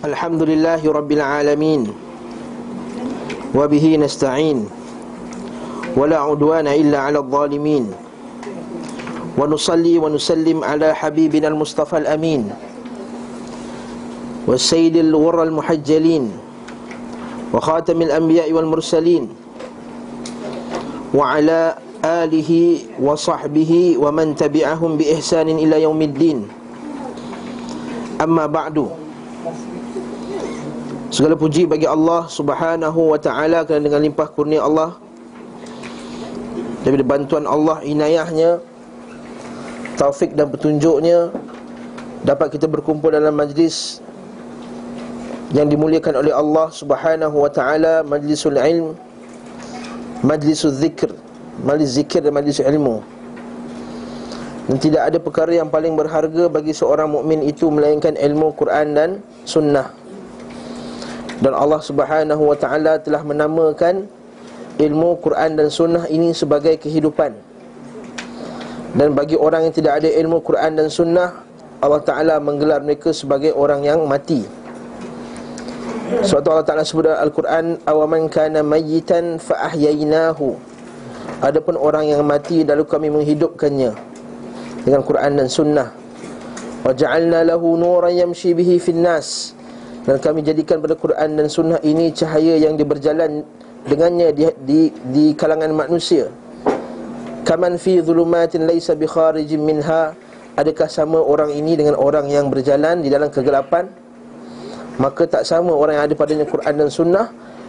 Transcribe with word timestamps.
الحمد 0.00 0.42
لله 0.42 0.80
رب 0.80 1.10
العالمين 1.12 1.82
وبه 3.52 3.84
نستعين 4.00 4.58
ولا 5.96 6.18
عدوان 6.24 6.66
إلا 6.72 6.98
على 6.98 7.18
الظالمين 7.20 7.84
ونصلي 9.38 9.94
ونسلم 9.98 10.64
على 10.64 10.94
حبيبنا 10.96 11.48
المصطفى 11.48 11.96
الأمين 11.98 12.48
والسيد 14.48 14.96
الغر 14.96 15.42
المحجلين 15.42 16.24
وخاتم 17.52 18.02
الأنبياء 18.02 18.48
والمرسلين 18.52 19.24
وعلى 21.14 21.60
آله 22.04 22.50
وصحبه 23.04 23.72
ومن 24.00 24.26
تبعهم 24.36 24.90
بإحسان 24.96 25.48
إلى 25.60 25.82
يوم 25.82 26.00
الدين. 26.02 26.38
أما 28.24 28.46
بعد 28.46 28.88
Segala 31.10 31.34
puji 31.34 31.66
bagi 31.66 31.90
Allah 31.90 32.30
Subhanahu 32.30 33.10
wa 33.10 33.18
taala 33.18 33.66
kerana 33.66 33.82
dengan 33.82 33.98
limpah 33.98 34.30
kurnia 34.30 34.62
Allah. 34.62 34.94
Daripada 36.86 37.02
bantuan 37.02 37.50
Allah 37.50 37.82
inayahnya 37.82 38.62
taufik 39.98 40.38
dan 40.38 40.54
petunjuknya 40.54 41.34
dapat 42.22 42.54
kita 42.54 42.70
berkumpul 42.70 43.10
dalam 43.10 43.34
majlis 43.34 43.98
yang 45.50 45.66
dimuliakan 45.66 46.22
oleh 46.22 46.30
Allah 46.30 46.70
Subhanahu 46.70 47.42
wa 47.42 47.50
taala 47.50 48.06
majlisul 48.06 48.54
ilm 48.54 48.94
majlisul 50.22 50.70
zikr 50.70 51.10
majlis 51.66 51.98
zikir 51.98 52.22
dan 52.22 52.38
majlis 52.38 52.62
ilmu. 52.62 53.02
Dan 54.70 54.78
tidak 54.78 55.10
ada 55.10 55.18
perkara 55.18 55.58
yang 55.58 55.66
paling 55.66 55.98
berharga 55.98 56.46
bagi 56.46 56.70
seorang 56.70 57.10
mukmin 57.10 57.42
itu 57.42 57.66
melainkan 57.66 58.14
ilmu 58.14 58.54
Quran 58.54 58.94
dan 58.94 59.10
sunnah 59.42 59.99
dan 61.40 61.56
Allah 61.56 61.80
Subhanahu 61.80 62.52
wa 62.52 62.56
taala 62.56 63.00
telah 63.00 63.24
menamakan 63.24 64.04
ilmu 64.76 65.16
Quran 65.24 65.56
dan 65.56 65.72
sunnah 65.72 66.04
ini 66.12 66.36
sebagai 66.36 66.76
kehidupan. 66.76 67.32
Dan 68.92 69.16
bagi 69.16 69.40
orang 69.40 69.70
yang 69.70 69.74
tidak 69.74 70.04
ada 70.04 70.08
ilmu 70.12 70.44
Quran 70.44 70.76
dan 70.76 70.92
sunnah, 70.92 71.40
Allah 71.80 72.04
taala 72.04 72.36
menggelar 72.44 72.84
mereka 72.84 73.08
sebagai 73.16 73.56
orang 73.56 73.88
yang 73.88 74.04
mati. 74.04 74.44
Sebab 76.10 76.42
Allah 76.50 76.66
Ta'ala 76.66 76.82
sebut 76.82 77.06
dalam 77.06 77.22
Al-Quran 77.22 77.78
Awaman 77.86 78.26
kana 78.26 78.66
mayyitan 78.66 79.38
fa'ahyainahu 79.38 80.58
Adapun 81.38 81.78
orang 81.78 82.10
yang 82.10 82.26
mati 82.26 82.66
lalu 82.66 82.82
kami 82.82 83.14
menghidupkannya 83.14 83.94
Dengan 84.82 85.06
Quran 85.06 85.38
dan 85.38 85.46
Sunnah 85.46 85.94
Waja'alna 86.82 87.46
lahu 87.46 87.78
nuran 87.78 88.10
yamshi 88.10 88.58
bihi 88.58 88.82
finnas 88.82 89.54
dan 90.10 90.18
kami 90.18 90.42
jadikan 90.42 90.82
pada 90.82 90.98
Quran 90.98 91.38
dan 91.38 91.46
Sunnah 91.46 91.78
ini 91.86 92.10
cahaya 92.10 92.58
yang 92.58 92.74
diberjalan 92.74 93.46
dengannya 93.86 94.34
di, 94.34 94.42
di, 94.66 94.80
di 95.06 95.24
kalangan 95.38 95.70
manusia. 95.70 96.26
Kaman 97.46 97.78
fi 97.78 98.02
zulumatin 98.02 98.66
laisa 98.66 98.98
bi 98.98 99.06
kharijin 99.06 99.62
minha. 99.62 100.18
Adakah 100.58 100.90
sama 100.90 101.22
orang 101.22 101.54
ini 101.54 101.78
dengan 101.78 101.94
orang 101.94 102.26
yang 102.26 102.50
berjalan 102.50 103.06
di 103.06 103.08
dalam 103.08 103.30
kegelapan? 103.30 103.86
Maka 104.98 105.30
tak 105.30 105.46
sama 105.46 105.78
orang 105.78 106.02
yang 106.02 106.04
ada 106.10 106.14
padanya 106.18 106.42
Quran 106.42 106.74
dan 106.74 106.88
Sunnah 106.90 107.26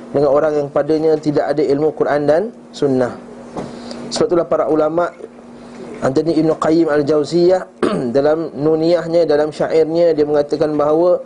dengan 0.10 0.34
orang 0.34 0.66
yang 0.66 0.68
padanya 0.74 1.14
tidak 1.22 1.46
ada 1.46 1.62
ilmu 1.62 1.94
Quran 1.94 2.26
dan 2.26 2.50
Sunnah. 2.74 3.22
Sebab 4.10 4.34
itulah 4.34 4.50
para 4.50 4.66
ulama 4.66 5.14
Antara 6.02 6.34
Ibn 6.34 6.58
Qayyim 6.58 6.90
Al-Jauziyah 6.90 7.86
dalam 8.18 8.50
nuniyahnya, 8.58 9.30
dalam 9.30 9.54
syairnya 9.54 10.18
dia 10.18 10.26
mengatakan 10.26 10.74
bahawa 10.74 11.22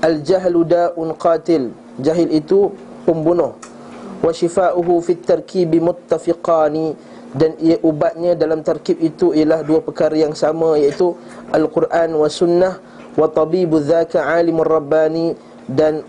Al-jahlu 0.00 0.64
da'un 0.64 1.12
qatil. 1.16 1.72
Jahil 2.00 2.32
itu 2.32 2.72
pembunuh. 3.04 3.56
Wa 4.20 4.32
shifa'uhu 4.32 5.00
fit 5.04 5.20
tarkibi 5.24 5.80
muttafiqani. 5.80 6.96
Dan 7.30 7.54
ia 7.62 7.78
ubatnya 7.86 8.34
dalam 8.34 8.66
tarkib 8.66 8.98
itu 8.98 9.30
ialah 9.30 9.62
dua 9.62 9.78
perkara 9.78 10.18
yang 10.18 10.34
sama 10.34 10.74
Iaitu 10.74 11.14
Al-Quran 11.54 12.18
wa 12.18 12.26
sunnah 12.26 12.82
Wa 13.14 13.30
tabibu 13.30 13.78
dhaka 13.78 14.24
alimur 14.34 14.66
rabbani. 14.66 15.36
Dan 15.68 16.02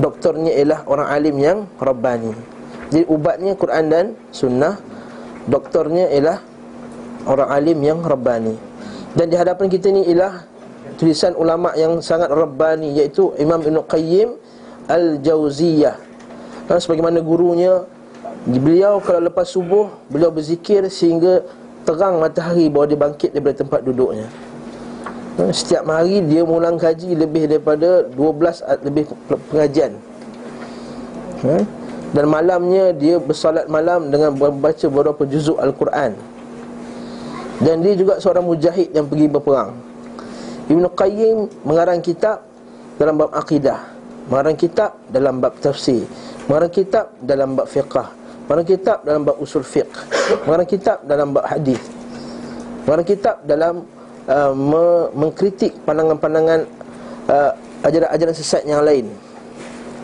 doktornya 0.00 0.56
ialah 0.56 0.88
orang 0.88 1.08
alim 1.12 1.36
yang 1.38 1.58
rabbani. 1.78 2.32
Jadi 2.88 3.04
ubatnya 3.06 3.52
Quran 3.54 3.84
dan 3.92 4.06
sunnah 4.32 4.80
Doktornya 5.48 6.12
ialah 6.12 6.44
orang 7.24 7.48
alim 7.48 7.78
yang 7.80 8.04
rabbani. 8.04 8.52
Dan 9.16 9.32
di 9.32 9.36
hadapan 9.40 9.66
kita 9.72 9.88
ni 9.88 10.04
ialah 10.12 10.44
tulisan 10.98 11.32
ulama 11.38 11.72
yang 11.78 12.02
sangat 12.02 12.28
rabbani 12.28 12.92
iaitu 12.98 13.30
Imam 13.38 13.62
Ibn 13.62 13.86
Qayyim 13.86 14.34
Al-Jauziyah. 14.90 15.96
Dan 16.66 16.76
sebagaimana 16.82 17.22
gurunya 17.22 17.86
beliau 18.44 19.00
kalau 19.00 19.24
lepas 19.30 19.46
subuh 19.48 19.88
beliau 20.10 20.34
berzikir 20.34 20.84
sehingga 20.90 21.46
terang 21.86 22.20
matahari 22.20 22.68
bahawa 22.68 22.90
dia 22.90 22.98
bangkit 22.98 23.30
daripada 23.32 23.56
tempat 23.64 23.80
duduknya. 23.86 24.28
Setiap 25.54 25.86
hari 25.86 26.18
dia 26.26 26.42
mengulang 26.42 26.74
kaji 26.74 27.14
lebih 27.14 27.46
daripada 27.46 28.02
12 28.10 28.58
lebih 28.82 29.06
pengajian. 29.54 29.94
Ha? 31.46 31.56
Dan 32.10 32.26
malamnya 32.26 32.90
dia 32.90 33.22
bersolat 33.22 33.70
malam 33.70 34.10
dengan 34.10 34.34
membaca 34.34 34.86
beberapa 34.90 35.22
juzuk 35.28 35.62
Al-Quran. 35.62 36.18
Dan 37.62 37.86
dia 37.86 37.94
juga 37.94 38.18
seorang 38.18 38.42
mujahid 38.42 38.90
yang 38.90 39.06
pergi 39.06 39.26
berperang. 39.30 39.87
Ibn 40.68 40.84
Qayyim 40.92 41.64
mengarang 41.64 42.04
kitab 42.04 42.44
dalam 43.00 43.16
bab 43.16 43.32
akidah 43.32 43.80
Mengarang 44.28 44.52
kitab 44.52 45.00
dalam 45.08 45.40
bab 45.40 45.56
tafsir 45.64 46.04
Mengarang 46.44 46.68
kitab 46.68 47.08
dalam 47.24 47.56
bab 47.56 47.64
fiqah 47.64 48.12
Mengarang 48.44 48.68
kitab 48.68 48.98
dalam 49.00 49.22
bab 49.24 49.36
usul 49.40 49.64
fiqh 49.64 49.96
Mengarang 50.44 50.68
kitab 50.68 51.00
dalam 51.08 51.32
bab 51.32 51.48
hadis 51.48 51.80
Mengarang 52.84 53.08
kitab 53.08 53.40
dalam 53.48 53.74
uh, 54.28 54.52
me- 54.52 55.08
mengkritik 55.16 55.72
pandangan-pandangan 55.88 56.68
uh, 57.32 57.52
Ajaran-ajaran 57.78 58.34
sesat 58.34 58.66
yang 58.66 58.82
lain. 58.82 59.06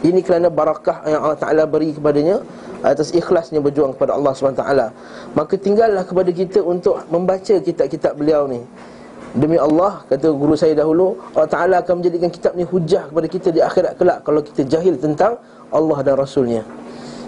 Ini 0.07 0.23
kerana 0.23 0.47
barakah 0.47 1.03
yang 1.11 1.27
Allah 1.27 1.41
Ta'ala 1.43 1.63
beri 1.67 1.93
kepadanya 1.93 2.41
Atas 2.81 3.11
ikhlasnya 3.11 3.59
berjuang 3.61 3.97
kepada 3.99 4.17
Allah 4.17 4.33
SWT 4.33 4.65
Maka 5.37 5.55
tinggallah 5.61 6.05
kepada 6.09 6.31
kita 6.33 6.61
untuk 6.65 7.03
membaca 7.13 7.53
kitab-kitab 7.61 8.17
beliau 8.17 8.49
ni 8.49 8.65
Demi 9.35 9.59
Allah, 9.59 10.07
kata 10.07 10.31
guru 10.31 10.55
saya 10.55 10.79
dahulu 10.79 11.19
Allah 11.35 11.51
Ta'ala 11.51 11.75
akan 11.83 11.99
menjadikan 11.99 12.31
kitab 12.31 12.55
ni 12.55 12.63
hujah 12.63 13.11
kepada 13.11 13.27
kita 13.27 13.51
di 13.51 13.59
akhirat 13.59 13.99
kelak 13.99 14.23
Kalau 14.23 14.39
kita 14.47 14.63
jahil 14.63 14.95
tentang 14.95 15.43
Allah 15.75 15.99
dan 16.07 16.15
Rasulnya 16.15 16.63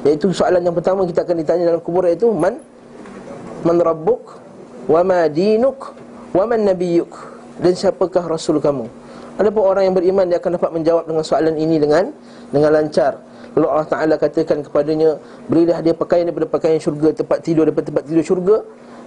Iaitu 0.06 0.30
soalan 0.30 0.62
yang 0.62 0.70
pertama 0.70 1.02
kita 1.02 1.26
akan 1.26 1.34
ditanya 1.42 1.74
dalam 1.74 1.82
kubur 1.82 2.06
iaitu 2.06 2.30
Man? 2.30 2.62
Man 3.66 3.82
Rabbuk? 3.82 4.38
Wa 4.86 5.02
ma 5.02 5.26
dinuk? 5.26 5.98
Wa 6.30 6.46
man 6.46 6.62
nabiyuk? 6.62 7.10
Dan 7.58 7.74
siapakah 7.74 8.30
Rasul 8.30 8.62
kamu? 8.62 8.86
Ada 9.42 9.50
pun 9.50 9.66
orang 9.66 9.90
yang 9.90 9.94
beriman 9.98 10.30
dia 10.30 10.38
akan 10.38 10.62
dapat 10.62 10.70
menjawab 10.78 11.10
dengan 11.10 11.26
soalan 11.26 11.58
ini 11.58 11.82
dengan 11.82 12.14
dengan 12.54 12.70
lancar 12.70 13.18
Lalu 13.58 13.66
Allah 13.66 13.88
Ta'ala 13.90 14.14
katakan 14.14 14.62
kepadanya 14.62 15.18
Berilah 15.50 15.82
dia 15.82 15.92
pakaian 15.92 16.22
daripada 16.22 16.48
pakaian 16.48 16.78
syurga 16.78 17.12
Tempat 17.12 17.42
tidur 17.42 17.66
daripada 17.66 17.90
tempat 17.90 18.04
tidur 18.06 18.22
syurga 18.22 18.56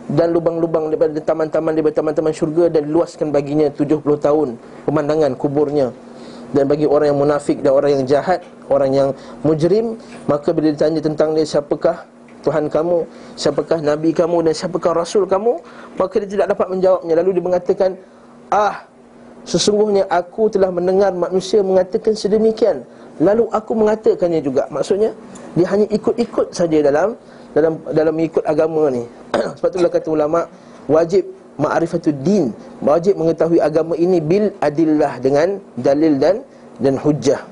dan 0.09 0.33
lubang-lubang 0.33 0.89
daripada 0.89 1.13
taman-taman 1.21 1.77
daripada 1.77 2.01
taman-taman 2.01 2.33
syurga 2.33 2.65
dan 2.73 2.89
luaskan 2.89 3.29
baginya 3.29 3.69
70 3.69 4.01
tahun 4.01 4.57
pemandangan 4.89 5.37
kuburnya. 5.37 5.93
Dan 6.49 6.65
bagi 6.65 6.89
orang 6.89 7.13
yang 7.13 7.19
munafik 7.21 7.61
dan 7.61 7.77
orang 7.77 7.91
yang 7.93 8.03
jahat 8.09 8.41
orang 8.73 8.89
yang 8.89 9.09
mujrim 9.45 10.01
maka 10.25 10.49
bila 10.49 10.73
ditanya 10.73 10.97
tentang 10.97 11.37
dia 11.37 11.45
siapakah 11.45 12.09
Tuhan 12.41 12.73
kamu 12.73 13.05
siapakah 13.37 13.77
nabi 13.85 14.09
kamu 14.17 14.49
dan 14.49 14.57
siapakah 14.57 14.97
rasul 14.97 15.29
kamu 15.29 15.61
maka 15.93 16.15
dia 16.25 16.29
tidak 16.41 16.57
dapat 16.57 16.73
menjawabnya. 16.73 17.13
Lalu 17.21 17.29
dia 17.37 17.43
mengatakan 17.45 17.89
ah 18.49 18.81
sesungguhnya 19.45 20.09
aku 20.09 20.49
telah 20.49 20.73
mendengar 20.73 21.13
manusia 21.13 21.61
mengatakan 21.61 22.17
sedemikian. 22.17 22.81
Lalu 23.21 23.45
aku 23.53 23.77
mengatakannya 23.77 24.41
juga. 24.41 24.65
Maksudnya 24.73 25.13
dia 25.53 25.67
hanya 25.69 25.85
ikut-ikut 25.93 26.49
saja 26.49 26.81
dalam 26.81 27.13
dalam 27.59 27.73
dalam 27.91 28.13
mengikut 28.15 28.43
agama 28.47 28.87
ni 28.87 29.03
Sebab 29.59 29.69
itulah 29.75 29.91
kata 29.91 30.07
ulama 30.07 30.39
wajib 30.87 31.27
ma'rifatud 31.59 32.15
din, 32.23 32.55
wajib 32.79 33.19
mengetahui 33.19 33.59
agama 33.59 33.93
ini 33.99 34.23
bil 34.23 34.55
adillah 34.63 35.19
dengan 35.19 35.59
dalil 35.75 36.15
dan 36.15 36.41
dan 36.79 36.95
hujjah. 36.95 37.43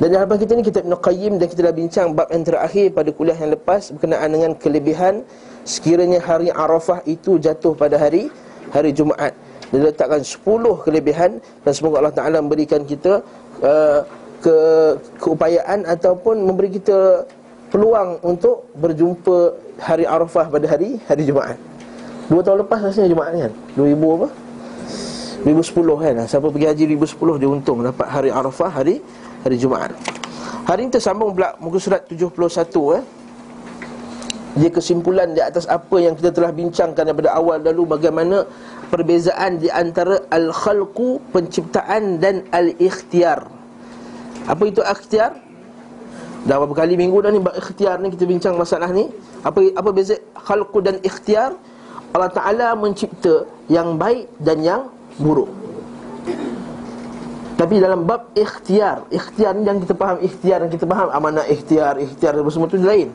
Dan 0.00 0.16
dalam 0.16 0.32
kita 0.32 0.56
ni 0.56 0.64
kita 0.64 0.80
Ibn 0.80 0.96
Qayyim 0.96 1.36
dan 1.36 1.46
kita 1.52 1.60
dah 1.68 1.74
bincang 1.76 2.16
bab 2.16 2.32
yang 2.32 2.40
terakhir 2.40 2.88
pada 2.96 3.12
kuliah 3.12 3.36
yang 3.36 3.52
lepas 3.52 3.92
berkenaan 3.92 4.32
dengan 4.32 4.50
kelebihan 4.56 5.28
sekiranya 5.68 6.24
hari 6.24 6.48
Arafah 6.48 7.04
itu 7.04 7.36
jatuh 7.36 7.76
pada 7.76 8.00
hari 8.00 8.32
hari 8.72 8.96
Jumaat. 8.96 9.36
Dia 9.68 9.92
letakkan 9.92 10.24
10 10.24 10.40
kelebihan 10.88 11.44
dan 11.62 11.72
semoga 11.76 12.00
Allah 12.00 12.16
Taala 12.16 12.40
memberikan 12.40 12.80
kita 12.88 13.20
uh, 13.60 14.00
ke 14.40 14.56
keupayaan 15.20 15.84
ataupun 15.84 16.48
memberi 16.48 16.80
kita 16.80 17.28
peluang 17.70 18.18
untuk 18.26 18.66
berjumpa 18.74 19.54
hari 19.78 20.04
Arafah 20.04 20.50
pada 20.50 20.66
hari 20.66 20.98
hari 21.06 21.22
Jumaat. 21.24 21.56
Dua 22.30 22.42
tahun 22.42 22.66
lepas 22.66 22.78
rasanya 22.82 23.10
Jumaat 23.10 23.34
kan? 23.34 23.52
2000 23.74 24.16
apa? 24.18 24.28
2010 25.42 26.04
kan 26.04 26.14
Siapa 26.28 26.46
pergi 26.52 26.66
haji 26.68 26.82
2010 26.94 27.40
dia 27.40 27.48
untung 27.48 27.78
Dapat 27.80 28.06
hari 28.06 28.30
Arafah 28.30 28.70
hari 28.70 29.00
hari 29.42 29.56
Jumaat 29.56 29.96
Hari 30.68 30.86
ini 30.86 30.92
tersambung 30.92 31.32
pula 31.34 31.56
muka 31.58 31.80
surat 31.80 32.04
71 32.06 32.30
eh. 33.00 33.04
Dia 34.62 34.70
kesimpulan 34.70 35.32
di 35.34 35.40
atas 35.42 35.66
apa 35.66 35.96
yang 35.98 36.14
kita 36.14 36.30
telah 36.30 36.54
bincangkan 36.54 37.02
daripada 37.02 37.34
awal 37.34 37.58
dulu 37.58 37.98
Bagaimana 37.98 38.46
perbezaan 38.94 39.58
di 39.58 39.66
antara 39.66 40.22
Al-Khalqu, 40.30 41.34
penciptaan 41.34 42.22
dan 42.22 42.46
Al-Ikhtiar 42.54 43.42
Apa 44.46 44.62
itu 44.70 44.86
ikhtiar? 44.86 45.49
Dah 46.40 46.56
beberapa 46.56 46.84
kali 46.84 46.96
minggu 46.96 47.20
dah 47.20 47.30
ni 47.32 47.40
Ikhtiar 47.40 48.00
ni 48.00 48.08
kita 48.16 48.24
bincang 48.24 48.54
masalah 48.56 48.88
ni? 48.88 49.12
Apa 49.44 49.60
apa 49.76 49.90
beza 49.92 50.16
Khalqu 50.32 50.78
dan 50.80 50.96
Ikhtiar? 51.04 51.52
Allah 52.10 52.32
Ta'ala 52.32 52.74
mencipta 52.74 53.46
yang 53.70 53.94
baik 53.94 54.26
dan 54.42 54.58
yang 54.66 54.82
buruk. 55.20 55.46
Tapi 57.54 57.76
dalam 57.76 58.08
bab 58.08 58.32
ikhtiar 58.32 59.04
Ikhtiar 59.12 59.52
ni 59.52 59.68
yang 59.68 59.84
kita 59.84 59.92
faham 59.92 60.16
Ikhtiar 60.24 60.64
yang 60.64 60.72
kita 60.72 60.88
faham 60.88 61.12
Amanah 61.12 61.44
ikhtiar 61.44 62.00
Ikhtiar 62.00 62.32
dan 62.34 62.48
semua 62.48 62.72
tu 62.72 62.80
lain. 62.80 63.12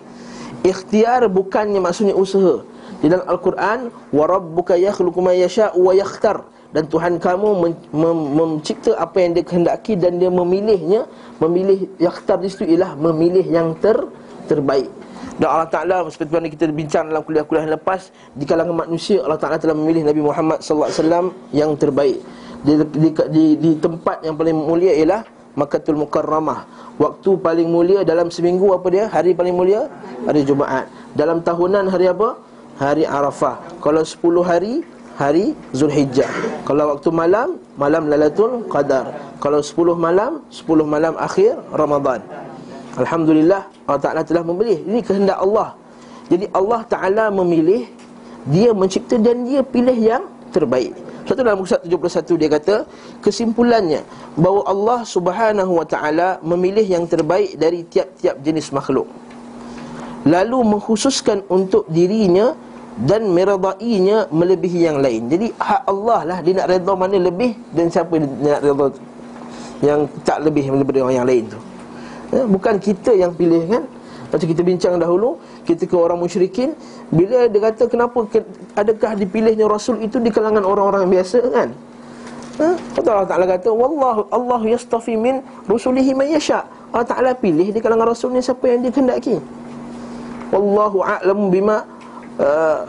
Ikhtiar 0.61 1.25
bukannya 1.27 1.81
maksudnya 1.81 2.13
usaha. 2.13 2.61
Di 3.01 3.11
dalam 3.11 3.25
Al-Quran 3.25 3.91
Warabbuka 4.13 4.77
yakhluku 4.79 5.19
ma 5.19 5.33
yasha'u 5.35 5.75
wa 5.75 5.91
yakhtar 5.97 6.45
Dan 6.75 6.91
Tuhan 6.91 7.23
kamu 7.23 7.49
men- 7.63 7.87
mem- 7.95 8.29
mencipta 8.35 8.99
apa 8.99 9.23
yang 9.23 9.31
dia 9.31 9.47
kehendaki 9.47 9.95
Dan 9.95 10.19
dia 10.19 10.27
memilihnya 10.27 11.07
Memilih 11.39 11.87
yakhtar 11.95 12.35
di 12.43 12.51
situ 12.51 12.67
ialah 12.67 12.99
Memilih 12.99 13.47
yang 13.47 13.71
ter 13.79 13.95
terbaik 14.45 14.91
dan 15.35 15.51
Allah 15.51 15.67
Ta'ala 15.67 15.95
seperti 16.07 16.31
mana 16.31 16.47
kita 16.47 16.63
bincang 16.71 17.11
dalam 17.11 17.19
kuliah-kuliah 17.27 17.67
yang 17.67 17.75
lepas 17.75 18.07
Di 18.31 18.47
kalangan 18.47 18.87
manusia 18.87 19.19
Allah 19.19 19.35
Ta'ala 19.35 19.59
telah 19.59 19.75
memilih 19.75 20.07
Nabi 20.07 20.23
Muhammad 20.23 20.63
SAW 20.63 21.35
yang 21.51 21.75
terbaik 21.75 22.23
di, 22.65 22.81
di, 22.97 23.09
di, 23.13 23.45
di 23.61 23.71
tempat 23.77 24.25
yang 24.25 24.33
paling 24.33 24.57
mulia 24.57 24.95
ialah 24.95 25.21
Makatul 25.53 26.01
Mukarramah 26.01 26.65
Waktu 26.97 27.37
paling 27.37 27.67
mulia 27.67 28.01
dalam 28.07 28.33
seminggu 28.33 28.73
apa 28.73 28.87
dia? 28.89 29.05
Hari 29.11 29.37
paling 29.37 29.53
mulia? 29.53 29.85
Hari 30.25 30.41
Jumaat 30.47 30.87
Dalam 31.13 31.43
tahunan 31.45 31.91
hari 31.91 32.09
apa? 32.09 32.39
Hari 32.79 33.03
Arafah 33.03 33.59
Kalau 33.83 34.01
10 34.01 34.17
hari 34.41 34.81
Hari 35.15 35.55
Zulhijjah. 35.71 36.27
Kalau 36.67 36.95
waktu 36.95 37.07
malam 37.07 37.55
Malam 37.79 38.11
Lalatul 38.11 38.67
Qadar. 38.67 39.15
Kalau 39.39 39.63
10 39.63 39.95
malam 39.95 40.43
10 40.51 40.67
malam 40.83 41.15
akhir 41.15 41.55
Ramadan. 41.71 42.19
Alhamdulillah 42.99 43.67
Allah 43.87 44.01
Ta'ala 44.03 44.21
telah 44.27 44.43
memilih 44.43 44.83
Ini 44.83 44.99
kehendak 45.03 45.39
Allah. 45.39 45.75
Jadi 46.27 46.51
Allah 46.51 46.81
Ta'ala 46.87 47.25
memilih 47.31 47.87
Dia 48.51 48.75
mencipta 48.75 49.15
dan 49.15 49.47
dia 49.47 49.63
pilih 49.63 49.95
yang 49.95 50.23
terbaik. 50.51 50.91
Satu 51.23 51.41
dalam 51.41 51.63
muka 51.63 51.79
71 51.79 52.39
dia 52.39 52.49
kata 52.51 52.75
Kesimpulannya 53.23 54.03
Bahawa 54.35 54.61
Allah 54.67 54.99
Subhanahu 55.07 55.79
Wa 55.79 55.85
Ta'ala 55.87 56.29
Memilih 56.43 56.83
yang 56.83 57.07
terbaik 57.07 57.55
dari 57.55 57.87
tiap-tiap 57.87 58.39
jenis 58.43 58.71
makhluk. 58.75 59.07
Lalu 60.27 60.75
mengkhususkan 60.75 61.45
untuk 61.47 61.85
dirinya 61.87 62.57
Dan 62.95 63.35
meredainya 63.35 64.31
melebihi 64.31 64.87
yang 64.87 65.03
lain. 65.03 65.27
Jadi 65.27 65.51
hak 65.59 65.83
Allah 65.83 66.19
lah 66.23 66.37
Dia 66.39 66.63
nak 66.63 66.67
redha 66.71 66.93
mana 66.95 67.17
lebih 67.19 67.51
Dan 67.75 67.91
siapa 67.91 68.15
dia 68.15 68.55
nak 68.55 68.61
redha 68.63 68.87
Yang 69.83 69.99
tak 70.23 70.39
lebih 70.47 70.63
daripada 70.71 70.97
orang 71.03 71.15
yang 71.19 71.27
lain 71.27 71.43
tu. 71.51 71.59
Ya, 72.31 72.43
Bukan 72.47 72.79
kita 72.79 73.11
yang 73.11 73.35
pilih 73.35 73.67
kan? 73.67 73.83
Macam 74.31 74.47
kita 74.47 74.61
bincang 74.63 74.95
dahulu 74.95 75.35
Kita 75.67 75.83
ke 75.83 75.95
orang 75.95 76.23
musyrikin 76.23 76.71
Bila 77.11 77.51
dia 77.51 77.59
kata 77.67 77.91
kenapa 77.91 78.23
Adakah 78.79 79.11
dipilihnya 79.19 79.67
Rasul 79.67 79.99
itu 79.99 80.23
di 80.23 80.31
kalangan 80.31 80.63
orang-orang 80.63 81.11
biasa 81.11 81.39
kan? 81.51 81.75
Ha? 82.55 82.67
Allah 83.03 83.27
Ta'ala 83.27 83.43
kata 83.43 83.67
Wallahu 83.67 84.31
Allah 84.31 84.61
yastafi 84.63 85.19
min 85.19 85.43
rusulihi 85.67 86.15
man 86.15 86.31
yasha. 86.31 86.63
Allah 86.95 87.03
Ta'ala 87.03 87.31
pilih 87.35 87.67
di 87.75 87.79
kalangan 87.83 88.15
Rasulnya 88.15 88.39
siapa 88.39 88.63
yang 88.71 88.79
dia 88.87 88.95
kendaki 88.95 89.43
Wallahu 90.55 91.03
a'lamu 91.03 91.51
bima 91.51 91.83
uh, 92.39 92.79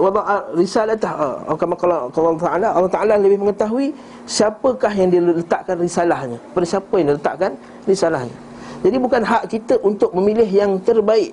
wada'a 0.00 0.56
risalatah 0.56 1.12
uh, 1.44 1.56
kama 1.56 1.76
qala 1.76 2.08
Allah 2.08 2.40
Taala 2.40 2.68
Allah 2.72 2.90
Taala 2.92 3.14
lebih 3.20 3.44
mengetahui 3.44 3.92
siapakah 4.24 4.92
yang 4.96 5.08
dia 5.12 5.20
letakkan 5.20 5.76
risalahnya. 5.76 6.40
Pada 6.56 6.64
siapa 6.64 6.94
yang 6.96 7.12
dia 7.12 7.16
letakkan 7.20 7.52
risalahnya. 7.84 8.36
Jadi 8.84 8.96
bukan 9.00 9.22
hak 9.24 9.44
kita 9.48 9.74
untuk 9.80 10.12
memilih 10.16 10.48
yang 10.48 10.76
terbaik. 10.80 11.32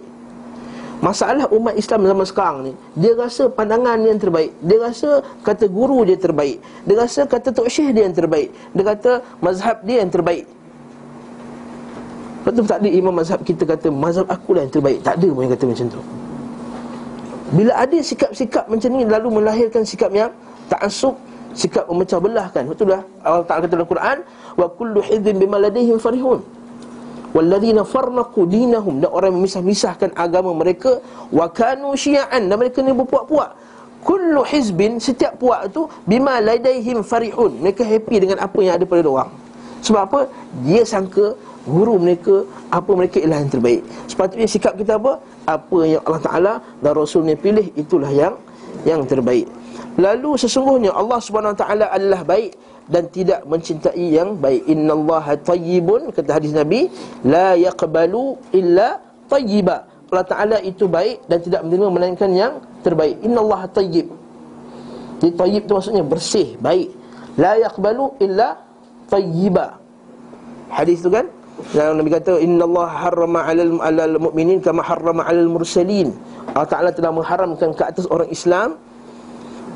Masalah 1.02 1.50
umat 1.50 1.74
Islam 1.74 2.06
zaman 2.06 2.28
sekarang 2.30 2.58
ni 2.62 2.74
Dia 2.94 3.18
rasa 3.18 3.50
pandangan 3.50 3.98
yang 4.06 4.22
terbaik. 4.22 4.54
Dia 4.62 4.78
rasa 4.86 5.26
kata 5.42 5.66
guru 5.66 6.06
dia 6.06 6.14
terbaik. 6.14 6.62
Dia 6.86 6.96
rasa 7.02 7.26
kata 7.26 7.50
Tok 7.50 7.66
Syekh 7.66 7.90
dia 7.98 8.06
yang 8.06 8.14
terbaik. 8.14 8.54
Dia 8.54 8.84
kata 8.86 9.12
mazhab 9.42 9.82
dia 9.82 10.06
yang 10.06 10.14
terbaik. 10.14 10.46
Lepas 12.42 12.52
tu 12.54 12.62
tak 12.70 12.80
ada 12.86 12.90
imam 12.90 13.14
mazhab 13.14 13.38
kita 13.46 13.66
kata 13.70 13.94
Mazhab 13.94 14.26
aku 14.30 14.54
lah 14.54 14.66
yang 14.66 14.74
terbaik. 14.74 15.02
Tak 15.02 15.18
ada 15.18 15.28
pun 15.30 15.42
yang 15.42 15.54
kata 15.58 15.66
macam 15.66 15.88
tu 15.90 16.02
Bila 17.52 17.76
ada 17.76 17.98
sikap-sikap 18.00 18.72
macam 18.72 18.90
ni 18.96 19.04
Lalu 19.04 19.28
melahirkan 19.44 19.84
sikap 19.84 20.12
yang 20.16 20.32
Ta'asub 20.72 21.20
Sikap 21.52 21.84
memecah 21.92 22.18
belahkan 22.24 22.64
Betul 22.64 22.96
lah 22.96 23.04
Allah 23.22 23.44
Ta'ala 23.44 23.68
kata 23.68 23.76
dalam 23.76 23.90
Quran 23.90 24.18
Wa 24.56 24.68
kullu 24.72 25.04
hidhin 25.04 25.36
bima 25.36 25.60
ladihim 25.60 26.00
farihun 26.00 26.40
Walladzina 27.32 27.88
farnaqu 27.88 28.44
dinahum 28.44 29.00
dan 29.00 29.08
orang 29.08 29.32
memisah-misahkan 29.40 30.12
agama 30.20 30.52
mereka 30.52 31.00
wa 31.32 31.48
kanu 31.48 31.96
syi'an 31.96 32.52
dan 32.52 32.56
mereka 32.60 32.84
ni 32.84 32.92
berpuak-puak. 32.92 33.56
Kullu 34.04 34.44
hizbin 34.44 35.00
setiap 35.00 35.40
puak 35.40 35.72
itu 35.72 35.88
bima 36.04 36.44
ladaihim 36.44 37.06
farihun. 37.06 37.62
Mereka 37.64 37.88
happy 37.88 38.28
dengan 38.28 38.44
apa 38.44 38.58
yang 38.60 38.76
ada 38.76 38.84
pada 38.84 39.08
orang. 39.08 39.32
Sebab 39.80 40.02
apa? 40.12 40.20
Dia 40.68 40.84
sangka 40.84 41.38
guru 41.66 42.02
mereka 42.02 42.46
apa 42.74 42.92
mereka 42.98 43.18
ialah 43.22 43.40
yang 43.46 43.52
terbaik. 43.52 43.82
Sepatutnya 44.10 44.48
sikap 44.50 44.74
kita 44.78 44.98
apa? 44.98 45.22
Apa 45.46 45.78
yang 45.86 46.02
Allah 46.06 46.24
Taala 46.24 46.54
dan 46.82 46.94
Rasulnya 46.98 47.38
pilih 47.38 47.70
itulah 47.78 48.10
yang 48.10 48.38
yang 48.88 49.06
terbaik. 49.06 49.46
Lalu 50.00 50.40
sesungguhnya 50.40 50.96
Allah 50.96 51.20
Subhanahu 51.20 51.54
Wa 51.54 51.60
Taala 51.68 51.86
adalah 51.92 52.24
baik 52.24 52.56
dan 52.88 53.08
tidak 53.12 53.44
mencintai 53.46 54.06
yang 54.16 54.40
baik. 54.40 54.66
Innallaha 54.66 55.38
tayyibun 55.38 56.10
kata 56.16 56.40
hadis 56.40 56.56
Nabi, 56.56 56.88
la 57.28 57.54
yaqbalu 57.60 58.40
illa 58.56 58.98
tayyiba. 59.28 59.86
Allah 60.12 60.28
Taala 60.28 60.58
itu 60.60 60.92
baik 60.92 61.24
dan 61.28 61.40
tidak 61.40 61.62
menerima 61.68 61.88
melainkan 61.92 62.32
yang 62.36 62.54
terbaik. 62.84 63.20
Innallaha 63.24 63.68
tayyib. 63.72 64.12
Jadi 65.22 65.34
tayyib 65.38 65.62
itu 65.70 65.72
maksudnya 65.72 66.04
bersih, 66.04 66.58
baik. 66.60 66.92
La 67.40 67.56
yaqbalu 67.56 68.18
illa 68.20 68.60
tayyiba. 69.08 69.80
Hadis 70.72 71.04
itu 71.04 71.12
kan? 71.12 71.28
Yang 71.72 71.90
Nabi 72.02 72.10
kata 72.10 72.34
innallaha 72.42 72.96
harrama 73.08 73.40
'alal 73.46 73.78
'alal 73.80 74.18
mu'minin 74.18 74.60
kama 74.60 74.82
harrama 74.82 75.24
'alal 75.24 75.50
mursalin. 75.50 76.12
Allah 76.52 76.68
Taala 76.68 76.90
telah 76.92 77.14
mengharamkan 77.14 77.72
ke 77.78 77.84
atas 77.86 78.10
orang 78.10 78.28
Islam 78.34 78.76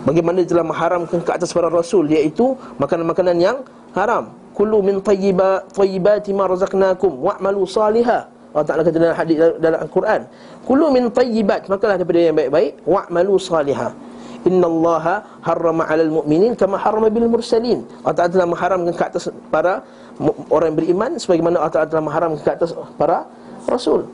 Bagaimana 0.06 0.46
telah 0.46 0.62
mengharamkan 0.62 1.18
ke 1.26 1.32
atas 1.34 1.50
para 1.50 1.66
rasul 1.66 2.06
Iaitu 2.06 2.54
makanan-makanan 2.78 3.38
yang 3.42 3.58
haram. 3.98 4.30
Kulu 4.54 4.86
min 4.86 5.02
tayyiba, 5.02 5.66
tayyibati 5.74 6.32
ma 6.32 6.46
razaqnakum 6.46 7.20
Wa'malu 7.20 7.66
salihah 7.66 8.30
Allah 8.56 8.64
Ta'ala 8.64 8.88
kata 8.88 8.96
dalam 9.02 9.18
hadis 9.18 9.36
dalam 9.60 9.80
Al-Quran 9.84 10.22
Kulu 10.64 10.94
min 10.94 11.12
tayyibat. 11.12 11.68
Makalah 11.68 12.00
daripada 12.00 12.22
yang 12.22 12.38
baik-baik 12.38 12.86
Wa'malu 12.88 13.36
salihah 13.36 13.92
Inna 14.46 14.70
allaha 14.70 15.26
harrama 15.42 15.90
alal 15.90 16.22
mu'minin 16.22 16.54
Kama 16.54 16.78
harrama 16.78 17.10
bil 17.10 17.26
mursalin. 17.26 17.82
Allah 18.06 18.16
Ta'ala 18.16 18.32
telah 18.32 18.48
mengharamkan 18.48 18.94
ke 18.94 19.04
atas 19.10 19.28
para 19.50 19.82
Orang 20.48 20.72
yang 20.72 20.78
beriman 20.80 21.12
Sebagaimana 21.20 21.60
Allah 21.60 21.74
Ta'ala 21.74 21.88
telah 21.92 22.04
mengharamkan 22.04 22.40
ke 22.40 22.50
atas 22.56 22.72
para 22.96 23.28
Rasul. 23.68 24.08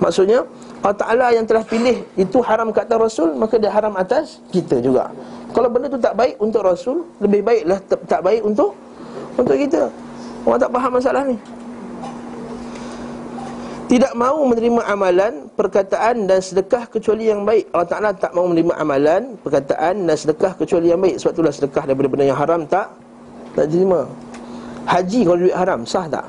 Maksudnya 0.00 0.48
Allah 0.80 0.98
Ta'ala 0.98 1.26
yang 1.36 1.44
telah 1.44 1.62
pilih 1.62 2.02
Itu 2.16 2.40
haram 2.40 2.72
ke 2.72 2.80
atas 2.80 2.96
Rasul 2.96 3.36
Maka 3.36 3.60
dia 3.60 3.70
haram 3.70 3.94
atas 3.94 4.40
kita 4.50 4.80
juga. 4.80 5.12
Kalau 5.52 5.68
benda 5.70 5.86
tu 5.92 6.00
tak 6.00 6.16
baik 6.16 6.40
untuk 6.40 6.64
Rasul 6.64 7.04
Lebih 7.20 7.40
baiklah 7.44 7.78
tak, 7.84 8.20
baik 8.24 8.42
untuk 8.42 8.72
Untuk 9.36 9.54
kita. 9.54 9.92
Orang 10.44 10.60
tak 10.60 10.72
faham 10.72 10.92
masalah 10.96 11.22
ni. 11.24 11.36
Tidak 13.84 14.12
mahu 14.16 14.48
menerima 14.48 14.82
amalan 14.88 15.32
Perkataan 15.54 16.24
dan 16.24 16.40
sedekah 16.40 16.88
kecuali 16.88 17.28
yang 17.28 17.44
baik. 17.44 17.68
Allah 17.70 17.88
Ta'ala 17.88 18.10
tak 18.16 18.32
mahu 18.32 18.56
menerima 18.56 18.74
amalan 18.80 19.22
Perkataan 19.44 20.08
dan 20.08 20.16
sedekah 20.16 20.56
kecuali 20.56 20.88
yang 20.88 20.98
baik. 21.04 21.20
Sebab 21.20 21.32
itulah 21.36 21.52
sedekah 21.52 21.84
daripada 21.84 22.08
benda 22.08 22.24
yang 22.26 22.40
haram 22.40 22.64
Tak 22.64 23.04
tak 23.54 23.70
terima 23.70 24.10
Haji 24.84 25.20
kalau 25.24 25.38
duit 25.40 25.56
haram 25.56 25.80
sah 25.88 26.06
tak? 26.08 26.26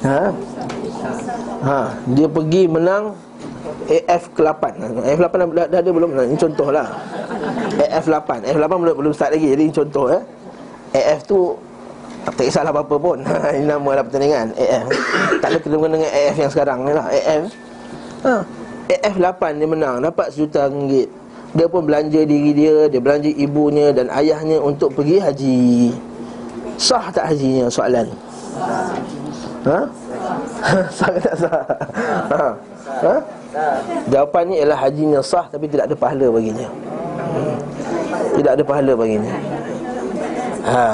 Ha? 0.00 0.32
Ha, 1.60 1.78
dia 2.16 2.24
pergi 2.24 2.64
menang 2.64 3.12
AF 3.90 4.32
ke-8. 4.32 4.62
AF 5.04 5.18
8 5.20 5.52
dah, 5.52 5.66
dah 5.68 5.78
ada 5.82 5.90
belum? 5.92 6.10
Ini 6.16 6.38
contohlah. 6.40 6.86
AF 7.76 8.04
8. 8.08 8.48
AF 8.48 8.56
8 8.56 8.80
belum 8.80 8.94
belum 8.96 9.12
start 9.12 9.36
lagi. 9.36 9.48
Jadi 9.52 9.62
ini 9.68 9.74
contoh 9.74 10.08
eh. 10.08 10.22
AF 10.96 11.20
tu 11.28 11.52
tak 12.24 12.44
kisahlah 12.48 12.72
apa-apa 12.72 12.96
pun. 12.96 13.18
ini 13.56 13.66
nama 13.68 13.90
lah 14.00 14.04
pertandingan 14.04 14.56
AF. 14.56 14.86
tak 15.44 15.48
ada 15.52 15.58
kena 15.60 15.76
dengan 15.88 16.10
AF 16.12 16.36
yang 16.36 16.50
sekarang 16.52 16.78
ni 16.88 16.92
lah. 16.96 17.06
AF. 17.08 17.42
Ha. 18.24 18.34
AF 18.90 19.14
8 19.20 19.60
dia 19.60 19.68
menang 19.68 19.96
dapat 20.00 20.26
sejuta 20.32 20.64
ringgit. 20.68 21.19
Dia 21.50 21.66
pun 21.66 21.82
belanja 21.82 22.22
diri 22.22 22.54
dia 22.54 22.86
Dia 22.86 23.00
belanja 23.02 23.30
ibunya 23.34 23.90
dan 23.90 24.06
ayahnya 24.14 24.62
Untuk 24.62 24.94
pergi 24.94 25.18
haji 25.18 25.60
Sah 26.78 27.10
tak 27.10 27.34
hajinya 27.34 27.66
soalan 27.66 28.06
Ha? 29.60 29.80
sah 30.96 31.12
tak 31.20 31.36
sah? 31.36 31.60
Ha? 32.32 32.46
Ha? 33.04 33.14
Jawapan 34.08 34.42
ni 34.48 34.54
ialah 34.56 34.78
hajinya 34.88 35.20
sah 35.20 35.44
Tapi 35.52 35.68
tidak 35.68 35.92
ada 35.92 35.96
pahala 36.00 36.32
baginya. 36.32 36.64
Tidak 38.40 38.52
ada 38.56 38.64
pahala 38.64 38.92
baginya 38.96 39.34
Ha 40.64 40.88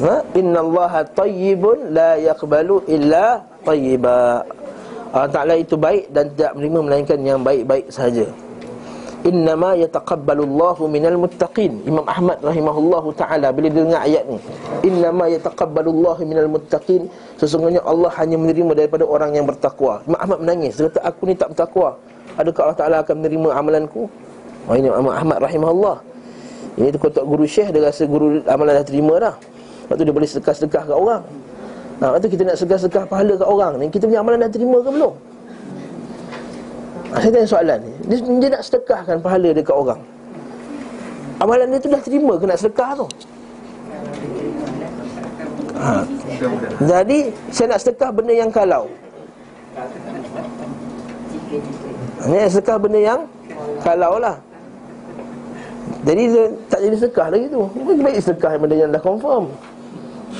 Ha? 0.00 0.14
Inna 0.32 0.64
Allah 0.64 0.92
tayyibun 1.12 1.92
la 1.92 2.16
yaqbalu 2.16 2.88
illa 2.88 3.44
tayyiba 3.64 4.44
Allah 5.10 5.30
Ta'ala 5.30 5.54
itu 5.58 5.74
baik 5.74 6.14
dan 6.14 6.30
tidak 6.30 6.54
menerima 6.54 6.80
melainkan 6.86 7.18
yang 7.26 7.42
baik-baik 7.42 7.90
sahaja. 7.90 8.30
Innama 9.20 9.76
yataqabbalu 9.76 10.48
Allahu 10.48 10.88
minal 10.88 11.18
muttaqin. 11.20 11.84
Imam 11.84 12.08
Ahmad 12.08 12.40
rahimahullahu 12.40 13.12
ta'ala 13.12 13.52
Bila 13.52 13.68
dia 13.68 13.84
dengar 13.84 14.00
ayat 14.00 14.24
ni 14.24 14.40
Innama 14.80 15.28
yataqabbalu 15.28 15.92
Allahu 15.92 16.24
minal 16.24 16.48
muttaqin 16.48 17.04
Sesungguhnya 17.36 17.84
Allah 17.84 18.08
hanya 18.16 18.40
menerima 18.40 18.72
daripada 18.72 19.04
orang 19.04 19.36
yang 19.36 19.44
bertakwa. 19.44 20.00
Imam 20.08 20.16
Ahmad 20.24 20.38
menangis. 20.40 20.80
Dia 20.80 20.88
kata 20.88 21.04
aku 21.04 21.28
ni 21.28 21.36
tak 21.36 21.52
bertakwa. 21.52 22.00
Adakah 22.40 22.60
Allah 22.64 22.78
Ta'ala 22.80 22.96
akan 23.04 23.14
menerima 23.20 23.48
amalanku? 23.60 24.08
Oh 24.64 24.74
ini 24.78 24.88
Imam 24.88 25.12
Ahmad 25.12 25.36
rahimahullah. 25.44 25.96
Ini 26.80 26.88
tu 26.94 26.98
kotak 27.02 27.26
guru 27.26 27.44
syekh 27.44 27.74
Dia 27.76 27.92
rasa 27.92 28.08
guru 28.08 28.40
amalan 28.48 28.80
dah 28.80 28.86
terima 28.88 29.14
dah. 29.20 29.34
Lepas 29.36 29.94
tu 30.00 30.02
dia 30.06 30.14
boleh 30.16 30.28
sedekah-sedekah 30.32 30.82
kat 30.86 30.96
orang 30.96 31.22
Lepas 32.00 32.18
tu 32.24 32.28
kita 32.32 32.42
nak 32.48 32.56
sedekah-sedekah 32.56 33.04
pahala 33.12 33.32
kat 33.36 33.44
orang 33.44 33.72
ni 33.76 33.86
Kita 33.92 34.08
punya 34.08 34.24
amalan 34.24 34.40
dah 34.40 34.48
terima 34.48 34.80
ke 34.80 34.88
belum? 34.88 35.12
Ha, 37.12 37.14
saya 37.20 37.30
tanya 37.36 37.48
soalan 37.50 37.78
ni 37.84 37.92
dia, 38.08 38.16
dia 38.24 38.48
nak 38.56 38.62
sedekahkan 38.64 39.16
pahala 39.20 39.50
dekat 39.52 39.76
orang 39.76 40.00
Amalan 41.44 41.76
dia 41.76 41.80
tu 41.84 41.92
dah 41.92 42.00
terima 42.00 42.32
ke 42.40 42.44
nak 42.48 42.56
sedekah 42.56 42.90
tu? 42.96 43.06
Ha. 45.76 45.92
Jadi 46.88 47.18
saya 47.52 47.66
nak 47.76 47.80
sedekah 47.84 48.10
benda 48.16 48.32
yang 48.32 48.48
kalau 48.48 48.88
Ini 52.24 52.48
sedekah 52.48 52.76
benda 52.80 53.00
yang 53.02 53.20
kalau 53.84 54.16
lah 54.16 54.40
Jadi 56.08 56.22
dia 56.32 56.44
tak 56.72 56.80
jadi 56.80 56.96
sedekah 56.96 57.28
lagi 57.28 57.46
tu 57.52 57.60
baik 57.76 58.16
sedekah 58.24 58.56
benda 58.56 58.76
yang 58.78 58.88
dah 58.88 59.02
confirm 59.04 59.52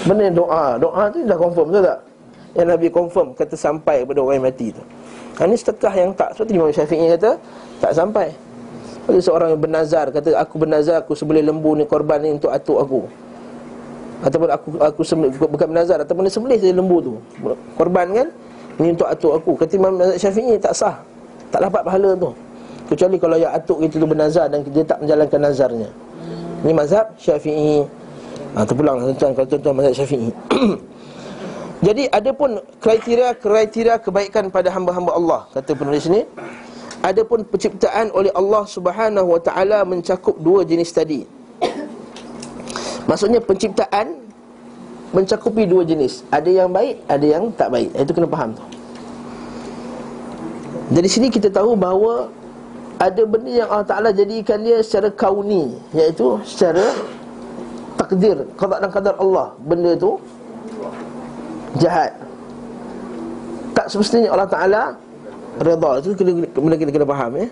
Benda 0.06 0.26
doa? 0.30 0.78
Doa 0.78 1.10
tu 1.10 1.26
dah 1.26 1.38
confirm 1.38 1.66
betul 1.70 1.82
tak? 1.84 1.98
Yang 2.50 2.66
Nabi 2.66 2.86
confirm 2.90 3.28
kata 3.34 3.54
sampai 3.54 4.02
kepada 4.02 4.18
orang 4.22 4.42
yang 4.42 4.46
mati 4.50 4.74
tu. 4.74 4.82
Ha, 5.38 5.46
Ini 5.46 5.56
sedekah 5.56 5.94
yang 5.94 6.10
tak. 6.12 6.34
Seperti 6.34 6.52
Imam 6.58 6.68
Syafi'i 6.68 7.06
kata 7.16 7.30
Tak 7.80 7.92
sampai. 7.94 8.28
Ada 9.08 9.18
seorang 9.24 9.48
yang 9.56 9.60
bernazar 9.62 10.06
Kata 10.12 10.36
aku 10.36 10.54
bernazar 10.60 11.00
Aku 11.00 11.16
sebelih 11.16 11.40
lembu 11.40 11.72
ni 11.72 11.88
korban 11.88 12.20
ni 12.20 12.36
untuk 12.36 12.52
atuk 12.52 12.78
aku. 12.82 13.00
Ataupun 14.20 14.48
aku 14.52 14.68
aku 14.84 15.00
sembelih, 15.00 15.32
bukan 15.40 15.66
bernazar 15.72 15.96
Ataupun 16.04 16.28
dia 16.28 16.34
sembelih 16.34 16.58
saja 16.60 16.74
lembu 16.76 16.96
tu. 17.00 17.12
Korban 17.78 18.06
kan 18.12 18.28
Ini 18.82 18.88
untuk 18.98 19.08
atuk 19.08 19.32
aku. 19.38 19.52
Kata 19.64 19.72
Imam 19.78 19.94
Syafi'i 20.18 20.58
tak 20.60 20.74
sah. 20.74 20.96
Tak 21.48 21.66
dapat 21.66 21.82
pahala 21.86 22.12
tu. 22.18 22.30
Kecuali 22.90 23.16
kalau 23.22 23.38
yang 23.38 23.54
atuk 23.54 23.78
kita 23.86 23.96
tu 24.02 24.06
bernazar 24.10 24.46
Dan 24.50 24.66
dia 24.66 24.84
tak 24.84 24.98
menjalankan 25.00 25.40
nazarnya. 25.40 25.88
Ini 26.66 26.72
mazhab 26.76 27.14
Syafi'i 27.16 27.99
Ha, 28.50 28.66
terpulang 28.66 28.98
tuan-tuan 28.98 29.30
kalau 29.38 29.46
tuan-tuan 29.46 29.74
mazhab 29.78 29.94
Syafi'i. 29.94 30.30
Jadi 31.86 32.02
ada 32.12 32.30
pun 32.34 32.60
kriteria-kriteria 32.82 34.02
kebaikan 34.02 34.50
pada 34.50 34.68
hamba-hamba 34.74 35.12
Allah 35.16 35.40
kata 35.54 35.72
penulis 35.78 36.04
ini. 36.10 36.26
Ada 37.00 37.24
pun 37.24 37.40
penciptaan 37.48 38.12
oleh 38.12 38.28
Allah 38.36 38.68
Subhanahu 38.68 39.38
Wa 39.38 39.40
Taala 39.40 39.88
mencakup 39.88 40.36
dua 40.36 40.66
jenis 40.66 40.92
tadi. 40.92 41.24
Maksudnya 43.08 43.40
penciptaan 43.40 44.20
mencakupi 45.16 45.64
dua 45.64 45.86
jenis. 45.86 46.26
Ada 46.28 46.50
yang 46.50 46.68
baik, 46.68 47.00
ada 47.08 47.26
yang 47.26 47.48
tak 47.56 47.72
baik. 47.72 47.88
Itu 47.96 48.12
kena 48.12 48.28
faham 48.28 48.52
tu. 48.52 48.64
Dari 50.90 51.06
sini 51.06 51.30
kita 51.30 51.48
tahu 51.48 51.78
bahawa 51.78 52.28
ada 53.00 53.22
benda 53.24 53.64
yang 53.64 53.70
Allah 53.72 53.88
Taala 53.88 54.10
jadikan 54.12 54.60
dia 54.60 54.84
secara 54.84 55.08
kauni, 55.08 55.72
iaitu 55.96 56.36
secara 56.44 56.84
takdir 58.00 58.36
qada 58.56 58.80
dan 58.80 58.88
qadar 58.88 59.14
Allah 59.20 59.52
benda 59.60 59.92
tu 59.92 60.16
jahat. 61.76 62.16
Tak 63.76 63.86
semestinya 63.92 64.32
Allah 64.32 64.48
Taala 64.48 64.82
redha 65.60 65.90
itu 66.00 66.16
kena 66.16 66.32
benda 66.48 66.76
kita 66.80 66.90
kena 66.96 67.06
faham 67.06 67.32
ya. 67.36 67.46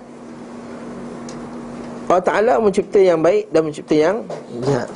Allah 2.09 2.25
Taala 2.25 2.53
mencipta 2.65 2.97
yang 2.97 3.21
baik 3.21 3.53
dan 3.53 3.61
mencipta 3.69 3.95
yang 3.95 4.17
jahat. 4.65 4.89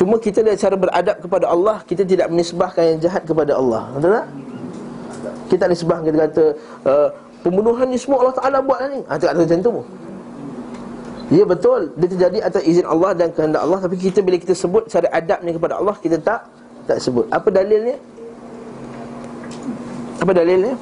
Cuma 0.00 0.16
kita 0.16 0.40
dari 0.40 0.56
cara 0.56 0.80
beradab 0.80 1.20
kepada 1.20 1.44
Allah 1.52 1.84
kita 1.84 2.08
tidak 2.08 2.32
menisbahkan 2.32 2.96
yang 2.96 2.98
jahat 3.04 3.22
kepada 3.28 3.52
Allah. 3.60 3.92
Betul 3.92 4.10
tak? 4.16 4.26
Kita 5.52 5.64
nisbah 5.68 5.98
kita 6.00 6.16
kata 6.30 6.44
uh, 6.88 7.08
pembunuhan 7.44 7.84
ni 7.84 8.00
semua 8.00 8.24
Allah 8.24 8.36
Taala 8.40 8.58
buat 8.64 8.80
lah 8.80 8.88
ni. 8.88 9.00
Ha 9.04 9.20
tak 9.20 9.36
ada 9.36 9.44
macam 9.44 9.60
tu 9.60 9.72
Ya 11.30 11.46
betul. 11.46 11.94
Dia 11.94 12.08
terjadi 12.10 12.38
atas 12.42 12.62
izin 12.66 12.82
Allah 12.82 13.14
dan 13.14 13.30
kehendak 13.30 13.62
Allah. 13.62 13.78
Tapi 13.78 13.94
kita 13.94 14.18
bila 14.18 14.34
kita 14.34 14.50
sebut 14.50 14.90
cara 14.90 15.06
adabnya 15.14 15.54
kepada 15.54 15.78
Allah 15.78 15.94
Kita 15.94 16.18
tak 16.18 16.50
tak 16.90 16.98
sebut. 16.98 17.30
Apa 17.30 17.54
dalilnya? 17.54 17.96
Apa 20.18 20.34
dalilnya? 20.34 20.74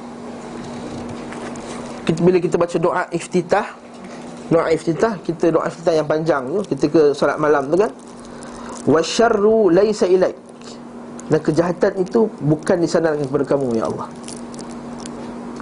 Kita, 2.09 2.19
bila 2.25 2.41
kita 2.41 2.57
baca 2.57 2.77
doa 2.81 3.05
iftitah 3.13 3.77
Doa 4.49 4.73
iftitah 4.73 5.21
Kita 5.21 5.53
doa 5.53 5.69
iftitah 5.69 5.93
yang 5.93 6.09
panjang 6.09 6.49
tu 6.49 6.65
Kita 6.73 6.89
ke 6.89 7.01
solat 7.13 7.37
malam 7.37 7.69
tu 7.69 7.77
kan? 7.77 7.93
Wasyarru 8.89 9.69
laysa 9.69 10.09
ilaik. 10.09 10.33
Dan 11.29 11.39
kejahatan 11.45 12.01
itu 12.01 12.25
bukan 12.41 12.81
disandarkan 12.81 13.27
kepada 13.29 13.45
kamu 13.45 13.77
ya 13.77 13.85
Allah. 13.85 14.07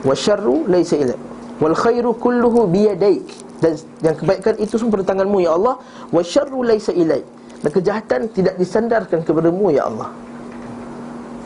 Wasyarru 0.07 0.69
laysa 0.71 0.95
ilaik. 0.95 1.19
Wal 1.59 1.75
khairu 1.75 2.13
kulluhu 2.15 2.69
biyadaik 2.69 3.25
dan 3.57 3.73
yang 4.05 4.15
kebaikan 4.15 4.53
itu 4.61 4.77
semua 4.77 5.01
tanganmu 5.01 5.41
ya 5.41 5.57
Allah. 5.57 5.81
Wa 6.13 6.21
syarru 6.21 6.61
laisa 6.61 6.93
ilai 6.93 7.25
dan 7.61 7.69
kejahatan 7.73 8.21
tidak 8.29 8.53
disandarkan 8.61 9.25
kepadamu 9.25 9.73
ya 9.73 9.89
Allah. 9.89 10.13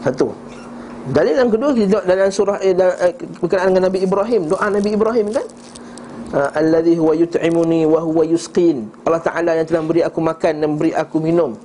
Satu. 0.03 0.33
Dalil 1.01 1.33
yang 1.33 1.49
kedua 1.49 1.73
dalam 2.05 2.29
surah 2.29 2.61
eh, 2.61 2.77
dalam, 2.77 2.93
eh, 3.01 3.13
berkenaan 3.41 3.73
dengan 3.73 3.83
Nabi 3.89 3.99
Ibrahim. 4.05 4.41
Doa 4.51 4.67
Nabi 4.69 4.89
Ibrahim 4.93 5.27
kan? 5.33 5.47
Uh, 6.31 6.47
alladhi 6.55 6.95
huwa 6.95 7.11
yut'imuni 7.11 7.83
wa 7.83 7.99
huwa 7.99 8.23
yusqin. 8.23 8.87
Allah 9.03 9.19
Taala 9.19 9.51
yang 9.59 9.67
telah 9.67 9.83
beri 9.83 9.99
aku 9.99 10.19
makan 10.23 10.53
dan 10.63 10.69
beri 10.79 10.95
aku 10.95 11.19
minum. 11.19 11.59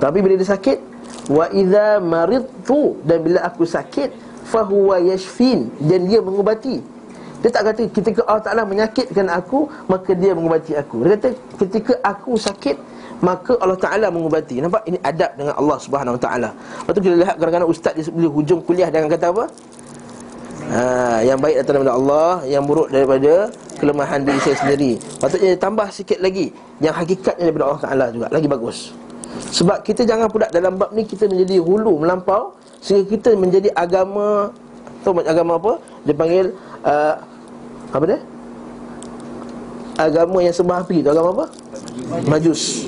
Tapi 0.00 0.24
bila 0.24 0.40
dia 0.40 0.48
sakit 0.48 0.78
wa 1.28 1.44
idza 1.52 2.00
maridtu. 2.00 2.96
Dan 3.04 3.26
bila 3.26 3.44
aku 3.44 3.68
sakit 3.68 4.12
fa 4.46 4.64
huwa 4.64 4.96
yashfin. 5.02 5.68
Dan 5.82 6.08
dia 6.08 6.24
mengubati 6.24 6.95
dia 7.44 7.50
tak 7.52 7.62
kata 7.72 7.82
ketika 7.92 8.20
Allah 8.24 8.44
Ta'ala 8.44 8.62
menyakitkan 8.64 9.26
aku 9.28 9.68
Maka 9.86 10.16
dia 10.16 10.32
mengubati 10.32 10.72
aku 10.72 11.04
Dia 11.04 11.20
kata 11.20 11.28
ketika 11.60 11.92
aku 12.00 12.34
sakit 12.40 12.76
Maka 13.20 13.56
Allah 13.60 13.76
Ta'ala 13.76 14.06
mengubati 14.08 14.60
Nampak? 14.60 14.88
Ini 14.88 14.98
adab 15.04 15.30
dengan 15.36 15.54
Allah 15.56 15.76
Subhanahu 15.80 16.16
Wa 16.16 16.22
Ta'ala 16.22 16.50
Lepas 16.56 16.92
tu 16.96 17.00
kita 17.04 17.16
lihat 17.20 17.34
kadang-kadang 17.36 17.68
ustaz 17.68 17.92
di 17.92 18.02
sebelum 18.04 18.32
hujung 18.32 18.60
kuliah 18.64 18.88
Dengan 18.88 19.12
kata 19.12 19.26
apa? 19.32 19.44
Ha, 20.66 20.82
yang 21.22 21.38
baik 21.38 21.62
datang 21.62 21.74
daripada 21.78 21.94
Allah 21.94 22.30
Yang 22.48 22.62
buruk 22.66 22.88
daripada 22.90 23.32
kelemahan 23.78 24.20
diri 24.24 24.38
saya 24.42 24.56
sendiri 24.56 24.92
Patutnya 25.20 25.54
tambah 25.60 25.86
sikit 25.92 26.18
lagi 26.18 26.50
Yang 26.80 26.94
hakikatnya 27.04 27.44
daripada 27.52 27.64
Allah 27.68 27.82
Ta'ala 27.84 28.06
juga 28.10 28.26
Lagi 28.32 28.48
bagus 28.48 28.78
Sebab 29.52 29.84
kita 29.84 30.02
jangan 30.08 30.26
pula 30.26 30.48
dalam 30.50 30.74
bab 30.74 30.90
ni 30.96 31.04
Kita 31.04 31.28
menjadi 31.28 31.60
hulu 31.60 32.00
melampau 32.00 32.56
Sehingga 32.80 33.04
kita 33.06 33.36
menjadi 33.36 33.70
agama 33.76 34.50
Tahu 35.06 35.22
agama 35.22 35.54
apa? 35.54 35.78
Dia 36.02 36.14
panggil 36.18 36.50
uh, 36.86 37.14
apa 37.90 38.04
dia? 38.06 38.20
Agama 39.96 40.38
yang 40.44 40.54
sembah 40.54 40.84
api 40.84 41.02
tu 41.02 41.08
agama 41.10 41.28
apa? 41.34 41.46
Majus. 42.28 42.86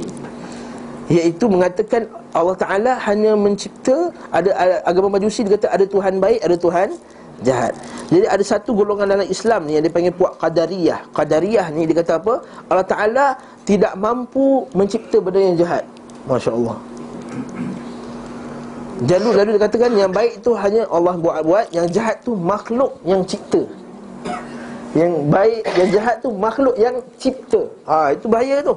Iaitu 1.08 1.48
mengatakan 1.48 2.04
Allah 2.36 2.56
Taala 2.60 2.92
hanya 3.08 3.32
mencipta 3.32 4.12
ada, 4.28 4.52
ada 4.52 4.74
agama 4.84 5.16
Majusi 5.16 5.40
dia 5.40 5.56
kata 5.56 5.72
ada 5.72 5.84
Tuhan 5.88 6.20
baik, 6.20 6.40
ada 6.44 6.56
Tuhan 6.60 6.88
jahat. 7.40 7.72
Jadi 8.12 8.28
ada 8.28 8.44
satu 8.44 8.76
golongan 8.76 9.08
dalam 9.08 9.24
Islam 9.24 9.64
ni 9.64 9.80
yang 9.80 9.84
dipanggil 9.88 10.12
puak 10.12 10.36
Qadariyah. 10.36 11.08
Qadariyah 11.16 11.66
ni 11.72 11.88
dia 11.88 11.96
kata 12.04 12.20
apa? 12.20 12.44
Allah 12.68 12.86
Taala 12.86 13.26
tidak 13.64 13.96
mampu 13.96 14.68
mencipta 14.76 15.16
benda 15.16 15.40
yang 15.40 15.56
jahat. 15.56 15.84
Masya-Allah. 16.28 16.76
Jadi 18.98 19.30
lalu 19.30 19.50
dia 19.54 19.62
katakan 19.62 19.92
yang 19.94 20.10
baik 20.10 20.42
tu 20.42 20.58
hanya 20.58 20.82
Allah 20.90 21.14
buat-buat, 21.14 21.70
yang 21.70 21.86
jahat 21.86 22.18
tu 22.26 22.34
makhluk 22.34 22.98
yang 23.06 23.22
cipta. 23.22 23.62
Yang 24.96 25.12
baik, 25.28 25.62
yang 25.76 25.88
jahat 25.92 26.16
tu 26.24 26.32
makhluk 26.32 26.74
yang 26.80 26.96
cipta 27.20 27.68
ha, 27.84 28.16
Itu 28.16 28.26
bahaya 28.26 28.64
tu 28.64 28.74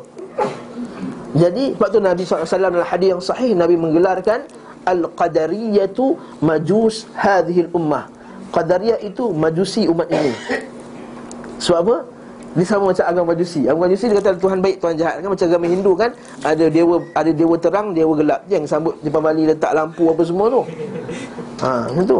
Jadi, 1.34 1.72
sebab 1.80 1.88
tu 1.88 2.00
Nabi 2.04 2.22
SAW 2.28 2.44
dalam 2.52 2.84
hadis 2.84 3.08
yang 3.16 3.24
sahih 3.24 3.52
Nabi 3.56 3.80
menggelarkan 3.80 4.44
Al-Qadariyatu 4.84 6.20
majus 6.44 7.08
hadhil 7.16 7.72
ummah 7.72 8.12
Qadariyah 8.52 9.00
itu 9.00 9.32
majusi 9.32 9.88
umat 9.88 10.12
ini 10.12 10.36
Sebab 11.64 11.80
apa? 11.88 11.98
Dia 12.52 12.68
sama 12.68 12.92
macam 12.92 13.06
agama 13.08 13.28
Majusi. 13.32 13.64
Agama 13.64 13.88
Majusi 13.88 14.12
dia 14.12 14.18
kata 14.20 14.36
Tuhan 14.36 14.60
baik, 14.60 14.76
Tuhan 14.84 14.96
jahat 15.00 15.14
kan 15.24 15.30
macam 15.32 15.48
agama 15.48 15.66
Hindu 15.72 15.92
kan. 15.96 16.12
Ada 16.44 16.66
dewa 16.68 17.00
ada 17.16 17.32
dewa 17.32 17.56
terang, 17.56 17.88
dewa 17.96 18.14
gelap. 18.20 18.42
Yang 18.52 18.64
sambut 18.68 19.00
di 19.00 19.08
Bali 19.08 19.48
letak 19.48 19.72
lampu 19.72 20.12
apa 20.12 20.22
semua 20.28 20.52
tu. 20.52 20.62
Ha, 21.64 21.88
macam 21.88 22.04
tu. 22.04 22.20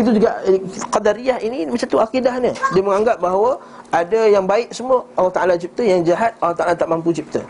Itu 0.00 0.10
juga 0.16 0.40
eh, 0.48 0.56
Qadariyah 0.88 1.38
ini 1.44 1.68
macam 1.68 1.86
tu 1.86 2.00
akidahnya. 2.00 2.56
Dia 2.72 2.82
menganggap 2.82 3.20
bahawa 3.20 3.60
ada 3.92 4.20
yang 4.24 4.48
baik 4.48 4.72
semua 4.72 5.04
Allah 5.12 5.32
Taala 5.32 5.54
cipta, 5.60 5.84
yang 5.84 6.00
jahat 6.00 6.32
Allah 6.40 6.56
Taala 6.56 6.72
tak 6.72 6.88
mampu 6.88 7.12
cipta. 7.12 7.44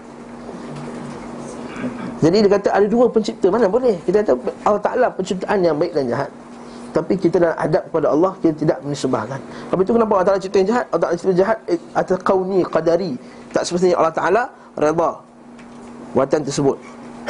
Jadi 2.21 2.37
dia 2.45 2.51
kata 2.53 2.69
ada 2.69 2.87
dua 2.87 3.09
pencipta 3.09 3.49
Mana 3.49 3.65
boleh? 3.65 3.97
Kita 4.05 4.21
kata 4.21 4.33
Allah 4.69 4.83
Ta'ala 4.85 5.07
penciptaan 5.09 5.59
yang 5.65 5.77
baik 5.81 5.97
dan 5.97 6.05
jahat. 6.05 6.31
Tapi 6.93 7.17
kita 7.17 7.41
nak 7.41 7.57
adab 7.57 7.87
kepada 7.87 8.07
Allah 8.11 8.33
Kita 8.43 8.55
tidak 8.61 8.79
menisbahkan 8.83 9.41
Tapi 9.71 9.81
itu 9.87 9.93
kenapa 9.95 10.13
Allah 10.19 10.27
Ta'ala 10.29 10.41
cipta 10.43 10.57
yang 10.59 10.69
jahat? 10.75 10.85
Allah 10.91 11.03
Ta'ala 11.07 11.17
cipta 11.17 11.35
jahat 11.39 11.59
eh, 11.71 11.81
Atas 11.97 12.19
kauni, 12.21 12.61
qadari. 12.67 13.13
Tak 13.55 13.63
semestinya 13.65 13.97
Allah 14.05 14.15
Ta'ala 14.15 14.43
Reda 14.77 15.11
Buatan 16.11 16.43
tersebut. 16.43 16.77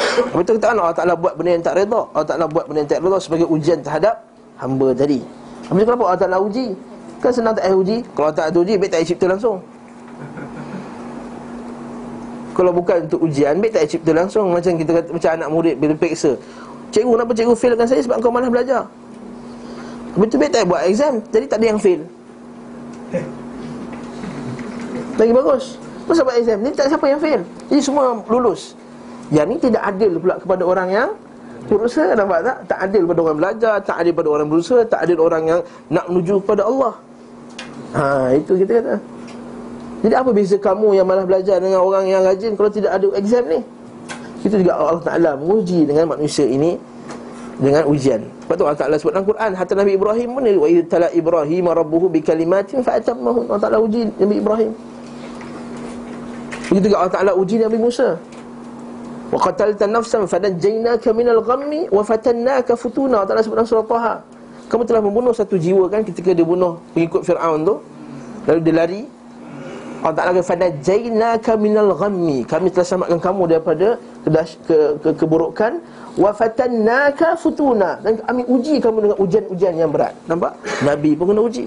Tapi 0.00 0.40
itu 0.40 0.52
kita 0.56 0.72
Allah 0.72 0.96
Ta'ala 0.96 1.12
buat 1.12 1.36
benda 1.36 1.52
yang 1.52 1.60
tak 1.60 1.76
reda. 1.76 2.00
Allah 2.16 2.26
Ta'ala 2.26 2.44
buat 2.48 2.64
benda 2.64 2.80
yang 2.80 2.90
tak 2.90 3.00
reda 3.04 3.18
Sebagai 3.20 3.46
ujian 3.52 3.78
terhadap 3.84 4.29
Hamba 4.60 4.92
tadi. 4.92 5.24
Itu 5.72 5.72
kenapa 5.72 6.04
Allah 6.04 6.20
Ta'ala 6.20 6.38
uji? 6.44 6.76
Kan 7.24 7.32
senang 7.32 7.56
tak 7.56 7.64
uji. 7.72 8.04
Kalau 8.12 8.28
Allah 8.28 8.36
Ta'ala 8.36 8.60
uji 8.60 8.76
Baik 8.76 8.92
tak 8.92 9.08
cipta 9.08 9.24
langsung. 9.24 9.56
Kalau 12.56 12.76
bukan 12.76 13.08
untuk 13.08 13.24
ujian 13.24 13.56
Baik 13.56 13.72
tak 13.72 13.88
cipta 13.88 14.12
langsung. 14.12 14.52
Macam 14.52 14.76
kita 14.76 15.00
kata 15.00 15.08
Macam 15.16 15.30
anak 15.32 15.48
murid 15.48 15.80
bila 15.80 15.96
peksa 15.96 16.36
Cikgu 16.90 17.10
kenapa 17.16 17.32
cikgu 17.32 17.54
failkan 17.54 17.86
saya? 17.86 18.02
Sebab 18.02 18.18
kau 18.18 18.34
malas 18.34 18.50
belajar. 18.50 18.82
Betul 20.18 20.42
baik 20.42 20.50
tak 20.50 20.66
buat 20.66 20.82
exam 20.90 21.22
Jadi 21.30 21.46
tak 21.46 21.62
ada 21.62 21.66
yang 21.70 21.78
fail. 21.78 22.02
Lagi 25.22 25.32
bagus. 25.32 25.78
Masa 26.10 26.26
buat 26.26 26.36
exam 26.36 26.58
Ni 26.66 26.74
tak 26.74 26.90
siapa 26.90 27.06
yang 27.06 27.22
fail. 27.22 27.46
Jadi 27.70 27.80
semua 27.80 28.18
lulus. 28.26 28.74
Yang 29.30 29.46
ni 29.46 29.56
tidak 29.70 29.82
adil 29.86 30.18
pula 30.18 30.42
kepada 30.42 30.66
orang 30.66 30.90
yang 30.90 31.08
Berusaha 31.68 32.16
nampak 32.16 32.40
tak? 32.40 32.56
Tak 32.70 32.78
adil 32.88 33.02
pada 33.04 33.20
orang 33.26 33.38
belajar 33.38 33.74
Tak 33.84 33.96
adil 34.00 34.12
pada 34.16 34.28
orang 34.32 34.48
berusaha 34.48 34.80
Tak 34.88 35.00
adil 35.04 35.18
orang 35.20 35.42
yang 35.44 35.60
Nak 35.92 36.04
menuju 36.08 36.40
kepada 36.44 36.64
Allah 36.64 36.94
Ha, 37.90 38.30
itu 38.38 38.54
kita 38.54 38.78
kata 38.78 38.94
jadi 40.00 40.14
apa 40.16 40.30
beza 40.32 40.56
kamu 40.56 40.96
yang 40.96 41.04
malah 41.04 41.28
belajar 41.28 41.60
dengan 41.60 41.84
orang 41.84 42.08
yang 42.08 42.24
rajin 42.24 42.56
kalau 42.56 42.72
tidak 42.72 42.96
ada 42.96 43.04
exam 43.20 43.44
ni? 43.44 43.60
Itu 44.40 44.56
juga 44.56 44.80
Allah 44.80 45.04
Ta'ala 45.04 45.30
menguji 45.36 45.84
dengan 45.84 46.08
manusia 46.16 46.48
ini 46.48 46.80
dengan 47.60 47.84
ujian. 47.84 48.24
Sebab 48.48 48.54
tu 48.56 48.64
Allah 48.64 48.80
Ta'ala 48.80 48.96
sebut 48.96 49.12
dalam 49.12 49.28
Quran 49.28 49.50
Hatta 49.52 49.76
Nabi 49.76 49.92
Ibrahim 50.00 50.28
pun 50.32 50.44
Wa 50.48 50.68
tala 50.88 51.08
Ibrahim 51.12 51.64
rabbuhu 51.68 52.08
bi 52.08 52.24
kalimatin 52.24 52.80
fa'atammahun 52.80 53.52
Allah 53.52 53.60
Ta'ala 53.60 53.78
uji 53.84 54.08
Nabi 54.16 54.40
Ibrahim 54.40 54.70
Begitu 56.72 56.88
juga 56.88 56.96
Allah 57.04 57.14
Ta'ala 57.14 57.32
uji 57.36 57.60
Nabi 57.60 57.76
Musa 57.76 58.16
Wa 59.30 59.38
qatalta 59.38 59.86
nafsan 59.86 60.26
fadajjaynaka 60.26 61.14
minal 61.14 61.38
ghammi 61.46 61.86
Wa 61.86 62.02
fatannaka 62.02 62.74
futuna 62.74 63.22
Allah 63.22 63.42
sebut 63.46 63.54
dalam 63.54 63.70
surah 63.70 63.86
Taha. 63.86 64.14
Kamu 64.70 64.82
telah 64.86 65.02
membunuh 65.02 65.34
satu 65.34 65.58
jiwa 65.58 65.90
kan 65.90 66.02
ketika 66.06 66.30
dia 66.30 66.46
bunuh 66.46 66.78
pengikut 66.94 67.26
Fir'aun 67.26 67.66
tu? 67.66 67.74
Lalu 68.46 68.60
dia 68.62 68.74
lari. 68.74 69.02
Allah 70.00 70.16
Ta'ala 70.16 70.30
kata 70.32 70.46
Fadajainaka 70.46 71.52
minal 71.60 71.92
ghammi. 71.92 72.46
Kami 72.46 72.72
telah 72.72 72.86
selamatkan 72.86 73.20
kamu 73.20 73.42
daripada 73.50 73.88
kedas, 74.24 74.56
ke, 74.64 74.96
ke, 75.02 75.08
keburukan. 75.12 75.82
Wa 76.16 76.30
fatannaka 76.32 77.34
futuna. 77.36 77.98
Dan 78.00 78.16
kami 78.22 78.42
uji 78.46 78.78
kamu 78.78 78.98
dengan 79.10 79.18
ujian-ujian 79.20 79.74
yang 79.76 79.90
berat. 79.90 80.14
Nampak? 80.30 80.56
Nabi 80.86 81.18
pun 81.18 81.34
kena 81.34 81.42
uji. 81.44 81.66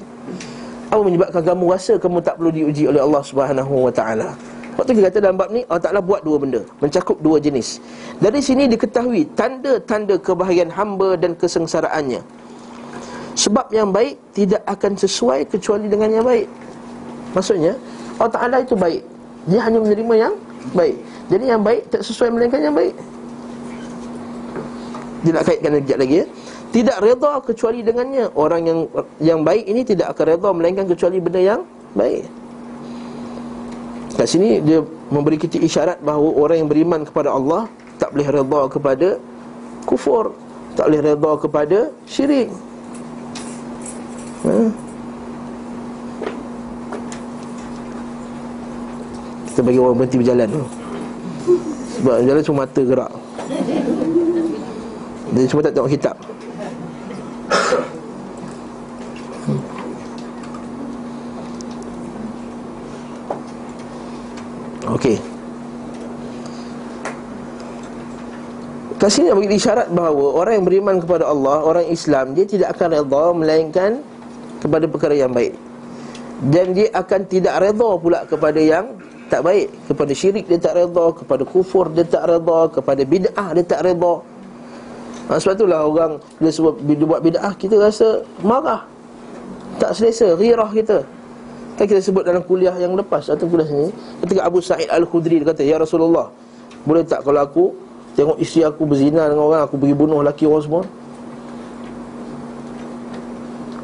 Apa 0.89 1.01
menyebabkan 1.03 1.43
kamu 1.43 1.63
rasa 1.75 1.93
kamu 2.00 2.17
tak 2.24 2.36
perlu 2.39 2.51
diuji 2.55 2.84
oleh 2.88 3.01
Allah 3.03 3.22
Subhanahu 3.22 3.74
Wa 3.88 3.93
Ta'ala 3.93 4.32
Waktu 4.74 4.98
kita 4.98 5.13
kata 5.13 5.20
dalam 5.22 5.38
bab 5.38 5.53
ni 5.53 5.62
Allah 5.70 5.84
Ta'ala 5.86 6.01
buat 6.01 6.25
dua 6.25 6.42
benda. 6.42 6.62
Mencakup 6.82 7.22
dua 7.22 7.38
jenis. 7.38 7.77
Dari 8.18 8.42
sini 8.42 8.65
diketahui 8.65 9.30
Tanda-tanda 9.38 10.17
kebahagiaan 10.17 10.74
hamba 10.74 11.13
dan 11.13 11.38
kesengsaraannya. 11.38 12.26
Sebab 13.38 13.69
yang 13.69 13.93
baik 13.93 14.17
Tidak 14.34 14.62
akan 14.65 14.97
sesuai 14.97 15.45
kecuali 15.50 15.86
dengan 15.86 16.10
yang 16.10 16.26
baik. 16.26 16.50
Maksudnya 17.38 17.78
Allah 18.17 18.34
Ta'ala 18.34 18.58
itu 18.65 18.74
baik. 18.74 19.02
Dia 19.45 19.60
hanya 19.62 19.78
menerima 19.78 20.13
yang 20.17 20.34
baik. 20.74 20.97
Jadi 21.30 21.43
yang 21.50 21.62
baik 21.62 21.82
tak 21.93 22.02
sesuai 22.02 22.30
melainkan 22.34 22.62
yang 22.62 22.74
baik. 22.74 22.93
Dia 25.24 25.32
nak 25.38 25.43
kaitkan 25.47 25.71
sekejap 25.80 25.97
lagi 26.02 26.15
ya. 26.17 26.26
Tidak 26.74 26.97
reda 26.97 27.34
kecuali 27.45 27.80
dengannya. 27.86 28.26
Orang 28.34 28.62
yang 28.65 28.80
yang 29.21 29.39
baik 29.45 29.69
ini 29.69 29.86
tidak 29.86 30.17
akan 30.17 30.26
reda 30.34 30.50
Melainkan 30.50 30.86
kecuali 30.89 31.21
benda 31.21 31.41
yang 31.41 31.62
baik 31.93 32.42
Kat 34.13 34.28
sini 34.30 34.62
dia 34.62 34.80
memberi 35.10 35.41
kita 35.41 35.58
isyarat 35.58 35.97
bahawa 36.06 36.30
Orang 36.38 36.58
yang 36.65 36.69
beriman 36.69 37.02
kepada 37.02 37.34
Allah 37.34 37.65
Tak 37.97 38.13
boleh 38.13 38.28
reda 38.30 38.62
kepada 38.69 39.10
kufur 39.89 40.34
Tak 40.73 40.89
boleh 40.89 41.02
reda 41.06 41.32
kepada 41.38 41.80
syirik. 42.10 42.49
Hmm. 44.41 44.73
Kita 49.54 49.62
bagi 49.62 49.78
orang 49.78 49.95
berhenti 50.02 50.17
berjalan 50.17 50.47
tu. 50.49 50.63
Sebab 52.02 52.15
jalan 52.26 52.41
cuma 52.41 52.58
mata 52.65 52.82
gerak. 52.82 53.12
Dia 55.34 55.45
cuma 55.45 55.62
tak 55.62 55.73
tengok 55.78 55.91
kitab 55.93 56.15
Okey. 65.04 65.20
Kat 69.04 69.12
sini 69.12 69.36
bagi 69.36 69.60
isyarat 69.60 69.92
bahawa 69.92 70.32
Orang 70.39 70.63
yang 70.63 70.66
beriman 70.72 70.96
kepada 71.04 71.28
Allah 71.28 71.60
Orang 71.60 71.92
Islam 71.92 72.32
Dia 72.32 72.48
tidak 72.48 72.72
akan 72.72 73.04
redha 73.04 73.26
Melainkan 73.36 73.92
Kepada 74.63 74.88
perkara 74.88 75.12
yang 75.12 75.36
baik. 75.36 75.60
Dan 76.48 76.72
dia 76.72 76.88
akan 76.96 77.20
tidak 77.28 77.52
redha 77.60 77.89
pula 78.00 78.24
Kepada 78.24 78.56
yang 78.63 78.96
tak 79.28 79.44
baik 79.44 79.76
Kepada 79.92 80.12
syirik 80.16 80.48
dia 80.48 80.56
tak 80.56 80.80
reda 80.80 81.12
Kepada 81.20 81.44
kufur 81.44 81.92
dia 81.92 82.08
tak 82.08 82.24
reda 82.24 82.72
Kepada 82.72 83.04
bid'ah 83.04 83.48
dia 83.60 83.66
tak 83.68 83.84
reda 83.84 84.24
ha, 85.28 85.36
Sebab 85.36 85.54
itulah 85.60 85.84
orang 85.84 86.16
Bila 86.39 86.48
sebut 86.48 86.80
bila 86.80 87.04
buat 87.12 87.22
bid'ah 87.28 87.54
Kita 87.60 87.76
rasa 87.76 88.24
marah. 88.39 88.88
Tak 89.84 90.00
selesa 90.00 90.39
Rirah 90.39 90.72
kita 90.72 91.04
Kan 91.73 91.86
kita 91.89 91.99
sebut 91.99 92.21
dalam 92.21 92.45
kuliah 92.45 92.73
yang 92.77 92.93
lepas 92.93 93.33
Atau 93.33 93.49
kuliah 93.49 93.65
sini 93.65 93.89
Ketika 94.21 94.45
Abu 94.45 94.62
Sa'id 94.62 94.89
Al-Khudri 94.93 95.41
Dia 95.41 95.47
kata 95.49 95.65
Ya 95.65 95.81
Rasulullah 95.81 96.29
Boleh 96.86 97.01
tak 97.01 97.25
kalau 97.25 97.41
aku 97.41 97.65
Tengok 98.13 98.38
isteri 98.38 98.62
aku 98.62 98.86
berzina 98.86 99.25
dengan 99.25 99.49
orang 99.49 99.62
Aku 99.65 99.81
pergi 99.81 99.95
bunuh 99.97 100.21
laki 100.21 100.45
orang 100.45 100.63
semua? 100.63 100.83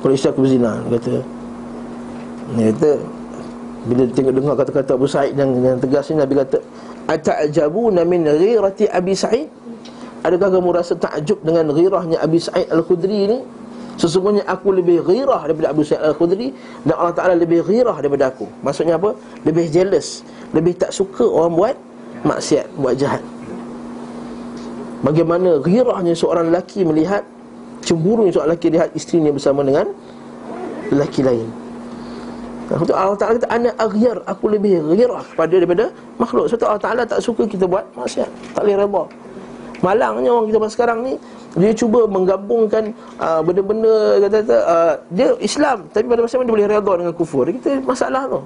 Kalau 0.05 0.13
isteri 0.13 0.29
aku 0.29 0.41
berzina 0.45 0.71
Dia 0.85 0.91
kata 1.01 1.13
Dia 2.53 2.65
kata 2.73 2.91
bila 3.79 4.03
tengok 4.11 4.33
dengar 4.35 4.55
kata-kata 4.59 4.91
Abu 4.99 5.07
Sa'id 5.07 5.39
yang, 5.39 5.55
yang 5.63 5.79
tegas 5.79 6.11
ni 6.11 6.19
Nabi 6.19 6.35
kata 6.35 6.59
Ata'jabuna 7.07 8.03
min 8.03 8.27
ghirati 8.27 8.91
Abi 8.91 9.15
Sa'id? 9.15 9.47
Adakah 10.19 10.59
kamu 10.59 10.69
rasa 10.75 10.99
takjub 10.99 11.39
dengan 11.47 11.71
ghirahnya 11.71 12.19
Abi 12.19 12.43
Sa'id 12.43 12.67
Al-Khudri 12.67 13.31
ni 13.31 13.39
Sesungguhnya 13.99 14.47
aku 14.47 14.71
lebih 14.71 15.03
ghirah 15.03 15.43
daripada 15.43 15.75
Abu 15.75 15.83
Sa'id 15.83 15.99
Al-Khudri 15.99 16.55
Dan 16.87 16.95
Allah 16.95 17.11
Ta'ala 17.11 17.35
lebih 17.35 17.67
ghirah 17.67 17.99
daripada 17.99 18.31
aku. 18.31 18.47
Maksudnya 18.63 18.95
apa? 18.95 19.11
Lebih 19.43 19.67
jealous. 19.67 20.23
Lebih 20.55 20.79
tak 20.79 20.95
suka 20.95 21.27
orang 21.27 21.53
buat 21.59 21.75
maksiat 22.23 22.71
Buat 22.79 22.95
jahat. 22.95 23.19
Bagaimana 25.03 25.59
ghirahnya 25.59 26.15
seorang 26.15 26.47
lelaki 26.47 26.87
melihat 26.87 27.27
Cemburu 27.83 28.27
seorang 28.31 28.55
lelaki 28.55 28.71
lihat 28.71 28.95
isterinya 28.95 29.35
bersama 29.35 29.67
dengan 29.67 29.91
Lelaki 30.89 31.21
lain. 31.21 31.47
Allah 32.69 33.17
Ta'ala 33.17 33.35
kata 33.35 33.49
Ana 33.51 33.69
aghyar 33.81 34.23
Aku 34.29 34.47
lebih 34.47 34.79
ghirah 34.95 35.25
kepada 35.25 35.53
daripada 35.59 35.85
makhluk. 36.21 36.47
Sebab 36.47 36.65
Allah 36.69 36.83
Ta'ala 36.83 37.01
tak 37.03 37.19
suka 37.19 37.43
kita 37.49 37.65
buat 37.67 37.83
maksiat 37.97 38.29
Tak 38.55 38.63
boleh 38.63 38.77
reba 38.79 39.03
Malangnya 39.79 40.29
orang 40.31 40.51
kita 40.51 40.67
sekarang 40.67 40.97
ni 41.07 41.13
Dia 41.55 41.71
cuba 41.71 42.03
menggabungkan 42.03 42.91
uh, 43.15 43.39
Benda-benda 43.39 44.19
kata-kata 44.19 44.57
uh, 44.67 44.93
Dia 45.15 45.27
Islam 45.39 45.87
Tapi 45.95 46.05
pada 46.07 46.21
masa 46.23 46.39
dia 46.39 46.51
boleh 46.51 46.67
reda 46.67 46.93
dengan 46.99 47.13
kufur. 47.15 47.47
Kita 47.47 47.79
masalah 47.83 48.27
tu. 48.27 48.41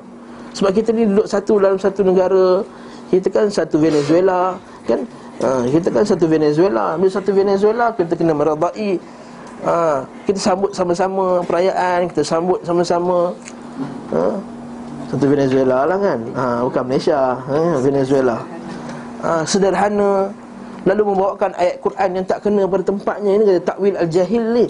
Sebab 0.54 0.72
kita 0.78 0.90
ni 0.94 1.10
duduk 1.10 1.26
satu 1.26 1.54
dalam 1.58 1.80
satu 1.82 2.02
negara 2.06 2.62
Kita 3.10 3.28
kan 3.34 3.50
satu 3.50 3.82
Venezuela 3.82 4.54
Kan? 4.86 5.10
Uh, 5.42 5.66
Kita 5.74 5.90
kan 5.90 6.06
satu 6.06 6.26
Venezuela. 6.30 6.94
Bila 6.98 7.10
satu 7.10 7.32
Venezuela 7.34 7.86
Kita 7.98 8.14
kena 8.14 8.34
meredai. 8.38 9.02
Uh, 9.66 10.06
Kita 10.30 10.38
sambut 10.38 10.70
sama-sama 10.78 11.42
perayaan 11.42 12.06
Kita 12.14 12.22
sambut 12.22 12.62
sama-sama 12.62 13.34
ha? 14.14 14.38
Satu 15.10 15.26
Venezuela 15.30 15.86
lah 15.86 15.98
kan? 16.02 16.20
Ha, 16.34 16.44
Bukan 16.66 16.84
Malaysia 16.90 17.38
ha? 17.38 17.78
Venezuela. 17.78 18.42
Ha, 19.22 19.46
Sederhana 19.46 20.34
Lalu 20.84 21.02
membawakan 21.16 21.56
ayat 21.56 21.80
Quran 21.80 22.10
yang 22.20 22.26
tak 22.28 22.44
kena 22.44 22.68
pada 22.68 22.84
tempatnya. 22.84 23.32
Ini 23.40 23.44
kata 23.48 23.62
takwil 23.64 23.96
al-jahil 23.96 24.44
ni. 24.52 24.66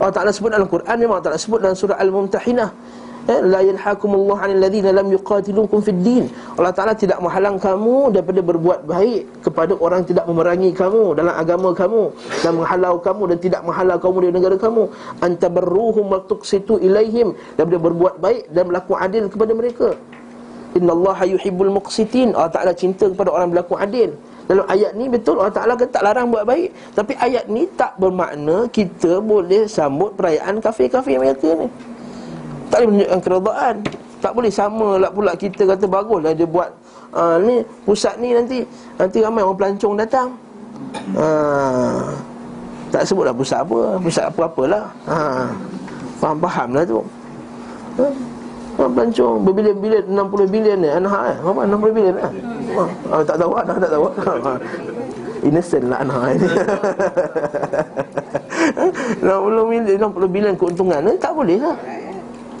Allah 0.00 0.14
Ta'ala 0.16 0.32
sebut 0.32 0.48
dalam 0.48 0.64
Quran 0.64 0.96
Memang 0.96 1.20
Allah 1.20 1.26
Ta'ala 1.28 1.40
sebut 1.40 1.60
dalam 1.60 1.76
surah 1.76 2.00
Al-Mumtahinah. 2.00 2.70
Eh, 3.28 3.40
la 3.44 3.60
yanhakumullah 3.60 4.48
'anil 4.48 4.64
ladzina 4.64 4.96
lam 4.96 5.12
yuqatilukum 5.12 5.84
fid 5.84 6.00
din 6.00 6.24
Allah 6.56 6.72
Taala 6.72 6.96
tidak 6.96 7.20
menghalang 7.20 7.60
kamu 7.60 8.16
daripada 8.16 8.40
berbuat 8.40 8.88
baik 8.88 9.44
kepada 9.44 9.76
orang 9.76 10.08
tidak 10.08 10.24
memerangi 10.24 10.72
kamu 10.72 11.12
dalam 11.12 11.36
agama 11.36 11.76
kamu 11.76 12.16
dan 12.40 12.52
menghalau 12.56 12.96
kamu 12.96 13.22
dan 13.28 13.38
tidak 13.44 13.60
menghalau 13.60 13.96
kamu 14.00 14.16
di 14.24 14.28
negara 14.32 14.56
kamu. 14.56 14.82
Antabarruhum 15.20 16.04
wa 16.08 16.24
tuqsitu 16.24 16.80
ilaihim. 16.80 17.36
Daripada 17.60 17.78
berbuat 17.92 18.14
baik 18.24 18.42
dan 18.56 18.62
berlaku 18.72 18.92
adil 18.96 19.28
kepada 19.28 19.52
mereka. 19.52 19.88
Innallaha 20.72 21.28
yuhibbul 21.28 21.76
muqsitin. 21.76 22.32
Allah 22.32 22.50
Taala 22.56 22.72
cinta 22.72 23.04
kepada 23.04 23.28
orang 23.36 23.52
berlaku 23.52 23.76
adil 23.76 24.16
dalam 24.50 24.66
ayat 24.66 24.98
ni 24.98 25.06
betul 25.06 25.38
Allah 25.38 25.54
Ta'ala 25.54 25.78
kata 25.78 25.94
tak 25.94 26.02
larang 26.02 26.26
buat 26.26 26.42
baik. 26.42 26.74
Tapi 26.98 27.14
ayat 27.22 27.46
ni 27.46 27.70
tak 27.78 27.94
bermakna 28.02 28.66
kita 28.74 29.22
boleh 29.22 29.70
sambut 29.70 30.10
perayaan 30.18 30.58
kafir-kafir 30.58 31.22
mereka 31.22 31.54
ni. 31.54 31.70
Tak 32.66 32.82
boleh 32.82 32.88
menunjukkan 32.90 33.20
keredaan. 33.22 33.74
Tak 34.18 34.32
boleh 34.34 34.50
sama 34.50 34.98
lah 34.98 35.14
pula 35.14 35.38
kita 35.38 35.62
kata 35.70 35.86
bagus 35.86 36.18
lah 36.18 36.34
dia 36.34 36.50
buat. 36.50 36.66
Uh, 37.14 37.38
ni 37.46 37.54
Pusat 37.86 38.22
ni 38.22 38.30
nanti 38.30 38.58
Nanti 38.94 39.18
ramai 39.22 39.46
orang 39.46 39.58
pelancong 39.58 39.94
datang. 39.94 40.34
Uh, 41.14 42.10
Tak 42.90 43.06
sebutlah 43.06 43.34
pusat 43.34 43.62
apa 43.62 44.02
Pusat 44.02 44.24
apa-apalah. 44.34 44.84
Uh, 45.06 45.46
Faham-faham 46.18 46.68
lah 46.74 46.82
tu. 46.82 46.98
Uh. 48.02 48.14
Pelancong 48.88 49.44
berbilion-bilion 49.44 50.04
60 50.08 50.48
bilion 50.48 50.78
ni 50.80 50.88
Anha 50.88 51.36
eh? 51.36 51.36
Berapa? 51.44 51.60
60 51.68 51.96
bilion 51.96 52.16
eh? 52.16 52.32
Oh, 53.12 53.20
Tak 53.20 53.36
tahu 53.36 53.52
Anha 53.52 53.74
tak 53.76 53.90
tahu. 53.92 54.04
Innocent 55.48 55.84
lah 55.88 55.98
Anha 56.00 56.20
ini 56.32 56.48
60 59.20 59.28
bilion 59.68 60.08
60 60.08 60.32
bilion 60.32 60.54
keuntungan 60.56 61.00
ni 61.04 61.12
Tak 61.20 61.32
boleh 61.36 61.60
lah. 61.60 61.76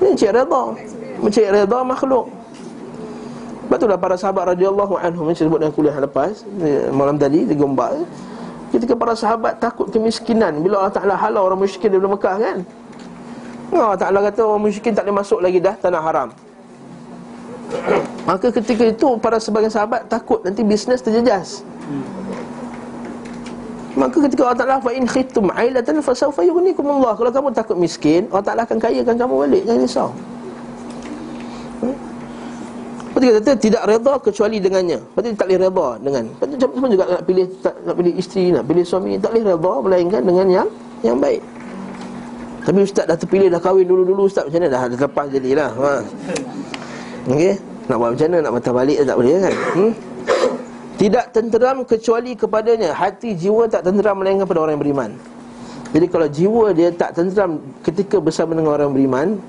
Ini 0.00 0.12
cik 0.16 0.32
reda 0.36 0.62
Cik 1.24 1.48
reda 1.52 1.78
makhluk. 1.84 2.28
Sebab 3.70 3.78
itulah 3.78 3.98
para 4.02 4.18
sahabat 4.18 4.44
radhiyallahu 4.58 4.98
anhum 4.98 5.30
Yang 5.30 5.46
sebut 5.46 5.62
dalam 5.62 5.70
kuliah 5.70 5.94
lepas 5.94 6.42
Malam 6.90 7.14
tadi 7.14 7.46
di 7.46 7.54
Gombak 7.54 8.02
Ketika 8.74 8.98
para 8.98 9.14
sahabat 9.14 9.62
takut 9.62 9.86
kemiskinan 9.94 10.58
Bila 10.58 10.82
Allah 10.82 10.90
Ta'ala 10.90 11.14
halau 11.14 11.46
orang 11.46 11.62
miskin 11.62 11.86
daripada 11.86 12.10
Mekah 12.10 12.36
kan 12.42 12.56
Allah 13.78 13.98
Ta'ala 13.98 14.18
kata 14.26 14.40
orang 14.42 14.66
musyrikin 14.66 14.92
tak 14.94 15.06
boleh 15.06 15.18
masuk 15.22 15.38
lagi 15.38 15.62
dah 15.62 15.74
tanah 15.78 16.02
haram. 16.02 16.28
Maka 18.26 18.50
ketika 18.50 18.82
itu 18.90 19.08
para 19.22 19.38
sebagian 19.38 19.70
sahabat 19.70 20.10
takut 20.10 20.42
nanti 20.42 20.66
bisnes 20.66 20.98
terjejas. 20.98 21.62
Maka 23.94 24.16
ketika 24.26 24.50
Allah 24.50 24.58
Ta'ala 24.58 24.76
Fa'in 24.82 25.06
khitum 25.06 25.50
ailatan 25.50 25.98
fasawfa 25.98 26.46
yughnikum 26.46 26.86
Allah 26.86 27.10
Kalau 27.18 27.30
kamu 27.34 27.50
takut 27.50 27.74
miskin 27.74 28.30
Allah 28.30 28.46
Ta'ala 28.46 28.62
akan 28.62 28.78
kayakan 28.78 29.18
kamu 29.18 29.34
balik 29.34 29.62
Jangan 29.66 29.82
risau. 29.82 30.08
Lepas 33.10 33.18
dia 33.18 33.32
kata 33.34 33.50
tidak 33.58 33.82
reda 33.90 34.14
kecuali 34.22 34.62
dengannya. 34.62 35.02
Lepas 35.02 35.22
tak 35.34 35.46
boleh 35.50 35.58
reda 35.58 35.88
dengan 35.98 36.22
Lepas 36.30 36.46
tu 36.46 36.86
juga 36.86 37.04
nak 37.10 37.22
pilih 37.26 37.46
tak, 37.58 37.74
nak 37.82 37.94
pilih 37.98 38.14
isteri 38.14 38.44
Nak 38.54 38.64
pilih 38.70 38.84
suami 38.86 39.18
Tak 39.18 39.30
boleh 39.34 39.44
reda 39.50 39.72
Melainkan 39.82 40.22
dengan 40.22 40.46
yang 40.46 40.68
yang 41.00 41.16
baik 41.16 41.40
tapi 42.60 42.78
ustaz 42.84 43.08
dah 43.08 43.16
terpilih 43.16 43.48
dah 43.48 43.60
kahwin 43.60 43.88
dulu-dulu 43.88 44.28
ustaz 44.28 44.44
macam 44.44 44.60
mana 44.60 44.68
dah 44.68 44.82
dah 44.88 44.98
lepas 45.08 45.26
jadilah. 45.32 45.70
Ha. 45.72 45.92
Okey, 47.28 47.54
nak 47.88 47.96
buat 48.00 48.10
macam 48.16 48.26
mana 48.28 48.38
nak 48.44 48.52
patah 48.60 48.72
balik 48.72 48.98
tak 49.04 49.16
boleh 49.16 49.34
kan? 49.40 49.54
Hmm? 49.76 49.92
Tidak 51.00 51.32
tenteram 51.32 51.80
kecuali 51.88 52.36
kepadanya 52.36 52.92
Hati 52.92 53.32
jiwa 53.32 53.64
tak 53.72 53.88
tenteram 53.88 54.20
melainkan 54.20 54.44
pada 54.44 54.60
orang 54.60 54.76
yang 54.76 54.84
beriman 54.84 55.10
Jadi 55.96 56.06
kalau 56.12 56.28
jiwa 56.28 56.76
dia 56.76 56.92
tak 56.92 57.16
tenteram 57.16 57.56
ketika 57.80 58.20
bersama 58.20 58.52
dengan 58.52 58.76
orang 58.76 58.92
beriman 58.92 59.40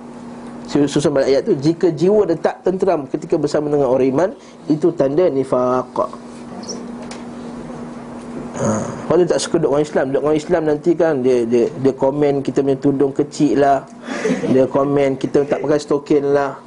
Susun 0.71 1.11
balik 1.11 1.27
ayat 1.27 1.41
tu 1.43 1.59
Jika 1.59 1.91
jiwa 1.91 2.23
dia 2.23 2.39
tak 2.39 2.63
tenteram 2.63 3.03
ketika 3.03 3.35
bersama 3.35 3.67
dengan 3.67 3.91
orang 3.91 3.99
beriman 3.99 4.29
Itu 4.71 4.95
tanda 4.95 5.27
nifaq 5.27 5.91
Ha. 8.51 8.67
Kalau 9.07 9.17
dia 9.23 9.29
tak 9.31 9.39
suka 9.39 9.55
duduk 9.63 9.71
orang 9.71 9.85
Islam. 9.87 10.05
Duduk 10.11 10.23
orang 10.27 10.39
Islam 10.39 10.61
nanti 10.67 10.91
kan 10.91 11.13
Dia 11.23 11.47
dia, 11.47 11.71
dia 11.71 11.93
komen 11.95 12.33
kita 12.43 12.59
punya 12.59 12.77
tudung 12.77 13.13
kecil 13.15 13.63
lah. 13.63 13.87
Dia 14.51 14.67
komen 14.67 15.15
kita 15.15 15.47
tak 15.47 15.63
pakai 15.63 15.79
stokin 15.79 16.35
lah. 16.35 16.59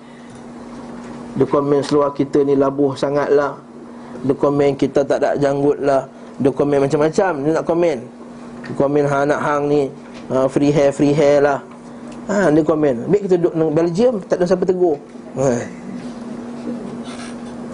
Dia 1.35 1.45
komen 1.45 1.83
seluar 1.85 2.15
kita 2.17 2.41
ni 2.47 2.57
labuh 2.57 2.97
sangat 2.97 3.29
lah. 3.31 3.59
Dia 4.25 4.33
komen 4.33 4.79
kita 4.81 5.05
tak 5.05 5.21
ada 5.21 5.37
janggut 5.37 5.77
lah. 5.83 6.09
Dia 6.41 6.51
komen 6.51 6.89
macam-macam 6.89 7.33
Dia 7.45 7.51
nak 7.53 7.67
komen. 7.69 7.99
Dia 8.65 8.75
komen 8.81 9.05
ha, 9.07 9.17
anak 9.29 9.41
hang 9.45 9.63
ni 9.69 9.83
ha, 10.33 10.49
Free 10.49 10.73
hair, 10.73 10.91
free 10.91 11.13
hair 11.13 11.45
lah. 11.45 11.61
Ha, 12.33 12.49
Dia 12.49 12.65
komen. 12.65 13.13
Baik 13.13 13.29
kita 13.29 13.37
duduk 13.37 13.55
dengan 13.55 13.71
Belgium 13.77 14.15
Tak 14.25 14.41
ada 14.41 14.45
siapa 14.49 14.65
tegur. 14.65 14.97
Ha. 15.37 15.49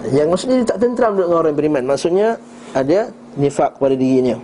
Yang 0.09 0.27
maksudnya 0.33 0.55
dia 0.61 0.67
tak 0.67 0.79
tentram 0.81 1.13
duduk 1.13 1.27
dengan 1.29 1.39
orang 1.45 1.55
beriman. 1.55 1.83
Maksudnya 1.85 2.27
ada 2.73 3.13
nifak 3.35 3.79
pada 3.79 3.95
dirinya. 3.95 4.39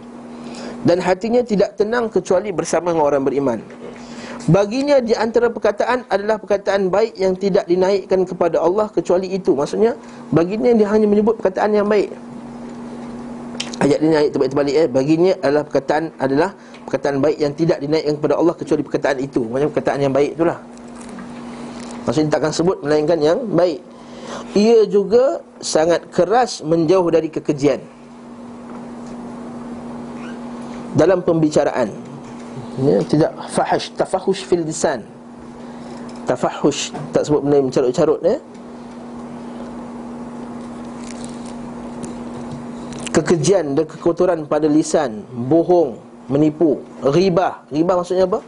Dan 0.86 1.02
hatinya 1.04 1.42
tidak 1.44 1.76
tenang 1.76 2.08
kecuali 2.08 2.54
bersama 2.54 2.94
dengan 2.94 3.06
orang 3.10 3.24
beriman. 3.26 3.60
Baginya 4.48 5.04
di 5.04 5.12
antara 5.12 5.52
perkataan 5.52 6.08
adalah 6.08 6.40
perkataan 6.40 6.88
baik 6.88 7.20
yang 7.20 7.36
tidak 7.36 7.68
dinaikkan 7.68 8.24
kepada 8.24 8.64
Allah 8.64 8.88
kecuali 8.88 9.28
itu. 9.36 9.52
Maksudnya 9.52 10.00
baginya 10.32 10.72
dia 10.72 10.88
hanya 10.88 11.04
menyebut 11.04 11.36
perkataan 11.36 11.76
yang 11.76 11.84
baik. 11.84 12.08
Ayat 13.84 14.00
ini 14.00 14.16
ayat 14.16 14.32
terbalik-terbalik 14.32 14.76
eh. 14.80 14.88
Baginya 14.88 15.34
adalah 15.44 15.64
perkataan 15.68 16.04
adalah 16.16 16.50
perkataan 16.88 17.20
baik 17.20 17.38
yang 17.44 17.54
tidak 17.60 17.78
dinaikkan 17.84 18.14
kepada 18.16 18.36
Allah 18.40 18.56
kecuali 18.56 18.82
perkataan 18.88 19.18
itu. 19.20 19.42
Maksudnya 19.44 19.70
perkataan 19.76 20.00
yang 20.00 20.14
baik 20.16 20.32
itulah. 20.40 20.58
Maksudnya 22.08 22.30
takkan 22.32 22.52
sebut 22.56 22.78
melainkan 22.80 23.20
yang 23.20 23.44
baik. 23.52 23.84
Ia 24.56 24.88
juga 24.88 25.44
sangat 25.60 26.08
keras 26.08 26.64
menjauh 26.64 27.12
dari 27.12 27.28
kekejian 27.28 27.97
dalam 30.98 31.22
pembicaraan. 31.22 31.94
Ya, 32.82 32.98
tidak 33.06 33.32
fahash 33.54 33.94
tafahush 33.94 34.42
fil 34.42 34.66
lisan. 34.66 35.06
Tafahush 36.26 36.90
tak 37.14 37.30
sebut 37.30 37.46
benda 37.46 37.62
yang 37.62 37.70
carut-carut 37.70 38.20
ya. 38.26 38.38
Kekejian 43.14 43.74
dan 43.78 43.86
kekotoran 43.86 44.46
pada 44.46 44.66
lisan 44.70 45.26
bohong 45.50 45.98
menipu 46.30 46.82
ribah. 47.02 47.66
Ribah 47.70 48.02
maksudnya 48.02 48.30
apa? 48.30 48.42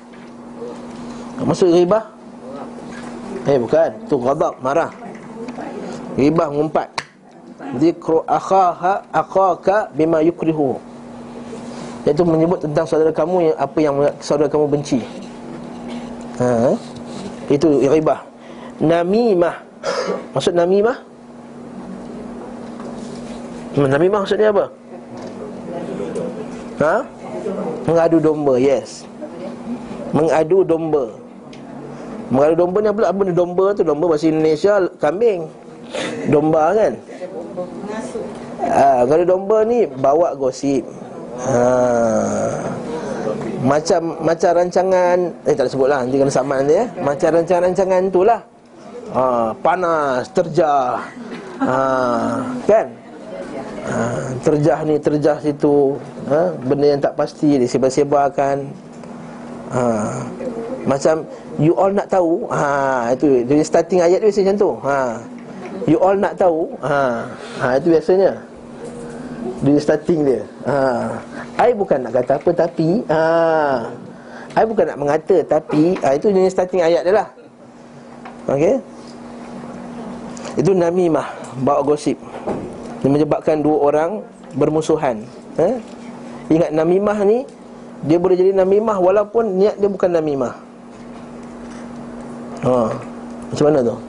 Maksud 1.41 1.73
ribah? 1.73 2.13
Eh 3.49 3.57
bukan. 3.57 3.89
Tu 4.05 4.15
ghadab 4.19 4.61
marah. 4.61 4.93
Ribah 6.13 6.53
ngumpat. 6.53 6.89
Zikru 7.81 8.25
akhaha 8.29 9.05
akhaka 9.13 9.89
bima 9.93 10.21
yukrihu 10.21 10.88
Iaitu 12.07 12.23
menyebut 12.23 12.63
tentang 12.63 12.87
saudara 12.87 13.11
kamu 13.11 13.51
yang 13.51 13.55
apa 13.59 13.77
yang 13.83 13.95
saudara 14.23 14.47
kamu 14.47 14.71
benci. 14.71 15.03
Ha? 16.39 16.71
Itu 17.51 17.83
ribah. 17.83 18.23
Namimah. 18.79 19.59
Maksud 20.31 20.55
namimah? 20.55 20.95
Namimah 23.75 24.19
maksudnya 24.23 24.55
apa? 24.55 24.65
Ha? 26.79 26.95
Mengadu 27.83 28.17
domba, 28.23 28.55
yes. 28.55 29.03
Mengadu 30.15 30.63
domba. 30.63 31.11
Mengadu 32.31 32.55
domba 32.55 32.77
ni 32.79 32.87
apa? 32.87 33.01
Apa 33.11 33.21
ni 33.27 33.33
domba 33.35 33.65
tu? 33.75 33.83
Domba 33.83 34.05
bahasa 34.07 34.31
Indonesia 34.31 34.79
kambing. 35.03 35.51
Domba 36.31 36.71
kan? 36.71 36.93
Ah, 38.63 39.03
kalau 39.03 39.25
domba 39.27 39.57
ni 39.67 39.83
bawa 39.89 40.37
gosip 40.39 40.87
ha. 41.43 41.59
Macam 43.59 44.15
macam 44.23 44.51
rancangan 44.55 45.17
Eh 45.43 45.51
tak 45.51 45.67
sebutlah 45.67 46.07
Nanti 46.07 46.15
kena 46.15 46.31
saman 46.31 46.63
nanti 46.63 46.79
ya 46.79 46.85
Macam 47.03 47.29
rancangan-rancangan 47.35 48.01
tu 48.07 48.21
lah 48.23 48.39
ha. 49.11 49.51
Panas 49.59 50.31
Terjah 50.31 51.03
ha. 51.59 51.79
Kan 52.63 52.87
ha. 53.83 53.95
Terjah 54.39 54.79
ni 54.87 54.95
Terjah 54.95 55.37
situ 55.43 55.99
ha. 56.31 56.55
Benda 56.55 56.87
yang 56.87 57.01
tak 57.03 57.19
pasti 57.19 57.59
Disebar-sebarkan 57.59 58.57
ha. 59.75 59.83
Macam 60.87 61.27
You 61.59 61.75
all 61.75 61.91
nak 61.91 62.07
tahu 62.07 62.47
ha. 62.47 63.11
Itu 63.11 63.43
Jadi 63.43 63.59
starting 63.67 63.99
ayat 63.99 64.23
tu 64.23 64.31
biasa 64.31 64.41
macam 64.47 64.55
tu 64.55 64.71
ha. 64.87 64.99
You 65.83 65.99
all 65.99 66.15
nak 66.15 66.39
tahu 66.39 66.71
ha. 66.79 67.27
ha. 67.59 67.75
Itu 67.75 67.91
biasanya 67.91 68.48
Dia 69.39 69.79
starting 69.79 70.27
dia 70.27 70.41
ha. 70.67 70.75
I 71.55 71.71
bukan 71.71 72.03
nak 72.03 72.11
kata 72.15 72.39
apa 72.39 72.51
tapi 72.51 73.03
ha, 73.07 73.87
I 74.55 74.63
bukan 74.67 74.83
nak 74.87 74.99
mengata 74.99 75.37
tapi 75.47 75.95
ha, 76.03 76.15
Itu 76.15 76.31
jenis 76.31 76.51
starting 76.51 76.83
ayat 76.83 77.07
dia 77.07 77.15
lah 77.15 77.27
Okay 78.47 78.79
Itu 80.59 80.75
namimah 80.75 81.27
Bawa 81.63 81.83
gosip 81.83 82.19
Dia 82.99 83.09
menyebabkan 83.11 83.63
dua 83.63 83.77
orang 83.79 84.11
Bermusuhan 84.55 85.23
ha? 85.55 85.79
Ingat 86.51 86.75
namimah 86.75 87.23
ni 87.23 87.47
Dia 88.03 88.19
boleh 88.19 88.35
jadi 88.35 88.51
namimah 88.51 88.99
Walaupun 88.99 89.55
niat 89.55 89.79
dia 89.79 89.87
bukan 89.87 90.11
namimah 90.19 90.53
ha. 92.67 92.91
Macam 93.51 93.65
mana 93.71 93.79
tu? 93.87 94.08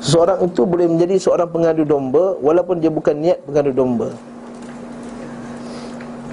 Seseorang 0.00 0.48
itu 0.48 0.64
boleh 0.64 0.88
menjadi 0.88 1.20
seorang 1.20 1.48
pengadu 1.52 1.84
domba 1.84 2.36
Walaupun 2.40 2.80
dia 2.80 2.88
bukan 2.88 3.14
niat 3.20 3.38
pengadu 3.44 3.70
domba 3.70 4.08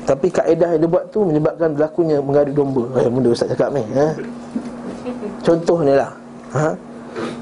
Tapi 0.08 0.28
kaedah 0.32 0.76
yang 0.76 0.82
dia 0.88 0.90
buat 0.90 1.06
tu 1.12 1.28
Menyebabkan 1.28 1.76
berlakunya 1.76 2.24
mengadu 2.24 2.52
domba 2.56 2.84
Eh, 3.04 3.12
benda 3.12 3.30
Ustaz 3.36 3.52
cakap 3.52 3.76
ni 3.76 3.84
ha? 3.92 4.16
Contoh 5.44 5.84
ni 5.84 5.94
lah 5.94 6.16
ha? 6.56 6.72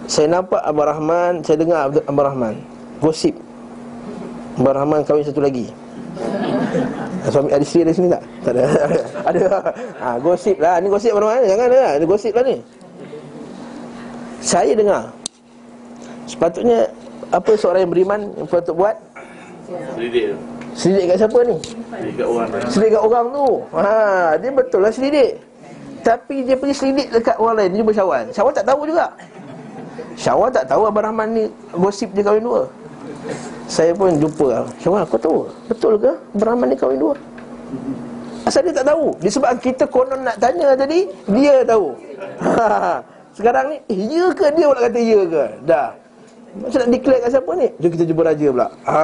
Saya 0.10 0.28
nampak 0.34 0.66
Abah 0.66 0.98
Rahman 0.98 1.46
Saya 1.46 1.62
dengar 1.62 1.94
Abah 1.94 2.24
Rahman 2.34 2.58
Gosip 2.98 3.38
Abah 4.58 4.82
Rahman 4.82 5.06
kahwin 5.06 5.26
satu 5.26 5.46
lagi 5.46 5.70
Suami 7.26 7.50
ada 7.50 7.64
isteri 7.66 7.82
ada 7.82 7.94
sini 7.96 8.08
tak? 8.12 8.22
Tak 8.46 8.52
ada. 8.54 8.64
ada. 9.34 9.46
Ha, 9.98 10.08
gosip 10.22 10.58
lah. 10.62 10.78
Ni 10.78 10.88
gosip 10.94 11.12
mana 11.18 11.26
mana? 11.26 11.46
Jangan 11.50 11.66
ada. 11.74 11.82
Ada 11.98 12.06
gosip 12.06 12.32
lah 12.38 12.44
ni. 12.46 12.58
Saya 14.46 14.78
dengar. 14.78 15.10
Sepatutnya 16.26 16.90
apa 17.30 17.52
seorang 17.58 17.86
yang 17.86 17.92
beriman 17.94 18.20
yang 18.38 18.48
patut 18.50 18.76
buat? 18.78 18.98
Selidik 19.98 20.38
Selidik 20.76 21.04
kat 21.14 21.18
siapa 21.26 21.40
ni? 21.46 21.58
Selidik 21.62 22.16
kat 22.20 22.28
orang 22.28 22.48
Selidik 22.70 22.92
kat 22.98 23.04
orang 23.06 23.26
tu. 23.32 23.48
Ha, 23.74 23.90
dia 24.42 24.50
betul 24.52 24.80
lah 24.84 24.92
selidik. 24.92 25.32
Tapi 26.06 26.36
dia 26.46 26.56
pergi 26.60 26.76
selidik 26.76 27.08
dekat 27.10 27.38
orang 27.42 27.56
lain. 27.64 27.70
Dia 27.74 27.80
jumpa 27.82 27.94
Syawal. 27.96 28.24
Syawal 28.30 28.52
tak 28.54 28.66
tahu 28.68 28.82
juga. 28.86 29.08
Syawal 30.16 30.50
tak 30.54 30.66
tahu 30.70 30.82
Abang 30.86 31.06
Rahman 31.08 31.28
ni 31.34 31.44
gosip 31.74 32.14
dia 32.14 32.22
kahwin 32.22 32.46
dua. 32.46 32.70
Saya 33.66 33.92
pun 33.98 34.14
jumpa 34.22 34.70
Syawal 34.78 35.02
kau 35.10 35.18
tahu 35.18 35.38
Betul 35.66 35.98
ke 35.98 36.14
Beraman 36.38 36.70
ni 36.70 36.78
kahwin 36.78 37.02
dua 37.02 37.14
Asal 38.46 38.62
dia 38.62 38.78
tak 38.78 38.94
tahu 38.94 39.18
Disebabkan 39.18 39.58
kita 39.58 39.90
konon 39.90 40.22
nak 40.22 40.38
tanya 40.38 40.78
tadi 40.78 41.10
Dia 41.34 41.66
tahu 41.66 41.98
Sekarang 43.38 43.74
ni 43.74 43.78
Eh 43.90 44.00
ya 44.06 44.30
ke 44.38 44.54
dia 44.54 44.70
pula 44.70 44.82
kata 44.86 45.00
ya 45.02 45.22
ke 45.26 45.44
Dah 45.66 46.05
Macam 46.56 46.80
nak 46.88 46.90
declare 46.92 47.20
kat 47.20 47.30
siapa 47.36 47.52
ni? 47.60 47.68
Jom 47.84 47.90
kita 47.92 48.04
jumpa 48.08 48.22
raja 48.24 48.48
pula. 48.48 48.68
Ha. 48.88 49.00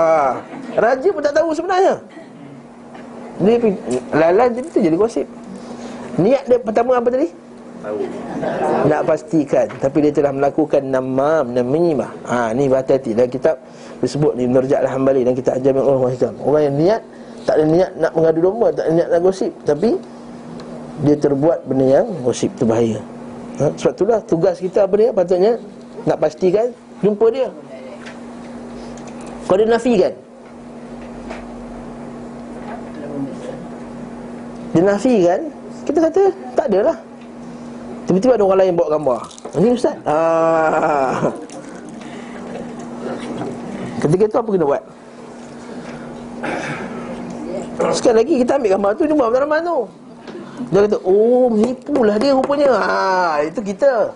Raja 0.79 1.07
pun 1.11 1.21
tak 1.21 1.35
tahu 1.35 1.49
sebenarnya. 1.51 1.93
Dia 3.41 3.55
Lala 4.15 4.43
dia 4.47 4.61
tu 4.63 4.79
jadi 4.79 4.95
gosip. 4.95 5.27
Niat 6.15 6.43
dia 6.47 6.57
pertama 6.63 6.95
apa 6.95 7.11
tadi? 7.11 7.27
Tahu. 7.81 7.99
Nak 8.87 9.01
pastikan. 9.03 9.67
Tapi 9.81 9.97
dia 10.07 10.11
telah 10.15 10.31
melakukan 10.31 10.81
namam 10.85 11.51
namimah. 11.51 12.11
Ha 12.29 12.55
ni 12.55 12.71
berhati-hati 12.71 13.11
dalam 13.17 13.27
kitab 13.27 13.59
disebut 13.99 14.37
ni 14.39 14.47
Nurja'al 14.47 14.87
Hambali 14.87 15.27
dan 15.27 15.33
kita 15.35 15.59
ajar 15.59 15.75
orang 15.75 16.13
macam 16.13 16.31
orang 16.45 16.63
yang 16.71 16.75
niat 16.77 17.01
tak 17.41 17.57
ada 17.57 17.65
niat 17.65 17.91
nak 17.97 18.11
mengadu 18.13 18.39
domba 18.45 18.67
tak 18.71 18.85
ada 18.87 18.91
niat 18.95 19.07
nak 19.11 19.21
gosip. 19.25 19.51
Tapi 19.67 19.99
dia 21.01 21.15
terbuat 21.17 21.65
benda 21.65 21.99
yang 21.99 22.07
gosip 22.21 22.53
tu 22.55 22.63
bahaya 22.69 23.01
ha? 23.57 23.73
sebab 23.73 23.93
itulah 23.97 24.19
tugas 24.23 24.55
kita 24.61 24.85
apa 24.85 24.95
dia? 24.95 25.09
Patutnya 25.11 25.51
nak 26.05 26.17
pastikan 26.21 26.69
jumpa 27.01 27.25
dia. 27.33 27.49
Kalau 29.45 29.57
dia 29.59 29.67
nafikan 29.67 30.13
dia 34.71 34.81
nafikan 34.87 35.39
kita 35.83 35.99
kata 36.07 36.23
tak 36.55 36.65
adalah 36.71 36.95
Tiba-tiba 38.11 38.35
ada 38.35 38.43
orang 38.43 38.59
lain 38.59 38.73
bawa 38.75 38.89
gambar. 38.99 39.19
Ini 39.55 39.67
ustaz. 39.71 39.95
Ah. 40.03 41.31
Ketika 44.03 44.23
itu 44.27 44.35
apa 44.35 44.49
kena 44.51 44.65
buat? 44.67 44.83
Sekali 47.95 48.15
lagi 48.19 48.33
kita 48.43 48.59
ambil 48.59 48.71
gambar 48.75 48.91
tu 48.99 49.03
Jumpa 49.07 49.23
Abdul 49.31 49.41
Rahman 49.47 49.61
tu. 49.63 49.79
Dia 50.75 50.79
kata 50.91 50.97
Oh 51.07 51.47
menipulah 51.47 52.15
dia 52.19 52.35
rupanya. 52.35 52.69
Ah, 52.83 53.39
Itu 53.47 53.63
kita 53.63 54.11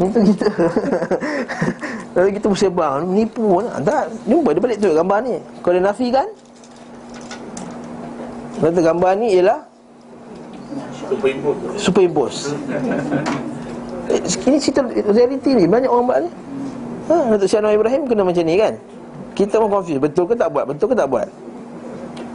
Itu 0.00 0.18
kita. 0.32 0.48
Lalu 2.16 2.28
kita 2.40 2.46
bersebar 2.48 3.04
Menipu 3.04 3.60
Tak 3.84 4.08
Jumpa 4.24 4.48
dia 4.56 4.62
balik 4.64 4.76
tu 4.80 4.88
gambar 4.88 5.18
ni. 5.28 5.34
Kalau 5.60 5.74
dia 5.76 5.84
nafikan 5.84 6.26
Kata 8.60 8.80
gambar 8.80 9.12
ni 9.20 9.28
ialah 9.36 9.60
Superimpose 11.04 11.60
Superimpose 11.76 12.38
eh, 14.12 14.20
Ini 14.24 14.56
cerita 14.56 14.80
reality 14.88 15.50
ni. 15.52 15.64
Banyak 15.68 15.90
orang 15.90 16.06
buat 16.08 16.18
ni. 16.24 16.30
Ha, 17.10 17.14
Datuk 17.36 17.48
Syed 17.50 17.60
Anwar 17.60 17.74
Ibrahim 17.76 18.02
kena 18.06 18.22
macam 18.24 18.44
ni 18.46 18.54
kan? 18.56 18.74
Kita 19.36 19.60
pun 19.60 19.68
confuse 19.68 20.00
Betul 20.00 20.24
ke 20.30 20.34
tak 20.38 20.48
buat? 20.48 20.64
Betul 20.64 20.86
ke 20.92 20.96
tak 20.96 21.08
buat? 21.12 21.28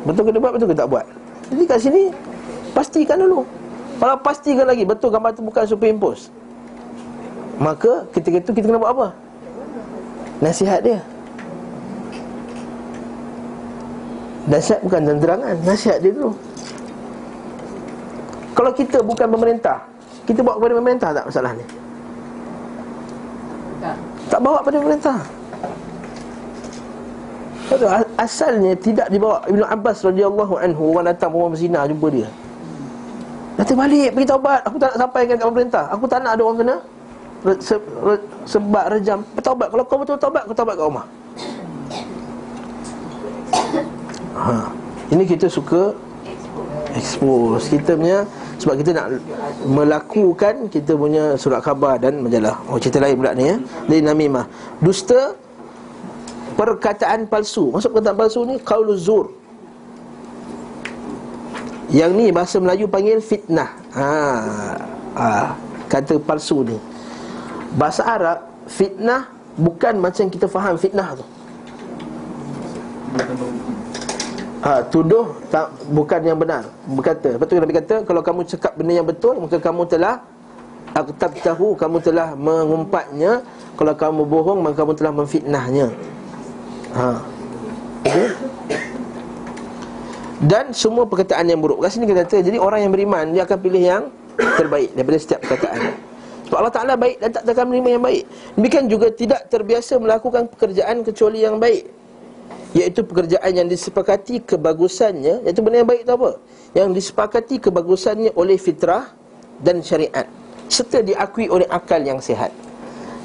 Betul 0.06 0.22
ke 0.28 0.32
dia 0.38 0.42
buat? 0.42 0.54
Betul 0.54 0.68
ke 0.70 0.76
tak 0.78 0.88
buat? 0.92 1.06
Jadi 1.50 1.64
kat 1.66 1.80
sini 1.82 2.04
Pastikan 2.76 3.18
dulu. 3.18 3.48
Kalau 3.98 4.16
pastikan 4.22 4.68
lagi 4.68 4.84
Betul 4.86 5.10
gambar 5.10 5.34
tu 5.34 5.42
bukan 5.42 5.64
superimpose 5.66 6.45
Maka 7.56 8.08
ketika 8.12 8.38
itu 8.44 8.52
kita 8.52 8.66
kena 8.70 8.80
buat 8.82 8.92
apa? 8.92 9.08
Nasihat 10.44 10.80
dia. 10.84 11.00
Nasihat 14.46 14.78
bukan 14.86 15.18
terangan 15.18 15.58
Nasihat 15.66 16.06
dia 16.06 16.14
dulu 16.14 16.38
kalau 18.56 18.72
kita 18.72 19.04
bukan 19.04 19.28
pemerintah 19.28 19.84
Kita 20.24 20.40
bawa 20.40 20.56
kepada 20.58 20.74
pemerintah 20.80 21.10
tak 21.12 21.26
masalah 21.28 21.52
ni? 21.60 21.66
Tak 23.84 23.96
Tak 24.32 24.40
bawa 24.42 24.58
kepada 24.64 24.78
pemerintah. 24.82 25.20
Asalnya 28.16 28.74
tidak 28.80 29.12
dibawa. 29.12 29.44
Ibn 29.46 29.62
Abbas 29.68 30.02
radhiyallahu 30.02 30.56
anhu 30.58 30.96
Orang 30.96 31.12
datang 31.12 31.30
perempuan 31.36 31.52
berzina 31.54 31.86
jumpa 31.86 32.08
dia. 32.10 32.30
Datang 33.60 33.78
balik 33.78 34.10
pergi 34.16 34.28
taubat. 34.32 34.60
Aku 34.66 34.78
tak 34.80 34.90
nak 34.96 35.00
sampaikan 35.06 35.36
kat 35.36 35.48
pemerintah. 35.52 35.84
Aku 35.92 36.06
tak 36.08 36.20
nak 36.24 36.32
ada 36.40 36.42
orang 36.42 36.60
kena 36.64 36.76
Sebab 38.50 38.84
rejam 38.90 39.22
Taubat 39.38 39.70
Kalau 39.70 39.86
kau 39.86 40.02
betul 40.02 40.18
taubat 40.18 40.50
Kau 40.50 40.58
taubat 40.58 40.74
kat 40.74 40.86
rumah 40.90 41.06
ha. 44.34 44.74
Ini 45.14 45.24
kita 45.30 45.46
suka 45.46 45.94
Expose 46.98 47.70
Kita 47.70 47.94
punya 47.94 48.26
sebab 48.56 48.76
kita 48.80 48.92
nak 48.96 49.08
melakukan 49.68 50.72
kita 50.72 50.96
punya 50.96 51.36
surat 51.36 51.60
khabar 51.60 52.00
dan 52.00 52.24
majalah. 52.24 52.56
Oh 52.72 52.80
cerita 52.80 53.04
lain 53.04 53.20
pula 53.20 53.36
ni 53.36 53.52
ya. 53.52 53.56
Dari 53.88 54.02
namimah. 54.02 54.46
Dusta 54.80 55.36
perkataan 56.56 57.28
palsu. 57.28 57.76
Maksud 57.76 57.92
perkataan 57.92 58.16
palsu 58.16 58.40
ni 58.48 58.56
qauluz 58.64 59.04
zur. 59.04 59.28
Yang 61.92 62.12
ni 62.16 62.26
bahasa 62.32 62.58
Melayu 62.58 62.88
panggil 62.88 63.20
fitnah. 63.22 63.70
Ha. 63.94 64.10
ha. 65.14 65.30
kata 65.92 66.18
palsu 66.18 66.64
ni. 66.64 66.78
Bahasa 67.76 68.08
Arab 68.08 68.40
fitnah 68.72 69.28
bukan 69.60 70.00
macam 70.00 70.32
kita 70.32 70.48
faham 70.48 70.80
fitnah 70.80 71.20
tu. 71.20 71.26
Ha, 74.66 74.82
tuduh 74.90 75.36
tak 75.52 75.70
bukan 75.92 76.20
yang 76.24 76.40
benar. 76.40 76.66
Berkata 76.88 77.36
betul 77.36 77.60
Nabi 77.60 77.76
kata 77.76 78.08
kalau 78.08 78.24
kamu 78.24 78.48
cakap 78.48 78.74
benda 78.80 78.98
yang 78.98 79.08
betul 79.08 79.38
maka 79.38 79.60
kamu 79.60 79.86
telah 79.86 80.24
aktab 80.96 81.36
tahu 81.44 81.76
kamu 81.76 82.00
telah 82.00 82.34
mengumpatnya. 82.34 83.44
Kalau 83.76 83.94
kamu 83.94 84.24
bohong 84.24 84.60
maka 84.64 84.76
kamu 84.80 84.94
telah 84.96 85.14
memfitnahnya. 85.14 85.88
Ha. 86.96 87.08
Okay? 88.06 88.30
dan 90.46 90.76
semua 90.76 91.08
perkataan 91.10 91.48
yang 91.48 91.58
buruk. 91.58 91.82
Kat 91.82 91.96
sini 91.96 92.06
kita 92.06 92.28
kata 92.28 92.44
jadi 92.44 92.58
orang 92.60 92.86
yang 92.86 92.92
beriman 92.94 93.34
dia 93.34 93.44
akan 93.48 93.58
pilih 93.60 93.82
yang 93.82 94.04
terbaik 94.36 94.94
daripada 94.94 95.18
setiap 95.18 95.40
perkataan 95.48 96.05
sebab 96.46 96.58
Allah 96.62 96.74
Ta'ala 96.74 96.94
baik 96.94 97.18
dan 97.22 97.30
tak 97.34 97.44
akan 97.50 97.66
menerima 97.74 97.90
yang 97.98 98.04
baik. 98.06 98.24
Demikian 98.54 98.86
juga 98.86 99.08
tidak 99.10 99.42
terbiasa 99.50 99.98
melakukan 99.98 100.46
pekerjaan 100.50 101.02
kecuali 101.02 101.42
yang 101.42 101.58
baik. 101.58 101.90
Iaitu 102.76 103.08
pekerjaan 103.08 103.56
yang 103.56 103.72
disepakati 103.72 104.44
kebagusannya 104.44 105.48
Iaitu 105.48 105.64
benda 105.64 105.80
yang 105.80 105.90
baik 105.90 106.04
itu 106.04 106.12
apa? 106.12 106.32
Yang 106.76 106.90
disepakati 107.02 107.56
kebagusannya 107.64 108.36
oleh 108.36 108.60
fitrah 108.60 109.16
dan 109.64 109.80
syariat. 109.80 110.28
Serta 110.68 111.00
diakui 111.02 111.48
oleh 111.48 111.66
akal 111.72 112.04
yang 112.04 112.20
sihat. 112.20 112.52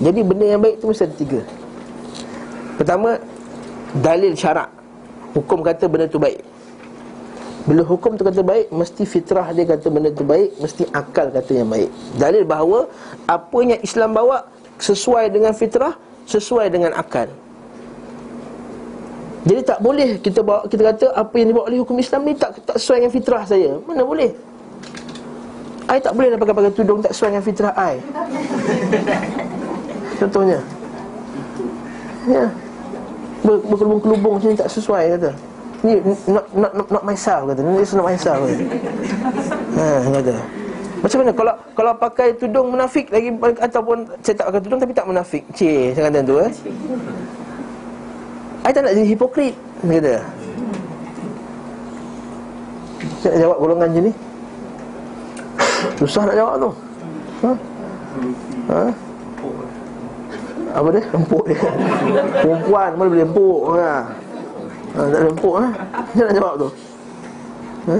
Jadi 0.00 0.20
benda 0.24 0.46
yang 0.56 0.62
baik 0.62 0.80
itu 0.80 0.87
mesti 0.87 1.04
ada 1.04 1.16
tiga. 1.18 1.40
Pertama 2.80 3.20
Dalil 3.90 4.38
syarak. 4.38 4.70
Hukum 5.35 5.66
kata 5.66 5.90
benda 5.90 6.06
itu 6.06 6.18
baik 6.22 6.40
Bila 7.68 7.85
hukum 7.85 8.16
tu 8.16 8.25
kata 8.25 8.40
baik 8.40 8.73
Mesti 8.73 9.05
fitrah 9.05 9.53
dia 9.53 9.68
kata 9.68 9.87
benda 9.92 10.09
itu 10.09 10.25
baik 10.25 10.57
Mesti 10.61 10.88
akal 10.96 11.29
kata 11.29 11.51
yang 11.53 11.68
baik 11.68 11.92
Dalil 12.16 12.44
bahawa 12.49 12.88
Apa 13.29 13.57
yang 13.61 13.81
Islam 13.85 14.16
bawa 14.16 14.49
Sesuai 14.81 15.29
dengan 15.29 15.53
fitrah 15.53 15.92
Sesuai 16.25 16.73
dengan 16.73 16.96
akal 16.96 17.29
jadi 19.40 19.64
tak 19.64 19.81
boleh 19.81 20.20
kita 20.20 20.44
bawa 20.44 20.68
kita 20.68 20.83
kata 20.92 21.07
apa 21.16 21.33
yang 21.40 21.49
dibawa 21.49 21.64
oleh 21.73 21.81
hukum 21.81 21.96
Islam 21.96 22.29
ni 22.29 22.37
tak 22.37 22.61
tak 22.61 22.77
sesuai 22.77 23.01
dengan 23.01 23.12
fitrah 23.16 23.42
saya. 23.49 23.73
Mana 23.88 24.05
boleh? 24.05 24.37
Ai 25.88 25.96
tak 25.96 26.12
boleh 26.12 26.37
pakai 26.37 26.55
pakai 26.55 26.73
tudung 26.77 27.01
tak 27.01 27.16
sesuai 27.16 27.31
dengan 27.33 27.44
fitrah 27.49 27.73
ai. 27.73 27.96
Contohnya. 30.20 30.61
Ya. 32.29 32.44
Berkelubung-kelubung 33.40 34.37
macam 34.37 34.49
ni 34.53 34.61
tak 34.61 34.68
sesuai 34.68 35.16
kata. 35.16 35.31
Ni 35.80 35.92
not 36.28 36.46
not 36.52 36.72
not, 36.76 36.88
not 36.92 37.04
myself 37.04 37.48
kata. 37.48 37.60
Ni 37.64 37.80
not 37.80 38.06
myself 38.06 38.38
kata. 38.44 38.64
Ha 39.78 39.86
kata. 40.20 40.34
Macam 41.00 41.16
mana 41.24 41.32
kalau 41.32 41.54
kalau 41.72 41.92
pakai 41.96 42.28
tudung 42.36 42.76
munafik 42.76 43.08
lagi 43.08 43.32
ataupun 43.40 44.04
saya 44.20 44.34
tak 44.36 44.46
pakai 44.52 44.60
tudung 44.60 44.80
tapi 44.84 44.92
tak 44.92 45.08
munafik. 45.08 45.42
Cih, 45.56 45.96
saya 45.96 46.12
kata 46.12 46.20
tu 46.20 46.36
eh. 46.44 46.52
I 48.60 48.70
tak 48.76 48.84
nak 48.84 48.92
jadi 48.92 49.08
hipokrit 49.16 49.54
kata 49.80 50.20
Saya 53.24 53.36
jawab 53.40 53.56
golongan 53.56 53.88
je 53.96 54.00
ni 54.04 54.12
Susah 55.96 56.28
nak 56.28 56.36
jawab 56.36 56.54
tu 56.60 56.70
Ha? 57.40 57.52
Ha? 58.68 58.82
Apa 60.76 60.88
dia? 60.92 61.02
Empuk 61.16 61.44
dia 61.48 61.56
Perempuan 62.44 62.90
mana 63.00 63.08
boleh 63.08 63.24
empuk 63.24 63.60
ha? 63.80 64.12
Ha, 64.90 64.98
Tak 65.07 65.18
boleh 65.22 65.31
empuk 65.31 65.55
ha? 65.55 65.66
Saya 66.11 66.22
nak 66.26 66.35
jawab 66.35 66.55
tu 66.59 66.68
ha? 67.87 67.96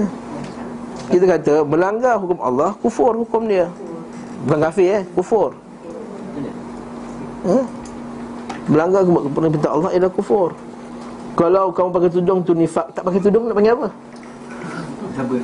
Kita 1.07 1.25
kata 1.27 1.53
Melanggar 1.63 2.15
hukum 2.19 2.39
Allah 2.43 2.75
Kufur 2.83 3.13
hukum 3.15 3.47
dia 3.47 3.71
Bukan 4.43 4.59
kafir 4.59 4.87
eh 4.99 5.03
Kufur 5.15 5.55
ha? 7.47 7.57
Melanggar 8.67 9.07
perintah 9.07 9.71
Allah 9.71 9.89
ialah 9.95 10.11
kufur 10.11 10.51
Kalau 11.39 11.71
kamu 11.71 11.89
pakai 11.95 12.09
tudung 12.11 12.39
tu 12.43 12.51
nifak 12.51 12.91
Tak 12.91 13.07
pakai 13.07 13.21
tudung 13.23 13.47
nak 13.47 13.55
panggil 13.55 13.73
apa? 13.79 13.87
Siapa? 15.15 15.35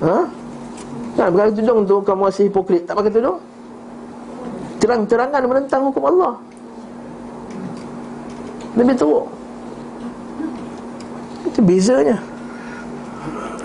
Ha? 0.00 0.18
Kan 1.16 1.28
pakai 1.32 1.52
tudung 1.52 1.78
tu 1.84 1.96
kamu 2.00 2.20
masih 2.24 2.42
hipokrit 2.48 2.82
Tak 2.88 2.96
pakai 2.96 3.12
tudung? 3.12 3.38
Terang-terangan 4.80 5.40
menentang 5.44 5.82
hukum 5.92 6.04
Allah 6.08 6.34
Lebih 8.76 8.96
teruk 8.96 9.36
Itu 11.56 11.64
bezanya. 11.64 12.20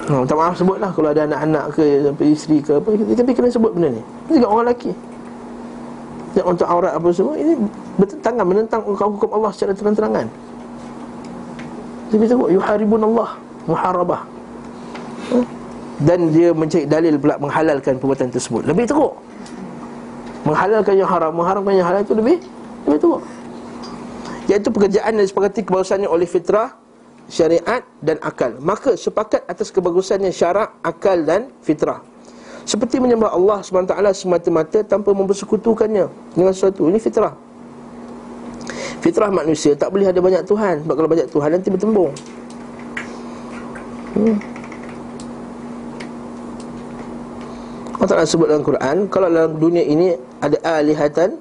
Ha, 0.07 0.23
minta 0.23 0.31
maaf 0.31 0.55
sebutlah 0.55 0.95
kalau 0.95 1.11
ada 1.11 1.27
anak-anak 1.27 1.75
ke 1.75 2.23
isteri 2.23 2.63
ke 2.63 2.79
apa. 2.79 2.87
Tapi 2.95 3.31
kena 3.35 3.51
sebut 3.51 3.75
benda 3.75 3.91
ni. 3.91 3.99
Ini 4.31 4.39
juga 4.39 4.47
orang 4.47 4.71
lelaki. 4.71 4.91
Yang 6.31 6.47
untuk 6.47 6.67
aurat 6.71 6.95
apa 6.95 7.07
semua 7.11 7.35
Ini 7.35 7.59
bertentangan 7.99 8.45
menentang 8.47 8.79
hukum 8.87 9.27
Allah 9.35 9.51
secara 9.51 9.75
terang-terangan. 9.75 10.31
Jadi 12.15 12.23
tengok 12.31 12.49
Yuharibun 12.55 13.03
Allah 13.11 13.35
Muharabah. 13.67 14.21
Ha? 15.35 15.37
Dan 15.99 16.31
dia 16.31 16.55
mencari 16.55 16.87
dalil 16.87 17.19
pula 17.19 17.35
Menghalalkan 17.43 17.99
perbuatan 17.99 18.31
tersebut. 18.31 18.71
Lebih 18.71 18.87
teruk. 18.87 19.19
Menghalalkan 20.47 20.95
yang 20.95 21.11
haram. 21.11 21.35
Mengharamkan 21.35 21.75
yang 21.75 21.87
halal 21.91 22.07
itu 22.07 22.15
lebih 22.15 22.39
Lebih 22.87 22.99
teruk. 23.03 23.21
Iaitu 24.47 24.71
pekerjaan 24.71 25.11
yang 25.19 25.27
disepakati 25.27 25.67
kebagusannya 25.67 26.07
oleh 26.07 26.23
fitrah 26.23 26.80
Syariat 27.31 27.87
dan 28.03 28.19
akal 28.19 28.59
Maka 28.59 28.99
sepakat 28.99 29.47
atas 29.47 29.71
kebagusannya 29.71 30.35
syarak 30.35 30.75
Akal 30.83 31.23
dan 31.23 31.47
fitrah 31.63 32.11
seperti 32.65 33.01
menyembah 33.01 33.33
Allah 33.33 33.59
SWT 33.65 33.93
semata-mata 34.13 34.79
tanpa 34.85 35.11
mempersekutukannya 35.17 36.05
dengan 36.37 36.53
sesuatu. 36.53 36.85
Ini 36.87 37.01
fitrah. 37.01 37.33
Fitrah 39.01 39.33
manusia 39.33 39.73
tak 39.73 39.89
boleh 39.89 40.05
ada 40.13 40.21
banyak 40.21 40.45
Tuhan. 40.45 40.85
Sebab 40.85 40.93
kalau 40.93 41.09
banyak 41.09 41.27
Tuhan 41.33 41.49
nanti 41.57 41.69
bertembung. 41.73 42.13
Hmm. 44.13 44.37
Allah 47.97 48.09
Ta'ala 48.09 48.25
sebut 48.25 48.49
dalam 48.49 48.65
Quran 48.65 49.05
Kalau 49.13 49.29
dalam 49.29 49.61
dunia 49.61 49.85
ini 49.85 50.17
ada 50.41 50.57
alihatan 50.65 51.37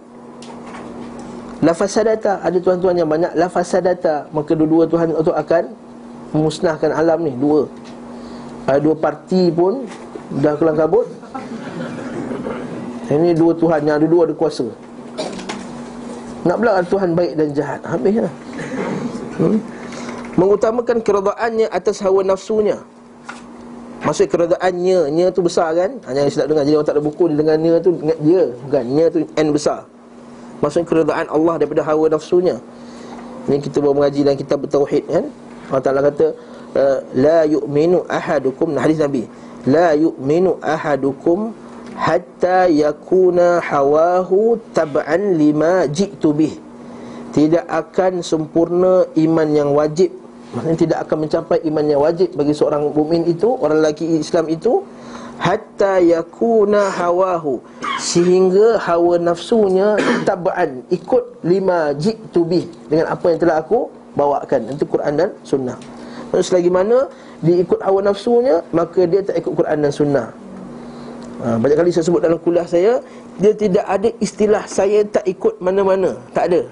Lafasadata 1.60 2.40
Ada 2.40 2.56
tuan-tuan 2.60 2.96
yang 2.96 3.08
banyak 3.08 3.36
Lafasadata 3.36 4.32
Maka 4.32 4.56
dua-dua 4.56 4.88
Tuhan 4.88 5.12
itu 5.12 5.32
akan 5.32 5.64
Memusnahkan 6.32 6.90
alam 6.94 7.20
ni 7.20 7.32
Dua. 7.36 7.68
Ada 8.64 8.80
dua 8.80 8.96
parti 8.96 9.52
pun 9.52 9.84
Dah 10.30 10.54
kelang 10.54 10.78
kabut. 10.78 11.10
Ini 13.10 13.34
dua 13.34 13.50
Tuhan 13.58 13.82
yang 13.82 13.98
ada 13.98 14.06
dua 14.06 14.30
ada 14.30 14.34
kuasa. 14.38 14.70
Nak 16.46 16.56
pula 16.62 16.78
Tuhan 16.86 17.10
baik 17.18 17.32
dan 17.34 17.48
jahat 17.50 17.82
Habis 17.82 18.22
lah. 18.22 18.34
Hmm? 19.42 19.58
Mengutamakan 20.38 21.02
keredaannya 21.02 21.66
atas 21.74 21.98
hawa 22.06 22.22
nafsunya. 22.22 22.78
Maksud 24.06 24.30
keredaannya 24.30 25.10
Nya 25.10 25.26
tu 25.34 25.42
besar 25.42 25.74
kan? 25.74 25.98
Ha, 26.06 26.14
Jangan 26.14 26.30
silap 26.30 26.46
dengar. 26.54 26.62
Jadi 26.62 26.76
orang 26.78 26.86
tak 26.86 26.94
ada 26.94 27.02
buku 27.02 27.22
Dia 27.26 27.36
dengar 27.42 27.56
nya 27.58 27.72
tu 27.82 27.90
dia. 28.22 28.42
Bukan 28.54 28.84
Nya 28.94 29.04
tu 29.10 29.18
N 29.26 29.48
besar 29.50 29.90
Maksud 30.60 30.84
keredaan 30.84 31.26
Allah 31.28 31.60
Daripada 31.60 31.82
hawa 31.84 32.06
nafsunya. 32.12 32.60
Ini 33.48 33.58
kita 33.60 33.80
baru 33.80 33.96
mengaji 33.96 34.20
Dalam 34.22 34.38
kitab 34.38 34.60
Tauhid 34.68 35.04
kan? 35.08 35.24
Allah 35.72 35.82
Ta'ala 35.82 36.00
kata 36.04 36.26
eh, 36.76 36.98
La 37.16 37.40
yu'minu 37.48 38.04
ahadukum 38.06 38.76
Hadis 38.76 39.00
Nabi. 39.00 39.24
La 39.68 39.96
yu'minu 39.96 40.60
ahadukum 40.60 41.52
hatta 41.96 42.68
yakuna 42.68 43.60
hawahu 43.60 44.56
tab'an 44.72 45.36
lima 45.36 45.84
ji'tu 45.88 46.32
bih. 46.32 46.54
Tidak 47.30 47.68
akan 47.68 48.24
sempurna 48.26 49.06
iman 49.14 49.48
yang 49.52 49.70
wajib. 49.76 50.10
Maksudnya 50.50 50.78
tidak 50.82 50.98
akan 51.06 51.16
mencapai 51.28 51.58
iman 51.62 51.84
yang 51.86 52.00
wajib 52.02 52.34
bagi 52.34 52.50
seorang 52.50 52.90
mukmin 52.90 53.22
itu 53.22 53.54
orang 53.54 53.78
lelaki 53.78 54.18
Islam 54.18 54.50
itu 54.50 54.82
hatta 55.40 55.98
yakuna 56.04 56.92
hawahu. 56.92 57.64
Sehingga 57.96 58.76
hawa 58.76 59.16
nafsunya 59.16 59.96
tab'an 60.28 60.84
ikut 60.92 61.40
lima 61.40 61.96
ji'tu 61.96 62.44
bih 62.44 62.68
dengan 62.92 63.08
apa 63.08 63.32
yang 63.32 63.40
telah 63.40 63.56
aku 63.64 63.88
bawakan. 64.12 64.76
Itu 64.76 64.84
Quran 64.84 65.16
dan 65.16 65.32
sunnah. 65.42 65.80
Maksudnya 66.30 66.46
selagi 66.46 66.70
mana 66.70 67.10
dia 67.40 67.56
ikut 67.64 67.80
hawa 67.80 68.00
nafsunya 68.04 68.60
Maka 68.70 69.08
dia 69.08 69.20
tak 69.24 69.40
ikut 69.40 69.52
Quran 69.56 69.78
dan 69.82 69.92
Sunnah. 69.92 70.28
Ha, 71.40 71.56
Banyak 71.56 71.76
kali 71.80 71.90
saya 71.90 72.04
sebut 72.04 72.20
dalam 72.20 72.36
kuliah 72.36 72.68
saya 72.68 73.00
Dia 73.40 73.56
tidak 73.56 73.82
ada 73.88 74.12
istilah 74.20 74.62
Saya 74.68 75.02
tak 75.08 75.24
ikut 75.26 75.58
mana-mana. 75.58 76.14
Tak 76.36 76.52
ada. 76.52 76.62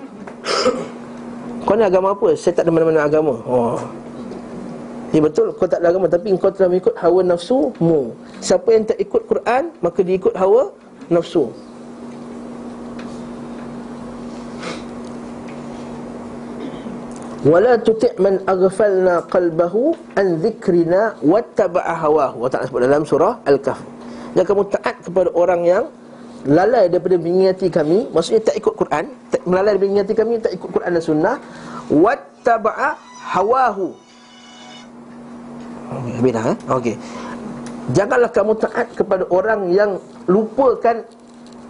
Kau 1.67 1.77
ni 1.77 1.85
agama 1.85 2.17
apa? 2.17 2.33
Saya 2.39 2.57
tak 2.57 2.65
ada 2.65 2.73
mana-mana 2.73 3.05
agama. 3.05 3.35
Oh. 3.45 3.77
Ya 5.09 5.25
betul, 5.25 5.57
kau 5.57 5.65
tak 5.65 5.81
ada 5.81 5.89
agama 5.89 6.05
Tapi 6.05 6.37
kau 6.37 6.53
telah 6.53 6.69
mengikut 6.69 6.93
hawa 7.01 7.25
nafsumu 7.25 8.13
Siapa 8.45 8.69
yang 8.77 8.85
tak 8.85 9.01
ikut 9.01 9.25
Quran 9.25 9.73
Maka 9.81 10.05
dia 10.05 10.21
ikut 10.21 10.37
hawa 10.37 10.69
nafsu 11.09 11.49
wala 17.47 17.79
tuti' 17.79 18.19
man 18.19 18.43
aghfalna 18.45 19.23
qalbahu 19.31 19.95
an 20.19 20.43
dhikrina 20.43 21.15
wattaba'a 21.23 21.95
hawahu. 21.95 22.51
Allah 22.51 22.67
sebut 22.67 22.83
dalam 22.83 23.07
surah 23.07 23.39
Al-Kahf. 23.47 23.79
Dan 24.35 24.43
kamu 24.43 24.67
taat 24.75 24.99
kepada 25.07 25.31
orang 25.33 25.63
yang 25.63 25.85
lalai 26.45 26.91
daripada 26.91 27.15
mengingati 27.15 27.71
kami, 27.71 28.11
maksudnya 28.11 28.43
tak 28.53 28.57
ikut 28.59 28.75
Quran, 28.75 29.15
tak 29.31 29.43
melalai 29.47 29.79
daripada 29.79 29.89
mengingati 29.89 30.15
kami, 30.19 30.35
tak 30.43 30.53
ikut 30.55 30.69
Quran 30.69 30.91
dan 30.93 31.03
sunnah, 31.03 31.37
wattaba'a 31.89 32.99
hawahu. 33.39 33.95
Habis 35.89 36.33
dah, 36.33 36.45
eh? 36.53 36.57
Okey. 36.69 36.95
Janganlah 37.97 38.31
kamu 38.31 38.53
taat 38.61 38.87
kepada 38.93 39.25
orang 39.33 39.73
yang 39.73 39.97
lupakan 40.29 41.01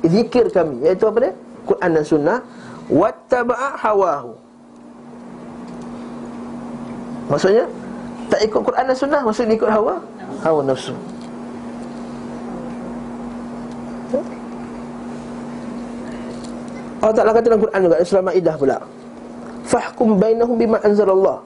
zikir 0.02 0.50
kami, 0.50 0.82
iaitu 0.82 1.06
apa 1.06 1.18
dia? 1.22 1.32
Quran 1.62 1.90
dan 1.94 2.04
sunnah, 2.04 2.38
wattaba'a 2.90 3.78
hawahu. 3.78 4.48
Maksudnya 7.28 7.64
Tak 8.28 8.40
ikut 8.44 8.60
Quran 8.64 8.84
dan 8.88 8.96
Sunnah 8.96 9.20
Maksudnya 9.22 9.54
ikut 9.54 9.70
hawa 9.70 10.00
Hawa 10.40 10.60
nafsu 10.64 10.96
Allah 16.98 17.14
Ta'ala 17.14 17.30
kata 17.30 17.46
dalam 17.46 17.62
Quran 17.62 17.80
juga 17.86 17.96
Surah 18.02 18.24
Ma'idah 18.24 18.54
pula 18.58 18.76
Fahkum 19.68 20.16
bainahum 20.16 20.56
bima 20.56 20.80
anzalallah 20.80 21.44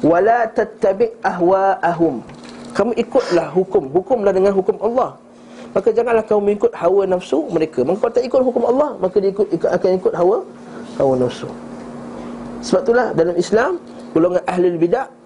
Wala 0.00 0.48
tattabi' 0.48 1.12
ahwa'ahum 1.20 2.24
Kamu 2.72 2.92
ikutlah 2.96 3.52
hukum 3.52 3.92
Hukumlah 3.92 4.32
dengan 4.32 4.52
hukum 4.56 4.76
Allah 4.80 5.16
Maka 5.70 5.94
janganlah 5.94 6.24
kamu 6.26 6.40
mengikut 6.50 6.72
hawa 6.74 7.06
nafsu 7.06 7.46
mereka 7.52 7.86
Maka 7.86 8.08
kalau 8.08 8.14
tak 8.16 8.24
ikut 8.26 8.40
hukum 8.42 8.64
Allah 8.66 8.96
Maka 8.98 9.16
dia 9.22 9.30
ikut, 9.30 9.48
ikut, 9.54 9.68
akan 9.70 9.90
ikut 10.00 10.12
hawa 10.16 10.38
Hawa 10.98 11.14
nafsu 11.20 11.48
Sebab 12.64 12.80
itulah 12.84 13.06
dalam 13.12 13.36
Islam 13.36 13.78
Golongan 14.10 14.42
ahli 14.48 14.74
bidah 14.74 15.20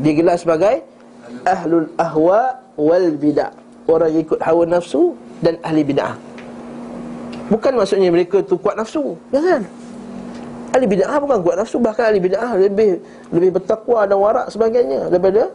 digelar 0.00 0.40
sebagai 0.40 0.80
ahlul 1.44 1.90
ahwa 2.00 2.56
wal 2.78 3.12
bidah. 3.18 3.52
Orang 3.90 4.14
yang 4.14 4.22
ikut 4.24 4.40
hawa 4.40 4.62
nafsu 4.64 5.18
dan 5.42 5.58
ahli 5.60 5.82
bidah. 5.82 6.14
Bukan 7.50 7.74
maksudnya 7.76 8.08
mereka 8.08 8.40
tu 8.40 8.56
kuat 8.56 8.78
nafsu, 8.78 9.18
jangan. 9.34 9.66
Ahli 10.72 10.88
bidah 10.88 11.20
bukan 11.20 11.38
kuat 11.44 11.56
nafsu, 11.60 11.76
bahkan 11.76 12.08
ahli 12.08 12.20
bidah 12.20 12.56
lebih 12.56 13.04
lebih 13.28 13.60
bertakwa 13.60 14.08
dan 14.08 14.16
warak 14.16 14.48
sebagainya 14.48 15.12
daripada 15.12 15.52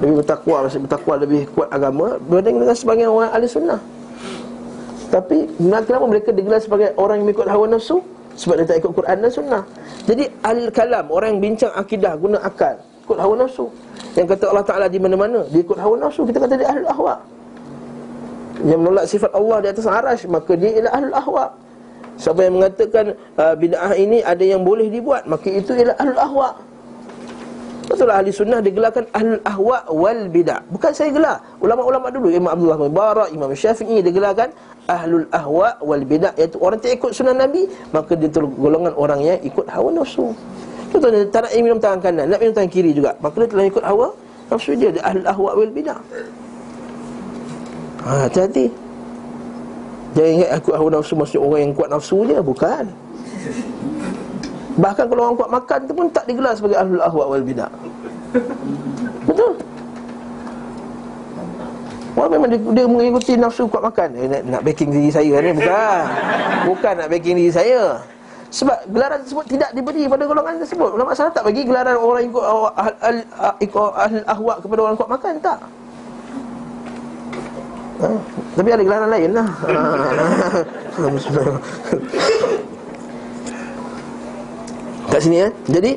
lebih 0.00 0.24
bertakwa, 0.24 0.64
maksud 0.64 0.80
bertakwa 0.88 1.14
lebih 1.20 1.42
kuat 1.52 1.68
agama 1.68 2.16
berbanding 2.16 2.64
dengan 2.64 2.76
sebagian 2.76 3.10
orang 3.12 3.30
ahli 3.34 3.44
sunnah. 3.44 3.80
Tapi 5.08 5.48
kenapa 5.60 6.04
mereka 6.04 6.30
digelar 6.32 6.60
sebagai 6.60 6.92
orang 7.00 7.24
yang 7.24 7.32
ikut 7.32 7.48
hawa 7.48 7.64
nafsu? 7.64 8.04
Sebab 8.38 8.54
dia 8.60 8.66
tak 8.70 8.78
ikut 8.84 8.92
Quran 8.94 9.16
dan 9.18 9.30
sunnah. 9.34 9.62
Jadi 10.06 10.30
al-kalam 10.46 11.10
Orang 11.10 11.36
yang 11.36 11.40
bincang 11.42 11.74
akidah 11.74 12.14
Guna 12.14 12.38
akal 12.38 12.78
Ikut 13.02 13.18
hawa 13.18 13.34
nafsu. 13.34 13.66
Yang 14.14 14.38
kata 14.38 14.44
Allah 14.54 14.64
Ta'ala 14.64 14.86
di 14.86 15.02
mana-mana 15.02 15.42
Dia 15.50 15.60
ikut 15.66 15.74
hawa 15.74 15.98
nafsu. 15.98 16.22
Kita 16.22 16.38
kata 16.38 16.54
dia 16.54 16.70
ahli 16.70 16.86
ahwa 16.86 17.18
Yang 18.62 18.78
menolak 18.78 19.04
sifat 19.10 19.30
Allah 19.34 19.56
di 19.58 19.68
atas 19.74 19.86
arash 19.90 20.22
Maka 20.30 20.52
dia 20.54 20.70
ialah 20.78 20.92
ahlul 20.94 21.16
ahwa 21.18 21.44
Siapa 22.18 22.42
yang 22.42 22.58
mengatakan 22.58 23.14
uh, 23.38 23.54
bid'ah 23.54 23.94
ini 23.94 24.18
ada 24.26 24.42
yang 24.42 24.66
boleh 24.66 24.90
dibuat 24.90 25.30
Maka 25.30 25.54
itu 25.54 25.70
ialah 25.70 25.94
ahlul 26.02 26.18
ahwa 26.18 26.48
Betul 27.88 28.12
ahli 28.12 28.28
sunnah 28.28 28.60
digelarkan 28.60 29.08
ahlul 29.16 29.40
ahwa 29.48 29.80
wal 29.88 30.28
bid'ah. 30.28 30.60
Bukan 30.68 30.92
saya 30.92 31.08
gelar 31.08 31.40
Ulama-ulama 31.62 32.12
dulu 32.12 32.28
Imam 32.28 32.52
Abdullah 32.52 32.76
Mubarak, 32.76 33.28
Imam 33.32 33.48
Syafi'i 33.56 34.04
digelarkan 34.04 34.52
ahlul 34.84 35.24
ahwa 35.32 35.78
wal 35.80 36.04
bid'ah. 36.04 36.36
Iaitu 36.36 36.60
orang 36.60 36.82
yang 36.84 37.00
ikut 37.00 37.10
sunnah 37.16 37.32
Nabi 37.32 37.64
Maka 37.94 38.12
dia 38.12 38.28
tu 38.28 38.44
golongan 38.60 38.92
orang 38.92 39.24
yang 39.24 39.38
ikut 39.40 39.64
hawa 39.72 39.88
nafsu. 39.94 40.36
Dia 40.92 41.30
tak 41.32 41.48
nak 41.48 41.52
minum 41.56 41.78
tangan 41.80 42.00
kanan 42.00 42.26
Nak 42.32 42.40
minum 42.40 42.54
tangan 42.56 42.72
kiri 42.72 42.96
juga 42.96 43.12
Maka 43.20 43.44
dia 43.44 43.48
telah 43.52 43.66
ikut 43.68 43.84
hawa 43.84 44.08
nafsu 44.48 44.72
dia 44.72 44.88
Dia 44.88 45.04
ahlul 45.08 45.28
ahwa 45.30 45.50
wal 45.56 45.72
bid'ah. 45.72 46.00
Ha, 48.04 48.28
hati-hati 48.28 48.87
Jangan 50.18 50.32
ingat 50.34 50.50
aku 50.58 50.68
hawa 50.74 50.88
nafsu 50.98 51.14
Maksudnya 51.14 51.46
orang 51.46 51.60
yang 51.62 51.72
kuat 51.78 51.88
nafsu 51.94 52.16
je 52.26 52.36
Bukan. 52.42 52.84
Bahkan 54.78 55.04
kalau 55.06 55.22
orang 55.30 55.36
kuat 55.38 55.50
makan 55.54 55.78
tu 55.86 55.92
pun 55.94 56.06
Tak 56.10 56.24
digelar 56.26 56.58
sebagai 56.58 56.74
ahlul 56.74 57.02
ahwa 57.02 57.24
wal 57.30 57.44
bidah. 57.46 57.70
Betul? 59.30 59.54
Orang 62.18 62.30
memang 62.34 62.50
dia, 62.50 62.58
dia 62.58 62.84
mengikuti 62.90 63.38
nafsu 63.38 63.70
kuat 63.70 63.94
makan. 63.94 64.08
Eh, 64.18 64.26
nak, 64.26 64.42
nak 64.58 64.62
backing 64.66 64.90
diri 64.90 65.10
saya 65.14 65.38
ni 65.38 65.54
Bukan. 65.54 66.02
Bukan 66.66 66.92
nak 66.98 67.08
backing 67.14 67.36
diri 67.38 67.52
saya. 67.54 68.02
Sebab 68.48 68.90
gelaran 68.90 69.22
tersebut 69.22 69.44
tidak 69.46 69.70
diberi 69.76 70.08
pada 70.10 70.24
golongan 70.26 70.58
tersebut. 70.58 70.90
Ulama 70.98 71.14
salah 71.14 71.30
tak 71.30 71.46
bagi 71.46 71.62
gelaran 71.62 71.94
orang 71.94 72.26
ikut 72.26 72.42
ahli 72.74 73.22
ahli 73.30 73.66
ahli 73.70 74.18
ahwa 74.26 74.54
kepada 74.58 74.80
orang 74.82 74.96
kuat 74.98 75.10
makan 75.14 75.32
tak 75.38 75.58
Ha? 77.98 78.10
Tapi 78.54 78.68
ada 78.70 78.82
gelaran 78.86 79.10
lain 79.10 79.30
lah. 79.34 79.48
Kat 85.08 85.20
sini 85.24 85.40
ya 85.42 85.48
Jadi 85.66 85.92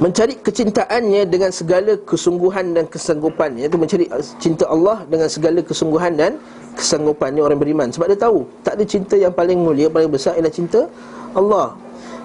Mencari 0.00 0.32
kecintaannya 0.40 1.28
dengan 1.28 1.52
segala 1.52 1.92
kesungguhan 2.08 2.72
dan 2.72 2.88
kesanggupan. 2.88 3.60
Iaitu 3.60 3.76
mencari 3.76 4.08
cinta 4.40 4.64
Allah 4.64 5.04
dengan 5.04 5.28
segala 5.28 5.60
kesungguhan 5.60 6.16
dan 6.16 6.40
kesanggupannya 6.72 7.44
orang 7.44 7.60
beriman. 7.60 7.92
Sebab 7.92 8.08
dia 8.08 8.16
tahu 8.16 8.48
Tak 8.64 8.80
ada 8.80 8.84
cinta 8.88 9.20
yang 9.20 9.34
paling 9.34 9.60
mulia, 9.60 9.92
paling 9.92 10.08
besar 10.08 10.40
ialah 10.40 10.48
cinta 10.48 10.88
Allah. 11.36 11.76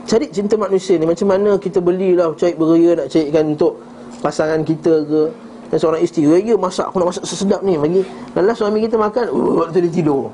Cari 0.05 0.29
cinta 0.29 0.55
manusia 0.55 0.95
ni 1.01 1.09
Macam 1.09 1.27
mana 1.33 1.57
kita 1.57 1.81
belilah 1.81 2.31
cari 2.37 2.53
beria 2.53 2.93
nak 2.93 3.09
carikan 3.09 3.57
untuk 3.57 3.81
pasangan 4.21 4.61
kita 4.61 4.93
ke 5.03 5.21
dan 5.69 5.77
seorang 5.81 6.01
isteri 6.01 6.29
Raya 6.29 6.55
masak 6.57 6.85
Aku 6.89 6.97
nak 7.01 7.09
masak 7.13 7.25
sesedap 7.25 7.61
ni. 7.65 7.77
Bagi 7.77 8.01
Lepas 8.33 8.55
suami 8.57 8.85
kita 8.85 8.95
makan 8.99 9.25
uh, 9.33 9.53
Waktu 9.65 9.89
dia 9.89 9.91
tidur. 9.91 10.29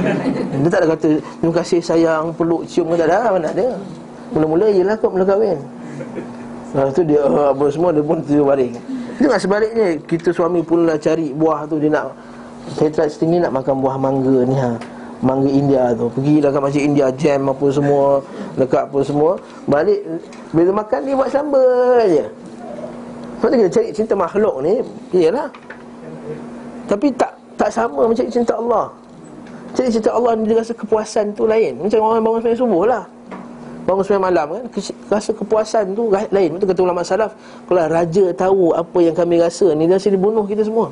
Dia 0.64 0.68
tak 0.68 0.80
ada 0.84 0.88
kata 0.96 1.10
Terima 1.40 1.54
kasih 1.56 1.80
sayang 1.80 2.24
Peluk 2.36 2.68
cium 2.68 2.92
Tak 2.92 3.08
ada 3.08 3.32
Mana 3.32 3.48
ada 3.52 3.68
Mula-mula 4.34 4.66
ialah 4.68 4.96
kau 4.98 5.08
mula 5.12 5.24
kahwin 5.24 5.58
Lepas 6.74 6.90
tu 6.90 7.02
dia 7.06 7.22
uh, 7.22 7.54
Apa 7.54 7.64
semua 7.70 7.94
Dia 7.94 8.02
pun 8.04 8.18
tidur 8.20 8.50
baring 8.50 8.74
Tengok 9.14 9.38
sebaliknya 9.38 9.86
Kita 10.04 10.28
suami 10.34 10.60
pun 10.60 10.84
lah 10.84 10.98
cari 10.98 11.30
buah 11.32 11.64
tu 11.70 11.78
Dia 11.78 11.90
nak 11.92 12.12
Saya 12.74 12.90
try 12.90 13.08
setinggi 13.08 13.40
nak 13.40 13.54
makan 13.54 13.78
buah 13.78 13.96
mangga 13.96 14.36
ni 14.44 14.56
ha. 14.58 14.74
Mangga 15.24 15.48
India 15.48 15.94
tu. 15.96 16.12
Pergilah 16.12 16.50
kat 16.52 16.60
masjid 16.60 16.82
India 16.84 17.06
Jam 17.14 17.48
apa 17.48 17.66
semua 17.72 18.20
Dekat 18.58 18.90
apa 18.90 18.98
semua. 19.06 19.30
Balik 19.64 20.02
Bila 20.52 20.84
makan 20.84 21.00
ni 21.06 21.12
buat 21.16 21.30
sambal 21.32 22.04
je 22.10 22.26
sebab 23.44 23.60
kita 23.60 23.76
cari 23.76 23.88
cinta 23.92 24.16
makhluk 24.16 24.64
ni 24.64 24.80
Iyalah. 25.12 25.52
Tapi 26.88 27.12
tak 27.12 27.36
tak 27.60 27.68
sama 27.68 28.08
macam 28.08 28.24
cinta 28.32 28.56
Allah. 28.56 28.88
Cari 29.76 29.92
cinta 29.92 30.16
Allah 30.16 30.32
ni 30.32 30.48
dia 30.48 30.56
rasa 30.56 30.72
kepuasan 30.72 31.36
tu 31.36 31.44
lain. 31.44 31.76
Macam 31.76 32.00
orang 32.00 32.24
bangun 32.24 32.40
sembahyang 32.40 32.62
subuh 32.64 32.82
lah. 32.88 33.04
Bangun 33.84 34.00
sembahyang 34.00 34.26
malam 34.32 34.46
kan 34.48 34.64
Rasa 35.12 35.36
kepuasan 35.36 35.92
tu 35.92 36.08
lain. 36.08 36.56
Betul 36.56 36.72
kata 36.72 36.80
ulama 36.88 37.04
salaf 37.04 37.36
Kalau 37.68 37.84
raja 37.84 38.24
tahu 38.32 38.72
apa 38.72 38.98
yang 39.04 39.12
kami 39.12 39.36
rasa 39.36 39.76
ni 39.76 39.84
Dia 39.84 40.00
rasa 40.00 40.08
dibunuh 40.08 40.48
kita 40.48 40.64
semua. 40.64 40.88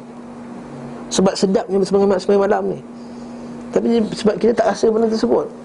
Sebab 1.09 1.33
sedapnya 1.33 1.81
sembahyang 1.89 2.37
malam 2.37 2.63
ni. 2.69 2.85
Tapi 3.73 4.05
sebab 4.13 4.37
kita 4.37 4.53
tak 4.61 4.77
rasa 4.77 4.93
benda 4.93 5.09
tersebut 5.09 5.62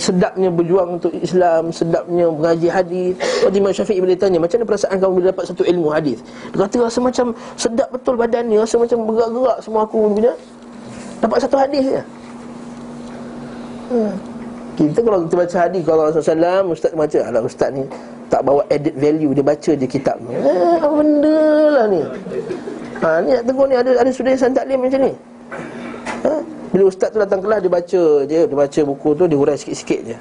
sedapnya 0.00 0.48
berjuang 0.48 1.00
untuk 1.00 1.12
Islam, 1.18 1.70
sedapnya 1.70 2.28
mengaji 2.28 2.68
hadis. 2.68 3.12
Kalau 3.18 3.52
Imam 3.52 3.72
Syafi'i 3.72 4.00
bila 4.00 4.14
tanya, 4.16 4.38
macam 4.40 4.60
mana 4.60 4.66
perasaan 4.68 4.96
kamu 4.98 5.12
bila 5.20 5.26
dapat 5.30 5.44
satu 5.48 5.62
ilmu 5.64 5.88
hadis? 5.92 6.18
Dia 6.52 6.58
kata 6.64 6.76
rasa 6.84 6.98
macam 7.04 7.26
sedap 7.54 7.88
betul 7.92 8.14
badannya, 8.16 8.58
rasa 8.60 8.76
macam 8.80 8.98
bergerak-gerak 9.04 9.58
semua 9.62 9.80
aku 9.84 9.98
bila 10.12 10.32
dapat 11.20 11.38
satu 11.42 11.56
hadis 11.58 11.84
je. 11.84 12.02
Hmm. 13.88 14.12
Kita 14.78 14.98
kalau 15.02 15.18
kita 15.26 15.34
baca 15.34 15.56
hadis 15.66 15.82
kalau 15.82 16.02
Rasulullah 16.06 16.62
ustaz 16.62 16.92
baca, 16.94 17.18
alah 17.26 17.42
ustaz 17.42 17.70
ni 17.74 17.82
tak 18.28 18.44
bawa 18.44 18.62
added 18.68 18.94
value 18.94 19.32
dia 19.32 19.42
baca 19.42 19.70
je 19.74 19.86
kitab 19.88 20.20
ni. 20.22 20.36
Eh, 20.36 20.76
apa 20.78 20.94
benda 20.94 21.40
lah 21.72 21.84
ni? 21.88 22.02
Ha, 23.00 23.08
ni 23.24 23.30
tegur 23.42 23.66
ni 23.66 23.74
ada 23.74 23.90
ada 23.96 24.10
sudut 24.12 24.36
yang 24.36 24.52
taklim 24.52 24.78
macam 24.84 25.00
ni. 25.08 25.12
Bila 26.68 26.82
ustaz 26.84 27.08
tu 27.08 27.18
datang 27.18 27.40
kelas 27.40 27.64
dia 27.64 27.72
baca 27.72 28.02
je 28.28 28.40
Dia 28.44 28.56
baca 28.56 28.80
buku 28.84 29.08
tu 29.16 29.24
dia 29.24 29.38
hurai 29.38 29.56
sikit-sikit 29.56 30.00
je. 30.04 30.16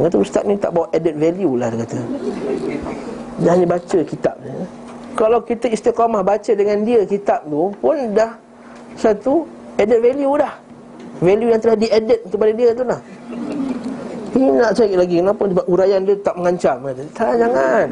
kata 0.08 0.16
ustaz 0.16 0.42
ni 0.48 0.56
tak 0.56 0.72
bawa 0.72 0.88
added 0.96 1.16
value 1.20 1.54
lah 1.60 1.68
dia 1.68 1.78
kata. 1.84 2.00
Dia 3.40 3.50
hanya 3.52 3.66
baca 3.68 3.98
kitab 4.04 4.36
je. 4.40 4.52
Kalau 5.18 5.38
kita 5.44 5.66
istiqamah 5.68 6.24
baca 6.24 6.52
dengan 6.54 6.80
dia 6.80 7.04
kitab 7.04 7.44
tu 7.44 7.68
Pun 7.76 8.16
dah 8.16 8.40
satu 8.96 9.44
added 9.76 10.00
value 10.00 10.32
dah. 10.40 10.54
Value 11.20 11.52
yang 11.52 11.60
telah 11.60 11.76
di-added 11.76 12.20
kepada 12.32 12.52
dia 12.56 12.70
tu 12.72 12.84
lah 12.88 13.00
Ini 14.32 14.48
nak 14.56 14.72
cari 14.72 14.94
lagi 14.96 15.16
Kenapa? 15.20 15.42
Sebab 15.44 15.64
huraian 15.68 16.00
dia 16.00 16.16
tak 16.24 16.34
mengancam. 16.40 16.76
Tak 17.12 17.32
jangan. 17.36 17.86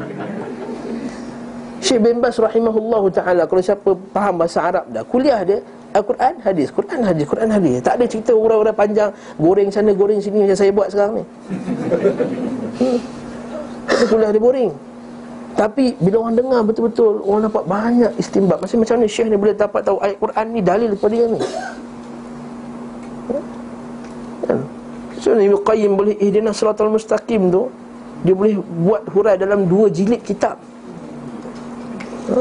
Syekh 1.79 1.99
bin 2.01 2.17
Bas 2.17 2.35
rahimahullah 2.35 3.03
ta'ala 3.13 3.43
Kalau 3.45 3.61
siapa 3.61 3.89
faham 4.11 4.35
bahasa 4.41 4.59
Arab 4.65 4.85
dah 4.89 5.03
Kuliah 5.05 5.45
dia 5.45 5.61
Al-Quran 5.89 6.33
hadis, 6.45 6.69
Quran 6.69 7.01
hadis, 7.01 7.25
Quran 7.25 7.49
hadis. 7.49 7.81
Tak 7.81 7.97
ada 7.97 8.05
cerita 8.05 8.31
orang-orang 8.37 8.77
panjang 8.77 9.09
goreng 9.41 9.69
sana 9.73 9.89
goreng 9.97 10.21
sini 10.21 10.45
macam 10.45 10.57
saya 10.57 10.69
buat 10.69 10.87
sekarang 10.93 11.13
ni. 11.17 11.23
Hmm. 12.79 12.99
Kuliah 14.09 14.29
dia 14.29 14.41
boring. 14.41 14.71
Tapi 15.57 15.97
bila 15.99 16.23
orang 16.23 16.35
dengar 16.37 16.61
betul-betul 16.63 17.19
orang 17.25 17.49
dapat 17.49 17.63
banyak 17.65 18.11
istimbat. 18.21 18.61
Macam 18.61 18.85
macam 18.85 18.95
mana 19.01 19.07
Syekh 19.09 19.27
ni 19.27 19.35
boleh 19.35 19.55
dapat 19.57 19.81
tahu 19.83 19.97
ayat 19.99 20.17
Quran 20.21 20.45
ni 20.53 20.61
dalil 20.61 20.89
kepada 20.95 21.13
dia 21.17 21.25
ni. 21.25 21.39
Kan? 24.45 24.59
So 25.19 25.35
ni 25.35 25.51
Qayyim 25.51 25.91
boleh 25.99 26.15
ihdinas 26.21 26.55
siratal 26.55 26.93
mustaqim 26.93 27.51
tu 27.51 27.67
dia 28.23 28.31
boleh 28.37 28.61
buat 28.61 29.03
hurai 29.11 29.35
dalam 29.35 29.67
dua 29.67 29.91
jilid 29.91 30.21
kitab. 30.23 30.55
Ha? 32.29 32.39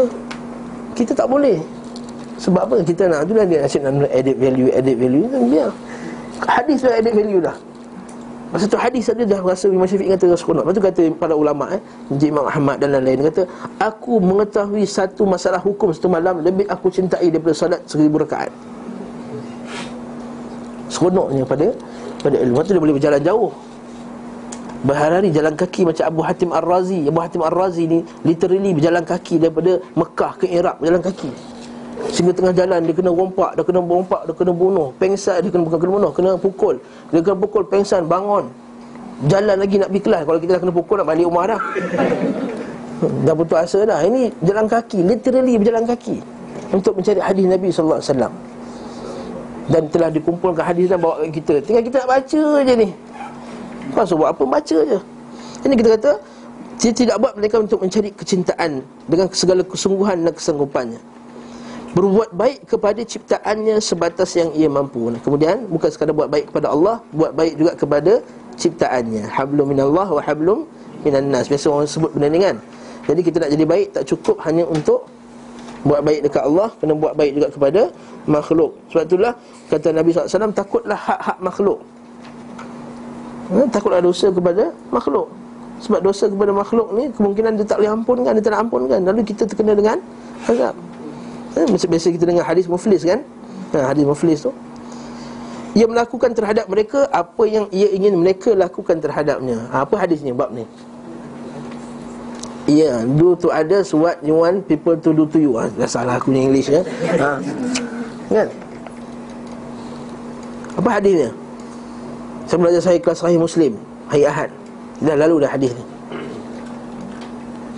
Kita 0.95 1.17
tak 1.17 1.27
boleh. 1.27 1.78
Sebab 2.39 2.61
apa 2.71 2.77
kita 2.87 3.11
nak 3.11 3.27
tu 3.27 3.35
lah 3.35 3.45
dia 3.45 3.67
asyik 3.67 3.83
nak 3.83 4.11
edit 4.15 4.37
value, 4.39 4.71
edit 4.71 4.97
value 4.97 5.27
tu 5.27 5.39
biar. 5.51 5.71
Hadis 6.47 6.79
dah 6.87 6.95
edit 6.95 7.15
value 7.15 7.43
dah. 7.43 7.57
Masa 8.49 8.65
tu 8.65 8.81
hadis 8.81 9.05
ada 9.13 9.29
dah 9.29 9.45
rasa 9.45 9.69
Imam 9.69 9.85
Syafiq 9.85 10.09
kata 10.09 10.33
sekolah. 10.33 10.65
Lepas 10.65 10.73
tu 10.73 10.81
kata 10.81 11.03
para 11.21 11.35
ulama 11.37 11.69
eh, 11.77 11.83
Imam 12.17 12.49
Ahmad 12.49 12.81
dan 12.81 12.97
lain-lain 12.97 13.29
kata, 13.29 13.45
aku 13.77 14.25
mengetahui 14.25 14.89
satu 14.89 15.29
masalah 15.29 15.61
hukum 15.61 15.93
satu 15.93 16.09
malam 16.09 16.41
lebih 16.41 16.65
aku 16.65 16.89
cintai 16.89 17.29
daripada 17.29 17.53
salat 17.53 17.85
seribu 17.85 18.25
rakaat. 18.25 18.49
Seronoknya 20.89 21.45
pada 21.45 21.77
pada 22.25 22.37
ilmu 22.41 22.65
tu 22.65 22.73
dia 22.73 22.81
boleh 22.81 22.97
berjalan 22.97 23.21
jauh. 23.21 23.53
Berhari-hari 24.79 25.29
jalan 25.35 25.53
kaki 25.59 25.83
macam 25.85 26.05
Abu 26.07 26.21
Hatim 26.25 26.51
Ar-Razi. 26.55 27.01
Abu 27.05 27.21
Hatim 27.21 27.43
Ar-Razi 27.45 27.85
ni 27.85 27.99
literally 28.25 28.73
berjalan 28.73 29.05
kaki 29.05 29.43
daripada 29.43 29.83
Mekah 29.93 30.33
ke 30.41 30.47
Iraq 30.49 30.81
berjalan 30.81 31.03
kaki. 31.05 31.58
Sehingga 32.07 32.31
tengah 32.31 32.55
jalan 32.55 32.79
dia 32.87 32.95
kena 32.95 33.11
rompak, 33.11 33.59
dia 33.59 33.63
kena 33.67 33.81
rompak, 33.83 34.21
dia 34.23 34.35
kena 34.35 34.53
bunuh, 34.55 34.89
pengsan, 35.03 35.43
dia 35.43 35.51
kena 35.51 35.63
bukan 35.67 35.79
kena 35.83 35.93
bunuh, 35.99 36.11
kena 36.15 36.31
pukul. 36.39 36.77
Dia 37.11 37.21
kena 37.21 37.37
pukul 37.37 37.63
pengsan, 37.67 38.07
bangun. 38.07 38.47
Jalan 39.27 39.57
lagi 39.59 39.83
nak 39.83 39.91
pergi 39.91 40.03
kelas. 40.07 40.23
Kalau 40.23 40.39
kita 40.39 40.51
dah 40.57 40.61
kena 40.63 40.75
pukul 40.75 40.97
nak 41.03 41.07
balik 41.11 41.27
rumah 41.27 41.45
dah. 41.51 41.61
dah 43.27 43.35
putus 43.35 43.59
asa 43.59 43.79
dah. 43.83 43.99
Ini 44.07 44.31
jalan 44.47 44.67
kaki, 44.71 44.99
literally 45.03 45.55
berjalan 45.59 45.85
kaki 45.91 46.17
untuk 46.71 46.93
mencari 46.95 47.19
hadis 47.19 47.45
Nabi 47.51 47.67
wasallam. 47.75 48.33
Dan 49.69 49.83
telah 49.93 50.09
dikumpulkan 50.09 50.65
hadis 50.65 50.89
dan 50.89 51.03
bawa 51.03 51.27
kita. 51.29 51.61
Tinggal 51.61 51.83
kita 51.83 52.07
nak 52.07 52.09
baca 52.09 52.43
je 52.65 52.75
ni. 52.79 52.89
Pasal 53.93 54.17
buat 54.17 54.33
apa 54.33 54.43
baca 54.47 54.79
je. 54.87 54.99
Ini 55.67 55.75
kita 55.75 55.89
kata 55.99 56.11
dia 56.79 56.93
tidak 56.95 57.17
buat 57.19 57.35
mereka 57.35 57.59
untuk 57.59 57.83
mencari 57.83 58.15
kecintaan 58.15 58.87
dengan 59.11 59.27
segala 59.35 59.67
kesungguhan 59.67 60.23
dan 60.23 60.31
kesanggupannya 60.33 61.18
berbuat 61.99 62.31
baik 62.31 62.71
kepada 62.71 63.03
ciptaannya 63.03 63.83
sebatas 63.83 64.31
yang 64.39 64.55
ia 64.55 64.71
mampu. 64.71 65.11
Kemudian 65.19 65.67
bukan 65.67 65.91
sekadar 65.91 66.15
buat 66.15 66.31
baik 66.31 66.55
kepada 66.55 66.71
Allah, 66.71 67.03
buat 67.11 67.35
baik 67.35 67.59
juga 67.59 67.73
kepada 67.75 68.13
ciptaannya. 68.55 69.27
Hablum 69.27 69.75
minallah 69.75 70.07
wa 70.07 70.23
hablum 70.23 70.63
minan 71.03 71.35
nas. 71.35 71.51
Biasa 71.51 71.67
orang 71.67 71.91
sebut 71.91 72.15
benda 72.15 72.31
ni 72.31 72.39
kan. 72.39 72.57
Jadi 73.11 73.21
kita 73.27 73.37
nak 73.43 73.51
jadi 73.51 73.65
baik 73.67 73.87
tak 73.99 74.05
cukup 74.07 74.37
hanya 74.47 74.63
untuk 74.69 75.11
Buat 75.87 76.03
baik 76.03 76.21
dekat 76.27 76.43
Allah 76.43 76.69
Kena 76.77 76.93
buat 76.93 77.15
baik 77.15 77.33
juga 77.39 77.49
kepada 77.55 77.83
makhluk 78.27 78.75
Sebab 78.91 79.03
itulah 79.07 79.33
kata 79.71 79.89
Nabi 79.95 80.11
SAW 80.11 80.51
Takutlah 80.51 80.99
hak-hak 80.99 81.39
makhluk 81.39 81.79
ha, 83.55 83.63
Takutlah 83.71 84.03
dosa 84.03 84.27
kepada 84.29 84.75
makhluk 84.91 85.31
Sebab 85.79 86.01
dosa 86.03 86.27
kepada 86.27 86.51
makhluk 86.51 86.89
ni 86.99 87.09
Kemungkinan 87.15 87.57
dia 87.57 87.65
tak 87.65 87.79
boleh 87.79 87.95
ampunkan 87.95 88.33
Dia 88.37 88.43
tak 88.43 88.53
nak 88.59 88.63
ampunkan 88.67 89.01
Lalu 89.07 89.21
kita 89.23 89.43
terkena 89.47 89.73
dengan 89.79 89.97
azab 90.51 90.75
ha, 91.59 91.67
Biasa 91.67 92.15
kita 92.15 92.25
dengar 92.29 92.47
hadis 92.47 92.71
muflis 92.71 93.03
kan 93.03 93.27
ha, 93.75 93.91
Hadis 93.91 94.07
muflis 94.07 94.47
tu 94.47 94.55
ia 95.79 95.87
melakukan 95.87 96.35
terhadap 96.35 96.67
mereka 96.67 97.07
apa 97.13 97.45
yang 97.45 97.71
ia 97.71 97.87
ingin 97.95 98.19
mereka 98.19 98.51
lakukan 98.57 98.99
terhadapnya. 98.99 99.63
Ha, 99.71 99.87
apa 99.87 99.95
hadisnya 100.01 100.35
bab 100.35 100.51
ni? 100.51 100.67
Ya, 102.69 102.85
yeah, 102.85 102.97
do 103.07 103.39
to 103.39 103.49
others 103.49 103.95
what 103.95 104.21
you 104.21 104.37
want 104.37 104.67
people 104.67 104.99
to 104.99 105.11
do 105.15 105.25
to 105.31 105.39
you. 105.39 105.55
Ha, 105.55 105.71
dah 105.79 105.87
salah 105.87 106.19
aku 106.19 106.35
ni 106.35 106.51
English 106.51 106.67
ya. 106.67 106.83
Ha. 107.23 107.39
Kan? 108.27 108.49
Apa 110.83 110.89
hadisnya? 111.01 111.31
Saya 112.51 112.59
belajar 112.59 112.81
sahih 112.81 113.01
kelas 113.01 113.19
sahih 113.23 113.39
Muslim, 113.39 113.73
hari 114.11 114.25
Ahad. 114.27 114.51
Dah 114.99 115.15
lalu 115.15 115.47
dah 115.47 115.51
hadis 115.53 115.73
ni. 115.73 115.85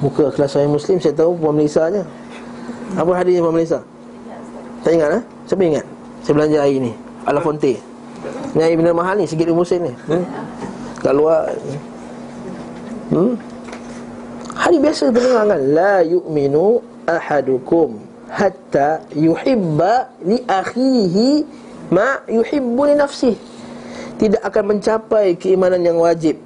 Muka 0.01 0.33
kelas 0.33 0.57
sahih 0.57 0.71
Muslim 0.73 0.97
saya 1.05 1.13
tahu 1.13 1.37
Puan 1.37 1.53
Melissa 1.53 1.91
je. 1.93 2.01
Apa 2.99 3.11
hadisnya 3.23 3.43
Puan 3.45 3.55
Melissa? 3.55 3.81
Tak 4.83 4.93
ingat 4.97 5.11
eh? 5.21 5.23
Siapa 5.47 5.63
ingat? 5.63 5.87
Saya 6.25 6.35
belajar 6.37 6.59
hari 6.65 6.79
ni. 6.81 6.93
Alafonte. 7.29 7.77
Ni 8.57 8.63
Ibn 8.65 8.87
Mahal 8.97 9.23
ni, 9.23 9.27
Sigit 9.29 9.49
Musin 9.53 9.87
ni. 9.87 9.93
Hmm? 10.09 10.25
Kat 11.01 11.13
luar. 11.15 11.53
Hmm? 13.11 13.35
Hari 14.61 14.77
biasa 14.77 15.11
terdengar 15.11 15.51
kan 15.51 15.61
La 15.73 16.05
yu'minu 16.05 16.79
ahadukum 17.09 17.99
Hatta 18.31 19.03
yuhibba 19.17 20.13
li 20.23 20.39
akhihi 20.47 21.43
Ma 21.91 22.23
yuhibbu 22.31 22.83
li 22.87 22.95
nafsih 22.95 23.35
Tidak 24.21 24.39
akan 24.45 24.77
mencapai 24.77 25.35
keimanan 25.35 25.83
yang 25.83 25.99
wajib 25.99 26.39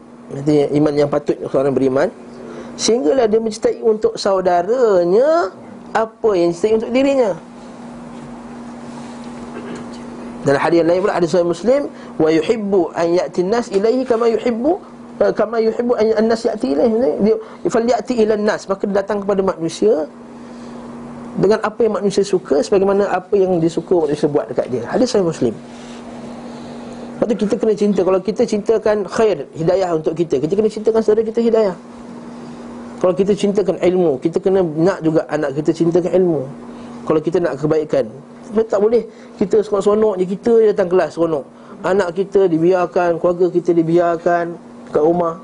iman 0.48 0.94
yang 0.96 1.10
patut 1.10 1.36
seorang 1.52 1.76
beriman 1.76 2.08
Sehinggalah 2.80 3.28
dia 3.28 3.42
mencintai 3.42 3.84
untuk 3.84 4.16
saudaranya 4.16 5.52
Apa 5.94 6.30
yang 6.34 6.50
cintai 6.50 6.76
untuk 6.82 6.90
dirinya? 6.90 7.32
Dalam 10.44 10.60
hadis 10.60 10.84
lain 10.84 11.00
pula 11.00 11.14
hadis 11.16 11.32
sahih 11.32 11.48
Muslim 11.48 11.88
wa 12.20 12.28
yuhibbu 12.28 12.92
an 12.92 13.16
ya'ti 13.16 13.40
an-nas 13.40 13.72
ilaihi 13.72 14.04
kama 14.04 14.28
yuhibbu 14.28 14.76
Eh, 15.14 15.30
kama 15.30 15.62
yuhibbu 15.62 15.94
an 15.94 16.26
nas 16.26 16.42
yati 16.42 16.74
ilaih 16.74 16.90
dia 17.22 17.38
fal 17.70 17.86
yati 17.86 18.18
ila 18.26 18.34
nas 18.34 18.66
maka 18.66 18.82
dia 18.82 18.98
datang 18.98 19.22
kepada 19.22 19.46
manusia 19.46 20.10
dengan 21.38 21.62
apa 21.62 21.86
yang 21.86 21.94
manusia 21.94 22.26
suka 22.26 22.58
sebagaimana 22.66 23.06
apa 23.06 23.38
yang 23.38 23.62
disuka 23.62 23.94
manusia 23.94 24.26
buat 24.26 24.50
dekat 24.50 24.74
dia. 24.74 24.82
Hadis 24.90 25.14
sahih 25.14 25.22
muslim. 25.22 25.54
Lepas 27.14 27.30
tu 27.30 27.34
kita 27.46 27.54
kena 27.54 27.74
cinta. 27.78 28.00
Kalau 28.02 28.18
kita 28.18 28.42
cintakan 28.42 29.06
khair, 29.06 29.46
hidayah 29.54 29.94
untuk 29.94 30.18
kita 30.18 30.42
Kita 30.42 30.50
kena 30.58 30.66
cintakan 30.66 30.98
saudara 30.98 31.22
kita 31.22 31.38
hidayah 31.38 31.78
Kalau 33.02 33.12
kita 33.12 33.32
cintakan 33.34 33.76
ilmu 33.82 34.16
Kita 34.22 34.38
kena 34.38 34.62
nak 34.62 34.98
juga 35.02 35.26
anak 35.28 35.58
kita 35.58 35.70
cintakan 35.74 36.12
ilmu. 36.14 36.40
Kalau 37.04 37.20
kita 37.20 37.36
nak 37.42 37.58
kebaikan 37.60 38.06
Tak 38.70 38.78
boleh. 38.80 39.02
Kita 39.36 39.60
seronok-seronok 39.60 40.14
je 40.22 40.24
Kita 40.38 40.52
datang 40.72 40.88
kelas 40.88 41.18
seronok. 41.18 41.44
Anak 41.84 42.16
kita 42.16 42.46
dibiarkan 42.48 43.18
Keluarga 43.20 43.46
kita 43.52 43.70
dibiarkan 43.76 44.44
kat 44.94 45.02
rumah. 45.02 45.36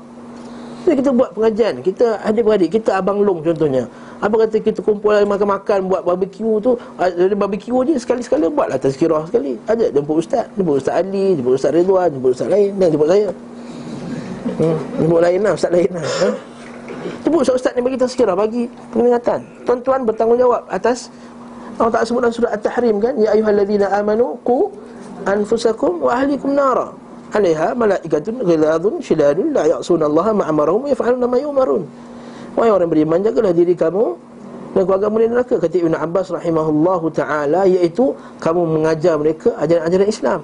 Jadi 0.81 0.95
kita 1.05 1.11
buat 1.13 1.29
pengajian 1.37 1.73
Kita 1.85 2.17
adik-beradik 2.25 2.69
Kita 2.73 2.97
abang 2.97 3.21
long 3.21 3.45
contohnya. 3.45 3.85
Apa 4.21 4.45
kata 4.45 4.57
kita 4.61 4.79
kumpul 4.81 5.13
makan-makan 5.25 5.85
Buat 5.85 6.01
barbecue 6.05 6.57
tu 6.61 6.73
Dari 6.97 7.37
barbecue 7.37 7.77
je 7.89 8.01
Sekali-sekala 8.01 8.49
buatlah 8.49 8.81
tazkirah 8.81 9.25
sekali. 9.29 9.57
Ajak 9.69 9.93
jemput 9.93 10.21
ustaz 10.21 10.49
Jemput 10.57 10.81
ustaz 10.81 10.97
Ali 10.97 11.37
Jemput 11.37 11.53
ustaz 11.57 11.73
Ridwan 11.73 12.09
Jemput 12.09 12.33
ustaz 12.33 12.49
lain 12.49 12.71
Dan 12.77 12.87
jemput 12.89 13.09
saya. 13.09 13.29
Hmm, 14.57 14.77
Jemput 14.97 15.21
lain 15.21 15.39
lah 15.45 15.53
Ustaz 15.53 15.69
lain 15.69 15.89
lah 15.93 16.01
ha? 16.01 16.29
Jemput 17.25 17.43
ustaz-ustaz 17.45 17.73
ni 17.73 17.81
bagi 17.81 17.97
tazkirah 17.97 18.35
Bagi 18.37 18.69
peringatan 18.93 19.41
Tuan-tuan 19.65 20.05
bertanggungjawab 20.05 20.69
Atas 20.69 21.09
Allah 21.79 21.97
Ta'ala 21.97 22.05
sebut 22.05 22.21
dalam 22.21 22.35
surah 22.35 22.51
At-Tahrim 22.53 23.01
kan 23.01 23.17
Ya 23.17 23.33
ayuhalladzina 23.33 23.89
amanu 23.89 24.37
Ku 24.45 24.69
anfusakum 25.25 26.01
wa 26.01 26.17
ahlikum 26.17 26.53
nara 26.57 26.93
alaiha 27.31 27.73
malaikatun 27.77 28.43
ghiladun 28.43 28.99
shiladun 28.99 29.55
la 29.55 29.63
ya'suna 29.67 30.07
Allah 30.09 30.35
ma 30.35 30.43
amarahum 30.51 30.87
yaf'aluna 30.91 31.25
ma 31.27 31.37
yu'marun. 31.39 31.83
Wahai 32.55 32.71
orang 32.71 32.89
beriman 32.91 33.23
jagalah 33.23 33.55
diri 33.55 33.73
kamu 33.77 34.19
dan 34.71 34.81
keluarga 34.87 35.07
mu 35.11 35.19
neraka 35.19 35.55
kata 35.59 35.75
Ibn 35.83 35.95
Abbas 35.99 36.31
rahimahullahu 36.31 37.11
taala 37.15 37.67
iaitu 37.67 38.15
kamu 38.43 38.61
mengajar 38.79 39.15
mereka 39.15 39.55
ajaran-ajaran 39.59 40.07
Islam. 40.07 40.39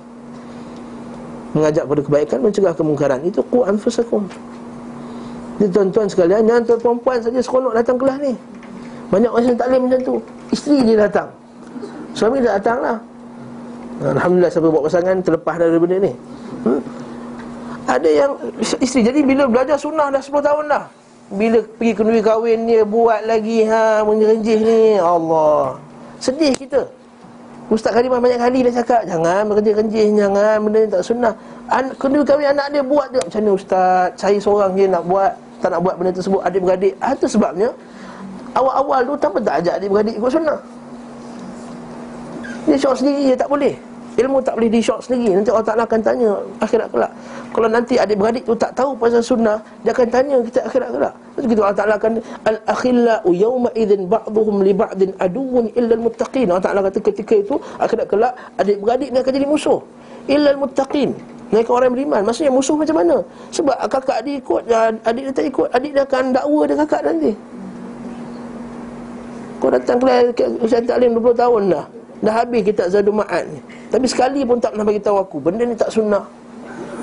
Mengajak 1.56 1.84
kepada 1.88 2.02
kebaikan 2.04 2.40
mencegah 2.44 2.74
kemungkaran 2.76 3.20
itu 3.24 3.44
qu 3.44 3.64
anfusakum. 3.64 4.28
Jadi 5.58 5.70
tuan-tuan 5.74 6.06
sekalian, 6.06 6.42
yang 6.46 6.62
tuan 6.62 6.78
perempuan 6.78 7.18
saja 7.18 7.40
seronok 7.42 7.74
datang 7.74 7.98
kelas 7.98 8.18
ni. 8.22 8.34
Banyak 9.10 9.32
orang 9.34 9.46
yang 9.50 9.58
taklim 9.58 9.82
macam 9.90 10.00
tu. 10.06 10.16
Isteri 10.54 10.78
dia 10.86 10.96
datang. 11.10 11.28
Suami 12.14 12.42
dia 12.44 12.58
datang 12.58 12.78
lah. 12.82 12.98
Alhamdulillah 13.98 14.52
siapa 14.54 14.68
buat 14.70 14.84
pasangan 14.86 15.16
terlepas 15.26 15.56
dari 15.58 15.78
benda 15.82 15.98
ni. 15.98 16.14
Hmm? 16.62 16.82
Ada 17.88 18.10
yang 18.12 18.32
isteri 18.84 19.08
Jadi 19.08 19.20
bila 19.24 19.48
belajar 19.48 19.80
sunnah 19.80 20.12
dah 20.12 20.20
10 20.20 20.44
tahun 20.44 20.64
dah 20.68 20.84
Bila 21.40 21.64
pergi 21.80 21.92
ke 21.96 22.02
negeri 22.04 22.22
kahwin 22.22 22.60
dia 22.68 22.84
Buat 22.84 23.24
lagi 23.24 23.64
ha 23.64 24.04
Menjerenjih 24.04 24.58
ni 24.60 24.82
Allah 25.00 25.80
Sedih 26.20 26.52
kita 26.52 26.84
Ustaz 27.72 27.96
Karimah 27.96 28.20
banyak 28.20 28.40
kali 28.40 28.60
dah 28.68 28.74
cakap 28.84 29.02
Jangan 29.08 29.48
berenjih-renjih 29.48 30.20
Jangan 30.20 30.56
benda 30.68 30.78
ni 30.84 30.90
tak 30.92 31.04
sunnah 31.04 31.34
An- 31.72 31.96
Kena 31.96 32.20
kahwin 32.28 32.48
anak 32.52 32.68
dia 32.76 32.84
buat 32.84 33.08
dia 33.12 33.24
Macam 33.24 33.42
ni 33.44 33.52
Ustaz 33.56 34.20
Saya 34.20 34.38
seorang 34.40 34.76
je 34.76 34.86
nak 34.92 35.04
buat 35.08 35.32
Tak 35.62 35.70
nak 35.74 35.80
buat 35.82 35.96
benda 35.98 36.12
tersebut 36.14 36.42
Adik-beradik. 36.46 36.94
Ah, 37.02 37.14
Itu 37.18 37.28
sebabnya 37.30 37.70
Awal-awal 38.58 39.06
tu 39.06 39.14
Tanpa 39.22 39.38
tak 39.44 39.56
ajak 39.64 39.74
adik-beradik 39.78 40.16
ikut 40.18 40.32
sunnah. 40.34 40.60
Dia 42.68 42.76
syok 42.76 42.96
sendiri 43.00 43.22
dia 43.32 43.38
tak 43.40 43.48
boleh. 43.48 43.74
Ilmu 44.18 44.42
tak 44.42 44.58
boleh 44.58 44.70
di-shock 44.74 45.00
sendiri. 45.06 45.38
Nanti 45.38 45.54
Allah 45.54 45.68
Ta'ala 45.70 45.84
akan 45.86 46.02
tanya 46.02 46.30
akhirat 46.58 46.90
kelak. 46.90 47.12
Kalau 47.54 47.70
nanti 47.70 48.02
adik-beradik 48.02 48.44
tu 48.50 48.58
tak 48.58 48.74
tahu 48.74 48.98
pasal 48.98 49.22
sunnah 49.22 49.62
Dia 49.86 49.94
akan 49.94 50.08
tanya 50.10 50.36
kita 50.42 50.66
akhirat 50.66 50.90
kelak. 50.90 51.14
Lepas 51.38 51.54
itu 51.54 51.62
Allah 51.62 51.78
Ta'ala 51.78 51.94
akan 52.02 52.14
Al-akhillau 52.44 53.30
yawma 53.30 53.70
idhin 53.78 54.10
ba'duhum 54.10 54.66
li 54.66 54.74
ba'din 54.74 55.14
aduun 55.22 55.70
illa 55.78 55.94
al-muttaqin. 55.94 56.50
Allah 56.50 56.66
Ta'ala 56.66 56.82
kata 56.90 57.00
ketika 57.00 57.34
itu 57.38 57.56
Akhirat 57.78 58.10
kelak 58.10 58.34
adik-beradik 58.58 59.14
ni 59.14 59.18
akan 59.22 59.32
jadi 59.38 59.48
musuh. 59.48 59.80
Illa 60.26 60.50
al-muttaqin 60.50 61.37
Mereka 61.48 61.70
orang 61.72 61.92
beriman. 61.96 62.22
Maksudnya 62.28 62.52
musuh 62.52 62.76
macam 62.76 62.96
mana? 63.00 63.18
Sebab 63.56 63.76
kakak 63.88 64.20
adik 64.20 64.44
ikut 64.44 64.62
Adik 65.08 65.32
dia 65.32 65.34
tak 65.34 65.46
ikut 65.48 65.68
Adik 65.72 65.92
dia 65.96 66.04
akan 66.04 66.24
dakwa 66.36 66.62
dia 66.68 66.76
kakak 66.84 67.02
nanti. 67.08 67.32
Kau 69.58 69.70
datang 69.72 69.98
kelas 69.98 70.36
Usaha 70.60 70.84
Taklim 70.84 71.16
20 71.18 71.34
tahun 71.40 71.62
dah. 71.72 71.86
Dah 72.18 72.34
habis 72.34 72.62
kita 72.66 72.90
Zadul 72.92 73.16
Ma'ad 73.16 73.46
ni. 73.48 73.60
Tapi 73.88 74.06
sekali 74.10 74.42
pun 74.44 74.58
tak 74.60 74.76
pernah 74.76 74.86
bagi 74.86 75.02
tahu 75.02 75.18
aku. 75.22 75.38
Benda 75.40 75.64
ni 75.64 75.78
tak 75.78 75.94
sunnah. 75.94 76.26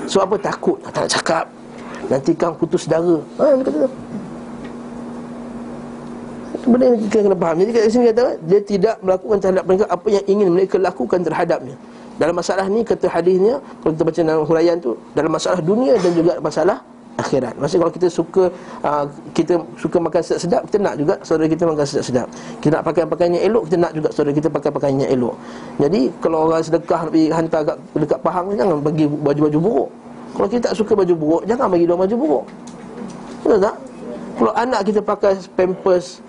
Sebab 0.05 0.23
apa? 0.29 0.35
Takut. 0.53 0.77
Tak 0.83 1.07
nak 1.07 1.09
cakap. 1.09 1.45
Nanti 2.05 2.31
kau 2.37 2.53
putus 2.53 2.85
saudara. 2.85 3.17
Ha, 3.41 3.43
dia 3.57 3.63
kata 3.65 3.77
tu. 3.87 3.91
Benda 6.69 6.83
yang 6.93 6.97
kita 7.01 7.17
kena 7.25 7.37
faham. 7.37 7.55
Jadi 7.61 7.69
kat 7.73 7.83
sini 7.93 8.05
kata 8.09 8.23
Dia 8.49 8.59
tidak 8.63 8.95
melakukan 9.05 9.37
terhadap 9.37 9.63
mereka 9.69 9.85
Apa 9.85 10.07
yang 10.09 10.25
ingin 10.25 10.47
mereka 10.49 10.75
lakukan 10.81 11.19
terhadapnya 11.21 11.75
Dalam 12.15 12.35
masalah 12.35 12.65
ni 12.71 12.81
kata 12.87 13.11
hadisnya 13.11 13.59
Kalau 13.83 13.91
kita 13.91 14.03
baca 14.07 14.19
dalam 14.23 14.43
huraian 14.47 14.77
tu 14.79 14.95
Dalam 15.11 15.31
masalah 15.35 15.59
dunia 15.59 15.99
dan 15.99 16.11
juga 16.15 16.33
masalah 16.39 16.79
akhirat. 17.15 17.55
Maksudnya 17.55 17.81
kalau 17.87 17.93
kita 17.95 18.07
suka 18.11 18.43
uh, 18.83 19.05
kita 19.31 19.53
suka 19.79 19.97
makan 20.03 20.19
sedap-sedap, 20.19 20.61
kita 20.67 20.77
nak 20.83 20.95
juga 20.99 21.13
saudara 21.23 21.47
kita 21.47 21.63
makan 21.63 21.85
sedap-sedap. 21.87 22.27
Kita 22.59 22.71
nak 22.79 22.83
pakai 22.83 23.03
pakaian 23.07 23.31
yang 23.39 23.45
elok, 23.51 23.63
kita 23.71 23.77
nak 23.79 23.91
juga 23.95 24.09
saudara 24.11 24.33
kita 24.35 24.47
pakai 24.51 24.69
pakaian 24.71 24.95
yang 24.99 25.11
elok. 25.15 25.35
Jadi 25.79 26.01
kalau 26.19 26.37
orang 26.51 26.61
sedekah 26.63 27.01
pergi 27.07 27.25
hantar 27.31 27.61
kat 27.63 27.77
dekat 27.95 28.19
pahang 28.19 28.45
jangan 28.59 28.77
bagi 28.83 29.05
baju-baju 29.07 29.57
buruk. 29.63 29.89
Kalau 30.35 30.47
kita 30.51 30.61
tak 30.71 30.75
suka 30.75 30.91
baju 30.91 31.13
buruk, 31.15 31.41
jangan 31.47 31.67
bagi 31.71 31.85
dia 31.87 31.95
baju 31.95 32.15
buruk. 32.19 32.43
Betul 33.43 33.59
tak? 33.63 33.75
Kalau 34.35 34.51
anak 34.51 34.81
kita 34.83 34.99
pakai 34.99 35.33
pampers 35.55 36.19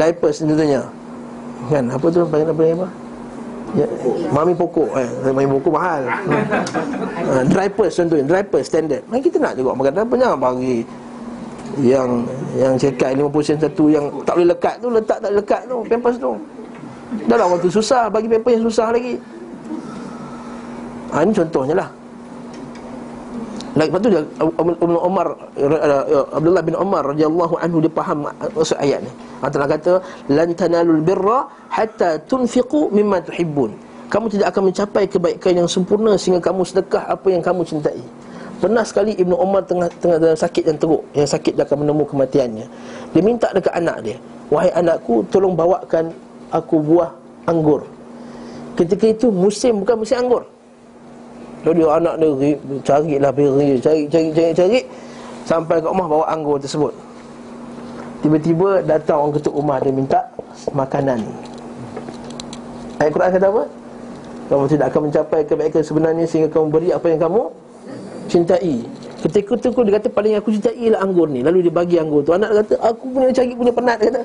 diapers 0.00 0.40
tentunya. 0.40 0.80
Kan? 1.68 1.92
Apa 1.92 2.08
tu 2.08 2.24
panggil 2.24 2.48
apa 2.48 2.62
apa? 2.64 2.86
Ya, 3.74 3.86
mami 4.30 4.54
pokok 4.54 4.94
eh, 4.94 5.08
Mami 5.34 5.50
pokok 5.58 5.72
mahal. 5.74 6.06
Ha, 6.06 7.42
Dry 7.50 7.66
purse 7.66 7.98
contohnya 7.98 8.24
Dry 8.26 8.44
purse 8.46 8.70
standard. 8.70 9.02
Mari 9.10 9.20
kita 9.26 9.42
nak 9.42 9.58
juga. 9.58 9.74
Makan 9.74 10.06
apa 10.06 10.14
Jangan 10.14 10.38
bagi 10.38 10.76
Yang 11.82 12.10
Yang 12.54 12.72
cekai 12.86 13.12
50 13.18 13.42
sen 13.42 13.58
satu 13.58 13.84
Yang 13.90 14.04
tak 14.22 14.34
boleh 14.38 14.48
lekat 14.54 14.74
tu 14.78 14.86
Letak 14.94 15.18
tak 15.18 15.32
lekat 15.34 15.60
tu 15.66 15.76
Pampers 15.90 16.16
tu. 16.22 16.32
Dah 17.26 17.36
lah 17.38 17.46
waktu 17.50 17.68
susah 17.70 18.06
Bagi 18.10 18.30
pampers 18.30 18.54
yang 18.58 18.66
susah 18.70 18.86
lagi. 18.94 19.18
Ha, 21.10 21.26
Ini 21.26 21.32
contohnya 21.34 21.74
lah 21.82 22.03
Lepas 23.74 23.98
tu 23.98 24.08
dia 24.14 24.22
Ibn 24.38 24.94
Umar 25.02 25.34
Abdullah 26.30 26.62
bin 26.62 26.78
Umar 26.78 27.02
radhiyallahu 27.10 27.58
anhu 27.58 27.82
dia 27.82 27.90
faham 27.90 28.30
maksud 28.30 28.78
ayat 28.78 29.02
ni. 29.02 29.10
Allah 29.42 29.50
Taala 29.50 29.66
kata 29.66 29.92
lan 30.30 30.48
tanalul 30.54 31.02
birra 31.02 31.50
hatta 31.74 32.22
tunfiqu 32.22 32.94
mimma 32.94 33.18
tuhibbun. 33.26 33.74
Kamu 34.06 34.30
tidak 34.30 34.54
akan 34.54 34.70
mencapai 34.70 35.10
kebaikan 35.10 35.52
yang 35.58 35.66
sempurna 35.66 36.14
sehingga 36.14 36.38
kamu 36.38 36.62
sedekah 36.62 37.02
apa 37.10 37.26
yang 37.34 37.42
kamu 37.42 37.66
cintai. 37.66 37.98
Pernah 38.62 38.86
sekali 38.86 39.18
Ibnu 39.18 39.34
Umar 39.34 39.66
tengah 39.66 39.90
tengah 39.98 40.22
dalam 40.22 40.38
sakit 40.38 40.70
yang 40.70 40.78
teruk, 40.78 41.02
yang 41.10 41.26
sakit 41.26 41.58
dia 41.58 41.66
akan 41.66 41.82
menemu 41.82 42.06
kematiannya. 42.06 42.66
Dia 43.10 43.22
minta 43.26 43.50
dekat 43.50 43.74
anak 43.74 44.06
dia, 44.06 44.16
"Wahai 44.54 44.70
anakku, 44.70 45.26
tolong 45.34 45.58
bawakan 45.58 46.14
aku 46.54 46.78
buah 46.78 47.10
anggur." 47.50 47.82
Ketika 48.78 49.10
itu 49.10 49.34
musim 49.34 49.82
bukan 49.82 49.98
musim 49.98 50.22
anggur. 50.22 50.46
Dia 51.64 51.86
anak 51.96 52.14
dia 52.20 52.52
carilah 52.84 53.32
beri, 53.32 53.80
cari 53.80 54.04
cari 54.04 54.28
cari 54.36 54.52
cari 54.52 54.80
sampai 55.48 55.80
ke 55.80 55.88
rumah 55.88 56.04
bawa 56.04 56.24
anggur 56.28 56.60
tersebut. 56.60 56.92
Tiba-tiba 58.20 58.84
datang 58.84 59.28
orang 59.28 59.34
ketuk 59.40 59.56
rumah 59.56 59.80
dia 59.80 59.92
minta 59.92 60.20
makanan. 60.76 61.24
Ayat 63.00 63.10
Quran 63.12 63.30
kata 63.32 63.46
apa? 63.48 63.64
Kamu 64.44 64.64
tidak 64.68 64.86
akan 64.92 65.00
mencapai 65.08 65.40
kebaikan 65.48 65.80
sebenarnya 65.80 66.24
sehingga 66.28 66.52
kamu 66.52 66.66
beri 66.68 66.88
apa 66.92 67.06
yang 67.08 67.20
kamu 67.20 67.42
cintai. 68.28 68.84
Ketika 69.24 69.56
itu 69.56 69.72
dia 69.72 69.92
kata 69.96 70.08
paling 70.12 70.36
aku 70.36 70.52
cintai 70.52 70.76
ialah 70.76 71.00
anggur 71.00 71.28
ni. 71.32 71.40
Lalu 71.40 71.64
dia 71.64 71.72
bagi 71.72 71.96
anggur 71.96 72.20
tu. 72.20 72.36
Anak 72.36 72.60
kata 72.60 72.76
aku 72.84 73.08
punya 73.08 73.32
cari 73.32 73.56
punya 73.56 73.72
penat 73.72 73.96
dia 73.96 74.06
kata. 74.12 74.22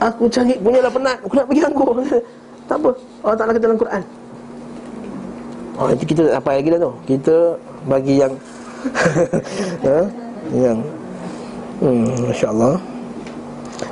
Aku 0.00 0.22
cari 0.28 0.52
punya 0.60 0.80
lah 0.84 0.92
penat. 0.92 1.16
Aku 1.24 1.32
nak 1.32 1.46
bagi 1.48 1.62
anggur. 1.64 1.96
tak 2.68 2.76
apa. 2.76 2.90
Allah 3.24 3.36
Taala 3.40 3.50
kata 3.56 3.64
dalam 3.64 3.80
Quran. 3.80 4.02
Oh, 5.80 5.88
nanti 5.88 6.04
kita 6.04 6.28
tak 6.28 6.44
apa 6.44 6.60
lagi 6.60 6.68
dah 6.76 6.80
tu. 6.84 6.92
Kita 7.08 7.36
bagi 7.88 8.20
yang 8.20 8.32
ha? 9.88 9.98
yang. 10.52 10.78
Hmm, 11.80 12.28
masya-Allah. 12.28 12.76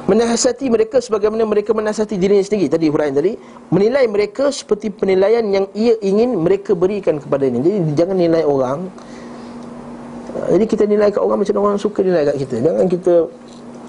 Menasihati 0.04 0.68
mereka 0.68 1.00
sebagaimana 1.00 1.48
mereka 1.48 1.72
menasihati 1.72 2.20
dirinya 2.20 2.44
sendiri. 2.44 2.68
Tadi 2.68 2.92
huraian 2.92 3.16
tadi 3.16 3.40
Menilai 3.72 4.04
mereka 4.04 4.52
seperti 4.52 4.92
penilaian 4.92 5.40
yang 5.48 5.64
ia 5.72 5.96
ingin 6.04 6.36
mereka 6.36 6.76
berikan 6.76 7.16
kepada 7.16 7.48
ini 7.48 7.64
Jadi 7.64 7.78
jangan 7.96 8.16
nilai 8.20 8.44
orang. 8.44 8.92
Jadi 10.52 10.64
kita 10.68 10.84
nilai 10.84 11.08
kat 11.08 11.24
orang 11.24 11.40
macam 11.40 11.56
orang 11.64 11.80
suka 11.80 12.04
nilai 12.04 12.28
kat 12.28 12.36
kita. 12.36 12.56
Jangan 12.60 12.84
kita 12.84 13.14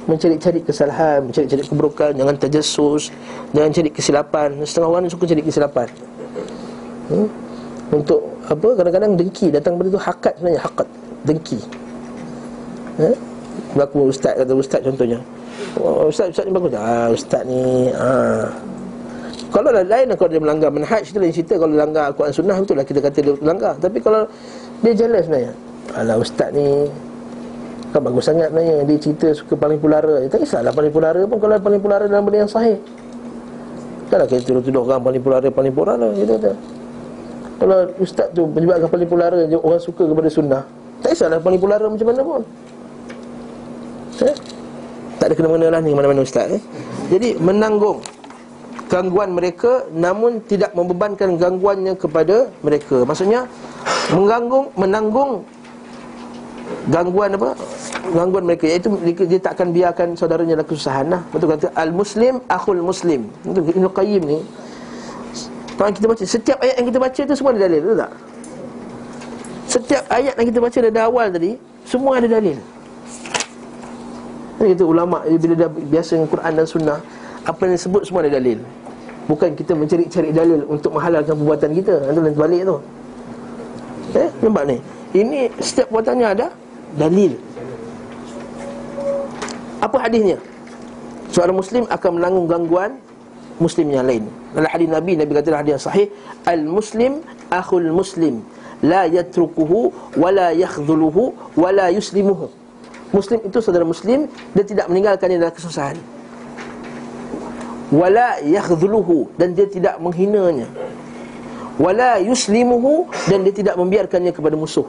mencari-cari 0.08 0.60
kesalahan 0.64 1.20
Mencari-cari 1.28 1.62
keburukan. 1.68 2.12
Jangan 2.16 2.36
terjesus. 2.40 3.12
Jangan 3.52 3.70
cari 3.76 3.90
kesilapan. 3.92 4.50
Setengah 4.64 4.88
orang 4.88 5.12
suka 5.12 5.28
cari 5.28 5.44
kesilapan. 5.44 5.88
Hmm? 7.12 7.49
Untuk 7.90 8.22
apa 8.46 8.68
kadang-kadang 8.78 9.18
dengki 9.18 9.50
Datang 9.50 9.82
pada 9.82 9.90
itu 9.90 9.98
hakat 9.98 10.34
sebenarnya 10.38 10.62
Hakat 10.62 10.88
Dengki. 11.26 11.60
Eh? 13.00 13.16
Berlaku 13.76 14.08
ustaz 14.12 14.34
kata 14.40 14.54
ustaz 14.56 14.82
contohnya. 14.84 15.20
Oh, 15.76 16.08
ustaz, 16.08 16.32
ustaz 16.32 16.48
ni 16.48 16.52
bagus. 16.56 16.72
Ah, 16.76 17.08
ustaz 17.12 17.44
ni 17.44 17.92
ah. 17.92 18.48
Kalau 19.50 19.74
lah 19.74 19.82
lain 19.82 20.14
kalau 20.14 20.30
dia 20.30 20.42
melanggar 20.42 20.70
manhaj 20.70 21.04
Itu 21.04 21.20
lain 21.20 21.34
cerita. 21.34 21.60
Kalau 21.60 21.74
langgar 21.76 22.14
Al-Quran 22.14 22.32
Sunnah 22.32 22.56
Itulah 22.62 22.86
kita 22.86 23.00
kata 23.04 23.18
dia 23.20 23.34
melanggar. 23.36 23.74
Tapi 23.82 23.98
kalau 24.00 24.24
dia 24.86 24.94
jelas 24.96 25.28
sebenarnya 25.28 25.52
Alah 25.98 26.16
ustaz 26.22 26.50
ni 26.54 26.88
Kan 27.90 28.02
bagus 28.06 28.24
sangat 28.30 28.54
sebenarnya. 28.54 28.76
Dia 28.88 28.98
cerita 29.02 29.28
suka 29.36 29.54
paling 29.60 29.80
pulara. 29.82 30.24
Eh, 30.24 30.30
Tak 30.30 30.46
kisahlah 30.46 30.72
paling 30.72 30.94
pulara 30.94 31.20
pun 31.26 31.38
Kalau 31.42 31.58
paling 31.60 31.82
pulara 31.82 32.06
dalam 32.08 32.24
benda 32.24 32.46
yang 32.46 32.52
sahih. 32.52 32.78
Taklah 34.08 34.26
kita 34.26 34.42
tuduh-tuduh 34.48 34.82
orang 34.88 35.02
paling 35.04 35.22
pulara 35.22 35.48
Paling 35.52 35.74
pulara 35.76 36.08
gitu 36.16 36.34
kata 36.40 36.79
Kalau 37.60 37.78
ustaz 38.00 38.32
tu 38.32 38.48
menyebabkan 38.48 38.88
paling 38.88 39.10
pulara 39.12 39.40
Orang 39.60 39.82
suka 39.84 40.08
kepada 40.08 40.30
sunnah 40.32 40.64
Tak 41.04 41.12
kisahlah 41.12 41.40
paling 41.44 41.60
pulara 41.60 41.86
macam 41.92 42.08
mana 42.08 42.22
pun 42.24 42.42
Eh? 44.20 44.36
Tak 45.16 45.32
ada 45.32 45.34
kena-mengena 45.36 45.80
lah 45.80 45.82
ni 45.84 45.96
mana-mana 45.96 46.28
ustaz 46.28 46.60
eh? 46.60 46.62
Jadi 47.08 47.40
menanggung 47.40 48.04
Gangguan 48.92 49.32
mereka 49.32 49.88
Namun 49.96 50.44
tidak 50.44 50.76
membebankan 50.76 51.40
gangguannya 51.40 51.96
kepada 51.96 52.52
mereka 52.64 53.08
Maksudnya 53.08 53.48
Mengganggung, 54.12 54.76
menanggung 54.76 55.32
Gangguan 56.92 57.36
apa? 57.40 57.56
Gangguan 58.12 58.44
mereka 58.44 58.68
Iaitu 58.68 58.92
dia 59.24 59.40
tak 59.40 59.60
akan 59.60 59.72
biarkan 59.72 60.08
saudaranya 60.20 60.60
dalam 60.60 60.68
kesusahan 60.68 61.06
lah 61.12 61.22
Betul 61.32 61.56
kata 61.56 61.68
Al-Muslim, 61.80 62.44
Akhul 62.52 62.84
Muslim 62.84 63.32
Ibn 63.48 63.86
Qayyim 63.88 64.24
ni 64.28 64.40
Kalau 65.80 65.92
kita 65.96 66.06
baca 66.12 66.24
Setiap 66.28 66.58
ayat 66.60 66.76
yang 66.84 66.88
kita 66.92 67.00
baca 67.00 67.22
tu 67.24 67.34
semua 67.40 67.56
ada 67.56 67.62
dalil 67.64 67.80
Betul 67.80 67.98
tak? 68.04 68.12
Setiap 69.70 70.04
ayat 70.12 70.34
yang 70.36 70.48
kita 70.52 70.60
baca 70.60 70.78
dari 70.84 71.00
awal 71.00 71.28
tadi 71.32 71.52
Semua 71.88 72.20
ada 72.20 72.28
dalil 72.28 72.60
ini 74.60 74.76
kata 74.76 74.84
ulama 74.84 75.24
bila 75.24 75.56
dah 75.56 75.70
biasa 75.72 76.20
dengan 76.20 76.28
Quran 76.28 76.52
dan 76.52 76.66
Sunnah, 76.68 77.00
apa 77.48 77.60
yang 77.64 77.74
disebut 77.80 78.02
semua 78.04 78.28
ada 78.28 78.32
dalil. 78.36 78.60
Bukan 79.32 79.56
kita 79.56 79.72
mencari-cari 79.72 80.36
dalil 80.36 80.68
untuk 80.68 81.00
menghalalkan 81.00 81.32
perbuatan 81.32 81.70
kita. 81.80 81.96
Itu 82.12 82.20
lain 82.20 82.36
balik 82.36 82.62
tu. 82.68 82.78
Eh, 84.20 84.30
nampak 84.44 84.64
ni. 84.68 84.78
Ini 85.16 85.48
setiap 85.64 85.88
perbuatannya 85.88 86.28
ada 86.28 86.52
dalil. 87.00 87.40
Apa 89.80 89.98
hadisnya? 90.04 90.36
Seorang 91.32 91.56
muslim 91.56 91.88
akan 91.88 92.12
menanggung 92.20 92.48
gangguan 92.52 93.00
muslim 93.60 93.92
yang 93.92 94.08
lain. 94.08 94.24
Dalam 94.56 94.72
hadis 94.72 94.88
Nabi, 94.90 95.12
Nabi 95.20 95.32
kata 95.36 95.48
dalam 95.52 95.62
hadis 95.62 95.74
yang 95.78 95.84
sahih, 95.84 96.08
al-muslim 96.48 97.12
akhul 97.52 97.92
muslim. 97.92 98.42
La 98.80 99.04
yatrukuhu 99.12 99.92
wa 100.16 100.30
la 100.32 100.56
yakhdhuluhu 100.56 101.36
wa 101.60 101.70
la 101.76 101.92
yuslimuhu. 101.92 102.48
Muslim 103.10 103.42
itu 103.42 103.58
saudara 103.60 103.82
muslim 103.84 104.30
Dia 104.54 104.64
tidak 104.64 104.86
meninggalkannya 104.88 105.42
dalam 105.42 105.52
kesusahan. 105.52 105.98
Wala 107.90 108.38
yakhdhuluhu 108.46 109.34
Dan 109.34 109.58
dia 109.58 109.66
tidak 109.66 109.98
menghinanya. 109.98 110.70
Wala 111.82 112.22
yuslimuhu 112.22 113.10
Dan 113.26 113.42
dia 113.50 113.52
tidak 113.52 113.76
membiarkannya 113.76 114.30
kepada 114.30 114.54
musuh. 114.54 114.86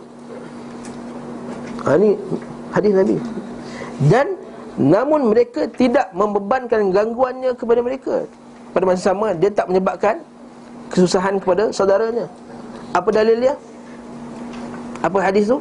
Ha, 1.89 1.97
Ini 1.97 2.15
hadis 2.77 2.93
Nabi. 2.93 3.17
Dan 4.05 4.37
Namun 4.77 5.33
mereka 5.33 5.67
tidak 5.67 6.13
membebankan 6.13 6.93
gangguannya 6.93 7.57
kepada 7.57 7.81
mereka 7.81 8.29
Pada 8.71 8.85
masa 8.87 9.13
sama 9.13 9.35
Dia 9.35 9.51
tak 9.51 9.71
menyebabkan 9.71 10.21
Kesusahan 10.91 11.39
kepada 11.39 11.71
saudaranya 11.71 12.27
Apa 12.95 13.09
dalil 13.15 13.39
dia? 13.39 13.55
Apa 15.01 15.17
hadis 15.25 15.49
tu? 15.49 15.57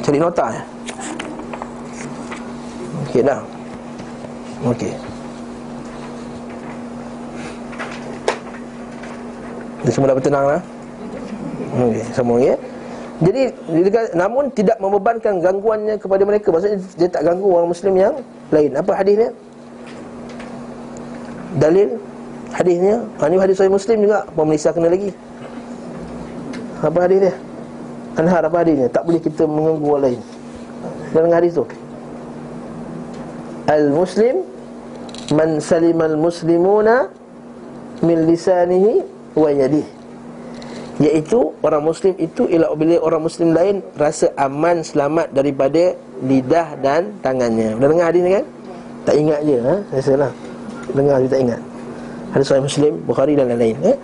Cari 0.00 0.18
nota 0.22 0.46
ya. 0.54 0.62
Okey 3.06 3.20
dah. 3.26 3.40
Okey. 4.70 4.92
Dia 9.80 9.92
semua 9.96 10.12
dah 10.12 10.16
bertenang 10.20 10.44
lah 10.46 10.60
Okey, 11.74 12.04
sama 12.14 12.38
ya. 12.38 12.54
Jadi 13.20 13.52
namun 14.16 14.48
tidak 14.56 14.80
membebankan 14.80 15.44
gangguannya 15.44 16.00
kepada 16.00 16.22
mereka. 16.24 16.48
Maksudnya 16.48 16.80
dia 16.96 17.08
tak 17.12 17.22
ganggu 17.28 17.48
orang 17.52 17.68
muslim 17.68 17.92
yang 17.92 18.14
lain. 18.48 18.72
Apa 18.72 18.96
hadisnya? 18.96 19.30
Dalil 21.60 22.00
hadisnya. 22.56 23.04
Ha, 23.20 23.28
ini 23.28 23.36
hadis 23.36 23.60
sahih 23.60 23.68
Muslim 23.68 24.08
juga. 24.08 24.24
Malaysia 24.32 24.72
kena 24.72 24.88
lagi? 24.88 25.12
Apa 26.80 26.98
hadis 27.04 27.28
dia? 27.28 27.34
Anhar 28.18 28.42
apa 28.42 28.66
hadisnya 28.66 28.90
Tak 28.90 29.06
boleh 29.06 29.20
kita 29.22 29.46
mengganggu 29.46 29.86
orang 29.86 30.02
lain 30.10 30.20
Dalam 31.14 31.30
hadis 31.30 31.52
tu 31.54 31.64
Al-Muslim 33.70 34.42
Man 35.30 35.62
salimal 35.62 36.18
muslimuna 36.18 37.06
Min 38.02 38.26
lisanihi 38.26 39.06
Wa 39.38 39.54
yadih 39.54 39.99
Iaitu 41.00 41.56
orang 41.64 41.82
Muslim 41.88 42.12
itu 42.20 42.44
Ialah 42.44 42.76
bila 42.76 43.00
orang 43.00 43.24
Muslim 43.24 43.56
lain 43.56 43.80
Rasa 43.96 44.28
aman 44.36 44.84
selamat 44.84 45.32
daripada 45.32 45.96
Lidah 46.20 46.76
dan 46.84 47.16
tangannya 47.24 47.72
Dah 47.80 47.88
dengar 47.88 48.06
hadis 48.12 48.20
ni 48.20 48.30
kan? 48.36 48.44
Tak 49.08 49.14
ingat 49.16 49.40
je 49.48 49.56
ha? 49.64 49.74
Rasalah 49.96 50.30
Dengar 50.92 51.16
je 51.24 51.28
tak 51.32 51.40
ingat 51.40 51.60
Hadis 52.36 52.46
Sahih 52.52 52.64
Muslim 52.68 52.92
Bukhari 53.08 53.32
dan 53.32 53.48
lain-lain 53.48 53.76
eh? 53.80 53.96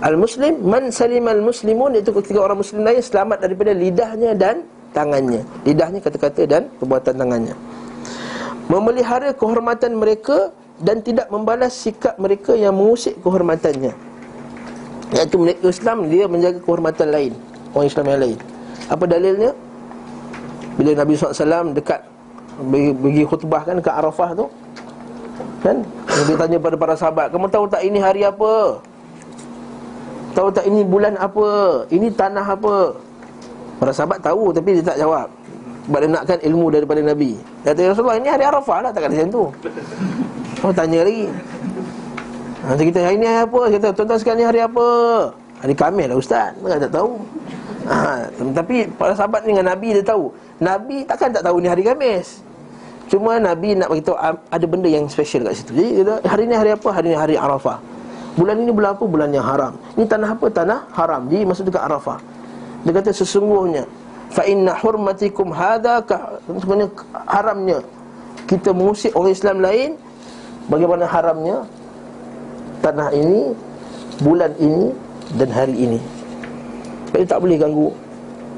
Al-Muslim 0.00 0.64
Man 0.64 0.88
salimal 0.88 1.36
muslimun 1.44 2.00
Iaitu 2.00 2.16
ketika 2.16 2.40
orang 2.40 2.64
Muslim 2.64 2.80
lain 2.80 3.04
Selamat 3.04 3.44
daripada 3.44 3.76
lidahnya 3.76 4.32
dan 4.32 4.64
tangannya 4.96 5.44
Lidahnya 5.68 6.00
kata-kata 6.00 6.48
dan 6.48 6.72
perbuatan 6.80 7.12
tangannya 7.12 7.54
Memelihara 8.72 9.36
kehormatan 9.36 10.00
mereka 10.00 10.48
Dan 10.80 11.04
tidak 11.04 11.28
membalas 11.28 11.76
sikap 11.76 12.16
mereka 12.16 12.56
Yang 12.56 12.72
mengusik 12.72 13.14
kehormatannya 13.20 14.07
Iaitu 15.14 15.36
Islam 15.64 16.08
Dia 16.12 16.24
menjaga 16.28 16.58
kehormatan 16.60 17.08
lain 17.08 17.32
Orang 17.72 17.86
Islam 17.88 18.04
yang 18.08 18.20
lain 18.20 18.38
Apa 18.88 19.04
dalilnya? 19.08 19.50
Bila 20.76 20.90
Nabi 20.94 21.12
SAW 21.16 21.72
dekat 21.74 22.00
Bagi 23.02 23.22
khutbah 23.24 23.62
kan 23.64 23.78
ke 23.80 23.90
Arafah 23.90 24.30
tu 24.36 24.46
Kan? 25.64 25.82
Nabi 25.86 26.32
tanya 26.36 26.58
pada 26.60 26.76
para 26.76 26.94
sahabat 26.94 27.32
Kamu 27.32 27.46
tahu 27.48 27.64
tak 27.66 27.82
ini 27.82 27.98
hari 27.98 28.22
apa? 28.26 28.82
Tahu 30.38 30.54
tak 30.54 30.70
ini 30.70 30.86
bulan 30.86 31.18
apa? 31.18 31.82
Ini 31.90 32.14
tanah 32.14 32.46
apa? 32.46 32.94
Para 33.78 33.90
sahabat 33.94 34.18
tahu 34.22 34.54
tapi 34.54 34.78
dia 34.78 34.84
tak 34.86 34.98
jawab. 34.98 35.26
Sebab 35.86 35.98
dia 36.04 36.10
nakkan 36.14 36.38
ilmu 36.44 36.66
daripada 36.68 37.00
Nabi. 37.00 37.38
Kata, 37.64 37.80
"Ya 37.80 37.88
Rasulullah, 37.90 38.18
ini 38.20 38.28
hari 38.28 38.44
Arafah 38.44 38.78
lah, 38.84 38.90
tak 38.92 39.08
kata 39.08 39.14
macam 39.18 39.30
tu." 39.32 39.44
Oh, 40.66 40.72
tanya 40.74 41.06
lagi. 41.06 41.26
Nanti 42.68 42.92
kita 42.92 43.00
hari 43.00 43.16
ni 43.16 43.24
hari 43.24 43.48
apa? 43.48 43.60
Kita 43.72 43.86
tuan-tuan 43.96 44.18
sekalian 44.20 44.38
ni 44.44 44.46
hari 44.46 44.60
apa? 44.60 44.88
Hari 45.64 45.72
Khamis 45.72 46.06
lah 46.12 46.16
ustaz. 46.20 46.52
Mereka 46.60 46.84
tak 46.84 46.92
tahu. 47.00 47.10
Ha, 47.88 48.28
tapi 48.52 48.84
para 48.92 49.16
sahabat 49.16 49.48
dengan 49.48 49.64
Nabi 49.72 49.96
dia 49.96 50.04
tahu. 50.04 50.28
Nabi 50.60 51.00
takkan 51.08 51.32
tak 51.32 51.48
tahu 51.48 51.64
ni 51.64 51.68
hari 51.72 51.80
Khamis. 51.80 52.44
Cuma 53.08 53.40
Nabi 53.40 53.72
nak 53.72 53.88
beritahu 53.88 54.20
ada 54.52 54.66
benda 54.68 54.84
yang 54.84 55.08
special 55.08 55.48
kat 55.48 55.64
situ. 55.64 55.72
Jadi 55.72 56.04
dia, 56.04 56.20
hari 56.28 56.44
ni 56.44 56.52
hari 56.52 56.76
apa? 56.76 56.88
Hari 56.92 57.08
ni 57.08 57.16
hari 57.16 57.40
Arafah. 57.40 57.80
Bulan 58.36 58.60
ini 58.60 58.68
bulan 58.68 58.92
apa? 59.00 59.04
Bulan 59.08 59.32
yang 59.32 59.48
haram. 59.48 59.72
Ini 59.96 60.04
tanah 60.04 60.36
apa? 60.36 60.46
Tanah 60.52 60.78
haram. 60.92 61.24
Jadi 61.32 61.48
masuk 61.48 61.72
dekat 61.72 61.88
Arafah. 61.88 62.20
Dia 62.84 62.92
kata 62.92 63.10
sesungguhnya 63.16 63.88
fa 64.28 64.44
inna 64.44 64.76
hurmatikum 64.76 65.56
hadha 65.56 66.04
ka 66.04 66.36
sebenarnya 66.44 66.92
haramnya 67.24 67.78
kita 68.44 68.76
mengusik 68.76 69.12
orang 69.16 69.32
Islam 69.32 69.56
lain 69.64 69.90
bagaimana 70.68 71.08
haramnya 71.08 71.64
tanah 72.84 73.10
ini 73.14 73.52
bulan 74.22 74.52
ini 74.58 74.92
dan 75.36 75.48
hari 75.52 75.76
ini. 75.76 76.00
Jadi 77.14 77.24
tak 77.24 77.38
boleh 77.42 77.56
ganggu 77.58 77.88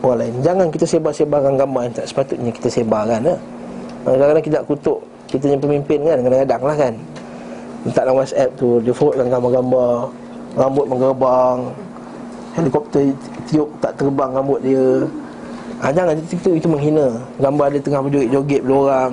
orang 0.04 0.18
lain. 0.26 0.34
Jangan 0.44 0.66
kita 0.72 0.84
sebar-sebarkan 0.88 1.54
gambar 1.60 1.80
yang 1.88 1.94
tak 1.94 2.06
sepatutnya 2.08 2.50
kita 2.52 2.68
sebarkan 2.68 3.20
ya. 3.24 3.36
Kadang-kadang 4.04 4.44
kita 4.44 4.58
kutuk 4.64 4.98
kita 5.30 5.46
yang 5.46 5.62
pemimpin 5.62 6.02
kan 6.02 6.18
kadang-kadang 6.24 6.62
lah 6.66 6.76
kan. 6.76 6.94
Letak 7.80 8.04
dalam 8.04 8.20
WhatsApp 8.20 8.50
tu 8.60 8.76
Dia 8.84 8.92
forwardkan 8.92 9.26
gambar-gambar 9.32 9.92
Rambut 10.58 10.84
menggerbang 10.84 11.58
Helikopter 12.58 13.02
tiup 13.46 13.70
tak 13.78 13.94
terbang 13.96 14.30
rambut 14.34 14.60
dia 14.60 15.06
ha, 15.80 15.88
Jangan 15.88 16.18
itu, 16.18 16.50
itu 16.60 16.68
menghina 16.68 17.08
Gambar 17.40 17.72
dia 17.72 17.80
tengah 17.80 18.02
berjoget-joget 18.04 18.60
pada 18.66 18.74
orang 18.74 19.10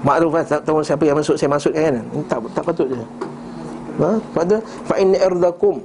Makruf 0.00 0.32
kan 0.32 0.44
tahu 0.62 0.80
siapa 0.84 1.02
yang 1.04 1.16
masuk 1.18 1.34
Saya 1.34 1.50
masuk 1.50 1.72
kan 1.74 2.04
Tak, 2.28 2.38
tak 2.54 2.64
patut 2.64 2.86
je 2.86 3.00
ha? 4.04 4.44
Tu 4.44 4.58
Fa 4.86 4.94
inna 5.00 5.18
irdakum 5.20 5.84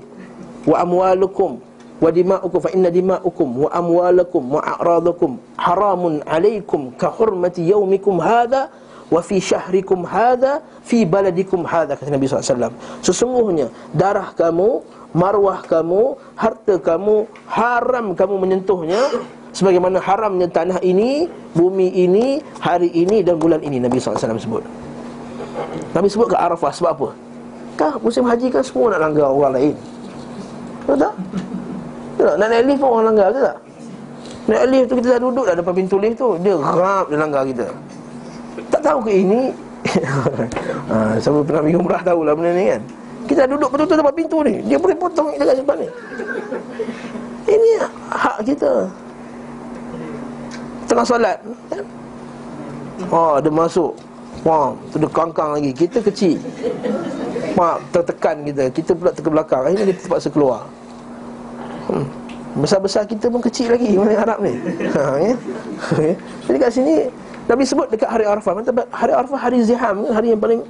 Wa 0.65 0.81
amwalukum 0.81 1.59
Wa 2.01 2.09
dima'ukum 2.11 2.59
Fa 2.59 2.71
inna 2.71 2.89
dima'ukum 2.91 3.49
Wa 3.65 3.69
amwalukum 3.71 4.43
Wa 4.55 4.61
a'radakum 4.63 5.37
Haramun 5.59 6.23
alaikum 6.27 6.95
Ka 6.95 7.11
hurmati 7.11 7.63
yaumikum 7.67 8.19
hadha 8.19 8.71
wa 9.05 9.21
fi 9.21 9.37
syahrikum 9.37 10.01
hadha 10.01 10.65
fi 10.81 11.05
baladikum 11.05 11.61
hadha 11.61 11.93
kata 11.93 12.09
Nabi 12.09 12.25
SAW 12.25 12.73
sesungguhnya 13.05 13.69
darah 13.93 14.33
kamu 14.33 14.81
marwah 15.13 15.61
kamu 15.61 16.17
harta 16.33 16.81
kamu 16.81 17.29
haram 17.45 18.17
kamu 18.17 18.33
menyentuhnya 18.41 18.97
sebagaimana 19.55 20.03
haramnya 20.03 20.51
tanah 20.51 20.81
ini 20.83 21.31
bumi 21.55 21.87
ini 21.95 22.43
hari 22.59 22.91
ini 22.91 23.23
dan 23.23 23.39
bulan 23.39 23.63
ini 23.63 23.79
Nabi 23.79 24.01
SAW 24.03 24.19
sebut. 24.19 24.63
Nabi 25.95 26.07
sebut 26.11 26.35
ke 26.35 26.35
Arafah 26.35 26.75
sebab 26.75 26.91
apa 26.91 27.09
kah? 27.75 27.93
Musim 27.99 28.23
haji 28.25 28.47
kan 28.49 28.63
semua 28.63 28.95
nak 28.95 28.99
langgar 29.11 29.27
orang 29.29 29.53
lain. 29.55 29.75
Betul 30.83 30.97
tak? 30.99 31.13
Tak? 32.15 32.35
Nak 32.41 32.47
naik 32.49 32.63
lift 32.65 32.79
pun 32.81 32.89
orang 32.89 33.05
langgar 33.13 33.27
ke 33.29 33.39
tak? 33.43 33.57
Naik 34.45 34.65
lift 34.71 34.85
tu 34.89 34.93
kita 34.97 35.07
dah 35.17 35.21
duduk 35.21 35.45
dah 35.45 35.55
depan 35.57 35.73
pintu 35.75 35.95
lift 36.01 36.17
tu 36.17 36.29
dia 36.41 36.55
rap 36.57 37.05
dia 37.11 37.17
langgar 37.19 37.43
kita. 37.45 37.67
Tak 38.71 38.81
tahu 38.81 38.99
ke 39.05 39.11
ini? 39.13 39.41
Ha, 40.89 41.15
Siapa 41.21 41.45
pernah 41.45 41.61
pergi 41.61 41.77
umrah 41.77 42.01
tahulah 42.01 42.33
benda 42.33 42.51
ni 42.55 42.65
kan. 42.73 42.81
Kita 43.25 43.41
duduk 43.49 43.69
betul-betul 43.73 43.97
tempat 44.05 44.13
pintu 44.13 44.37
ni 44.45 44.61
Dia 44.69 44.77
boleh 44.77 44.93
potong 44.93 45.33
kita 45.33 45.43
kat 45.49 45.55
ni. 45.81 45.87
Ini 47.45 47.69
hak 48.09 48.37
kita. 48.45 48.71
Tengah 50.85 51.05
solat 51.05 51.37
kan? 51.69 51.83
Oh, 53.11 53.37
dia 53.41 53.51
masuk 53.51 53.91
Wah, 54.45 54.77
tu 54.93 55.01
dia 55.01 55.09
kangkang 55.09 55.57
lagi. 55.57 55.73
Kita 55.73 56.05
kecil. 56.05 56.37
Mak, 57.57 57.81
tertekan 57.89 58.45
kita. 58.45 58.69
Kita 58.69 58.91
pula 58.93 59.09
terkebelakang 59.09 59.65
Akhirnya 59.65 59.89
kita 59.89 59.99
terpaksa 60.05 60.29
keluar. 60.29 60.69
Hmm. 61.89 62.05
Besar-besar 62.61 63.09
kita 63.09 63.33
pun 63.33 63.41
kecil 63.41 63.73
lagi. 63.73 63.97
Mana 63.97 64.13
harap 64.13 64.37
ni? 64.45 64.53
Ha, 64.93 65.01
ya? 65.17 65.33
Jadi 66.45 66.57
kat 66.61 66.71
sini 66.71 67.09
Nabi 67.49 67.63
sebut 67.65 67.89
dekat 67.89 68.05
hari 68.05 68.29
Arafah. 68.29 68.53
Hari 68.93 69.11
Arafah 69.17 69.39
hari 69.41 69.65
ziham 69.65 70.05
Hari 70.13 70.37
yang 70.37 70.41
paling 70.41 70.61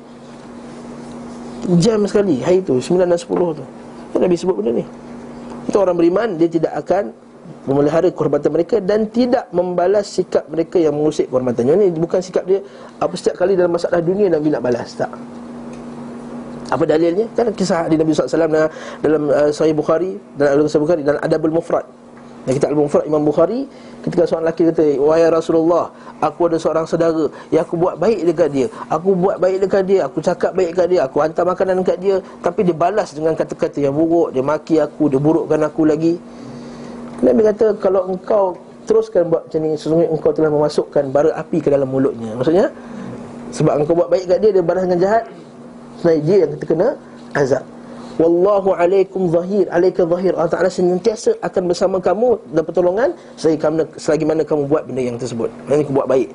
Jam 1.75 1.99
sekali. 2.07 2.39
Hari 2.39 2.63
itu 2.63 2.79
9 2.79 3.11
dan 3.11 3.19
10 3.19 3.27
tu. 3.59 3.65
Nabi 4.15 4.35
sebut 4.39 4.55
benda 4.55 4.71
ni. 4.71 4.85
Itu 5.67 5.83
orang 5.83 5.99
beriman 5.99 6.39
Dia 6.39 6.47
tidak 6.47 6.79
akan 6.79 7.11
Memelihara 7.65 8.09
kehormatan 8.13 8.53
mereka 8.53 8.77
Dan 8.77 9.09
tidak 9.09 9.49
membalas 9.49 10.05
sikap 10.05 10.45
mereka 10.47 10.77
Yang 10.77 10.93
mengusik 10.93 11.25
kehormatannya 11.33 11.73
Ini 11.89 11.97
bukan 11.97 12.21
sikap 12.21 12.45
dia 12.45 12.61
Apa 13.01 13.13
setiap 13.17 13.41
kali 13.41 13.57
dalam 13.57 13.73
masalah 13.73 14.01
dunia 14.05 14.29
Nabi 14.29 14.53
nak 14.53 14.61
balas 14.61 14.93
Tak 14.93 15.11
apa 16.65 16.81
dalilnya? 16.81 17.29
Kan 17.37 17.53
kisah 17.53 17.85
di 17.85 17.93
Nabi 17.93 18.09
SAW 18.09 18.49
dalam 18.97 19.29
uh, 19.29 19.53
Sahih 19.53 19.77
Bukhari 19.77 20.17
dan 20.33 20.65
Sahih 20.65 20.81
Bukhari 20.81 21.05
dan 21.05 21.21
Adabul 21.21 21.53
Mufrad. 21.53 21.85
Dan 22.45 22.61
kita 22.61 22.69
Al-Mufrad 22.69 23.09
Imam 23.09 23.25
Bukhari 23.25 23.65
Ketika 24.05 24.29
seorang 24.29 24.45
lelaki 24.45 24.69
kata 24.69 25.01
Wahai 25.01 25.25
Rasulullah 25.33 25.89
Aku 26.21 26.45
ada 26.45 26.61
seorang 26.61 26.85
saudara 26.85 27.25
Yang 27.49 27.65
aku 27.65 27.75
buat 27.81 27.97
baik 27.97 28.21
dekat 28.21 28.49
dia 28.53 28.67
Aku 28.85 29.17
buat 29.17 29.41
baik 29.41 29.65
dekat 29.65 29.83
dia 29.89 29.99
Aku 30.05 30.21
cakap 30.21 30.53
baik 30.53 30.77
dekat 30.77 30.87
dia 30.93 30.99
Aku 31.09 31.25
hantar 31.25 31.41
makanan 31.41 31.81
dekat 31.81 31.97
dia 31.97 32.21
Tapi 32.45 32.69
dia 32.69 32.77
balas 32.77 33.17
dengan 33.17 33.33
kata-kata 33.33 33.81
yang 33.81 33.97
buruk 33.97 34.29
Dia 34.29 34.45
maki 34.45 34.77
aku 34.77 35.09
Dia 35.09 35.17
burukkan 35.17 35.57
aku 35.65 35.89
lagi 35.89 36.21
Nabi 37.23 37.41
kata 37.45 37.65
Kalau 37.79 38.01
engkau 38.11 38.57
teruskan 38.89 39.29
buat 39.31 39.47
macam 39.47 39.59
ni 39.63 39.77
Sesungguhnya 39.79 40.09
engkau 40.11 40.31
telah 40.35 40.51
memasukkan 40.51 41.03
bara 41.13 41.31
api 41.37 41.63
ke 41.63 41.69
dalam 41.71 41.87
mulutnya. 41.87 42.35
Maksudnya 42.35 42.67
Sebab 43.55 43.83
engkau 43.83 43.93
buat 43.95 44.09
baik 44.11 44.27
dekat 44.27 44.39
dia 44.41 44.51
Dia 44.55 44.63
balas 44.63 44.83
dengan 44.87 44.99
jahat 44.99 45.23
Sebenarnya 46.01 46.21
dia 46.27 46.37
yang 46.43 46.51
kena 46.59 46.89
azab. 47.35 47.63
Wallahu 48.15 48.71
alaikum 48.71 49.27
zahir. 49.27 49.67
Alaika 49.67 50.07
zahir. 50.07 50.31
Allah 50.39 50.51
Ta'ala 50.51 50.71
senantiasa 50.71 51.35
akan 51.43 51.63
bersama 51.67 51.97
kamu 51.99 52.39
Dan 52.51 52.63
pertolongan 52.63 53.09
Selagi, 53.35 53.59
kamu, 53.59 53.83
selagi 53.99 54.23
mana 54.23 54.41
kamu 54.47 54.71
buat 54.71 54.87
benda 54.87 55.03
yang 55.03 55.19
tersebut. 55.19 55.51
Maksudnya 55.67 55.83
kamu 55.87 55.95
buat 55.99 56.07
baik. 56.07 56.29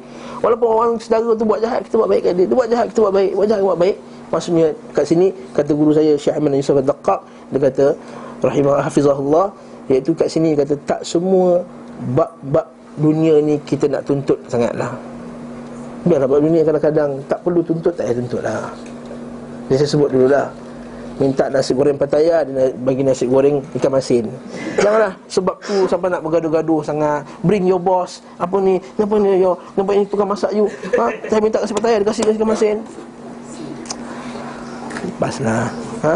Walaupun 0.44 0.68
orang 0.68 0.90
saudara 1.00 1.32
tu 1.32 1.44
buat 1.48 1.60
jahat 1.64 1.80
Kita 1.88 1.96
buat 2.00 2.10
baik 2.12 2.22
kat 2.24 2.32
dia. 2.36 2.44
Dia 2.48 2.56
buat 2.56 2.68
jahat, 2.68 2.86
kita 2.92 3.00
buat 3.00 3.14
baik. 3.16 3.32
Buat 3.32 3.46
jahat, 3.48 3.62
buat 3.64 3.78
baik. 3.80 3.96
Maksudnya 4.30 4.66
kat 4.92 5.04
sini 5.08 5.26
Kata 5.56 5.70
guru 5.74 5.90
saya 5.90 6.12
Syekh 6.14 6.34
Ahmad 6.38 6.52
Yusuf 6.54 6.76
Al-Daqqaq 6.78 7.20
Dia 7.50 7.58
kata 7.58 7.86
Rahimah 8.40 8.74
Hafizahullah 8.86 9.46
Iaitu 9.90 10.14
kat 10.14 10.30
sini 10.30 10.54
kata 10.54 10.78
tak 10.86 11.02
semua 11.02 11.60
Bab-bab 12.14 12.70
dunia 12.96 13.42
ni 13.42 13.58
Kita 13.66 13.90
nak 13.90 14.06
tuntut 14.06 14.38
sangatlah 14.46 14.94
Biarlah 16.06 16.28
bab 16.30 16.40
dunia 16.40 16.62
kadang-kadang 16.62 17.20
Tak 17.26 17.42
perlu 17.42 17.60
tuntut 17.60 17.92
Tak 17.92 18.06
payah 18.06 18.16
tuntut 18.22 18.40
lah 18.46 18.70
saya 19.70 19.86
sebut 19.86 20.10
dulu 20.10 20.26
lah 20.26 20.50
minta 21.20 21.46
nasi 21.52 21.76
goreng 21.76 22.00
Pattaya 22.00 22.42
dia 22.42 22.72
bagi 22.80 23.04
nasi 23.04 23.28
goreng 23.28 23.60
ikan 23.76 23.92
masin. 23.92 24.24
Janganlah 24.80 25.12
sebab 25.28 25.60
tu 25.60 25.84
sampai 25.84 26.08
nak 26.08 26.24
bergaduh-gaduh 26.24 26.80
sangat. 26.80 27.22
Bring 27.44 27.68
your 27.68 27.78
boss. 27.78 28.24
Apa 28.40 28.56
ni? 28.58 28.80
Kenapa 28.96 29.20
ni 29.20 29.38
yo? 29.38 29.54
Kenapa 29.76 29.90
ini 29.94 30.04
tukang 30.08 30.26
masak 30.32 30.50
you? 30.56 30.66
Ha? 30.96 31.12
Saya 31.28 31.40
minta 31.44 31.60
nasi 31.60 31.76
Pattaya 31.76 32.00
dia 32.00 32.08
kasih 32.08 32.24
ikan 32.34 32.48
masin. 32.48 32.76
Paslah. 35.20 35.68
Ha? 36.02 36.14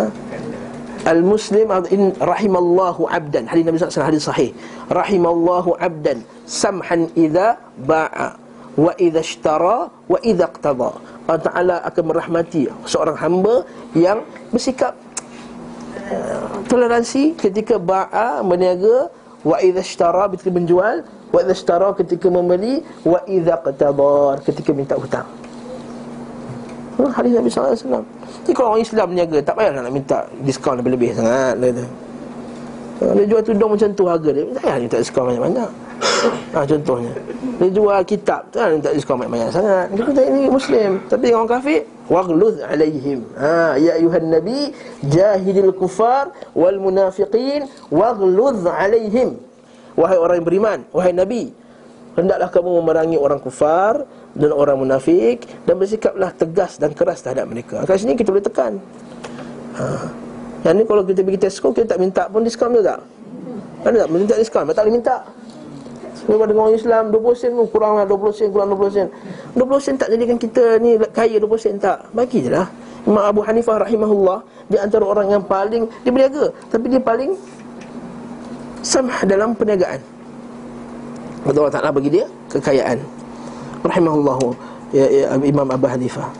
Al-Muslim 1.04 1.68
in 1.92 2.16
rahimallahu 2.16 3.08
abdan. 3.12 3.44
Hadis 3.44 3.64
Nabi 3.68 3.76
SAW 3.76 4.08
hadis 4.08 4.24
sahih. 4.24 4.50
Rahimallahu 4.88 5.76
abdan. 5.76 6.24
Samhan 6.48 7.12
idha 7.12 7.60
ba'a 7.84 8.40
Wa 8.74 8.90
idha 8.98 9.22
ishtara 9.22 9.86
Wa 10.10 10.18
idha 10.24 10.50
qtada 10.50 10.98
Allah 11.24 11.40
Ta'ala 11.40 11.76
akan 11.88 12.04
merahmati 12.04 12.68
seorang 12.84 13.16
hamba 13.16 13.64
yang 13.96 14.20
bersikap 14.52 14.92
uh, 16.12 16.60
toleransi 16.68 17.32
ketika 17.40 17.80
ba'a 17.80 18.44
berniaga 18.44 19.08
wa 19.40 19.56
idza 19.60 19.80
ishtara 19.80 20.28
ketika 20.36 20.52
menjual 20.52 21.00
wa 21.32 21.38
idza 21.40 21.54
ishtara 21.56 21.96
ketika 21.96 22.28
membeli 22.28 22.84
wa 23.08 23.24
idza 23.24 23.56
qatadar 23.56 24.44
ketika 24.44 24.70
minta 24.76 25.00
hutang 25.00 25.24
hadis 26.94 27.32
Nabi 27.34 27.50
wasallam. 27.50 28.04
Jadi 28.46 28.52
kalau 28.54 28.68
orang 28.74 28.82
Islam 28.82 29.06
berniaga 29.10 29.38
tak 29.42 29.54
payah 29.58 29.70
nak 29.74 29.92
minta 29.94 30.18
diskaun 30.46 30.78
lebih-lebih 30.78 31.10
sangat 31.18 31.54
kata. 31.58 31.84
Dia 32.94 33.26
jual 33.26 33.42
tudung 33.42 33.74
macam 33.74 33.88
tu 33.90 34.06
harga 34.06 34.30
dia 34.30 34.46
Tak 34.54 34.62
payah 34.62 34.78
minta 34.78 34.96
diskaun 35.02 35.26
banyak-banyak. 35.34 35.70
Ha, 36.54 36.62
Contohnya. 36.64 37.12
Dia 37.60 37.68
jual 37.68 38.00
kitab 38.06 38.48
Tak 38.48 38.78
minta 38.78 38.94
diskaun 38.94 39.18
banyak-banyak 39.20 39.50
sangat. 39.50 39.86
Dia 39.92 40.02
kata 40.06 40.20
ini 40.24 40.42
Muslim 40.48 40.90
Tapi 41.10 41.26
orang 41.34 41.50
kafir 41.50 41.82
Waghluz 42.06 42.62
alaihim. 42.62 43.26
Ha, 43.36 43.76
Ya 43.76 43.98
ayuhan 43.98 44.30
Nabi 44.30 44.72
Jahidil 45.04 45.74
kufar 45.74 46.30
Wal 46.54 46.78
munafiqin 46.78 47.66
Waghluz 47.90 48.62
alaihim. 48.64 49.36
Wahai 49.98 50.16
orang 50.16 50.40
yang 50.40 50.46
beriman 50.46 50.78
Wahai 50.94 51.12
Nabi 51.12 51.50
Hendaklah 52.14 52.48
kamu 52.48 52.70
memerangi 52.78 53.18
orang 53.18 53.42
kufar 53.42 54.06
Dan 54.34 54.50
orang 54.50 54.82
munafik 54.82 55.46
Dan 55.62 55.78
bersikaplah 55.78 56.34
tegas 56.34 56.76
dan 56.82 56.90
keras 56.90 57.22
terhadap 57.22 57.46
mereka. 57.46 57.86
Kat 57.86 58.02
sini 58.02 58.18
kita 58.18 58.34
boleh 58.34 58.42
tekan. 58.42 58.82
Ha. 59.78 59.84
Yang 60.66 60.74
ni 60.74 60.82
kalau 60.86 61.02
kita 61.06 61.20
pergi 61.22 61.40
Tesco 61.46 61.70
Kita 61.70 61.94
tak 61.94 62.00
minta 62.02 62.26
pun 62.26 62.42
diskaun 62.42 62.74
tak? 62.82 63.00
Ada 63.84 63.96
tak? 64.04 64.08
Minta 64.10 64.34
diskaun, 64.40 64.64
tak 64.72 64.84
boleh 64.88 64.96
minta. 64.96 65.16
Sebab 66.24 66.40
pada 66.40 66.52
orang 66.56 66.72
Islam 66.72 67.12
20 67.12 67.36
sen 67.36 67.50
pun 67.52 67.66
kurang 67.68 68.00
lah 68.00 68.08
20 68.08 68.32
sen, 68.32 68.48
kurang 68.48 68.72
20 68.72 68.96
sen. 68.96 69.06
20 69.60 69.84
sen 69.84 69.94
tak 70.00 70.08
jadikan 70.08 70.40
kita 70.40 70.80
ni 70.80 70.96
kaya 71.12 71.36
20 71.36 71.52
sen 71.60 71.76
tak. 71.76 72.08
Bagi 72.16 72.48
je 72.48 72.50
lah. 72.50 72.64
Imam 73.04 73.20
Abu 73.20 73.44
Hanifah 73.44 73.84
rahimahullah 73.84 74.40
Di 74.72 74.80
antara 74.80 75.04
orang 75.04 75.28
yang 75.28 75.44
paling 75.44 75.84
Dia 76.02 76.08
berniaga 76.08 76.48
Tapi 76.72 76.88
dia 76.88 76.96
paling 76.96 77.36
Samh 78.80 79.24
dalam 79.28 79.56
perniagaan. 79.56 80.00
Allah 81.44 81.68
Ta'ala 81.72 81.92
bagi 81.92 82.08
dia 82.08 82.24
kekayaan 82.52 82.96
Rahimahullah 83.84 84.38
ya, 84.96 85.06
ya, 85.12 85.24
Imam 85.44 85.68
Abu 85.68 85.84
Hanifah 85.84 86.32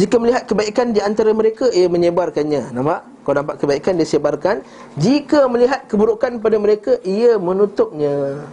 Jika 0.00 0.16
melihat 0.16 0.48
kebaikan 0.48 0.96
di 0.96 1.00
antara 1.04 1.32
mereka 1.36 1.68
Ia 1.72 1.88
menyebarkannya. 1.92 2.72
Nampak? 2.72 3.04
Kau 3.24 3.32
nampak 3.32 3.60
kebaikan 3.60 3.96
dia 3.96 4.08
sebarkan. 4.08 4.64
Jika 5.00 5.48
melihat 5.48 5.84
keburukan 5.88 6.40
pada 6.40 6.56
mereka 6.60 6.96
Ia 7.04 7.40
menutupnya. 7.40 8.44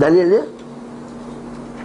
Dalil 0.00 0.24
dia? 0.28 0.44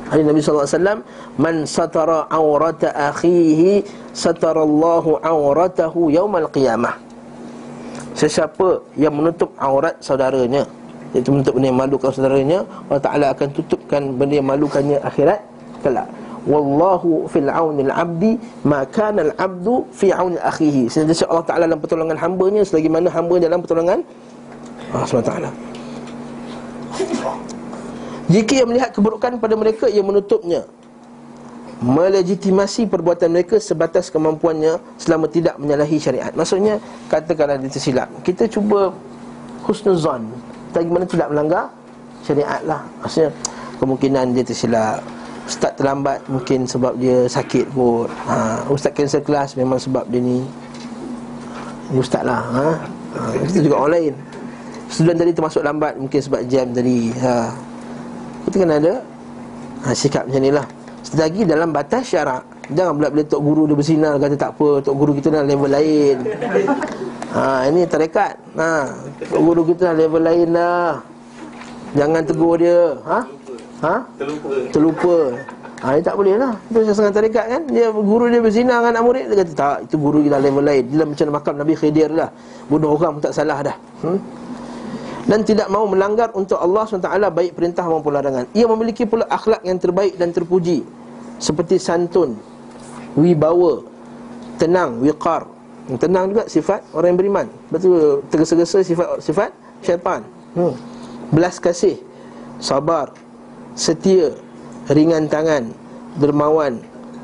Hadis 0.09 0.25
Nabi 0.25 0.39
SAW 0.41 1.05
Man 1.37 1.69
satara 1.69 2.25
awrata 2.27 2.91
akhihi 2.91 3.85
Satarallahu 4.11 5.23
awratahu 5.23 6.11
yawmal 6.11 6.51
qiyamah. 6.51 6.99
Sesiapa 8.19 8.83
yang 8.99 9.15
menutup 9.15 9.55
aurat 9.55 9.95
saudaranya 10.03 10.67
Iaitu 11.15 11.33
menutup 11.33 11.57
benda 11.57 11.67
yang 11.73 11.79
malukan 11.79 12.09
saudaranya 12.13 12.59
Allah 12.85 13.01
Ta'ala 13.01 13.25
akan 13.33 13.47
tutupkan 13.49 14.01
benda 14.13 14.37
yang 14.37 14.47
malukannya 14.47 14.97
akhirat 15.01 15.41
Kelak. 15.79 16.07
Wallahu 16.43 17.27
fil 17.31 17.47
aunil 17.47 17.91
abdi 17.91 18.35
Maka 18.67 19.11
al 19.15 19.33
abdu 19.39 19.87
fi 19.95 20.13
aunil 20.13 20.43
akhihi. 20.43 20.85
Sehingga 20.91 21.15
Allah 21.27 21.45
Ta'ala 21.45 21.63
dalam 21.65 21.81
pertolongan 21.81 22.17
hambanya 22.19 22.61
Selagi 22.61 22.91
mana 22.91 23.09
hamba 23.09 23.41
dalam 23.41 23.59
pertolongan 23.63 23.99
Allah 24.89 25.05
SWT 25.05 25.33
jika 28.29 28.61
ia 28.61 28.65
melihat 28.69 28.93
keburukan 28.93 29.41
pada 29.41 29.57
mereka 29.57 29.89
Ia 29.89 30.05
menutupnya. 30.05 30.61
Melegitimasi 31.81 32.85
perbuatan 32.85 33.33
mereka 33.33 33.57
Sebatas 33.57 34.11
kemampuannya 34.13 34.77
Selama 35.01 35.25
tidak 35.31 35.57
menyalahi 35.57 35.97
syariat. 35.97 36.29
Maksudnya 36.35 36.77
Katakanlah 37.09 37.57
dia 37.57 37.71
tersilap 37.71 38.11
Kita 38.21 38.45
cuba 38.51 38.91
Husnuzan 39.65 40.27
Bagaimana 40.71 41.05
tidak 41.05 41.27
melanggar? 41.33 41.65
Syariat 42.23 42.61
lah. 42.65 42.81
Maksudnya 43.01 43.29
Kemungkinan 43.79 44.35
dia 44.35 44.43
tersilap. 44.43 44.99
Ustaz 45.49 45.73
terlambat 45.73 46.21
Mungkin 46.29 46.69
sebab 46.69 46.93
dia 47.01 47.25
sakit 47.25 47.73
pun 47.73 48.05
ha, 48.29 48.61
Ustaz 48.69 48.93
cancel 48.93 49.25
kelas 49.25 49.57
Memang 49.57 49.81
sebab 49.81 50.05
dia 50.05 50.21
ni 50.21 50.45
Ini 51.89 51.97
ustaz 51.97 52.21
lah 52.21 52.43
ha? 52.53 52.67
Ha, 53.17 53.19
Kita 53.49 53.65
juga 53.65 53.81
orang 53.81 53.93
lain. 53.97 54.13
Student 54.93 55.17
tadi 55.25 55.31
termasuk 55.33 55.61
lambat 55.65 55.97
Mungkin 55.97 56.21
sebab 56.21 56.45
jam 56.45 56.69
tadi 56.69 57.09
ha. 57.17 57.49
Kita 58.45 58.55
kena 58.61 58.77
ada 58.77 58.93
ha, 59.81 59.95
Sikap 59.97 60.29
macam 60.29 60.41
ni 60.43 60.53
lah. 60.53 60.67
Selagi 61.01 61.41
dalam 61.49 61.73
batas 61.73 62.05
syarak 62.05 62.58
Jangan 62.69 62.93
pula 63.01 63.07
bila 63.09 63.23
Tok 63.25 63.41
Guru 63.41 63.61
dia 63.65 63.73
bersinar 63.73 64.13
Kata 64.21 64.35
tak 64.37 64.51
apa 64.53 64.69
Tok 64.85 64.95
Guru 64.95 65.11
kita 65.17 65.33
dah 65.33 65.41
level 65.41 65.69
lain. 65.73 66.17
Ha, 67.33 67.65
Ini 67.69 67.81
tarekat 67.89 68.33
ha, 68.57 68.89
Tok 69.29 69.41
Guru 69.41 69.61
kita 69.73 69.89
dah 69.89 69.95
level 69.97 70.21
lain 70.21 70.47
dah. 70.53 71.01
Jangan 71.97 72.21
tegur 72.21 72.61
dia. 72.61 72.93
Ha? 73.05 73.19
Ha? 73.81 73.95
Terlupa. 74.21 74.49
Terlupa. 74.69 75.17
Ha, 75.79 75.95
ini 75.95 76.03
tak 76.03 76.15
boleh 76.19 76.35
lah. 76.35 76.53
Itu 76.69 76.91
sangat 76.91 77.15
tarekat 77.17 77.45
kan? 77.49 77.61
Dia, 77.71 77.89
Guru 77.89 78.29
dia 78.29 78.43
berzina 78.43 78.83
dengan 78.83 78.93
anak 78.93 79.03
murid. 79.07 79.25
Dia 79.31 79.37
kata 79.41 79.53
tak 79.55 79.77
Itu 79.89 79.95
guru 79.97 80.21
kita 80.21 80.37
level 80.37 80.61
lain. 80.61 80.83
Dia 80.91 81.05
macam 81.07 81.25
makam 81.33 81.53
Nabi 81.57 81.73
Khidir 81.73 82.11
lah. 82.13 82.29
Bunuh 82.67 82.93
orang 82.93 83.17
pun 83.17 83.21
tak 83.25 83.33
salah 83.33 83.59
dah. 83.65 83.77
Hmm? 84.05 84.19
dan 85.29 85.45
tidak 85.45 85.69
mau 85.69 85.85
melanggar 85.85 86.33
untuk 86.33 86.57
Allah 86.57 86.89
SWT 86.89 87.05
baik 87.29 87.53
perintah 87.53 87.85
maupun 87.85 88.17
larangan. 88.17 88.49
Ia 88.49 88.65
memiliki 88.65 89.05
pula 89.05 89.29
akhlak 89.29 89.61
yang 89.61 89.77
terbaik 89.77 90.17
dan 90.17 90.33
terpuji. 90.33 90.81
Seperti 91.37 91.77
santun, 91.77 92.33
wibawa, 93.19 93.83
tenang, 94.55 95.03
wiqar. 95.03 95.43
Tenang 95.89 96.29
juga 96.29 96.45
sifat 96.45 96.85
orang 96.93 97.17
yang 97.17 97.19
beriman. 97.19 97.45
Betul 97.73 98.21
tergesa-gesa 98.29 98.85
sifat 98.85 99.07
sifat 99.25 99.49
syaitan. 99.81 100.21
Hmm. 100.53 100.77
Belas 101.33 101.57
kasih, 101.57 101.97
sabar, 102.61 103.13
setia, 103.73 104.37
ringan 104.89 105.25
tangan, 105.25 105.73
dermawan, 106.21 106.81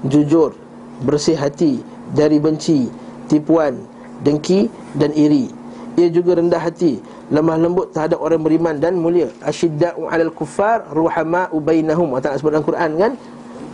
jujur, 0.10 0.58
bersih 1.06 1.38
hati, 1.38 1.82
dari 2.14 2.42
benci, 2.42 2.90
tipuan, 3.30 3.86
dengki 4.22 4.70
dan 4.98 5.14
iri. 5.14 5.50
Ia 5.96 6.10
juga 6.12 6.38
rendah 6.38 6.60
hati, 6.60 7.02
lemah 7.34 7.58
lembut 7.58 7.90
terhadap 7.90 8.22
orang 8.22 8.42
beriman 8.46 8.78
dan 8.78 9.00
mulia 9.02 9.32
asyidda'u 9.42 10.06
'alal 10.06 10.30
kuffar 10.30 10.86
ruhama'u 10.94 11.58
bainahum 11.58 12.14
Ta'ala 12.22 12.38
sebut 12.38 12.54
dalam 12.54 12.66
Quran 12.66 12.92
kan 13.00 13.12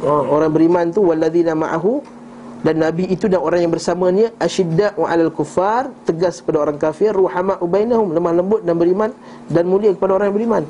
orang 0.05 0.51
beriman 0.51 0.85
tu 0.89 1.05
walladzina 1.05 1.53
ma'ahu 1.53 2.01
dan 2.61 2.77
nabi 2.77 3.09
itu 3.09 3.25
dan 3.25 3.41
orang 3.41 3.65
yang 3.65 3.73
bersamanya 3.73 4.29
asyidda'u 4.37 5.01
'alal 5.01 5.33
kuffar 5.33 5.89
tegas 6.05 6.45
kepada 6.45 6.69
orang 6.69 6.77
kafir 6.77 7.09
ruhama'u 7.09 7.65
bainahum 7.65 8.13
lemah 8.13 8.33
lembut 8.37 8.61
dan 8.61 8.77
beriman 8.77 9.09
dan 9.49 9.65
mulia 9.65 9.93
kepada 9.97 10.21
orang 10.21 10.29
yang 10.29 10.37
beriman. 10.37 10.63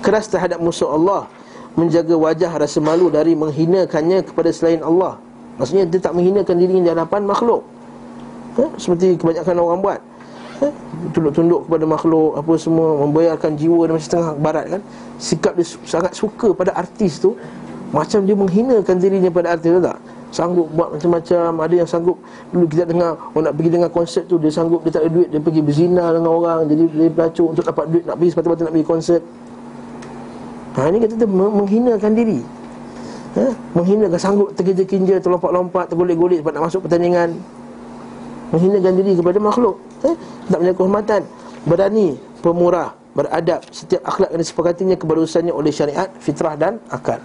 Keras 0.00 0.28
terhadap 0.32 0.60
musuh 0.60 0.88
Allah 0.88 1.28
menjaga 1.76 2.14
wajah 2.16 2.52
rasa 2.56 2.78
malu 2.80 3.12
dari 3.12 3.36
menghinakannya 3.36 4.24
kepada 4.24 4.48
selain 4.54 4.80
Allah. 4.80 5.20
Maksudnya 5.60 5.84
dia 5.86 6.00
tak 6.00 6.16
menghinakan 6.16 6.54
dirinya 6.56 6.82
di 6.82 6.90
hadapan 6.90 7.22
makhluk. 7.28 7.62
Ha? 8.54 8.64
seperti 8.78 9.18
kebanyakan 9.18 9.54
orang 9.58 9.80
buat. 9.82 10.00
Eh, 10.62 10.72
tunduk-tunduk 11.10 11.66
kepada 11.66 11.84
makhluk 11.84 12.38
apa 12.38 12.52
semua 12.54 13.02
membayarkan 13.02 13.58
jiwa 13.58 13.90
dan 13.90 13.92
macam 13.98 14.06
setengah 14.06 14.30
barat 14.38 14.64
kan. 14.70 14.82
Sikap 15.18 15.52
dia 15.58 15.66
sangat 15.84 16.12
suka 16.14 16.54
pada 16.54 16.70
artis 16.78 17.18
tu 17.18 17.34
macam 17.94 18.26
dia 18.26 18.34
menghinakan 18.34 18.98
dirinya 18.98 19.30
pada 19.30 19.54
artis 19.54 19.70
tu 19.70 19.78
tak? 19.78 19.98
Sanggup 20.34 20.66
buat 20.74 20.98
macam-macam 20.98 21.62
ada 21.62 21.74
yang 21.78 21.86
sanggup 21.86 22.18
dulu 22.50 22.66
kita 22.66 22.90
dengar 22.90 23.14
orang 23.30 23.44
nak 23.46 23.54
pergi 23.54 23.70
dengar 23.70 23.90
konsert 23.94 24.26
tu 24.26 24.34
dia 24.34 24.50
sanggup 24.50 24.82
dia 24.82 24.98
tak 24.98 25.06
ada 25.06 25.14
duit 25.14 25.30
dia 25.30 25.38
pergi 25.38 25.62
berzina 25.62 26.10
dengan 26.10 26.34
orang 26.34 26.66
jadi 26.66 26.90
dia 26.90 27.06
pelacur 27.14 27.54
untuk 27.54 27.62
dapat 27.62 27.86
duit 27.86 28.02
nak 28.02 28.18
pergi 28.18 28.30
sepatutnya 28.34 28.62
nak 28.66 28.74
pergi 28.74 28.88
konsert. 28.90 29.22
Ha 30.74 30.90
ini 30.90 30.98
kata 31.06 31.14
dia 31.14 31.28
menghinakan 31.30 32.12
diri. 32.18 32.40
Ha? 33.34 33.46
menghinakan 33.78 34.18
sanggup 34.18 34.48
terkeja-kinja 34.58 35.22
terlompat-lompat 35.22 35.94
tergolek-golek 35.94 36.42
sebab 36.42 36.50
nak 36.50 36.62
masuk 36.66 36.80
pertandingan. 36.90 37.38
Menghinakan 38.50 38.92
diri 38.98 39.12
kepada 39.14 39.38
makhluk. 39.38 39.78
Eh? 40.02 40.14
tak 40.50 40.58
punya 40.58 40.74
kehormatan. 40.74 41.20
Berani 41.62 42.18
pemurah 42.42 42.90
beradab 43.14 43.62
setiap 43.70 44.02
akhlak 44.02 44.34
yang 44.34 44.42
disepakatinya 44.42 44.98
kebarusannya 44.98 45.54
oleh 45.54 45.70
syariat 45.70 46.10
fitrah 46.18 46.58
dan 46.58 46.82
akal 46.90 47.22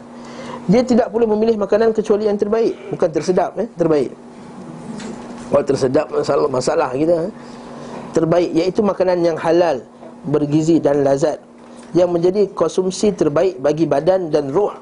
dia 0.66 0.82
tidak 0.84 1.08
boleh 1.14 1.28
memilih 1.30 1.56
makanan 1.56 1.94
kecuali 1.96 2.28
yang 2.28 2.36
terbaik 2.36 2.76
bukan 2.92 3.10
tersedap 3.14 3.56
eh 3.62 3.68
terbaik 3.78 4.12
kalau 5.50 5.64
tersedap 5.66 6.06
masalah 6.12 6.50
masalah 6.50 6.90
kita 6.94 7.16
eh? 7.30 7.34
terbaik 8.12 8.50
iaitu 8.52 8.82
makanan 8.82 9.22
yang 9.22 9.38
halal 9.38 9.80
bergizi 10.26 10.82
dan 10.82 11.06
lazat 11.06 11.40
yang 11.96 12.10
menjadi 12.14 12.50
konsumsi 12.54 13.10
terbaik 13.14 13.58
bagi 13.58 13.90
badan 13.90 14.30
dan 14.30 14.54
roh 14.54 14.74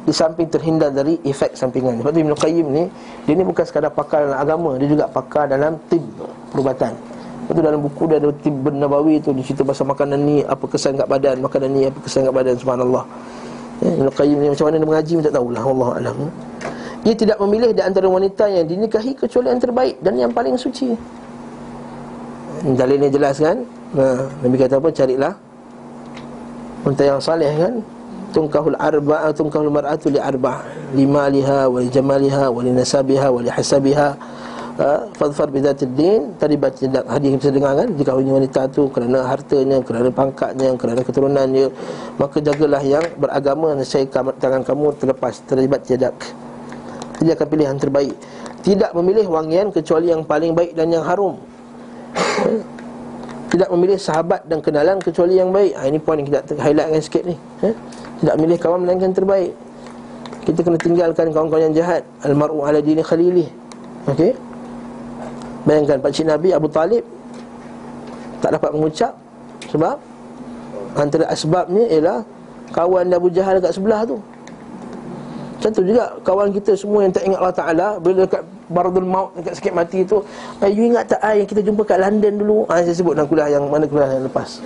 di 0.00 0.12
samping 0.16 0.48
terhindar 0.48 0.90
dari 0.90 1.20
efek 1.28 1.54
sampingan. 1.54 2.00
Sebab 2.00 2.10
tu 2.10 2.20
Ibn 2.24 2.34
Qayyim 2.34 2.66
ni 2.72 2.84
dia 3.28 3.34
ni 3.36 3.44
bukan 3.44 3.64
sekadar 3.68 3.92
pakar 3.92 4.26
dalam 4.26 4.38
agama, 4.40 4.70
dia 4.80 4.88
juga 4.88 5.04
pakar 5.06 5.46
dalam 5.46 5.76
tib 5.92 6.02
perubatan. 6.50 6.96
Sebab 7.46 7.52
tu 7.52 7.62
dalam 7.62 7.80
buku 7.84 8.02
dia 8.08 8.16
ada 8.16 8.30
tib 8.40 8.54
Nabawi 8.64 9.20
tu 9.20 9.30
dia 9.36 9.44
cerita 9.44 9.62
pasal 9.62 9.86
makanan 9.92 10.18
ni 10.24 10.36
apa 10.42 10.64
kesan 10.64 10.96
kat 10.96 11.06
badan, 11.06 11.36
makanan 11.44 11.68
ni 11.70 11.80
apa 11.86 11.98
kesan 12.00 12.26
kat 12.26 12.34
badan 12.34 12.54
subhanallah. 12.56 13.04
Ibn 13.80 14.06
Qayyim 14.12 14.36
ni 14.44 14.48
macam 14.52 14.64
mana 14.68 14.76
dia 14.76 14.88
mengaji 14.88 15.12
pun 15.16 15.24
tak 15.24 15.34
tahulah 15.40 15.62
Allah 15.64 15.90
alam. 15.96 16.18
Ia 17.00 17.14
tidak 17.16 17.38
memilih 17.40 17.72
di 17.72 17.80
antara 17.80 18.06
wanita 18.12 18.44
yang 18.52 18.68
dinikahi 18.68 19.16
kecuali 19.16 19.48
yang 19.48 19.60
terbaik 19.60 19.96
dan 20.04 20.14
yang 20.20 20.32
paling 20.32 20.52
suci. 20.60 20.92
Dalilnya 22.60 23.08
jelas 23.08 23.40
kan? 23.40 23.64
Nah, 23.96 24.28
Nabi 24.44 24.56
kata 24.60 24.76
apa? 24.76 24.92
Carilah 24.92 25.32
wanita 26.84 27.02
yang 27.08 27.20
saleh 27.20 27.52
kan? 27.56 27.74
tunkahul 28.30 28.78
arba'a 28.78 29.34
tunkahul 29.34 29.70
mar'atu 29.70 30.08
li 30.10 30.20
arba' 30.22 30.62
limaliha 30.94 31.66
wa 31.66 31.82
jamaliha 31.82 32.46
wa 32.50 32.62
li 32.62 32.70
nasabiha 32.70 33.26
wa 33.30 33.42
li 33.42 33.50
hasabiha 33.50 34.08
fadfar 35.12 35.52
bidatid 35.52 35.92
din 35.92 36.32
tadi 36.40 36.56
baca 36.56 36.80
hadis 37.10 37.36
kita 37.36 37.52
dengar 37.52 37.72
kan 37.76 37.88
jika 37.96 38.16
wanita 38.16 38.60
tu 38.72 38.88
kerana 38.88 39.28
hartanya 39.28 39.78
kerana 39.84 40.08
pangkatnya 40.08 40.72
kerana 40.80 41.00
keturunannya 41.04 41.66
maka 42.16 42.40
jagalah 42.40 42.80
yang 42.80 43.04
beragama 43.20 43.76
nescaya 43.76 44.08
tangan 44.10 44.64
kamu 44.64 44.96
terlepas 44.96 45.44
terlibat 45.44 45.84
jadak 45.84 46.16
dia 47.20 47.36
akan 47.36 47.46
pilih 47.52 47.66
yang 47.68 47.76
terbaik. 47.76 48.14
Tidak 48.60 48.90
memilih 48.96 49.28
wangian 49.28 49.68
kecuali 49.72 50.08
yang 50.08 50.24
paling 50.24 50.56
baik 50.56 50.72
dan 50.72 50.88
yang 50.92 51.04
harum. 51.04 51.36
Tidak 53.52 53.68
memilih 53.76 53.98
sahabat 54.00 54.46
dan 54.48 54.64
kenalan 54.64 54.96
kecuali 55.02 55.36
yang 55.36 55.52
baik. 55.52 55.74
Ha, 55.74 55.84
ini 55.90 55.98
poin 55.98 56.22
yang 56.22 56.28
kita 56.28 56.54
highlightkan 56.56 57.02
sikit 57.02 57.22
ni. 57.26 57.36
Eh? 57.66 57.74
tidak 58.20 58.36
milih 58.36 58.56
kawan 58.60 58.84
melainkan 58.84 59.10
terbaik. 59.16 59.56
Kita 60.44 60.60
kena 60.60 60.78
tinggalkan 60.78 61.32
kawan-kawan 61.34 61.72
yang 61.72 61.74
jahat. 61.82 62.02
Almaru 62.22 62.62
ala 62.62 62.78
dini 62.78 63.02
khalilih. 63.02 63.48
Okey 64.06 64.49
Bayangkan 65.68 66.00
Pakcik 66.00 66.26
Nabi 66.28 66.48
Abu 66.56 66.68
Talib 66.72 67.04
Tak 68.40 68.56
dapat 68.56 68.70
mengucap. 68.72 69.12
Sebab? 69.68 69.96
Antara 70.96 71.24
asbabnya 71.30 71.84
ialah 71.86 72.20
Kawan 72.70 73.10
Abu 73.10 73.34
Jahal 73.34 73.58
dekat 73.58 73.74
sebelah 73.74 74.06
tu. 74.06 74.22
Macam 75.60 75.70
tu 75.76 75.82
juga 75.84 76.04
Kawan 76.24 76.48
kita 76.56 76.72
semua 76.72 77.04
yang 77.04 77.12
tak 77.12 77.28
ingat 77.28 77.38
Allah 77.44 77.56
Ta'ala 77.56 77.86
Bila 78.00 78.24
dekat 78.24 78.42
Baradul 78.72 79.04
Maut 79.04 79.36
Dekat 79.36 79.60
sakit 79.60 79.72
mati 79.76 80.00
tu 80.08 80.24
eh, 80.64 80.70
You 80.72 80.88
ingat 80.88 81.12
tak 81.12 81.20
yang 81.20 81.44
kita 81.44 81.60
jumpa 81.60 81.82
kat 81.84 82.00
London 82.00 82.32
dulu? 82.40 82.58
Ah, 82.72 82.80
Saya 82.80 82.96
sebut 82.96 83.12
dalam 83.12 83.28
kuliah 83.28 83.52
yang 83.52 83.68
Mana 83.68 83.84
kuliah 83.84 84.08
yang 84.08 84.24
lepas. 84.24 84.64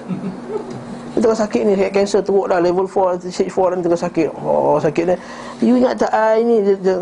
Dia 1.15 1.19
tengah 1.19 1.41
sakit 1.43 1.61
ni 1.67 1.73
Sakit 1.75 1.93
kanser 1.99 2.23
teruk 2.23 2.47
dah 2.47 2.63
Level 2.63 2.87
4 2.87 3.27
Stage 3.27 3.51
4 3.51 3.75
dan 3.75 3.79
tengah 3.83 4.01
sakit. 4.01 4.29
Oh 4.39 4.79
sakit 4.79 5.05
ni 5.11 5.17
You 5.67 5.75
ingat 5.83 5.99
tak 5.99 6.15
ay 6.15 6.47
ni? 6.47 6.63
Dia, 6.63 6.75
dia, 6.79 6.97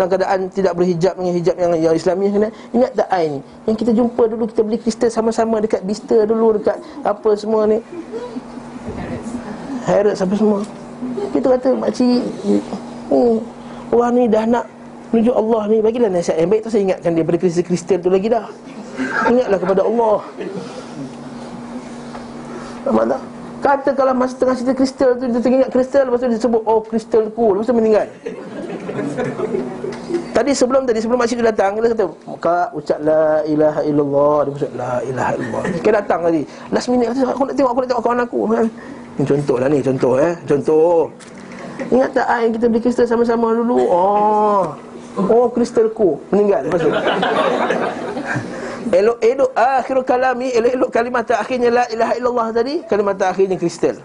dalam 0.00 0.16
keadaan 0.16 0.48
tidak 0.48 0.72
berhijab 0.72 1.12
dengan 1.20 1.36
hijab 1.36 1.56
yang 1.60 1.70
yang 1.76 1.92
Islami 1.92 2.32
kena 2.32 2.48
ingat 2.72 2.96
tak 2.96 3.08
ai 3.12 3.36
ni 3.36 3.38
yang 3.68 3.76
kita 3.76 3.92
jumpa 3.92 4.22
dulu 4.32 4.48
kita 4.48 4.64
beli 4.64 4.80
kristal 4.80 5.12
sama-sama 5.12 5.60
dekat 5.60 5.84
Bista 5.84 6.24
dulu 6.24 6.56
dekat 6.56 6.80
apa 7.04 7.36
semua 7.36 7.68
ni. 7.68 7.84
Harrods 9.84 10.24
apa 10.24 10.34
semua. 10.40 10.64
Kita 11.36 11.46
kata 11.52 11.68
makcik 11.76 12.24
hmm, 13.12 13.36
orang 13.92 14.12
ni 14.16 14.24
dah 14.24 14.44
nak 14.48 14.64
menuju 15.12 15.36
Allah 15.36 15.62
ni. 15.68 15.76
Bagilah 15.84 16.08
nasihat 16.08 16.40
yang 16.40 16.48
baik 16.48 16.64
tu 16.64 16.72
saya 16.72 16.82
ingatkan 16.88 17.12
dia 17.12 17.24
pada 17.28 17.36
kristal-kristal 17.36 17.98
tu 18.00 18.08
lagi 18.08 18.28
dah. 18.32 18.48
Ingatlah 19.28 19.58
kepada 19.60 19.82
Allah. 19.84 20.18
Nampak 22.88 23.04
tak? 23.12 23.22
Kata 23.60 23.92
kalau 23.92 24.16
masa 24.16 24.40
tengah 24.40 24.56
cerita 24.56 24.72
kristal 24.72 25.20
tu 25.20 25.28
Dia 25.28 25.36
teringat 25.36 25.68
kristal 25.68 26.08
Lepas 26.08 26.24
tu 26.24 26.32
dia 26.32 26.40
sebut 26.40 26.64
Oh 26.64 26.80
kristalku 26.80 27.52
Lepas 27.52 27.68
tu 27.68 27.76
meninggal 27.76 28.08
Tadi 30.30 30.50
sebelum 30.54 30.82
tadi 30.86 30.98
Sebelum 31.02 31.18
makcik 31.18 31.42
tu 31.42 31.46
datang 31.46 31.76
Dia 31.78 31.90
kata 31.90 32.04
Kak 32.38 32.68
ucap 32.72 32.98
la 33.02 33.42
ilaha 33.44 33.80
illallah. 33.84 34.36
Dia 34.46 34.52
ucap 34.56 34.72
la 34.78 34.92
ilaha 35.04 35.32
illallah. 35.36 35.62
Dia 35.82 35.92
datang 35.92 36.20
tadi. 36.26 36.42
Last 36.70 36.88
minute 36.88 37.06
kata 37.10 37.20
Aku 37.34 37.42
nak 37.46 37.54
tengok 37.58 37.70
Aku 37.74 37.80
nak 37.82 37.88
tengok 37.90 38.04
kawan 38.04 38.20
aku. 38.22 38.40
Ini 39.18 39.24
contoh 39.26 39.56
lah 39.58 39.68
ni 39.68 39.78
Contoh 39.82 40.12
eh. 40.16 40.32
Contoh. 40.46 40.98
Ingat 41.90 42.10
tak 42.12 42.26
yang 42.28 42.52
kita 42.54 42.66
beli 42.68 42.80
kristal 42.84 43.06
sama-sama 43.08 43.46
dulu? 43.56 43.78
Oh. 43.88 44.64
Oh 45.18 45.46
kristalku 45.50 46.22
Meninggal 46.30 46.70
Lepas 46.70 46.80
tu. 46.86 46.90
Elok-elok 49.00 49.50
akhirul 49.54 50.06
kalami 50.06 50.48
Elok-elok 50.54 50.90
kalimat 50.90 51.26
akhirnya 51.34 51.68
La 51.68 51.84
ilaha 51.90 52.12
illallah 52.16 52.48
tadi 52.54 52.74
Kalimat 52.86 53.18
akhirnya 53.20 53.58
kristal 53.60 53.98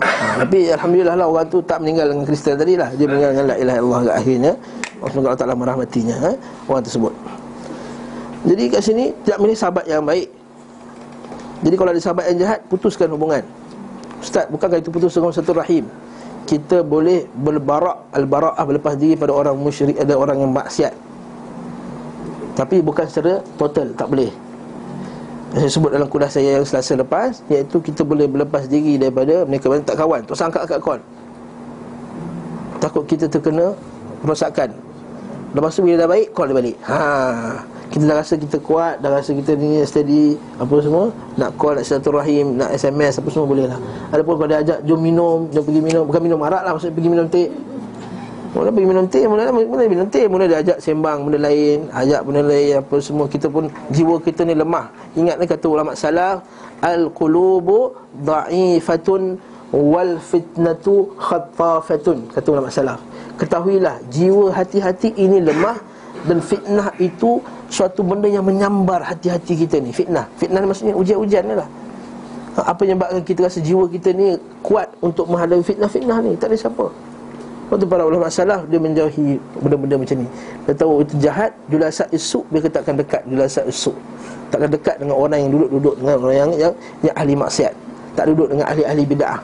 ha, 0.00 0.44
Tapi 0.44 0.72
Alhamdulillah 0.72 1.16
lah 1.16 1.26
Orang 1.28 1.46
tu 1.48 1.60
tak 1.64 1.78
meninggal 1.84 2.10
dengan 2.10 2.24
kristal 2.24 2.56
tadi 2.56 2.74
lah. 2.74 2.90
Dia 2.96 3.06
meninggal 3.06 3.30
dengan 3.36 3.46
La 3.52 3.56
ilaha 3.56 3.76
illallah 3.78 4.00
kat 4.02 4.16
akhirnya. 4.20 4.52
Semoga 5.00 5.26
Allah 5.32 5.40
Ta'ala 5.40 5.56
merahmatinya 5.56 6.16
ha? 6.20 6.32
Orang 6.68 6.82
tersebut. 6.84 7.12
Jadi 8.44 8.62
kat 8.72 8.82
sini 8.84 9.04
Tidak 9.24 9.38
milih 9.38 9.56
sahabat 9.56 9.84
yang 9.86 10.02
baik. 10.04 10.28
Jadi 11.60 11.74
kalau 11.76 11.90
ada 11.92 12.00
sahabat 12.00 12.24
yang 12.32 12.38
jahat 12.42 12.58
Putuskan 12.68 13.08
hubungan. 13.12 13.44
Ustaz, 14.20 14.44
bukankah 14.52 14.78
itu 14.80 14.92
putus 14.92 15.16
dengan 15.16 15.32
satu 15.32 15.56
rahim? 15.56 15.88
Kita 16.44 16.84
boleh 16.84 17.24
berbarak 17.32 18.12
Al-bara'ah 18.12 18.64
berlepas 18.64 18.96
diri 18.96 19.16
pada 19.16 19.32
orang 19.32 19.56
musyrik 19.56 19.96
Ada 19.96 20.16
orang 20.16 20.40
yang 20.40 20.52
maksiat. 20.52 20.92
Tapi 22.58 22.84
bukan 22.84 23.08
secara 23.08 23.40
total 23.56 23.96
Tak 23.96 24.08
boleh 24.08 24.49
Saya 25.50 25.66
sebut 25.66 25.90
dalam 25.90 26.06
kuliah 26.06 26.30
saya 26.30 26.62
yang 26.62 26.66
selasa 26.66 26.94
lepas 26.94 27.42
Iaitu 27.50 27.82
kita 27.82 28.06
boleh 28.06 28.30
berlepas 28.30 28.70
diri 28.70 28.94
daripada 29.02 29.42
Mereka 29.42 29.66
tak 29.82 29.98
kawan. 29.98 30.22
Tak 30.22 30.36
sangka 30.38 30.62
angkat 30.62 30.78
kawan 30.78 31.00
Takut 32.78 33.02
kita 33.10 33.26
terkena 33.26 33.74
Rosakan 34.22 34.70
Lepas 35.50 35.74
tu 35.74 35.82
bila 35.82 36.06
dah 36.06 36.08
baik 36.08 36.30
Call 36.30 36.54
dia 36.54 36.56
balik. 36.62 36.76
Ha. 36.86 36.98
Kita 37.90 38.06
dah 38.06 38.16
rasa 38.22 38.38
kita 38.38 38.62
kuat 38.62 39.02
Dah 39.02 39.10
rasa 39.10 39.34
kita 39.34 39.58
ni 39.58 39.82
steady 39.82 40.38
Apa 40.62 40.78
semua 40.78 41.10
Nak 41.34 41.58
call, 41.58 41.82
nak 41.82 42.06
rahim 42.14 42.54
Nak 42.54 42.70
SMS 42.70 43.18
Apa 43.18 43.28
semua 43.34 43.50
boleh 43.50 43.66
lah. 43.66 43.78
Adapun 44.14 44.38
kalau 44.38 44.48
dia 44.54 44.62
ajak 44.62 44.78
Jom 44.86 45.02
minum 45.02 45.50
Jom 45.50 45.66
pergi 45.66 45.82
minum 45.82 46.06
Bukan 46.06 46.20
minum 46.22 46.38
arak 46.46 46.62
lah 46.62 46.78
Maksudnya 46.78 46.94
pergi 46.94 47.10
minum 47.10 47.26
teh 47.26 47.50
Mula 48.50 48.66
pergi 48.74 48.88
minum 48.90 49.06
teh, 49.06 49.22
mula 49.30 49.54
mula 49.54 49.82
minum 49.86 50.10
teh, 50.10 50.26
mula 50.26 50.50
dia 50.50 50.58
ajak 50.58 50.82
sembang 50.82 51.22
benda 51.22 51.38
lain, 51.38 51.86
ajak 51.94 52.20
benda 52.26 52.42
lain 52.42 52.82
apa 52.82 52.94
semua 52.98 53.30
kita 53.30 53.46
pun 53.46 53.70
jiwa 53.94 54.18
kita 54.18 54.42
ni 54.42 54.58
lemah. 54.58 54.90
Ingat 55.14 55.38
ni 55.38 55.46
kata 55.46 55.70
ulama 55.70 55.94
salaf, 55.94 56.42
al-qulubu 56.82 57.94
dha'ifatun 58.26 59.38
wal 59.70 60.18
fitnatu 60.18 61.14
khattafatun 61.14 62.26
kata 62.34 62.46
ulama 62.50 62.74
salaf. 62.74 62.98
Ketahuilah 63.38 64.02
jiwa 64.10 64.50
hati-hati 64.50 65.14
ini 65.14 65.38
lemah 65.38 65.78
dan 66.26 66.42
fitnah 66.42 66.90
itu 66.98 67.38
suatu 67.70 68.02
benda 68.02 68.26
yang 68.26 68.42
menyambar 68.42 68.98
hati-hati 69.06 69.62
kita 69.62 69.78
ni. 69.78 69.94
Fitnah. 69.94 70.26
Fitnah 70.34 70.58
maksudnya 70.66 70.98
ujian-ujian 70.98 71.46
ni 71.46 71.54
lah. 71.54 71.70
Apa 72.58 72.82
yang 72.82 72.98
menyebabkan 72.98 73.22
kita 73.22 73.46
rasa 73.46 73.62
jiwa 73.62 73.86
kita 73.86 74.10
ni 74.10 74.34
kuat 74.66 74.90
untuk 74.98 75.30
menghadapi 75.30 75.62
fitnah-fitnah 75.62 76.18
ni? 76.18 76.34
Tak 76.34 76.50
ada 76.50 76.58
siapa. 76.58 77.09
Waktu 77.70 77.86
para 77.86 78.02
ulama 78.02 78.26
salaf 78.26 78.66
dia 78.66 78.82
menjauhi 78.82 79.38
benda-benda 79.62 79.94
macam 79.94 80.16
ni. 80.18 80.28
Dia 80.66 80.74
tahu 80.74 81.06
itu 81.06 81.14
jahat, 81.22 81.54
julasa 81.70 82.02
isuk 82.10 82.42
dia 82.50 82.66
takkan 82.66 82.98
dekat 82.98 83.22
julasa 83.30 83.62
isuk. 83.62 83.94
Takkan 84.50 84.74
dekat 84.74 84.98
dengan 84.98 85.14
orang 85.14 85.46
yang 85.46 85.50
duduk-duduk 85.54 85.94
dengan 86.02 86.14
orang 86.18 86.36
yang 86.36 86.50
yang, 86.58 86.72
yang 87.06 87.14
ahli 87.14 87.34
maksiat. 87.38 87.72
Tak 88.18 88.26
duduk 88.26 88.50
dengan 88.50 88.66
ahli-ahli 88.66 89.02
bidah. 89.06 89.38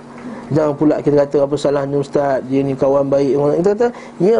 Jangan 0.50 0.74
pula 0.74 0.98
kita 0.98 1.22
kata 1.22 1.36
apa 1.46 1.54
salahnya 1.54 1.98
ustaz, 2.02 2.42
dia 2.50 2.66
ni 2.66 2.74
kawan 2.74 3.06
baik 3.06 3.38
orang. 3.38 3.62
Kita 3.62 3.70
kata, 3.78 3.86
ya 4.18 4.38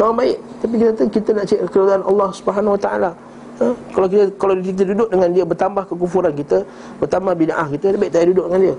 kawan 0.00 0.14
baik, 0.16 0.36
tapi 0.64 0.74
kita 0.80 0.88
kata 0.92 1.02
kita 1.12 1.28
nak 1.36 1.44
cek 1.52 1.60
keridhaan 1.68 2.02
Allah 2.04 2.28
Subhanahu 2.32 2.74
Wa 2.76 2.80
Taala. 2.80 3.10
Ha? 3.56 3.66
Kalau 3.92 4.06
kita 4.08 4.24
kalau 4.40 4.54
kita 4.60 4.82
duduk 4.88 5.08
dengan 5.12 5.28
dia 5.32 5.44
bertambah 5.44 5.84
kekufuran 5.88 6.32
kita, 6.32 6.64
bertambah 7.00 7.32
bid'ah 7.36 7.68
kita, 7.72 7.92
lebih 7.92 8.08
tak 8.08 8.28
duduk 8.28 8.48
dengan 8.48 8.60
dia. 8.60 8.76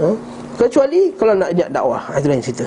Ha? 0.00 0.08
Kecuali 0.54 1.10
kalau 1.18 1.34
nak 1.34 1.50
ajak 1.50 1.68
dakwah. 1.74 2.02
Ha, 2.10 2.18
Itu 2.22 2.28
lain 2.30 2.42
cerita. 2.42 2.66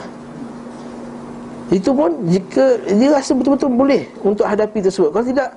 Itu 1.67 1.91
pun 1.91 2.11
jika 2.31 2.79
dia 2.87 3.11
rasa 3.11 3.35
betul-betul 3.35 3.67
boleh 3.75 4.07
Untuk 4.23 4.47
hadapi 4.47 4.79
tersebut. 4.79 5.11
Kalau 5.11 5.25
tidak 5.27 5.49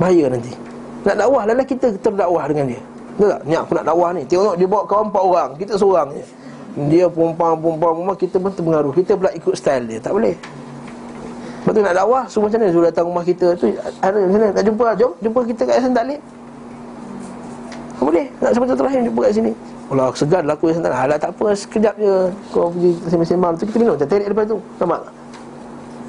Bahaya 0.00 0.32
nanti. 0.32 0.52
Nak 1.04 1.16
dakwah 1.20 1.42
Lalu 1.48 1.64
kita 1.68 1.86
terdakwah 2.00 2.44
dengan 2.48 2.72
dia. 2.72 2.80
Betul 3.14 3.28
tak? 3.30 3.40
Ni 3.46 3.54
aku 3.56 3.72
nak 3.76 3.86
dakwah 3.88 4.08
ni. 4.12 4.22
Tengok 4.28 4.54
dia 4.56 4.68
bawa 4.68 4.82
kawan 4.84 5.04
empat 5.12 5.22
orang. 5.22 5.50
Kita 5.56 5.72
seorang 5.80 6.08
je. 6.12 6.24
Dia 6.90 7.06
perempuan-perempuan 7.06 8.16
Kita 8.18 8.36
pun 8.36 8.50
terpengaruh. 8.52 8.92
Kita 8.92 9.12
pula 9.16 9.30
ikut 9.32 9.54
style 9.56 9.84
dia. 9.88 9.98
Tak 10.00 10.12
boleh. 10.12 10.34
Lepas 11.64 11.72
tu 11.72 11.80
nak 11.80 11.96
dakwah 11.96 12.22
Semua 12.28 12.52
macam 12.52 12.58
mana? 12.60 12.72
Suruh 12.72 12.86
datang 12.92 13.04
rumah 13.08 13.24
kita. 13.24 13.46
Tu 13.56 13.72
Ada 14.04 14.16
macam 14.20 14.40
mana? 14.40 14.48
Tak 14.52 14.64
jumpa 14.68 14.86
Jom 15.00 15.12
Jumpa 15.24 15.40
kita 15.48 15.60
kat 15.64 15.74
Yayasan 15.80 15.92
Taklim. 15.96 16.20
Boleh. 18.04 18.26
Nak 18.44 18.50
sebentar 18.52 18.76
terakhir 18.76 19.00
Jumpa 19.08 19.20
kat 19.24 19.32
sini 19.32 19.52
Allah 19.92 20.08
segan 20.16 20.48
lah 20.48 20.56
aku 20.56 20.72
yang 20.72 20.80
sana 20.80 20.96
Alah 20.96 21.18
tak 21.20 21.36
apa 21.36 21.52
sekejap 21.52 21.94
je. 22.00 22.14
Kau 22.54 22.72
pergi 22.72 22.90
sembang-sembang. 23.08 23.52
Tu 23.60 23.64
Kita 23.68 23.76
minum 23.80 23.94
terik 24.00 24.26
lepas 24.32 24.44
tu. 24.48 24.58
Nampak? 24.80 25.00
Tak? 25.04 25.12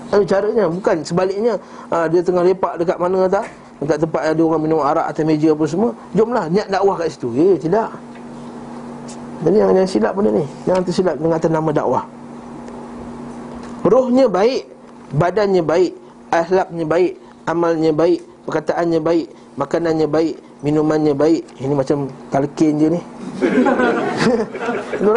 Tapi 0.05 0.23
caranya 0.23 0.63
bukan. 0.71 0.95
Sebaliknya 1.03 1.53
ha, 1.91 2.07
Dia 2.07 2.21
tengah 2.23 2.43
lepak 2.45 2.73
dekat 2.79 2.97
mana 2.97 3.27
tak? 3.27 3.45
Dekat 3.83 3.97
tempat 4.07 4.21
ada 4.31 4.41
orang 4.41 4.61
minum 4.63 4.79
arak 4.79 5.11
atas 5.11 5.23
meja 5.27 5.51
apa 5.51 5.65
semua. 5.67 5.91
Jomlah 6.15 6.47
niat 6.47 6.71
dakwah 6.71 6.95
kat 6.95 7.11
situ. 7.11 7.27
Eh 7.35 7.59
tidak. 7.59 7.91
Jadi 9.43 9.57
yang, 9.59 9.71
yang 9.75 9.87
silap 9.87 10.15
benda 10.15 10.31
ni. 10.31 10.47
Yang 10.63 10.89
tersilap 10.89 11.19
dengan 11.19 11.35
atas 11.35 11.51
nama 11.51 11.69
dakwah. 11.75 12.03
Rohnya 13.85 14.25
baik 14.25 14.65
Badannya 15.13 15.61
baik 15.61 15.93
Ahlaknya 16.33 16.85
baik 16.89 17.21
Amalnya 17.45 17.93
baik 17.93 18.25
Perkataannya 18.49 18.97
baik 18.97 19.27
Makanannya 19.61 20.07
baik 20.09 20.35
Minumannya 20.65 21.13
baik. 21.13 21.45
Ini 21.61 21.73
macam 21.77 22.09
talkin 22.33 22.73
je 22.81 22.87
ni. 22.97 23.01
Betul 24.95 25.13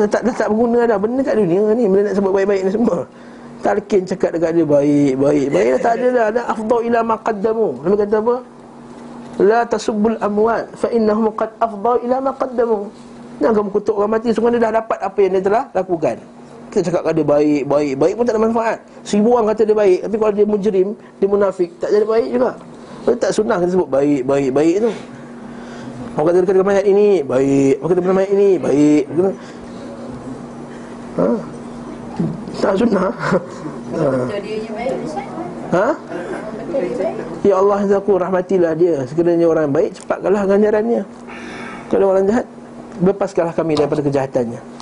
tak? 0.00 0.08
tak, 0.08 0.22
dah 0.24 0.32
tak 0.32 0.48
berguna 0.48 0.88
dah. 0.88 0.96
Benda 0.96 1.20
kat 1.20 1.36
dunia 1.36 1.76
ni 1.76 1.84
Benda 1.84 2.08
nak 2.08 2.16
sebut 2.16 2.32
baik-baik 2.32 2.62
ni 2.64 2.70
semua. 2.72 2.98
Talkin 3.60 4.02
cakap 4.08 4.30
dekat 4.32 4.56
dia 4.56 4.64
Baik, 4.64 5.20
baik, 5.20 5.46
baik. 5.52 5.68
Dah 5.76 5.80
tak 5.84 5.92
ada 6.00 6.06
dah. 6.08 6.24
Ada 6.32 6.40
afdau 6.48 6.80
ila 6.80 6.98
maqaddamu 7.04 7.68
Nabi 7.84 7.96
kata 8.00 8.16
apa? 8.24 8.36
La 9.44 9.60
tasubbul 9.68 10.16
amwat 10.24 10.64
Fa 10.80 10.88
innahum 10.88 11.28
qad 11.36 11.52
afdau 11.60 12.00
ila 12.00 12.16
maqaddamu 12.24 12.88
Jangan 13.42 13.52
kamu 13.52 13.68
kutuk 13.68 13.94
orang 14.00 14.12
mati. 14.16 14.32
Sungguh 14.32 14.56
dia 14.56 14.64
dah 14.64 14.80
dapat 14.80 14.98
apa 15.02 15.18
yang 15.20 15.32
dia 15.36 15.42
telah 15.44 15.64
lakukan 15.76 16.16
Kita 16.74 16.90
cakap 16.90 17.06
kat 17.06 17.22
dia 17.22 17.22
baik, 17.22 17.70
baik, 17.70 17.94
baik 18.02 18.14
pun 18.18 18.24
tak 18.26 18.34
ada 18.34 18.42
manfaat. 18.50 18.82
Seribu 19.06 19.38
orang 19.38 19.54
kata 19.54 19.62
dia 19.62 19.78
baik 19.78 20.10
Tapi 20.10 20.16
kalau 20.18 20.32
dia 20.34 20.42
mujrim 20.42 20.88
Dia 21.22 21.28
munafik 21.30 21.70
Tak 21.78 21.94
jadi 21.94 22.02
baik 22.02 22.28
juga. 22.34 22.50
Kalau 23.06 23.16
tak 23.22 23.30
sunnah 23.30 23.62
kita 23.62 23.70
sebut 23.78 23.86
baik, 23.86 24.26
baik, 24.26 24.50
baik 24.50 24.74
tu. 24.82 24.90
Orang 26.18 26.26
kata 26.34 26.38
dekat 26.50 26.66
mayat 26.66 26.86
ini 26.90 27.22
Baik. 27.22 27.78
Orang 27.78 27.90
kata 27.94 28.00
dekat 28.02 28.16
mayat 28.18 28.30
ini 28.34 28.50
Baik. 28.58 29.04
Ha? 31.14 31.26
Tak 32.58 32.74
sunnah. 32.74 33.10
Ha? 33.94 34.10
ha? 35.78 35.88
Ya 37.46 37.54
Allah 37.54 37.86
aku 37.86 38.18
rahmatilah 38.18 38.74
dia. 38.74 39.06
Sekiranya 39.06 39.46
orang 39.46 39.70
baik 39.70 39.94
Cepatkanlah 39.94 40.42
ganjarannya. 40.50 41.06
Kalau 41.86 42.10
orang 42.10 42.26
jahat 42.26 42.46
Lepaskanlah 42.98 43.54
kami 43.54 43.78
daripada 43.78 44.02
kejahatannya 44.02 44.74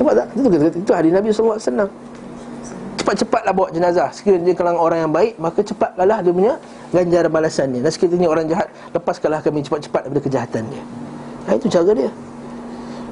Nampak 0.00 0.14
tak? 0.18 0.26
Itu, 0.34 0.48
itu, 0.50 0.78
itu 0.82 0.92
hadis 0.92 1.10
Nabi 1.14 1.28
SAW 1.30 1.88
Cepat-cepatlah 2.94 3.52
bawa 3.52 3.68
jenazah. 3.74 4.08
Sekiranya 4.10 4.54
kalangan 4.56 4.80
orang 4.80 4.98
yang 5.06 5.12
baik 5.12 5.36
Maka 5.36 5.60
cepatlah 5.60 6.18
dia 6.24 6.32
punya 6.32 6.54
ganjaran 6.90 7.30
balasannya. 7.30 7.80
Dan 7.84 7.90
sekiranya 7.92 8.28
orang 8.30 8.44
jahat 8.48 8.68
Lepaskanlah 8.90 9.40
kami 9.44 9.62
cepat-cepat 9.62 10.00
daripada 10.08 10.22
kejahatan 10.24 10.62
dia 10.72 10.82
ha, 11.46 11.54
Itu 11.54 11.66
cara 11.68 11.92
dia. 11.92 12.10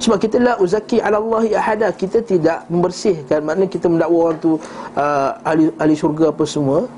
Sebab 0.03 0.18
kita 0.18 0.43
la 0.43 0.59
uzaki 0.59 0.99
ala 0.99 1.22
Allahi 1.22 1.55
ahada. 1.55 1.95
Kita 1.95 2.18
tidak 2.26 2.66
membersihkan. 2.66 3.39
Maknanya 3.47 3.70
kita 3.70 3.87
mendakwa 3.87 4.18
orang 4.35 4.39
tu 4.43 4.59
uh, 4.99 5.30
ahli, 5.47 5.70
ahli 5.78 5.95
syurga 5.95 6.35
apa 6.35 6.43
semua 6.43 6.91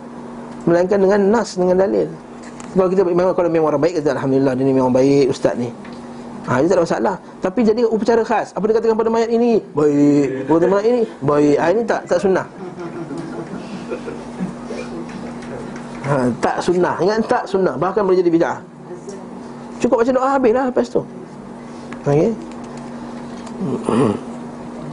Melainkan 0.65 0.97
dengan 0.97 1.21
nas, 1.29 1.61
dengan 1.61 1.77
dalil. 1.77 2.09
Kalau 2.75 2.89
kita 2.89 3.03
memang 3.05 3.37
kalau 3.37 3.51
memang 3.53 3.71
orang 3.71 3.83
baik 3.87 4.03
Kita 4.03 4.19
Alhamdulillah 4.19 4.53
dia 4.59 4.65
ni 4.67 4.73
memang 4.75 4.91
baik 4.91 5.31
ustaz 5.31 5.55
ni 5.55 5.71
Ha, 6.45 6.61
itu 6.61 6.69
tak 6.69 6.77
ada 6.77 6.85
masalah. 6.85 7.17
Tapi 7.41 7.61
jadi 7.65 7.81
upacara 7.89 8.21
khas. 8.21 8.53
Apa 8.53 8.69
dia 8.69 8.77
katakan 8.77 8.97
pada 9.01 9.09
mayat 9.09 9.33
ini? 9.33 9.65
Baik. 9.73 10.45
Pada 10.45 10.67
mayat 10.69 10.85
ini? 10.85 11.01
Baik. 11.25 11.57
Ha, 11.57 11.65
Ini 11.73 11.83
tak 11.89 12.01
tak 12.05 12.19
sunnah. 12.21 12.47
Ha, 16.05 16.15
Tak 16.45 16.57
sunnah. 16.61 16.95
Ingat 17.01 17.19
tak 17.25 17.45
sunnah. 17.49 17.75
Bahkan 17.81 18.05
boleh 18.05 18.21
jadi 18.21 18.29
bid'ah. 18.29 18.59
Cukup 19.81 20.05
baca 20.05 20.13
doa 20.13 20.29
habislah 20.37 20.65
lepas 20.69 20.87
tu. 20.89 21.01
Okey. 22.05 22.31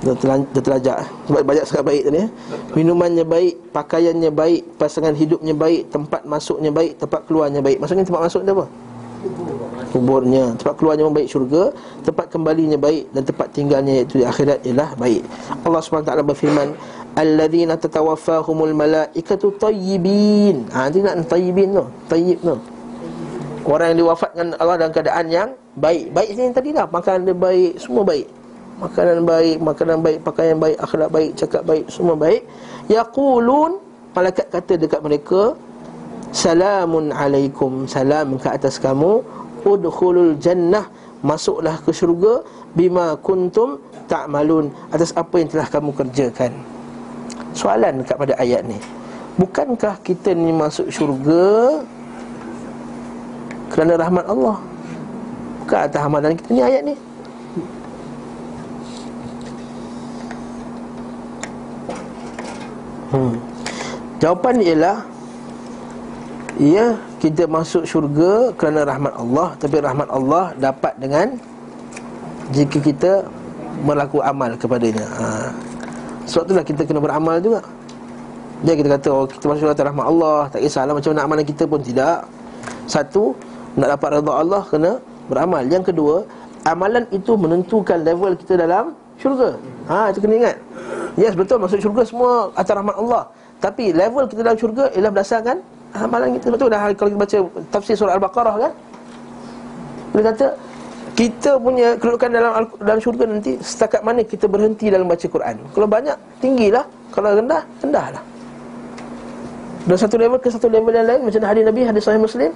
Dah, 0.01 0.15
terlan, 0.17 0.41
dah 0.55 0.63
terlajak. 0.63 0.97
Sebab 1.27 1.41
banyak 1.43 1.65
sangat 1.67 1.83
baik 1.83 2.01
tadi 2.07 2.19
ya. 2.23 2.27
Minumannya 2.73 3.21
baik 3.27 3.53
Pakaiannya 3.75 4.31
baik 4.31 4.79
Pasangan 4.79 5.13
hidupnya 5.13 5.53
baik 5.53 5.91
Tempat 5.91 6.23
masuknya 6.25 6.71
baik 6.73 6.97
Tempat 6.97 7.27
keluarnya 7.29 7.59
baik. 7.61 7.77
Maksudnya 7.77 8.07
tempat 8.07 8.23
masuk 8.25 8.41
tu 8.41 8.51
apa? 8.55 8.65
Kuburnya. 9.91 10.55
Tempat 10.55 10.79
keluarnya 10.79 11.11
baik 11.11 11.27
syurga 11.27 11.75
Tempat 12.01 12.31
kembalinya 12.31 12.79
baik 12.79 13.11
Dan 13.11 13.27
tempat 13.27 13.51
tinggalnya 13.51 14.01
iaitu 14.01 14.23
di 14.23 14.25
akhirat 14.25 14.63
ialah 14.63 14.95
baik. 14.95 15.21
Allah 15.67 15.81
SWT 15.83 16.11
berfirman 16.23 16.67
Alladzina 17.11 17.75
tatawaffahumul 17.75 18.71
malaikatu 18.71 19.51
tayyibin. 19.59 20.71
Ha 20.71 20.87
nanti 20.87 21.03
nak 21.03 21.27
tayyibin 21.27 21.75
tu 21.75 21.83
Tayyib 22.07 22.39
tu. 22.39 22.55
Orang 23.67 23.93
yang 23.93 24.07
diwafatkan 24.07 24.55
Allah 24.57 24.75
dalam 24.79 24.93
keadaan 24.95 25.27
yang 25.27 25.49
baik. 25.75 26.15
Baik 26.15 26.29
sini 26.33 26.55
tadi 26.55 26.71
dah 26.71 26.87
Makanan 26.87 27.27
dia 27.27 27.35
baik 27.35 27.77
Semua 27.77 28.07
baik. 28.07 28.41
Makanan 28.81 29.29
baik, 29.29 29.57
makanan 29.61 29.97
baik, 30.01 30.19
pakaian 30.25 30.57
baik, 30.57 30.77
akhlak 30.81 31.09
baik, 31.13 31.31
cakap 31.37 31.61
baik, 31.69 31.85
semua 31.93 32.17
baik. 32.17 32.41
Yaqulun 32.89 33.77
malaikat 34.17 34.49
kata 34.49 34.73
dekat 34.73 35.01
mereka, 35.05 35.53
Salamun 36.31 37.11
alaikum, 37.11 37.85
salam 37.85 38.39
ke 38.39 38.47
atas 38.49 38.79
kamu. 38.79 39.19
Udkhulul 39.61 40.41
jannah, 40.41 40.89
masuklah 41.21 41.77
ke 41.81 41.93
syurga 41.93 42.41
bima 42.73 43.13
kuntum 43.21 43.77
ta'malun 44.09 44.73
atas 44.89 45.13
apa 45.13 45.37
yang 45.37 45.49
telah 45.53 45.67
kamu 45.69 45.91
kerjakan. 45.93 46.51
Soalan 47.53 48.01
dekat 48.01 48.17
pada 48.17 48.33
ayat 48.41 48.65
ni. 48.65 48.79
Bukankah 49.37 50.01
kita 50.03 50.35
ni 50.35 50.51
masuk 50.51 50.91
syurga 50.91 51.81
kerana 53.71 53.95
rahmat 54.01 54.25
Allah? 54.27 54.57
Bukan 55.63 55.77
atas 55.77 56.01
amalan 56.01 56.33
kita 56.35 56.49
ni 56.51 56.61
ayat 56.61 56.81
ni. 56.83 56.95
Hmm. 63.11 63.35
Jawapan 64.23 64.63
ialah 64.63 65.03
Ya, 66.61 66.93
kita 67.17 67.49
masuk 67.49 67.89
syurga 67.89 68.53
kerana 68.53 68.85
rahmat 68.85 69.17
Allah. 69.17 69.57
Tapi 69.57 69.81
rahmat 69.81 70.05
Allah 70.13 70.53
dapat 70.61 70.93
dengan 71.01 71.33
Jika 72.53 72.77
kita 72.77 73.25
melakukan 73.81 74.29
amal 74.29 74.53
kepadanya. 74.53 75.01
Ha. 75.09 75.49
Sebab 76.29 76.45
itulah 76.45 76.61
kita 76.61 76.85
kena 76.85 77.01
beramal 77.01 77.41
juga. 77.41 77.65
Dia 78.61 78.77
kita 78.77 78.93
kata, 78.93 79.09
oh 79.09 79.25
kita 79.25 79.49
masuk 79.49 79.61
syurga 79.65 79.89
rahmat 79.89 80.05
Allah 80.05 80.39
Tak 80.53 80.61
kisahlah 80.61 80.93
macam 80.93 81.17
mana 81.17 81.21
amalan 81.25 81.45
kita 81.49 81.65
pun 81.65 81.81
tidak. 81.81 82.29
Satu, 82.85 83.33
nak 83.73 83.97
dapat 83.97 84.21
redha 84.21 84.33
Allah 84.37 84.61
kena 84.69 84.91
beramal. 85.25 85.65
Yang 85.65 85.89
kedua, 85.89 86.29
amalan 86.69 87.09
itu 87.09 87.33
menentukan 87.41 88.05
level 88.05 88.37
kita 88.37 88.61
dalam 88.61 88.93
syurga. 89.17 89.57
Ha, 89.89 90.13
itu 90.13 90.21
kena 90.21 90.45
ingat. 90.45 90.57
Yes 91.17 91.33
betul 91.33 91.57
masuk 91.57 91.81
syurga 91.81 92.05
semua 92.05 92.53
atas 92.53 92.69
rahmat 92.69 92.95
Allah. 93.01 93.33
Tapi 93.57 93.97
level 93.97 94.29
kita 94.29 94.45
dalam 94.45 94.59
syurga 94.61 94.93
ialah 94.93 95.09
berdasarkan 95.09 95.80
Amalan 95.91 96.39
kita 96.39 96.47
betul 96.51 96.67
dah 96.71 96.87
kalau 96.95 97.09
kita 97.11 97.19
baca 97.19 97.37
tafsir 97.67 97.95
surah 97.99 98.15
Al-Baqarah 98.15 98.55
kan 98.63 98.71
Dia 100.15 100.23
kata 100.31 100.47
kita 101.11 101.59
punya 101.59 101.99
kedudukan 101.99 102.29
dalam 102.31 102.51
dalam 102.81 102.99
syurga 103.03 103.27
nanti 103.27 103.59
setakat 103.59 104.01
mana 104.01 104.23
kita 104.23 104.47
berhenti 104.47 104.87
dalam 104.87 105.05
baca 105.05 105.21
Quran. 105.27 105.59
Kalau 105.75 105.87
banyak 105.87 106.17
tinggilah, 106.39 106.87
kalau 107.11 107.35
rendah 107.35 107.61
rendahlah. 107.83 108.23
Dan 109.85 109.97
satu 109.97 110.15
level 110.17 110.39
ke 110.39 110.47
satu 110.47 110.71
level 110.71 110.93
yang 110.93 111.05
lain 111.09 111.21
macam 111.25 111.41
hadis 111.45 111.63
Nabi 111.65 111.81
hadis 111.83 112.03
sahih 112.05 112.21
Muslim 112.21 112.51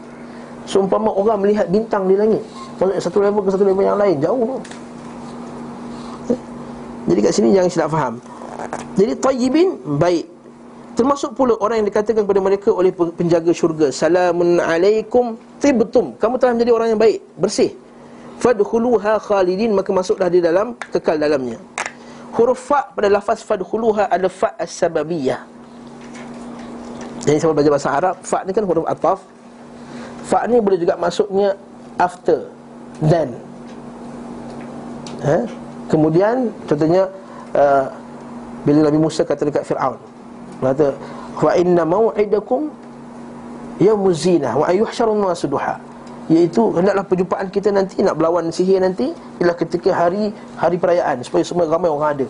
seumpama 0.65 1.09
orang 1.13 1.41
melihat 1.41 1.67
bintang 1.69 2.05
di 2.09 2.15
langit. 2.15 2.41
Maksudnya 2.79 3.01
satu 3.01 3.17
level 3.21 3.41
ke 3.43 3.49
satu 3.53 3.65
level 3.65 3.83
yang 3.85 3.99
lain 3.99 4.15
jauh 4.23 4.41
tu. 4.41 4.57
Jadi 7.05 7.19
kat 7.21 7.31
sini 7.37 7.47
jangan 7.53 7.69
silap 7.69 7.89
faham. 7.93 8.13
Jadi 8.97 9.13
tayyibin 9.19 9.69
baik. 10.01 10.25
Termasuk 10.95 11.35
pula 11.35 11.59
orang 11.59 11.83
yang 11.83 11.87
dikatakan 11.91 12.23
kepada 12.23 12.39
mereka 12.39 12.71
oleh 12.71 12.95
penjaga 12.95 13.51
syurga, 13.51 13.91
"Salamun 13.91 14.63
alaikum 14.63 15.35
tibtum." 15.59 16.15
Kamu 16.15 16.39
telah 16.39 16.55
menjadi 16.55 16.71
orang 16.71 16.87
yang 16.95 16.99
baik, 16.99 17.19
bersih. 17.35 17.75
Fadkhuluha 18.39 19.19
khalidin, 19.19 19.75
maka 19.75 19.91
masuklah 19.91 20.31
di 20.31 20.39
dalam 20.39 20.71
kekal 20.79 21.19
dalamnya. 21.19 21.59
Huruf 22.31 22.71
fa 22.71 22.87
pada 22.95 23.11
lafaz 23.11 23.43
fadkhuluha 23.43 24.07
ada 24.07 24.31
fa 24.31 24.55
as-sababiyah. 24.55 25.43
Jadi 27.27 27.43
saya 27.43 27.51
belajar 27.51 27.71
bahasa 27.75 27.91
Arab, 27.91 28.15
fa 28.23 28.47
ni 28.47 28.51
kan 28.55 28.63
huruf 28.63 28.87
ataf. 28.87 29.19
Fa 30.23 30.47
ni 30.47 30.63
boleh 30.63 30.79
juga 30.79 30.95
masuknya 30.95 31.59
after, 31.99 32.47
then. 33.03 33.35
Ha? 35.27 35.43
Kemudian 35.91 36.55
contohnya 36.71 37.03
uh, 37.51 37.91
bila 38.63 38.87
Nabi 38.87 38.99
Musa 38.99 39.27
kata 39.27 39.47
dekat 39.47 39.67
Firaun 39.67 39.99
kata 40.61 40.95
wa 41.35 41.51
inna 41.55 41.83
mau'idakum 41.83 42.71
yaumuz 43.79 44.23
zinah 44.23 44.55
wa 44.55 44.65
ayuhsyarun 44.71 45.19
nasu 45.19 45.47
duha. 45.51 45.79
Iaitu 46.25 46.73
hendaklah 46.73 47.05
perjumpaan 47.05 47.47
kita 47.53 47.69
nanti 47.69 48.01
nak 48.01 48.17
berlawan 48.17 48.49
sihir 48.49 48.81
nanti 48.81 49.13
ialah 49.37 49.53
ketika 49.53 49.93
hari 49.93 50.33
hari 50.57 50.77
perayaan 50.81 51.21
supaya 51.21 51.45
semua 51.45 51.69
ramai 51.69 51.91
orang 51.91 52.09
ada. 52.17 52.27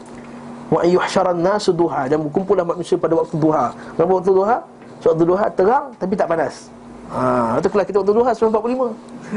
Wa 0.67 0.83
ayuhsyaran 0.83 1.39
nasu 1.39 1.71
duha 1.71 2.09
dan 2.11 2.19
berkumpullah 2.25 2.67
manusia 2.67 2.99
pada 2.99 3.15
waktu 3.15 3.39
duha. 3.39 3.71
Pada 3.71 4.09
waktu 4.09 4.31
duha? 4.35 4.57
So, 4.99 5.13
waktu 5.13 5.23
duha 5.23 5.45
terang 5.53 5.95
tapi 5.95 6.17
tak 6.17 6.27
panas. 6.27 6.67
Ha 7.13 7.61
itu 7.61 7.69
kalau 7.69 7.85
kita 7.85 7.97
waktu 8.01 8.13
duha 8.17 8.31
9.45 8.33 8.89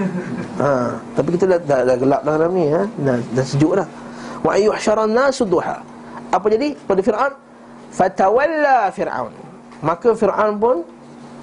ha 0.64 0.96
tapi 1.12 1.28
kita 1.36 1.44
dah, 1.44 1.60
dah, 1.68 1.80
dah 1.84 1.96
gelap 2.00 2.20
dah 2.24 2.32
dalam 2.40 2.52
ni 2.56 2.64
ha? 2.72 2.82
Dah, 3.04 3.16
dah 3.36 3.44
sejuk 3.44 3.72
dah. 3.76 3.86
Wa 4.40 4.56
ayuhsyaran 4.56 5.12
nasu 5.12 5.44
duha. 5.44 5.84
Apa 6.32 6.48
jadi? 6.48 6.74
Pada 6.88 7.00
Firaun 7.04 7.32
fatawalla 7.92 8.92
Firaun. 8.92 9.32
Maka 9.80 10.12
Firaun 10.14 10.58
pun 10.58 10.76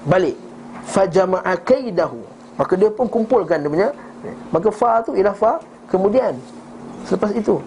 balik. 0.06 0.38
Fajama'a 0.86 1.58
kaidahu. 1.66 2.22
Maka 2.56 2.74
dia 2.78 2.90
pun 2.94 3.10
kumpulkan 3.10 3.60
dia 3.60 3.72
punya. 3.72 3.90
Maka 4.50 4.70
fa 4.70 5.02
tu 5.06 5.14
ialah 5.18 5.36
fa 5.36 5.60
kemudian. 5.90 6.38
Selepas 7.06 7.34
itu. 7.34 7.62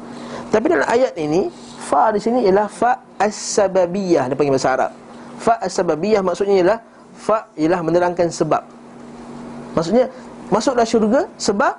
Tapi 0.48 0.66
dalam 0.72 0.86
ayat 0.88 1.12
ini 1.18 1.52
fa 1.84 2.10
di 2.14 2.20
sini 2.22 2.46
ialah 2.46 2.66
fa 2.70 2.98
as-sababiyah. 3.20 4.30
Dia 4.30 4.36
panggil 4.38 4.54
bahasa 4.54 4.70
Arab. 4.74 4.90
Fa 5.38 5.54
as-sababiyah 5.60 6.22
maksudnya 6.24 6.54
ialah 6.62 6.78
fa 7.14 7.46
ialah 7.58 7.80
menerangkan 7.82 8.30
sebab. 8.30 8.62
Maksudnya 9.76 10.10
masuklah 10.48 10.86
syurga 10.88 11.28
sebab 11.36 11.74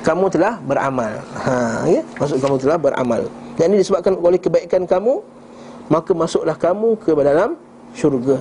kamu 0.00 0.32
telah 0.32 0.56
beramal. 0.64 1.12
Ha, 1.44 1.84
ya? 1.84 2.00
Maksud 2.16 2.40
kamu 2.40 2.56
telah 2.56 2.78
beramal. 2.80 3.28
Dan 3.60 3.76
ini 3.76 3.84
disebabkan 3.84 4.16
oleh 4.16 4.40
kebaikan 4.40 4.88
kamu, 4.88 5.20
maka 5.92 6.16
masuklah 6.16 6.56
kamu 6.56 6.96
ke 6.96 7.12
dalam 7.12 7.60
syurga. 7.92 8.40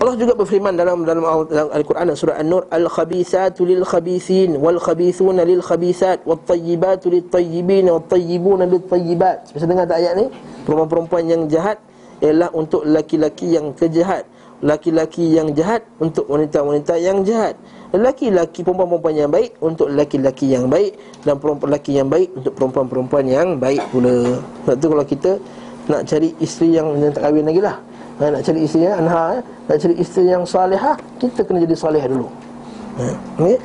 Allah 0.00 0.16
juga 0.20 0.32
berfirman 0.36 0.72
dalam 0.76 1.04
dalam 1.04 1.24
Al-Quran 1.72 2.12
surah 2.12 2.40
An-Nur 2.40 2.68
al-khabithatu 2.68 3.64
lil-khabithin 3.64 4.56
wal-khabithuna 4.56 5.44
lil-khabithat 5.48 6.24
wat-tayyibatu 6.28 7.08
lit-tayyibin 7.12 7.88
wat-tayyibuna 7.92 8.64
lit-tayyibat. 8.68 9.52
Bisa 9.52 9.64
dengar 9.68 9.88
tak 9.88 10.04
ayat 10.04 10.20
ni? 10.20 10.32
Perempuan-perempuan 10.64 11.24
yang 11.28 11.42
jahat 11.48 11.80
ialah 12.20 12.48
untuk 12.52 12.84
laki-laki 12.84 13.56
yang 13.56 13.72
kejahat, 13.72 14.28
laki-laki 14.60 15.36
yang 15.36 15.52
jahat 15.56 15.84
untuk 16.00 16.28
wanita-wanita 16.28 16.96
yang 17.00 17.24
jahat. 17.24 17.56
Lelaki-lelaki 17.94 18.66
perempuan-perempuan 18.66 19.14
yang 19.14 19.30
baik 19.30 19.54
Untuk 19.62 19.86
lelaki-lelaki 19.86 20.50
yang 20.50 20.66
baik 20.66 20.98
Dan 21.22 21.38
perempuan 21.38 21.70
lelaki 21.70 21.92
yang 21.94 22.10
baik 22.10 22.28
Untuk 22.34 22.52
perempuan-perempuan 22.58 23.24
yang 23.30 23.48
baik 23.54 23.86
pula. 23.94 24.42
Sebab 24.66 24.74
tu 24.82 24.86
kalau 24.90 25.06
kita 25.06 25.30
Nak 25.86 26.02
cari 26.10 26.34
isteri 26.42 26.74
yang, 26.74 26.90
yang 26.98 27.14
tak 27.14 27.22
kahwin 27.30 27.46
lagi 27.46 27.62
lah. 27.62 27.78
Ha, 28.18 28.24
Nak 28.34 28.42
cari 28.42 28.60
isteri 28.66 28.82
yang 28.90 28.98
anha 28.98 29.22
eh? 29.38 29.42
Nak 29.70 29.76
cari 29.78 29.94
isteri 29.94 30.24
yang 30.26 30.42
salihah 30.42 30.94
Kita 31.22 31.40
kena 31.46 31.58
jadi 31.62 31.76
salih 31.78 32.02
dulu. 32.10 32.28
Ha, 32.98 33.04
okay? 33.38 33.56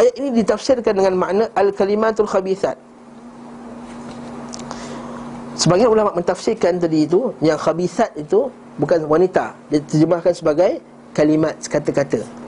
Ayat 0.00 0.14
ini 0.16 0.28
ditafsirkan 0.40 0.92
dengan 0.96 1.14
makna 1.20 1.44
Al-kalimatul 1.52 2.24
khabithat 2.24 2.80
Sebagian 5.60 5.92
ulama 5.92 6.16
mentafsirkan 6.16 6.80
tadi 6.80 7.04
itu 7.04 7.36
Yang 7.44 7.60
khabithat 7.68 8.16
itu 8.16 8.48
Bukan 8.80 9.04
wanita. 9.04 9.52
Dia 9.68 9.84
terjemahkan 9.84 10.32
sebagai 10.32 10.80
Kalimat 11.12 11.60
kata-kata 11.68 12.43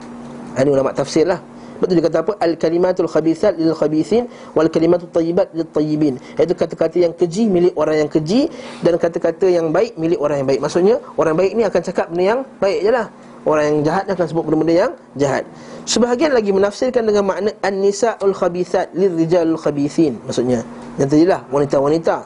Ini 0.57 0.69
ulama 0.73 0.89
tafsir 0.89 1.29
lah. 1.29 1.37
Betul 1.77 2.01
dia 2.01 2.09
kata 2.09 2.25
apa? 2.25 2.33
Al-kalimatul 2.41 3.05
khabithat 3.05 3.53
lil 3.61 3.69
khabithin 3.77 4.25
Wal 4.57 4.65
kalimatul 4.65 5.13
tayyibat 5.13 5.53
lil 5.53 5.69
tayyibin. 5.69 6.17
Iaitu 6.33 6.57
kata-kata 6.57 6.97
yang 6.97 7.13
keji 7.13 7.45
milik 7.45 7.77
orang 7.77 8.01
yang 8.01 8.09
keji 8.09 8.49
Dan 8.81 8.97
kata-kata 8.97 9.45
yang 9.45 9.69
baik 9.69 9.93
milik 9.93 10.17
orang 10.17 10.41
yang 10.41 10.47
baik. 10.49 10.61
Maksudnya 10.65 10.97
orang 11.13 11.37
baik 11.37 11.53
ni 11.53 11.61
akan 11.61 11.81
cakap 11.85 12.09
benda 12.09 12.23
yang 12.33 12.41
baik 12.57 12.79
je 12.81 12.89
lah. 12.89 13.07
Orang 13.45 13.63
yang 13.63 13.77
jahat 13.85 14.03
akan 14.09 14.25
sebut 14.25 14.43
benda-benda 14.49 14.73
yang 14.73 14.91
jahat. 15.15 15.43
Sebahagian 15.85 16.33
lagi 16.33 16.49
menafsirkan 16.51 17.05
dengan 17.05 17.23
makna 17.23 17.53
An-nisa'ul 17.61 18.33
khabithat 18.33 18.97
lil 18.97 19.13
rijalul 19.13 19.61
khabithin. 19.61 20.17
Maksudnya 20.25 20.65
Yang 20.97 21.07
tadilah 21.13 21.41
wanita-wanita. 21.53 22.25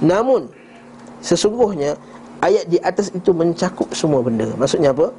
Namun 0.00 0.48
Sesungguhnya 1.20 2.00
Ayat 2.40 2.72
di 2.72 2.80
atas 2.80 3.12
itu 3.12 3.36
mencakup 3.36 3.92
semua 3.92 4.24
benda. 4.24 4.48
Maksudnya 4.56 4.96
apa? 4.96 5.12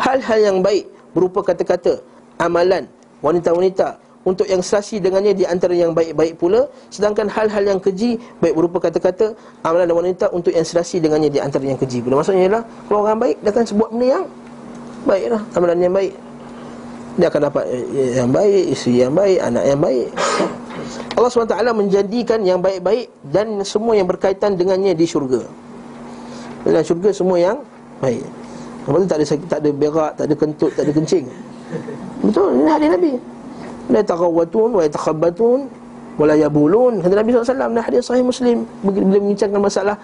Hal-hal 0.00 0.40
yang 0.40 0.58
baik 0.64 0.88
Berupa 1.16 1.40
kata-kata 1.40 1.96
Amalan 2.36 2.84
Wanita-wanita 3.24 3.96
Untuk 4.28 4.44
yang 4.44 4.60
serasi 4.60 5.00
dengannya 5.00 5.32
Di 5.32 5.48
antara 5.48 5.72
yang 5.72 5.96
baik-baik 5.96 6.36
pula 6.36 6.68
Sedangkan 6.92 7.32
hal-hal 7.32 7.64
yang 7.64 7.80
keji 7.80 8.20
Baik 8.44 8.52
berupa 8.52 8.84
kata-kata 8.84 9.32
Amalan 9.64 9.88
wanita 9.96 10.28
Untuk 10.36 10.52
yang 10.52 10.68
serasi 10.68 11.00
dengannya 11.00 11.32
Di 11.32 11.40
antara 11.40 11.64
yang 11.64 11.80
keji 11.80 12.04
pula. 12.04 12.20
Maksudnya 12.20 12.52
ialah 12.52 12.62
Kalau 12.92 13.00
orang 13.08 13.16
baik 13.16 13.36
Dia 13.40 13.50
akan 13.56 13.64
sebut 13.64 13.88
benda 13.88 14.06
yang 14.20 14.24
Baik 15.08 15.26
lah 15.32 15.42
Amalan 15.56 15.78
yang 15.80 15.94
baik. 15.96 16.12
Dia 17.16 17.26
akan 17.32 17.40
dapat 17.48 17.64
eh, 17.72 18.20
yang 18.20 18.28
baik 18.28 18.64
Isteri 18.76 18.94
yang 19.08 19.14
baik 19.16 19.38
Anak 19.40 19.64
yang 19.64 19.80
baik. 19.80 20.08
Allah 21.16 21.32
SWT 21.32 21.56
menjadikan 21.72 22.40
yang 22.44 22.60
baik-baik 22.60 23.08
Dan 23.24 23.64
semua 23.64 23.96
yang 23.96 24.04
berkaitan 24.04 24.60
dengannya 24.60 24.92
di 24.92 25.08
syurga. 25.08 25.40
Dalam 26.60 26.84
syurga 26.84 27.08
semua 27.16 27.40
yang 27.40 27.56
baik 28.04 28.45
Lepas 28.86 28.98
tu 29.02 29.08
tak 29.10 29.18
ada 29.18 29.26
tak 29.50 29.58
ada 29.66 29.70
berak, 29.74 30.10
tak 30.14 30.24
ada 30.30 30.34
kentut, 30.38 30.70
tak 30.78 30.82
ada 30.86 30.92
kencing? 30.94 31.26
Betul, 32.22 32.50
ini 32.54 32.70
hadis 32.70 32.88
Nabi. 32.94 33.12
La 33.90 34.00
taqawwatun 34.06 34.68
wa 34.78 34.82
yatakhabbatun 34.86 35.58
wa 36.14 36.24
la 36.30 36.34
yabulun. 36.38 37.02
Kata 37.02 37.14
Nabi 37.18 37.34
SAW, 37.34 37.66
ini 37.74 37.82
hadis 37.82 38.06
sahih 38.06 38.22
Muslim 38.22 38.62
Bila 38.86 39.18
membincangkan 39.18 39.58
masalah 39.58 39.98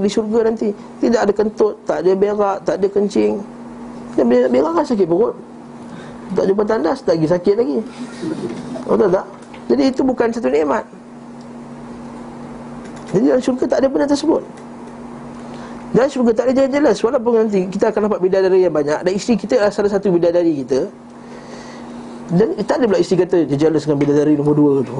di 0.00 0.08
syurga 0.08 0.48
nanti 0.48 0.72
Tidak 1.00 1.20
ada 1.20 1.32
kentut, 1.32 1.76
tak 1.84 2.00
ada 2.00 2.12
berak, 2.16 2.56
tak 2.64 2.80
ada 2.80 2.86
kencing. 2.88 3.36
Dan 4.16 4.24
bila 4.24 4.48
berak 4.48 4.72
kan 4.80 4.84
sakit 4.88 5.06
perut. 5.08 5.36
Tak 6.32 6.44
jumpa 6.48 6.64
tandas, 6.64 7.04
tak 7.04 7.20
lagi 7.20 7.28
sakit 7.28 7.54
lagi. 7.60 7.78
Betul 8.88 9.08
tak? 9.12 9.26
Jadi 9.68 9.82
itu 9.92 10.00
bukan 10.00 10.26
satu 10.32 10.48
nikmat. 10.48 10.84
Jadi 13.12 13.24
dalam 13.28 13.42
syurga 13.44 13.64
tak 13.68 13.78
ada 13.84 13.86
benda 13.92 14.08
tersebut 14.08 14.40
dalam 15.92 16.08
syurga 16.08 16.32
tak 16.32 16.44
ada 16.48 16.52
jelas-jelas 16.56 16.96
Walaupun 17.04 17.32
nanti 17.36 17.60
kita 17.68 17.92
akan 17.92 18.08
dapat 18.08 18.20
bidadari 18.24 18.64
yang 18.64 18.72
banyak 18.72 19.04
Dan 19.04 19.12
isteri 19.12 19.36
kita 19.36 19.60
adalah 19.60 19.72
salah 19.76 19.92
satu 19.92 20.08
bidadari 20.08 20.52
kita 20.64 20.88
Dan 22.32 22.56
tak 22.64 22.80
ada 22.80 22.84
pula 22.88 22.98
isteri 23.00 23.28
kata 23.28 23.44
Dia 23.44 23.56
jealous 23.60 23.84
dengan 23.84 24.00
bidadari 24.00 24.32
nombor 24.40 24.56
dua 24.56 24.72
tu. 24.80 24.94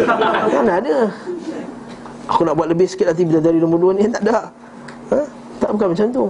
Kan 0.52 0.68
ada. 0.68 1.08
Aku 2.28 2.44
nak 2.44 2.60
buat 2.60 2.68
lebih 2.68 2.84
sikit 2.84 3.08
nanti 3.08 3.24
bidadari 3.24 3.56
nombor 3.56 3.80
dua 3.80 3.92
ni. 3.96 4.04
Tak 4.12 4.20
ada. 4.20 4.52
Ha? 5.16 5.18
Tak 5.64 5.68
bukan 5.72 5.86
macam 5.96 6.06
tu. 6.12 6.24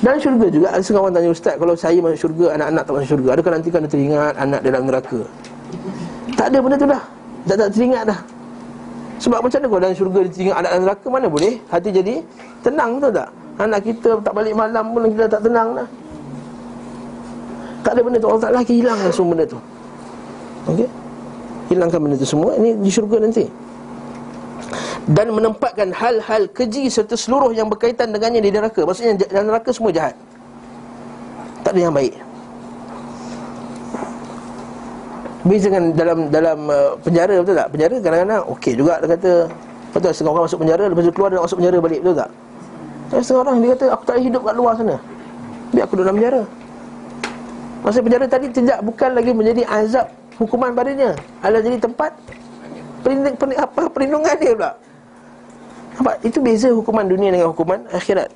Dalam 0.00 0.16
syurga 0.16 0.46
juga. 0.48 0.66
Ada 0.72 0.80
setengah 0.80 1.02
orang 1.04 1.14
tanya 1.20 1.28
Ustaz 1.28 1.54
Kalau 1.60 1.74
saya 1.76 1.98
masuk 2.00 2.18
syurga 2.24 2.56
Anak-anak 2.56 2.82
tak 2.88 2.92
masuk 2.96 3.08
syurga 3.12 3.28
Adakah 3.36 3.52
nanti 3.52 3.68
kan 3.68 3.80
teringat 3.84 4.34
Anak 4.40 4.60
dalam 4.64 4.82
neraka? 4.88 5.20
Tak 6.40 6.46
ada 6.48 6.56
benda 6.64 6.76
tu 6.80 6.88
dah. 6.88 7.02
Tak 7.44 7.56
tak 7.60 7.68
teringat 7.76 8.04
dah 8.08 8.39
Sebab 9.20 9.38
macam 9.44 9.58
mana 9.60 9.66
kalau 9.68 9.80
dalam 9.84 9.96
syurga 9.96 10.18
Dia 10.24 10.32
teringat 10.32 10.56
anak 10.56 10.70
dalam 10.72 10.84
neraka 10.88 11.06
Mana 11.12 11.26
boleh? 11.28 11.52
Hati 11.68 11.88
jadi 11.92 12.14
Tenang 12.64 12.90
betul 12.96 13.12
tak? 13.20 13.28
Anak 13.60 13.80
kita 13.84 14.08
tak 14.24 14.32
balik 14.32 14.54
malam 14.56 14.84
pun 14.96 15.04
Kita 15.12 15.28
tak 15.28 15.44
tenang 15.44 15.68
dah. 15.76 15.88
Tak 17.80 17.96
ada 17.96 18.00
benda 18.04 18.18
tu. 18.20 18.28
Allah 18.28 18.42
Ta'ala 18.44 18.60
hilangkan 18.60 19.10
semua 19.12 19.30
benda 19.32 19.44
tu. 19.48 19.58
Okey? 20.68 20.88
Hilangkan 21.72 21.98
benda 22.02 22.16
tu 22.20 22.28
semua. 22.28 22.50
Ini 22.60 22.70
di 22.76 22.90
syurga 22.92 23.16
nanti. 23.24 23.44
Dan 25.10 25.32
menempatkan 25.32 25.90
hal-hal 25.96 26.46
keji 26.52 26.86
serta 26.92 27.16
seluruh 27.16 27.50
yang 27.56 27.72
berkaitan 27.72 28.12
dengannya 28.12 28.44
di 28.44 28.50
neraka. 28.52 28.84
Maksudnya 28.84 29.16
dalam 29.26 29.48
neraka 29.48 29.72
semua 29.72 29.90
jahat. 29.90 30.14
Tak 31.64 31.72
ada 31.72 31.80
yang 31.88 31.94
baik. 31.96 32.14
Beza 35.40 35.72
dengan 35.72 35.84
dalam 35.96 36.18
dalam 36.28 36.58
uh, 36.68 36.92
penjara 37.00 37.40
betul 37.40 37.56
tak? 37.56 37.68
Penjara 37.72 37.94
kadang-kadang 37.96 38.42
okey 38.56 38.72
juga 38.76 38.94
dia 39.00 39.08
kata. 39.16 39.32
Betul 39.90 40.10
setengah 40.12 40.32
orang 40.36 40.44
masuk 40.46 40.58
penjara 40.62 40.84
lepas 40.86 41.02
tu 41.02 41.12
keluar 41.16 41.28
dia 41.32 41.36
nak 41.40 41.44
masuk 41.48 41.58
penjara 41.58 41.76
balik 41.80 42.00
betul 42.04 42.16
tak? 42.20 42.30
Tapi 43.10 43.20
setengah 43.24 43.42
orang 43.48 43.56
dia 43.58 43.70
kata 43.72 43.84
aku 43.88 44.02
tak 44.04 44.16
hidup 44.20 44.42
kat 44.44 44.54
luar 44.54 44.72
sana. 44.76 44.96
Biar 45.72 45.82
aku 45.88 45.92
duduk 45.96 46.06
dalam 46.06 46.16
penjara. 46.20 46.42
Masa 47.80 47.98
penjara 48.04 48.26
tadi 48.28 48.46
tidak 48.52 48.78
bukan 48.84 49.10
lagi 49.16 49.30
menjadi 49.32 49.62
azab 49.64 50.06
hukuman 50.36 50.70
padanya. 50.76 51.10
Adalah 51.40 51.62
jadi 51.64 51.76
tempat 51.80 52.12
perlindung, 53.00 53.34
apa 53.56 53.82
perlindungan 53.88 54.34
dia 54.36 54.52
pula. 54.52 54.70
Nampak? 55.96 56.16
Itu 56.20 56.38
beza 56.44 56.68
hukuman 56.68 57.08
dunia 57.08 57.32
dengan 57.32 57.48
hukuman 57.52 57.88
akhirat 57.92 58.28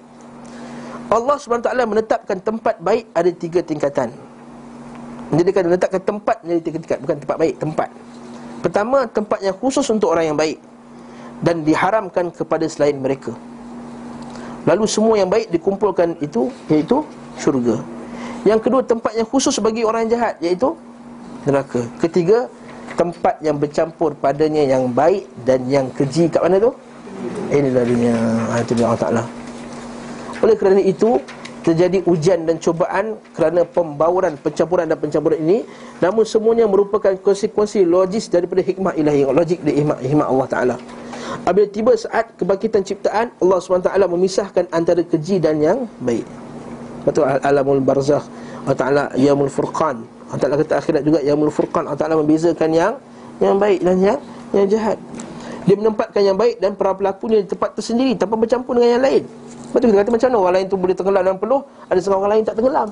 Allah 1.13 1.37
SWT 1.37 1.69
menetapkan 1.69 2.37
tempat 2.41 2.81
baik 2.81 3.05
ada 3.13 3.31
tiga 3.31 3.61
tingkatan 3.61 4.09
Menjadikan 5.35 5.67
menetapkan 5.67 6.03
tempat 6.07 6.37
menjadi 6.47 6.61
tiga 6.63 6.79
tingkat 6.79 6.99
Bukan 7.03 7.17
tempat 7.27 7.37
baik, 7.43 7.55
tempat. 7.59 7.89
Pertama, 8.63 8.99
tempat 9.11 9.39
yang 9.43 9.57
khusus 9.59 9.83
untuk 9.91 10.15
orang 10.15 10.31
yang 10.31 10.39
baik 10.39 10.63
Dan 11.43 11.67
diharamkan 11.67 12.31
kepada 12.31 12.71
selain 12.71 12.95
mereka. 12.95 13.35
Lalu 14.63 14.87
semua 14.87 15.19
yang 15.19 15.27
baik 15.27 15.51
dikumpulkan 15.51 16.15
itu 16.23 16.55
Iaitu 16.71 17.03
syurga. 17.35 17.83
Yang 18.47 18.71
kedua, 18.71 18.81
tempat 18.87 19.13
yang 19.19 19.27
khusus 19.27 19.59
bagi 19.59 19.83
orang 19.83 20.07
yang 20.07 20.11
jahat 20.15 20.35
Iaitu 20.39 20.79
neraka. 21.51 21.83
Ketiga, 22.01 22.47
tempat 22.95 23.43
yang 23.43 23.59
bercampur 23.59 24.15
padanya 24.15 24.63
yang 24.65 24.89
baik 24.89 25.27
dan 25.43 25.67
yang 25.67 25.91
keji 25.93 26.31
kat 26.31 26.41
mana 26.41 26.63
tu? 26.63 26.71
Inilah 27.51 27.85
dunia. 27.85 28.15
Ha, 28.55 28.63
Itu 28.63 28.73
Allah 28.81 29.01
Ta'ala. 29.01 29.23
Oleh 30.45 30.57
kerana 30.61 30.81
itu 30.81 31.19
Terjadi 31.65 32.05
ujian 32.05 32.45
dan 32.45 32.61
cobaan 32.61 33.17
Kerana 33.33 33.65
pembauran, 33.65 34.37
pencampuran 34.37 34.85
dan 34.85 35.01
pencampuran 35.01 35.41
ini. 35.41 35.65
Namun 36.05 36.29
semuanya 36.29 36.69
merupakan 36.69 37.17
konsekuensi 37.17 37.89
logis 37.89 38.29
Daripada 38.29 38.61
hikmah 38.61 38.93
ilahi 38.95 39.25
Logik 39.33 39.65
dari 39.65 39.81
hikmah, 39.81 39.99
hikmah 40.05 40.27
Allah 40.29 40.49
Ta'ala. 40.49 40.77
Apabila 41.43 41.67
tiba 41.67 41.93
saat 41.99 42.31
kebangkitan 42.39 42.87
ciptaan 42.87 43.35
Allah 43.43 43.59
SWT 43.59 43.91
memisahkan 43.91 44.65
antara 44.71 45.03
keji 45.03 45.43
dan 45.43 45.59
yang 45.59 45.79
baik. 45.99 46.23
Betul 47.05 47.27
Alamul 47.27 47.83
Barzakh 47.83 48.25
Allah 48.65 48.79
Ta'ala 48.79 49.05
Yamul 49.19 49.51
Furqan. 49.51 50.05
Allah 50.31 50.41
Ta'ala 50.41 50.57
kata 50.57 50.81
akhirat 50.81 51.03
juga 51.03 51.19
Yamul 51.21 51.51
Furqan 51.51 51.85
Allah 51.85 52.01
Ta'ala 52.01 52.17
membezakan 52.17 52.71
yang 52.73 52.95
Yang 53.43 53.57
baik 53.59 53.81
dan 53.83 53.97
yang 53.99 54.21
yang 54.55 54.67
jahat. 54.71 54.99
Dia 55.67 55.75
menempatkan 55.75 56.23
yang 56.23 56.37
baik 56.39 56.63
dan 56.63 56.79
para 56.79 56.95
pelakunya 56.95 57.43
di 57.43 57.49
tempat 57.51 57.75
tersendiri 57.75 58.15
tanpa 58.15 58.39
bercampur 58.39 58.79
dengan 58.79 59.01
yang 59.01 59.05
lain. 59.05 59.23
Betul 59.75 59.91
kita 59.91 60.07
kata 60.07 60.11
macam 60.15 60.29
mana 60.31 60.39
orang 60.39 60.55
lain 60.55 60.67
tu 60.71 60.77
boleh 60.79 60.95
tenggelam 60.95 61.23
dalam 61.27 61.39
peluh, 61.43 61.61
ada 61.91 61.99
setengah 61.99 62.19
orang 62.23 62.31
lain 62.31 62.43
tak 62.47 62.55
tenggelam. 62.55 62.89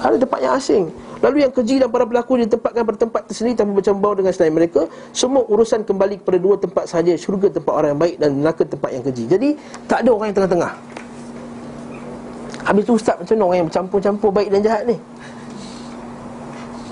Ada 0.00 0.16
tempat 0.16 0.38
yang 0.40 0.52
asing. 0.56 0.84
Lalu 1.20 1.36
yang 1.44 1.52
keji 1.52 1.76
dan 1.76 1.92
para 1.92 2.08
pelaku 2.08 2.40
ditempatkan 2.40 2.80
pada 2.88 2.96
tempat 2.96 3.22
tersendiri 3.28 3.52
tanpa 3.52 3.76
bercampur 3.76 4.16
dengan 4.16 4.32
selain 4.32 4.56
mereka. 4.56 4.88
Semua 5.12 5.44
urusan 5.44 5.84
kembali 5.84 6.24
kepada 6.24 6.40
dua 6.40 6.56
tempat 6.56 6.88
sahaja. 6.88 7.12
Syurga 7.20 7.52
tempat 7.52 7.68
orang 7.76 7.92
yang 7.92 8.00
baik 8.00 8.16
dan 8.16 8.40
neraka 8.40 8.64
tempat 8.64 8.90
yang 8.96 9.04
keji. 9.04 9.28
Jadi 9.28 9.48
tak 9.84 10.00
ada 10.00 10.08
orang 10.16 10.32
yang 10.32 10.36
tengah-tengah. 10.40 10.72
Habis 12.64 12.82
tu 12.88 12.92
ustaz 12.96 13.20
macam 13.20 13.34
mana 13.36 13.44
orang 13.44 13.58
yang 13.60 13.68
bercampur-campur 13.68 14.30
baik 14.32 14.48
dan 14.48 14.60
jahat 14.64 14.82
ni? 14.88 14.96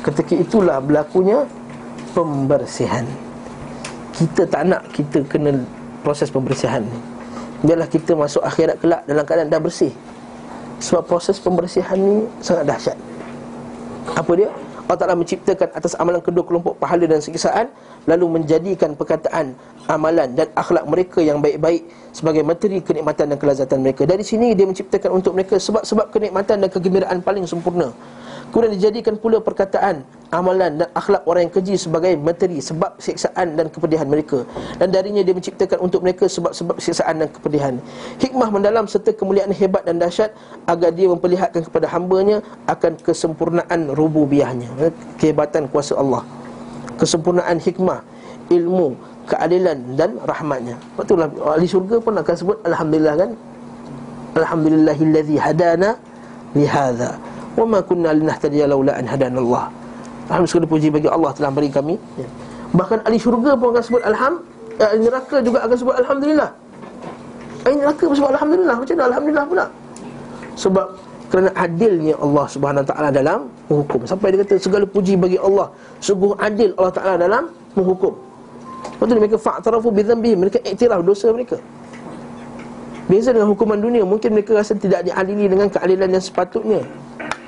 Ketika 0.05 0.35
itulah 0.37 0.77
berlakunya 0.85 1.49
pembersihan 2.13 3.09
kita 4.19 4.43
tak 4.51 4.63
nak 4.67 4.83
kita 4.91 5.23
kena 5.31 5.63
proses 6.03 6.27
pembersihan 6.27 6.83
ni 6.83 6.99
Biarlah 7.63 7.91
kita 7.91 8.15
masuk 8.15 8.43
akhirat 8.47 8.79
kelak 8.79 9.03
dalam 9.09 9.25
keadaan 9.27 9.51
dah 9.51 9.59
bersih. 9.59 9.91
Sebab 10.79 11.11
proses 11.11 11.43
pembersihan 11.43 11.99
ni 11.99 12.27
sangat 12.39 12.71
dahsyat. 12.71 12.99
Apa 14.15 14.33
dia? 14.39 14.51
Allah 14.89 15.05
Ta'ala 15.05 15.21
menciptakan 15.21 15.69
atas 15.77 15.93
amalan 16.01 16.25
kedua 16.25 16.49
kelompok 16.49 16.81
pahala 16.81 17.05
dan 17.05 17.21
siksaan 17.21 17.69
Lalu 18.09 18.41
menjadikan 18.41 18.97
perkataan 18.97 19.53
amalan 19.85 20.33
dan 20.33 20.49
akhlak 20.57 20.89
mereka 20.89 21.21
yang 21.21 21.45
baik-baik 21.45 21.85
Sebagai 22.17 22.41
materi 22.41 22.81
kenikmatan 22.81 23.29
dan 23.29 23.37
kelazatan 23.37 23.85
mereka. 23.85 24.09
Dari 24.09 24.25
sini 24.25 24.57
dia 24.57 24.65
menciptakan 24.65 25.13
untuk 25.13 25.37
mereka 25.37 25.61
sebab-sebab 25.61 26.09
kenikmatan 26.09 26.65
dan 26.65 26.73
kegembiraan 26.73 27.21
paling 27.21 27.45
sempurna. 27.45 27.93
Kemudian 28.49 28.81
dijadikan 28.81 29.21
pula 29.21 29.45
perkataan 29.45 30.09
Amalan 30.29 30.77
dan 30.77 30.89
akhlak 30.93 31.25
orang 31.25 31.49
yang 31.49 31.55
keji 31.57 31.75
sebagai 31.81 32.13
materi 32.21 32.61
Sebab 32.61 33.01
siksaan 33.01 33.57
dan 33.57 33.73
kepedihan 33.73 34.05
mereka 34.05 34.45
Dan 34.77 34.93
darinya 34.93 35.25
dia 35.25 35.33
menciptakan 35.33 35.81
untuk 35.81 36.05
mereka 36.05 36.29
Sebab-sebab 36.29 36.77
siksaan 36.77 37.25
dan 37.25 37.29
kepedihan 37.33 37.75
Hikmah 38.21 38.53
mendalam 38.53 38.85
serta 38.85 39.17
kemuliaan 39.17 39.49
hebat 39.57 39.89
dan 39.89 39.97
dahsyat 39.97 40.37
Agar 40.69 40.93
dia 40.93 41.09
memperlihatkan 41.09 41.65
kepada 41.65 41.89
hambanya 41.89 42.45
Akan 42.69 43.01
kesempurnaan 43.01 43.97
rububiyahnya 43.97 44.69
Kehebatan 45.17 45.73
kuasa 45.73 45.97
Allah 45.97 46.21
Kesempurnaan 47.01 47.57
hikmah 47.57 48.05
ilmu, 48.49 48.97
keadilan 49.29 49.79
dan 49.95 50.17
rahmatnya. 50.25 50.77
Sebab 50.97 51.05
itulah 51.05 51.29
ahli 51.55 51.67
syurga 51.69 51.97
pun 52.01 52.13
akan 52.17 52.35
sebut 52.35 52.57
alhamdulillah 52.65 53.15
kan. 53.17 53.31
Alhamdulillahillazi 54.37 55.37
hadana 55.37 55.89
li 56.57 56.65
hadza. 56.65 57.17
Wa 57.59 57.65
ma 57.69 57.79
kunna 57.85 58.15
linahtadiya 58.17 58.71
laula 58.71 58.97
an 58.97 59.05
hadana 59.05 59.39
Allah. 59.41 59.65
Alhamdulillah 60.29 60.53
segala 60.53 60.67
puji 60.69 60.89
bagi 60.93 61.09
Allah 61.09 61.31
telah 61.33 61.51
beri 61.51 61.73
kami. 61.73 61.97
Ya. 62.21 62.29
Bahkan 62.77 62.99
ahli 63.09 63.17
syurga 63.17 63.57
pun 63.57 63.73
akan 63.73 63.83
sebut 63.83 64.03
alham, 64.05 64.35
eh, 64.77 64.85
ahli 64.85 65.01
neraka 65.09 65.37
juga 65.41 65.59
akan 65.65 65.77
sebut 65.81 65.95
alhamdulillah. 66.05 66.51
Ahli 67.65 67.75
neraka 67.81 68.03
pun 68.05 68.15
sebut 68.15 68.31
alhamdulillah. 68.37 68.77
Macam 68.77 68.95
mana 68.95 69.07
alhamdulillah 69.09 69.45
pula? 69.49 69.65
Sebab 70.53 70.87
kerana 71.33 71.51
adilnya 71.57 72.15
Allah 72.21 72.45
Subhanahu 72.45 72.85
taala 72.85 73.09
dalam 73.09 73.49
menghukum. 73.73 74.01
Sampai 74.05 74.37
dia 74.37 74.45
kata 74.45 74.61
segala 74.61 74.85
puji 74.85 75.17
bagi 75.17 75.41
Allah. 75.41 75.73
Sungguh 76.01 76.37
adil 76.41 76.73
Allah 76.77 76.93
Taala 76.93 77.15
dalam 77.21 77.45
menghukum. 77.77 78.17
Lepas 78.97 79.05
tu 79.05 79.15
mereka 79.15 79.37
fa'tarafu 79.39 79.89
bi 79.93 80.03
dhanbi, 80.03 80.33
mereka 80.35 80.59
iktiraf 80.65 81.05
dosa 81.05 81.31
mereka. 81.31 81.61
Beza 83.09 83.33
dengan 83.33 83.49
hukuman 83.49 83.81
dunia, 83.81 84.05
mungkin 84.05 84.37
mereka 84.37 84.53
rasa 84.53 84.77
tidak 84.77 85.07
diadili 85.09 85.49
dengan 85.49 85.73
keadilan 85.73 86.09
yang 86.13 86.25
sepatutnya. 86.25 86.81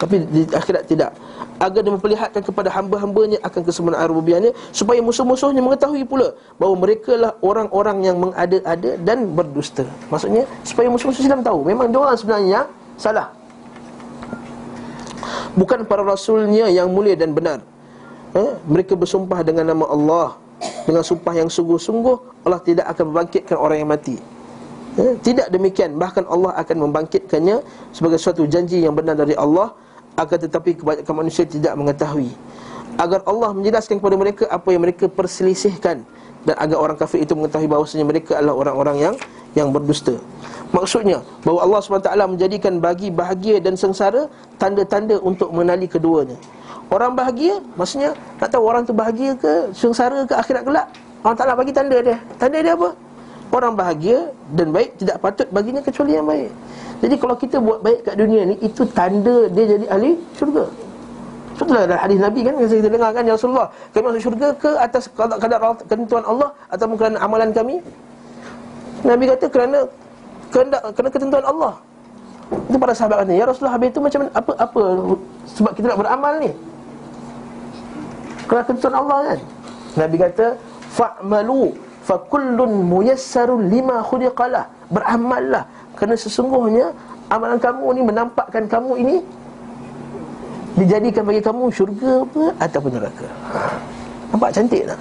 Tapi 0.01 0.25
di 0.33 0.49
akhirat 0.49 0.89
tidak 0.89 1.13
Agar 1.61 1.85
dia 1.85 1.93
memperlihatkan 1.93 2.41
kepada 2.41 2.73
hamba-hambanya 2.73 3.37
Akan 3.45 3.61
kesempurnaan 3.61 4.09
rububiyahnya 4.09 4.57
Supaya 4.73 5.05
musuh-musuhnya 5.05 5.61
mengetahui 5.61 6.09
pula 6.09 6.33
Bahawa 6.57 6.89
mereka 6.89 7.21
lah 7.21 7.37
orang-orang 7.45 8.01
yang 8.01 8.17
mengada-ada 8.17 8.97
dan 9.01 9.29
berdusta. 9.37 9.85
Maksudnya 10.09 10.49
supaya 10.65 10.89
musuh-musuh 10.89 11.21
Islam 11.21 11.45
tahu. 11.45 11.67
Memang 11.67 11.93
dia 11.93 12.01
orang 12.01 12.17
sebenarnya 12.17 12.61
salah. 12.97 13.29
Bukan 15.59 15.85
para 15.85 16.07
rasulnya 16.07 16.71
yang 16.71 16.89
mulia 16.89 17.19
dan 17.19 17.35
benar. 17.35 17.61
Eh? 18.33 18.51
Mereka 18.71 18.95
bersumpah 18.95 19.43
dengan 19.43 19.69
nama 19.69 19.85
Allah. 19.91 20.29
Dengan 20.87 21.05
sumpah 21.05 21.35
yang 21.37 21.49
sungguh-sungguh 21.49 22.47
Allah 22.47 22.61
tidak 22.63 22.87
akan 22.97 23.05
membangkitkan 23.13 23.57
orang 23.59 23.77
yang 23.83 23.91
mati. 23.91 24.17
Eh? 24.97 25.13
Tidak 25.19 25.51
demikian. 25.51 25.99
Bahkan 25.99 26.27
Allah 26.31 26.55
akan 26.59 26.77
membangkitkannya 26.91 27.63
Sebagai 27.95 28.19
suatu 28.19 28.47
janji 28.47 28.83
yang 28.83 28.95
benar 28.95 29.19
dari 29.19 29.35
Allah 29.35 29.75
akan 30.21 30.39
tetapi 30.47 30.71
kebanyakan 30.81 31.15
manusia 31.17 31.49
tidak 31.49 31.73
mengetahui 31.75 32.31
agar 33.01 33.25
Allah 33.25 33.51
menjelaskan 33.57 33.97
kepada 33.97 34.17
mereka 34.21 34.45
apa 34.53 34.69
yang 34.69 34.83
mereka 34.85 35.09
perselisihkan 35.09 36.05
dan 36.45 36.55
agar 36.57 36.77
orang 36.77 36.97
kafir 36.97 37.21
itu 37.25 37.33
mengetahui 37.37 37.69
bahawasanya 37.69 38.05
mereka 38.05 38.37
adalah 38.37 38.57
orang-orang 38.57 38.97
yang 39.01 39.15
yang 39.57 39.69
berdusta. 39.73 40.17
Maksudnya 40.71 41.21
bahawa 41.43 41.67
Allah 41.67 41.81
SWT 41.83 42.11
menjadikan 42.31 42.79
bagi 42.79 43.11
bahagia 43.11 43.59
dan 43.59 43.75
sengsara 43.75 44.31
tanda-tanda 44.57 45.19
untuk 45.21 45.51
mengenali 45.51 45.91
keduanya. 45.91 46.39
Orang 46.91 47.15
bahagia 47.15 47.59
maksudnya 47.75 48.15
nak 48.39 48.51
tahu 48.51 48.63
orang 48.67 48.83
tu 48.87 48.95
bahagia 48.95 49.35
ke 49.35 49.75
sengsara 49.75 50.27
ke 50.27 50.35
akhirat 50.35 50.63
kelak. 50.63 50.87
Allah 51.21 51.37
Taala 51.37 51.55
bagi 51.59 51.73
tanda 51.75 51.99
dia. 52.01 52.19
Tanda 52.39 52.59
dia 52.63 52.73
apa? 52.75 52.95
Orang 53.51 53.75
bahagia 53.75 54.31
dan 54.55 54.71
baik 54.71 54.95
tidak 54.97 55.19
patut 55.19 55.47
baginya 55.51 55.83
kecuali 55.83 56.15
yang 56.15 56.27
baik. 56.27 56.51
Jadi 57.01 57.15
kalau 57.17 57.35
kita 57.37 57.57
buat 57.57 57.81
baik 57.81 58.05
kat 58.05 58.15
dunia 58.21 58.45
ni 58.45 58.55
Itu 58.61 58.85
tanda 58.93 59.49
dia 59.49 59.65
jadi 59.77 59.87
ahli 59.89 60.21
syurga. 60.37 60.69
Itulah 61.57 61.85
dalam 61.85 62.01
hadis 62.01 62.19
Nabi 62.21 62.41
kan 62.41 62.55
Yang 62.57 62.71
kita 62.81 62.89
dengar 62.89 63.11
kan 63.13 63.23
Ya 63.25 63.33
Rasulullah 63.37 63.69
Kami 63.93 64.03
masuk 64.09 64.23
syurga 64.25 64.49
ke 64.57 64.71
atas 64.81 65.05
kadar 65.13 65.61
ketentuan 65.85 66.25
Allah 66.25 66.49
Ataupun 66.73 66.97
kerana 66.97 67.17
amalan 67.21 67.51
kami? 67.53 67.85
Nabi 69.05 69.25
kata 69.29 69.47
kerana 69.49 69.79
Kerana, 70.51 70.77
kerana 70.93 71.11
ketentuan 71.13 71.45
Allah. 71.47 71.73
Itu 72.69 72.77
para 72.81 72.93
sahabat 72.97 73.17
kata 73.25 73.33
Ya 73.33 73.45
Rasulullah 73.45 73.77
habis 73.77 73.89
itu 73.93 74.01
macam 74.01 74.21
Apa, 74.33 74.53
apa 74.57 74.83
Sebab 75.57 75.73
kita 75.77 75.87
nak 75.93 75.99
beramal 76.01 76.33
ni? 76.41 76.51
Kerana 78.49 78.63
ketentuan 78.65 78.95
Allah 78.97 79.19
kan? 79.25 79.39
Nabi 80.01 80.17
kata 80.17 80.47
Fa'malu 80.97 81.77
Fakullun 82.09 82.73
muyassarun 82.89 83.69
lima 83.69 84.01
khudiqalah 84.01 84.65
Beramallah 84.91 85.69
kerana 86.01 86.17
sesungguhnya 86.17 86.97
amalan 87.29 87.61
kamu 87.61 87.87
ni 87.93 88.01
menampakkan 88.01 88.65
kamu 88.65 88.93
ini 89.05 89.17
dijadikan 90.81 91.29
bagi 91.29 91.45
kamu 91.45 91.69
syurga 91.69 92.25
apa 92.25 92.45
ataupun 92.57 92.91
neraka. 92.97 93.29
Nampak 94.33 94.51
cantik 94.57 94.89
tak? 94.89 95.01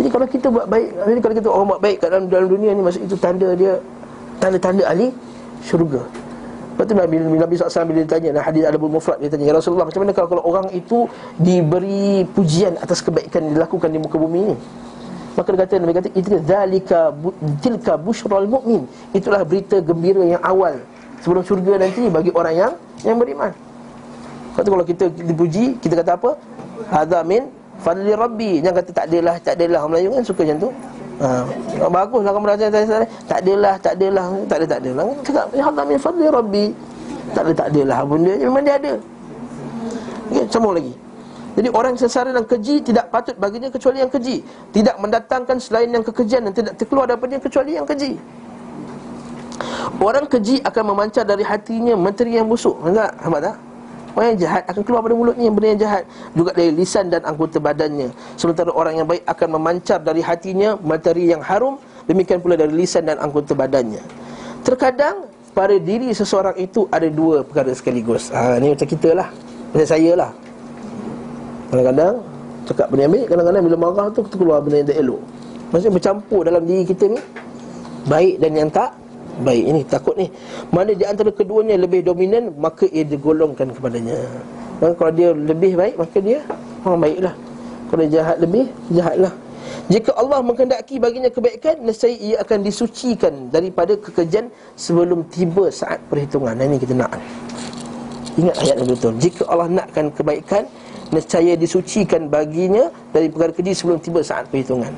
Jadi 0.00 0.08
kalau 0.08 0.26
kita 0.26 0.48
buat 0.48 0.66
baik, 0.72 0.88
jadi 0.96 1.20
kalau 1.20 1.34
kita 1.36 1.48
orang 1.52 1.66
buat 1.76 1.82
baik 1.84 1.96
kat 2.00 2.08
dalam, 2.08 2.24
dalam 2.32 2.48
dunia 2.48 2.72
ni 2.72 2.80
maksud 2.80 3.04
itu 3.04 3.16
tanda 3.20 3.52
dia 3.52 3.76
tanda-tanda 4.40 4.88
ahli 4.88 5.12
syurga. 5.60 6.00
Lepas 6.72 6.88
tu 6.88 6.96
Nabi, 6.96 7.20
Nabi 7.20 7.52
SAW 7.52 7.84
bila 7.84 8.00
ditanya 8.00 8.30
Nah 8.32 8.42
hadis 8.48 8.64
Adabul 8.64 8.88
Mufrad 8.88 9.20
Dia 9.20 9.28
tanya 9.28 9.44
Ya 9.44 9.52
Rasulullah 9.52 9.84
macam 9.84 10.08
mana 10.08 10.16
kalau, 10.16 10.28
kalau 10.32 10.44
orang 10.48 10.72
itu 10.72 11.04
Diberi 11.36 12.24
pujian 12.32 12.80
atas 12.80 13.04
kebaikan 13.04 13.44
Yang 13.44 13.60
dilakukan 13.60 13.92
di 13.92 14.00
muka 14.00 14.16
bumi 14.16 14.40
ini 14.40 14.56
Maka 15.32 15.48
dia 15.56 15.60
kata 15.64 15.74
Nabi 15.80 15.94
kata 15.96 16.08
itu 16.12 16.28
zalika 16.44 17.00
tilka 17.64 17.96
busyral 17.96 18.44
mukmin. 18.44 18.84
Itulah 19.16 19.40
berita 19.48 19.80
gembira 19.80 20.20
yang 20.20 20.42
awal 20.44 20.76
sebelum 21.24 21.40
syurga 21.40 21.80
nanti 21.80 22.04
bagi 22.12 22.28
orang 22.36 22.54
yang 22.54 22.72
yang 23.06 23.16
beriman. 23.16 23.52
Kata 24.52 24.68
kalau 24.68 24.84
kita 24.84 25.08
dipuji, 25.08 25.80
kita 25.80 26.04
kata 26.04 26.20
apa? 26.20 26.30
Hadza 26.92 27.24
min 27.24 27.48
fadli 27.80 28.12
rabbi. 28.12 28.60
Jangan 28.60 28.76
kata 28.84 28.90
tak 28.92 29.04
adalah, 29.08 29.34
tak 29.40 29.54
adalah. 29.56 29.78
Orang 29.88 29.92
Melayu 29.96 30.08
kan 30.12 30.24
suka 30.28 30.40
macam 30.44 30.58
tu. 30.60 30.70
Ha, 31.22 31.28
baguslah 31.88 32.32
kamu 32.34 32.46
rasa 32.50 32.66
tak 32.68 32.82
ada, 32.82 33.06
tak 33.24 33.38
adalah, 33.40 33.74
tak 33.78 33.92
adalah, 33.96 34.26
tak 34.44 34.56
ada, 34.58 34.66
tak 34.68 34.78
adalah. 34.84 35.04
Cakap 35.24 35.44
hadza 35.56 35.82
min 35.88 35.98
fadli 35.98 36.26
rabbi. 36.28 36.66
Tak 37.32 37.42
ada, 37.48 37.52
tak 37.56 37.66
adalah 37.72 37.98
pun 38.04 38.18
dia. 38.20 38.34
Memang 38.36 38.64
dia 38.66 38.74
ada. 38.76 38.92
Okay, 40.28 40.44
sambung 40.52 40.76
lagi. 40.76 40.92
Jadi 41.52 41.68
orang 41.68 41.94
sesara 42.00 42.32
dan 42.32 42.48
keji 42.48 42.80
tidak 42.80 43.12
patut 43.12 43.36
baginya 43.36 43.68
kecuali 43.68 44.00
yang 44.00 44.08
keji. 44.08 44.40
Tidak 44.72 44.96
mendatangkan 44.96 45.60
selain 45.60 45.92
yang 45.92 46.00
kekejian 46.00 46.48
dan 46.48 46.52
tidak 46.56 46.72
terkeluar 46.80 47.04
daripada 47.04 47.36
kecuali 47.36 47.76
yang 47.76 47.84
keji. 47.84 48.16
Orang 50.00 50.24
keji 50.24 50.64
akan 50.64 50.82
memancar 50.96 51.28
dari 51.28 51.44
hatinya 51.44 51.92
materi 51.92 52.40
yang 52.40 52.48
busuk. 52.48 52.80
Enggak, 52.80 53.12
nampak 53.20 53.40
tak? 53.52 53.56
Orang 54.12 54.26
yang 54.36 54.40
jahat 54.44 54.62
akan 54.68 54.82
keluar 54.84 55.00
pada 55.04 55.14
mulutnya 55.16 55.44
yang 55.48 55.56
benda 55.56 55.68
yang 55.76 55.80
jahat. 55.84 56.02
Juga 56.32 56.50
dari 56.56 56.72
lisan 56.72 57.12
dan 57.12 57.20
anggota 57.24 57.60
badannya. 57.60 58.08
Sementara 58.40 58.72
orang 58.72 58.94
yang 58.96 59.06
baik 59.08 59.24
akan 59.28 59.48
memancar 59.60 60.00
dari 60.00 60.24
hatinya 60.24 60.76
materi 60.80 61.32
yang 61.32 61.44
harum. 61.44 61.76
Demikian 62.08 62.40
pula 62.40 62.56
dari 62.56 62.72
lisan 62.72 63.08
dan 63.08 63.20
anggota 63.20 63.52
badannya. 63.52 64.00
Terkadang 64.64 65.28
pada 65.52 65.76
diri 65.76 66.12
seseorang 66.16 66.56
itu 66.56 66.88
ada 66.88 67.08
dua 67.12 67.44
perkara 67.44 67.72
sekaligus. 67.76 68.32
Ha, 68.32 68.56
Ini 68.56 68.72
macam 68.72 68.88
kita 68.88 69.10
lah. 69.12 69.28
Macam 69.72 69.88
saya 69.88 70.12
lah 70.16 70.32
Kadang-kadang 71.72 72.20
cakap 72.68 72.86
benda 72.92 73.08
yang 73.08 73.14
baik 73.16 73.26
Kadang-kadang 73.32 73.62
bila 73.64 73.76
marah 73.80 74.06
tu 74.12 74.20
keluar 74.28 74.60
benda 74.60 74.76
yang 74.84 74.88
tak 74.92 74.98
elok. 75.00 75.22
Maksudnya 75.72 75.92
bercampur 75.96 76.40
dalam 76.44 76.62
diri 76.68 76.84
kita 76.84 77.04
ni. 77.08 77.20
Baik 78.12 78.34
dan 78.44 78.50
yang 78.52 78.68
tak 78.68 78.92
baik. 79.40 79.64
Ini 79.72 79.80
takut 79.88 80.14
ni. 80.20 80.28
Mana 80.68 80.92
di 80.92 81.04
antara 81.08 81.32
keduanya 81.32 81.80
lebih 81.80 82.04
dominan 82.04 82.52
Maka 82.60 82.84
ia 82.92 83.08
digolongkan 83.08 83.72
kepadanya. 83.72 84.20
Maka 84.84 84.92
kalau 85.00 85.12
dia 85.16 85.32
lebih 85.32 85.72
baik 85.80 85.96
Maka 85.96 86.16
dia 86.20 86.44
orang 86.84 87.00
baik 87.08 87.18
lah 87.24 87.34
Kalau 87.88 88.00
dia 88.04 88.12
jahat 88.20 88.36
lebih 88.36 88.68
Jahat 88.92 89.16
lah 89.16 89.34
jika 89.90 90.14
Allah 90.14 90.38
menghendaki 90.44 91.02
baginya 91.02 91.26
kebaikan 91.26 91.82
Nescaya 91.82 92.14
ia 92.14 92.36
akan 92.42 92.62
disucikan 92.62 93.50
Daripada 93.50 93.98
kekejian 93.98 94.50
Sebelum 94.78 95.26
tiba 95.30 95.70
saat 95.72 95.98
perhitungan. 96.06 96.54
Ini 96.54 96.76
kita 96.78 96.94
nak. 96.94 97.18
Ingat 98.40 98.56
ayat 98.64 98.76
yang 98.80 98.88
betul. 98.88 99.12
Jika 99.20 99.42
Allah 99.44 99.68
nakkan 99.68 100.08
kebaikan 100.08 100.64
nescaya 101.12 101.52
disucikan 101.54 102.26
baginya 102.26 102.88
dari 103.12 103.28
perkara 103.28 103.52
keji 103.52 103.72
sebelum 103.76 104.00
tiba 104.00 104.24
saat 104.24 104.48
perhitungan. 104.48 104.90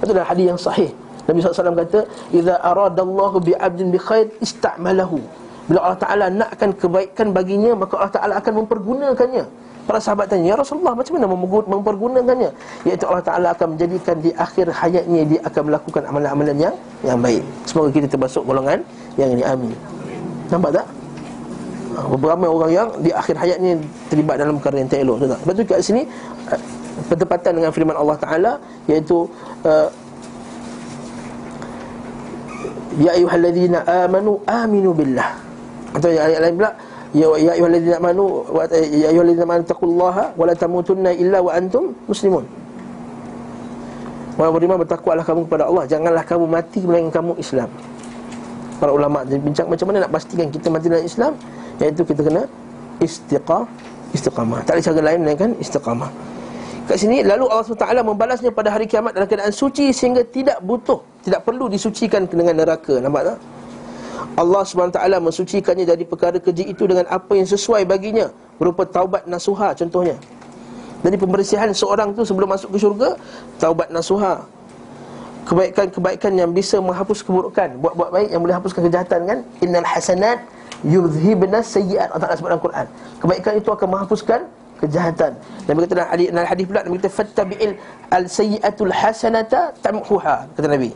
Itu 0.00 0.14
adalah 0.14 0.30
hadis 0.30 0.46
yang 0.54 0.60
sahih. 0.60 0.90
Nabi 1.24 1.40
SAW 1.40 1.74
kata, 1.74 2.00
"Idza 2.30 2.54
aradallahu 2.62 3.42
bi'abdin 3.42 3.90
bi 3.90 3.98
khair 3.98 4.30
ista'malahu." 4.38 5.18
Bila 5.64 5.80
Allah 5.80 6.00
Taala 6.00 6.26
nakkan 6.28 6.76
kebaikan 6.76 7.32
baginya, 7.32 7.72
maka 7.72 7.96
Allah 7.96 8.14
Taala 8.14 8.34
akan 8.38 8.52
mempergunakannya. 8.64 9.44
Para 9.84 10.00
sahabat 10.00 10.32
tanya, 10.32 10.52
"Ya 10.52 10.56
Rasulullah, 10.56 10.92
macam 10.96 11.12
mana 11.16 11.28
mempergunakannya?" 11.64 12.50
Iaitu 12.84 13.04
Allah 13.08 13.24
Taala 13.24 13.48
akan 13.56 13.76
menjadikan 13.76 14.16
di 14.20 14.30
akhir 14.36 14.68
hayatnya 14.68 15.20
dia 15.24 15.40
akan 15.44 15.62
melakukan 15.72 16.02
amalan-amalan 16.08 16.56
yang 16.56 16.74
yang 17.00 17.18
baik. 17.20 17.40
Semoga 17.64 17.88
kita 17.92 18.08
termasuk 18.08 18.44
golongan 18.44 18.84
yang 19.16 19.32
ini. 19.32 19.44
Amin. 19.44 19.76
Nampak 20.52 20.80
tak? 20.80 20.86
Beberapa 21.94 22.50
orang 22.50 22.70
yang 22.74 22.88
di 22.98 23.14
akhir 23.14 23.38
hayatnya 23.38 23.78
terlibat 24.10 24.42
dalam 24.42 24.58
perkara 24.58 24.82
yang 24.82 24.90
tak 24.90 25.00
elok 25.06 25.16
tak? 25.22 25.40
Lepas 25.46 25.54
tu 25.54 25.62
kat 25.62 25.80
sini 25.80 26.02
eh, 26.50 26.60
Bertepatan 27.10 27.52
dengan 27.58 27.70
firman 27.70 27.94
Allah 27.94 28.16
Ta'ala 28.18 28.52
Iaitu 28.90 29.30
uh, 29.66 29.88
Ya 32.94 33.10
ayuhalladzina 33.18 33.82
amanu 34.06 34.38
aminu 34.46 34.94
billah. 34.94 35.34
Atau 35.98 36.14
ayat 36.14 36.38
lain 36.42 36.54
pula 36.58 36.70
Ya 37.14 37.26
ya 37.38 37.50
ayuhalladzina 37.58 37.96
amanu 38.02 38.42
Ya 38.90 39.08
ayuhalladzina 39.14 39.46
amanu 39.46 39.62
taqullaha 39.62 40.24
Wa 40.34 40.44
la 40.50 40.54
tamutunna 40.58 41.10
illa 41.14 41.38
wa 41.42 41.54
antum 41.54 41.94
muslimun. 42.10 42.42
Orang 44.34 44.52
beriman 44.58 44.82
bertakwalah 44.82 45.22
kamu 45.22 45.46
kepada 45.46 45.70
Allah 45.70 45.86
Janganlah 45.86 46.26
kamu 46.26 46.44
mati 46.50 46.82
melainkan 46.82 47.22
kamu 47.22 47.38
Islam 47.38 47.70
Para 48.82 48.90
ulama 48.90 49.22
bincang 49.24 49.70
macam 49.70 49.86
mana 49.90 50.08
nak 50.08 50.12
pastikan 50.12 50.50
kita 50.50 50.66
mati 50.68 50.90
dalam 50.90 51.06
Islam 51.06 51.32
Iaitu 51.78 52.02
kita 52.02 52.20
kena 52.26 52.42
istiqah, 52.98 53.64
istiqamah 54.10 54.66
Tak 54.66 54.78
ada 54.78 54.82
cara 54.82 55.00
lain 55.14 55.18
melainkan 55.22 55.50
istiqamah 55.58 56.10
Kat 56.84 57.00
sini 57.00 57.24
lalu 57.24 57.48
Allah 57.48 57.64
SWT 57.64 58.04
membalasnya 58.04 58.52
pada 58.52 58.68
hari 58.68 58.84
kiamat 58.84 59.16
dalam 59.16 59.24
keadaan 59.24 59.56
suci 59.56 59.88
sehingga 59.88 60.20
tidak 60.20 60.60
butuh, 60.60 61.00
tidak 61.24 61.40
perlu 61.40 61.72
disucikan 61.72 62.28
dengan 62.28 62.60
neraka. 62.60 63.00
Nampak 63.00 63.22
tak? 63.24 63.38
Allah 64.36 64.62
SWT 64.68 65.00
mensucikannya 65.00 65.88
dari 65.88 66.04
perkara 66.04 66.36
keji 66.36 66.68
itu 66.68 66.84
dengan 66.84 67.08
apa 67.08 67.32
yang 67.32 67.48
sesuai 67.48 67.88
baginya 67.88 68.28
berupa 68.60 68.84
taubat 68.84 69.24
nasuha 69.24 69.72
contohnya. 69.72 70.20
Jadi 71.00 71.16
pembersihan 71.16 71.72
seorang 71.72 72.12
tu 72.12 72.20
sebelum 72.20 72.52
masuk 72.52 72.76
ke 72.76 72.78
syurga 72.80 73.16
taubat 73.56 73.88
nasuha. 73.88 74.44
Kebaikan-kebaikan 75.44 76.32
yang 76.40 76.50
bisa 76.56 76.80
menghapus 76.80 77.20
keburukan, 77.20 77.76
buat-buat 77.76 78.10
baik 78.16 78.28
yang 78.32 78.40
boleh 78.40 78.56
hapuskan 78.56 78.80
kejahatan 78.88 79.20
kan? 79.28 79.38
Innal 79.60 79.84
hasanat 79.84 80.40
yudhibna 80.80 81.60
sayyi'at. 81.60 82.12
Allah 82.12 82.22
Taala 82.24 82.36
sebut 82.40 82.50
dalam 82.52 82.64
Quran. 82.64 82.86
Kebaikan 83.20 83.52
itu 83.60 83.68
akan 83.68 83.86
menghapuskan 83.92 84.40
kejahatan. 84.80 85.32
Nabi 85.68 85.78
kata 85.84 85.92
dalam 85.96 86.10
hadis 86.12 86.26
dalam 86.32 86.48
hadis 86.48 86.64
pula 86.64 86.80
Nabi 86.84 86.96
kata 87.00 87.10
fattabi'il 87.12 87.72
al 88.12 88.24
sayyi'atul 88.28 88.92
hasanata 88.92 89.60
tamhuha 89.84 90.48
kata 90.56 90.68
Nabi. 90.68 90.90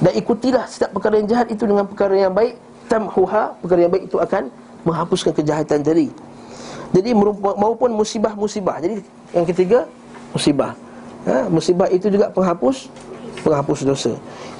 Dan 0.00 0.12
ikutilah 0.12 0.64
setiap 0.68 0.90
perkara 0.92 1.20
yang 1.20 1.28
jahat 1.28 1.48
itu 1.48 1.64
dengan 1.64 1.88
perkara 1.88 2.14
yang 2.16 2.32
baik 2.36 2.60
tamhuha 2.88 3.56
perkara 3.64 3.80
yang 3.88 3.92
baik 3.92 4.04
itu 4.12 4.16
akan 4.20 4.52
menghapuskan 4.84 5.32
kejahatan 5.32 5.80
tadi. 5.80 6.08
Jadi 6.94 7.10
maupun 7.16 7.90
musibah-musibah. 7.96 8.78
Jadi 8.78 9.02
yang 9.34 9.44
ketiga 9.48 9.88
musibah. 10.30 10.76
Ha, 11.24 11.48
musibah 11.48 11.88
itu 11.88 12.12
juga 12.12 12.28
penghapus 12.28 12.92
penghapus 13.42 13.82
dosa. 13.82 14.12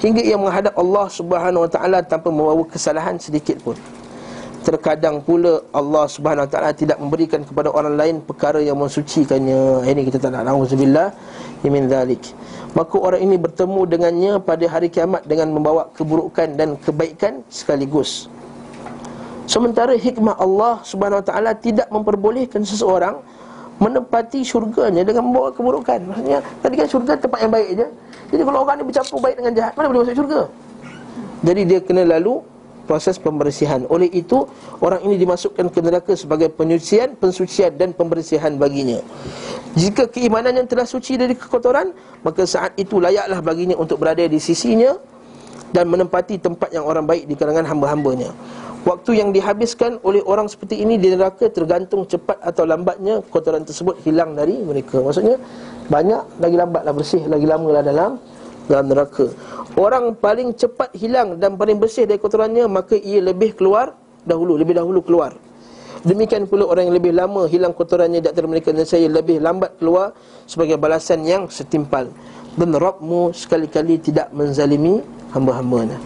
Hingga 0.03 0.21
ia 0.25 0.35
menghadap 0.35 0.75
Allah 0.75 1.05
Subhanahu 1.07 1.63
Wa 1.65 1.71
Taala 1.71 1.99
tanpa 2.03 2.27
membawa 2.33 2.65
kesalahan 2.67 3.15
sedikit 3.15 3.61
pun. 3.63 3.77
Terkadang 4.65 5.21
pula 5.21 5.61
Allah 5.69 6.09
Subhanahu 6.09 6.49
Wa 6.49 6.51
Taala 6.51 6.69
tidak 6.73 6.97
memberikan 6.97 7.45
kepada 7.45 7.69
orang 7.69 7.95
lain 7.95 8.15
perkara 8.19 8.59
yang 8.59 8.75
mensucikannya. 8.81 9.85
Ini 9.85 10.01
kita 10.09 10.17
tak 10.17 10.33
nak 10.33 10.49
nauzubillah 10.49 11.13
min 11.63 11.85
dzalik. 11.85 12.21
Maka 12.75 12.95
orang 12.99 13.21
ini 13.23 13.39
bertemu 13.39 13.81
dengannya 13.87 14.33
pada 14.43 14.65
hari 14.67 14.91
kiamat 14.91 15.23
dengan 15.23 15.53
membawa 15.55 15.87
keburukan 15.95 16.59
dan 16.59 16.75
kebaikan 16.81 17.39
sekaligus. 17.47 18.27
Sementara 19.45 19.93
hikmah 19.93 20.35
Allah 20.41 20.81
Subhanahu 20.81 21.21
Wa 21.21 21.25
Taala 21.29 21.51
tidak 21.53 21.85
memperbolehkan 21.93 22.65
seseorang 22.65 23.21
menempati 23.75 24.39
syurganya 24.41 25.03
dengan 25.03 25.27
membawa 25.27 25.51
keburukan. 25.51 25.99
Maksudnya 26.07 26.39
tadi 26.63 26.73
kan 26.79 26.87
syurga 26.87 27.13
tempat 27.19 27.39
yang 27.43 27.51
baik 27.51 27.69
je. 27.75 27.87
Jadi 28.31 28.41
kalau 28.41 28.59
orang 28.63 28.75
ni 28.81 28.83
bercampur 28.87 29.19
baik 29.21 29.35
dengan 29.37 29.53
jahat, 29.53 29.73
mana 29.75 29.85
boleh 29.91 30.01
masuk 30.07 30.15
syurga? 30.15 30.41
Jadi 31.45 31.61
dia 31.67 31.79
kena 31.83 32.03
lalu 32.07 32.41
proses 32.85 33.17
pembersihan. 33.17 33.83
Oleh 33.89 34.07
itu, 34.13 34.45
orang 34.79 35.01
ini 35.03 35.17
dimasukkan 35.17 35.73
ke 35.73 35.79
neraka 35.81 36.13
sebagai 36.13 36.53
penyucian, 36.53 37.17
pensucian 37.17 37.73
dan 37.75 37.91
pembersihan 37.91 38.53
baginya. 38.55 39.01
Jika 39.75 40.07
keimanan 40.07 40.55
yang 40.55 40.67
telah 40.69 40.87
suci 40.87 41.19
dari 41.19 41.35
kekotoran, 41.35 41.91
maka 42.23 42.47
saat 42.47 42.77
itu 42.79 43.01
layaklah 43.01 43.41
baginya 43.43 43.75
untuk 43.75 43.99
berada 43.99 44.23
di 44.23 44.39
sisinya 44.39 44.95
dan 45.75 45.91
menempati 45.91 46.39
tempat 46.39 46.71
yang 46.71 46.87
orang 46.87 47.03
baik 47.03 47.27
di 47.27 47.35
kalangan 47.35 47.67
hamba-hambanya. 47.67 48.31
Waktu 48.87 49.19
yang 49.19 49.35
dihabiskan 49.35 49.99
oleh 50.07 50.23
orang 50.23 50.47
seperti 50.47 50.79
ini 50.79 50.95
di 50.95 51.11
neraka 51.11 51.51
tergantung 51.51 52.07
cepat 52.07 52.39
atau 52.39 52.63
lambatnya 52.63 53.19
kotoran 53.27 53.67
tersebut 53.67 53.99
hilang 54.07 54.37
dari 54.39 54.55
mereka. 54.61 55.03
Maksudnya 55.03 55.35
banyak 55.91 56.39
lagi 56.39 56.55
lambatlah 56.55 56.93
bersih 56.95 57.27
lagi 57.27 57.43
lamalah 57.43 57.83
dalam 57.83 58.11
dalam 58.71 58.85
neraka. 58.87 59.27
Orang 59.75 60.15
paling 60.15 60.55
cepat 60.55 60.95
hilang 60.95 61.41
dan 61.41 61.59
paling 61.59 61.75
bersih 61.81 62.07
dari 62.07 62.21
kotorannya 62.21 62.69
maka 62.71 62.95
ia 62.95 63.19
lebih 63.19 63.57
keluar 63.57 63.91
dahulu, 64.23 64.55
lebih 64.55 64.77
dahulu 64.77 65.01
keluar. 65.03 65.35
Demikian 66.05 66.45
pula 66.45 66.69
orang 66.69 66.85
yang 66.85 66.95
lebih 67.01 67.17
lama 67.17 67.49
hilang 67.49 67.73
kotorannya 67.73 68.21
di 68.21 68.29
antara 68.29 68.45
mereka 68.45 68.69
dan 68.69 68.85
saya 68.85 69.09
lebih 69.09 69.41
lambat 69.41 69.81
keluar 69.81 70.13
sebagai 70.45 70.77
balasan 70.77 71.25
yang 71.25 71.49
setimpal. 71.49 72.05
Dan 72.55 72.71
Rabbmu 72.71 73.35
sekali-kali 73.35 73.99
tidak 73.99 74.31
menzalimi 74.31 75.03
hamba-hambanya. 75.35 75.99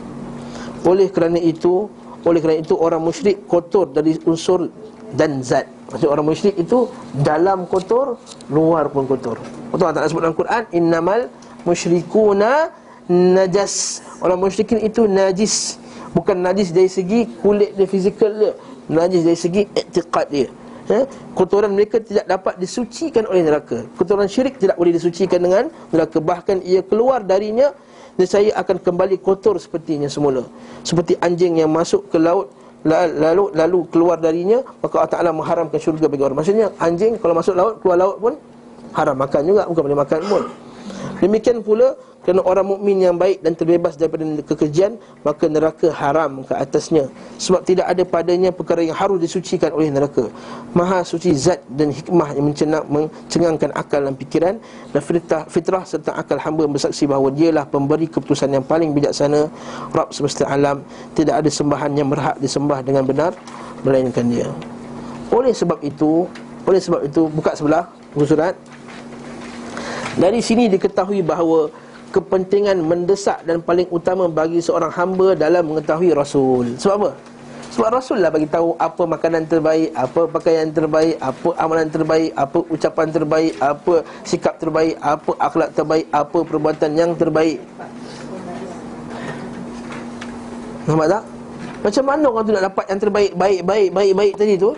Oleh 0.81 1.13
kerana 1.13 1.37
itu, 1.37 1.85
oleh 2.25 2.39
kerana 2.41 2.59
itu 2.65 2.73
orang 2.73 3.05
musyrik 3.05 3.45
kotor 3.45 3.93
dari 3.93 4.17
unsur 4.25 4.65
dan 5.13 5.45
zat. 5.45 5.69
Maksud 5.93 6.09
orang 6.09 6.25
musyrik 6.25 6.57
itu 6.57 6.89
dalam 7.21 7.69
kotor, 7.69 8.17
luar 8.49 8.89
pun 8.89 9.05
kotor. 9.05 9.37
Betul 9.69 9.93
Taala 9.93 10.09
sebut 10.09 10.21
dalam 10.25 10.37
Quran, 10.37 10.63
innamal 10.73 11.29
musyrikuna 11.65 12.73
najas. 13.09 14.05
Orang 14.21 14.41
musyrikin 14.41 14.81
itu 14.81 15.05
najis. 15.05 15.77
Bukan 16.13 16.41
najis 16.41 16.73
dari 16.73 16.89
segi 16.89 17.29
kulit 17.41 17.77
dia 17.77 17.85
fizikal 17.85 18.33
dia, 18.33 18.53
najis 18.89 19.21
dari 19.21 19.37
segi 19.37 19.61
i'tiqad 19.69 20.27
dia. 20.33 20.49
Ha? 20.89 21.05
Kotoran 21.37 21.71
mereka 21.77 22.01
tidak 22.01 22.25
dapat 22.25 22.57
disucikan 22.57 23.29
oleh 23.29 23.45
neraka. 23.45 23.85
Kotoran 23.93 24.25
syirik 24.25 24.57
tidak 24.57 24.75
boleh 24.75 24.93
disucikan 24.93 25.37
dengan 25.37 25.69
neraka. 25.93 26.17
Bahkan 26.17 26.65
ia 26.65 26.81
keluar 26.81 27.21
darinya 27.21 27.69
saya 28.27 28.51
akan 28.57 28.83
kembali 28.83 29.21
kotor 29.23 29.55
sepertinya 29.61 30.11
semula 30.11 30.43
seperti 30.83 31.15
anjing 31.23 31.61
yang 31.61 31.71
masuk 31.71 32.09
ke 32.11 32.19
laut 32.19 32.51
lalu 32.83 33.51
lalu 33.55 33.79
keluar 33.91 34.19
darinya 34.19 34.63
maka 34.79 35.03
Allah 35.03 35.11
Taala 35.11 35.31
mengharamkan 35.35 35.79
syurga 35.79 36.07
bagi 36.07 36.23
orang 36.23 36.37
maksudnya 36.39 36.67
anjing 36.79 37.15
kalau 37.19 37.35
masuk 37.35 37.55
laut 37.55 37.73
keluar 37.83 37.97
laut 37.99 38.17
pun 38.19 38.33
haram 38.95 39.15
makan 39.15 39.41
juga 39.43 39.63
bukan 39.67 39.83
boleh 39.87 39.99
makan 39.99 40.19
pun 40.27 40.43
demikian 41.21 41.59
pula 41.63 41.95
kerana 42.23 42.43
orang 42.43 42.67
mukmin 42.75 42.99
yang 42.99 43.15
baik 43.15 43.39
dan 43.41 43.55
terbebas 43.55 43.95
daripada 43.95 44.21
kekejian 44.43 44.99
Maka 45.23 45.47
neraka 45.47 45.89
haram 45.89 46.43
ke 46.43 46.53
atasnya. 46.53 47.07
Sebab 47.39 47.63
tidak 47.63 47.87
ada 47.87 48.03
padanya 48.03 48.51
perkara 48.51 48.83
yang 48.83 48.93
harus 48.93 49.17
disucikan 49.23 49.71
oleh 49.71 49.89
neraka. 49.89 50.27
Maha 50.75 51.01
suci 51.01 51.31
zat 51.33 51.63
dan 51.73 51.89
hikmah 51.89 52.35
yang 52.35 52.51
mencenang, 52.51 52.85
mencengangkan 52.85 53.71
akal 53.73 54.03
dan 54.03 54.13
fikiran 54.19 54.55
Dan 54.91 55.01
fitrah, 55.01 55.43
fitrah 55.47 55.83
serta 55.87 56.11
akal 56.13 56.37
hamba 56.37 56.67
bersaksi 56.67 57.07
bahawa 57.07 57.31
dialah 57.31 57.65
pemberi 57.65 58.05
keputusan 58.05 58.51
yang 58.51 58.65
paling 58.67 58.91
bijaksana. 58.91 59.47
Rab 59.95 60.11
semesta 60.11 60.45
alam 60.45 60.83
Tidak 61.15 61.33
ada 61.33 61.49
sembahan 61.49 61.97
yang 61.97 62.11
berhak 62.11 62.37
disembah 62.37 62.83
dengan 62.83 63.07
benar 63.07 63.31
Melainkan 63.81 64.27
dia. 64.27 64.45
Oleh 65.31 65.55
sebab 65.55 65.79
itu 65.81 66.27
Oleh 66.67 66.81
sebab 66.81 67.05
itu 67.05 67.25
Buka 67.31 67.55
sebelah 67.55 67.87
Buku 68.13 68.25
surat 68.25 68.57
dari 70.17 70.39
sini 70.41 70.65
diketahui 70.71 71.21
bahawa 71.21 71.69
kepentingan 72.09 72.81
mendesak 72.81 73.45
dan 73.45 73.61
paling 73.61 73.85
utama 73.93 74.25
bagi 74.25 74.57
seorang 74.57 74.89
hamba 74.89 75.37
dalam 75.37 75.69
mengetahui 75.69 76.09
Rasul. 76.15 76.73
Sebab 76.81 76.95
apa? 77.05 77.11
Sebab 77.69 77.89
Rasul 77.93 78.17
lah 78.17 78.33
bagi 78.33 78.49
tahu 78.49 78.73
apa 78.81 79.05
makanan 79.05 79.45
terbaik, 79.45 79.93
apa 79.93 80.25
pakaian 80.25 80.73
terbaik, 80.73 81.21
apa 81.21 81.49
amalan 81.61 81.85
terbaik, 81.85 82.33
apa 82.33 82.59
ucapan 82.65 83.07
terbaik, 83.13 83.53
apa 83.61 83.93
sikap 84.25 84.57
terbaik, 84.57 84.97
apa 84.97 85.31
akhlak 85.37 85.69
terbaik, 85.77 86.05
apa 86.09 86.37
perbuatan 86.41 86.91
yang 86.97 87.13
terbaik. 87.13 87.61
Nampak 90.89 91.07
tak? 91.13 91.23
Macam 91.79 92.03
mana 92.09 92.25
orang 92.25 92.43
tu 92.43 92.51
nak 92.57 92.65
dapat 92.73 92.85
yang 92.89 92.99
terbaik, 92.99 93.31
baik, 93.37 93.59
baik, 93.61 93.89
baik, 93.93 94.13
baik 94.17 94.33
tadi 94.33 94.53
tu? 94.57 94.71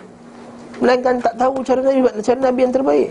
Melainkan 0.84 1.16
tak 1.24 1.34
tahu 1.40 1.64
cara 1.64 1.80
Nabi, 1.80 2.00
cara 2.20 2.38
Nabi 2.44 2.60
yang 2.60 2.74
terbaik. 2.76 3.10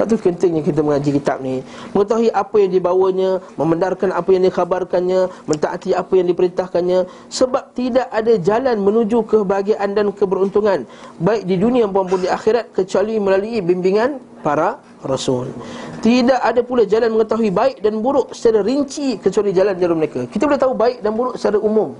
Sebab 0.00 0.16
tu 0.16 0.16
pentingnya 0.16 0.64
kita 0.64 0.80
mengaji 0.80 1.12
kitab 1.12 1.44
ni. 1.44 1.60
Mengetahui 1.92 2.32
apa 2.32 2.56
yang 2.56 2.72
dibawanya 2.72 3.44
Membenarkan 3.60 4.16
apa 4.16 4.32
yang 4.32 4.48
dikhabarkannya 4.48 5.28
Mentaati 5.44 5.92
apa 5.92 6.08
yang 6.16 6.24
diperintahkannya. 6.32 7.04
Sebab 7.28 7.76
tidak 7.76 8.08
ada 8.08 8.32
jalan 8.40 8.80
menuju 8.80 9.28
kebahagiaan 9.28 9.92
dan 9.92 10.08
keberuntungan 10.16 10.88
Baik 11.20 11.44
di 11.44 11.60
dunia 11.60 11.84
maupun 11.84 12.16
di 12.16 12.32
akhirat 12.32 12.72
Kecuali 12.72 13.20
melalui 13.20 13.60
bimbingan 13.60 14.16
para 14.40 14.80
Rasul. 15.04 15.52
Tidak 16.00 16.40
ada 16.40 16.64
pula 16.64 16.88
jalan 16.88 17.20
mengetahui 17.20 17.52
baik 17.52 17.84
dan 17.84 18.00
buruk 18.00 18.32
Secara 18.32 18.64
rinci 18.64 19.20
kecuali 19.20 19.52
jalan 19.52 19.76
jalan 19.76 20.00
mereka. 20.00 20.24
Kita 20.32 20.48
boleh 20.48 20.56
tahu 20.56 20.72
baik 20.72 21.04
dan 21.04 21.12
buruk 21.12 21.36
secara 21.36 21.60
umum. 21.60 21.92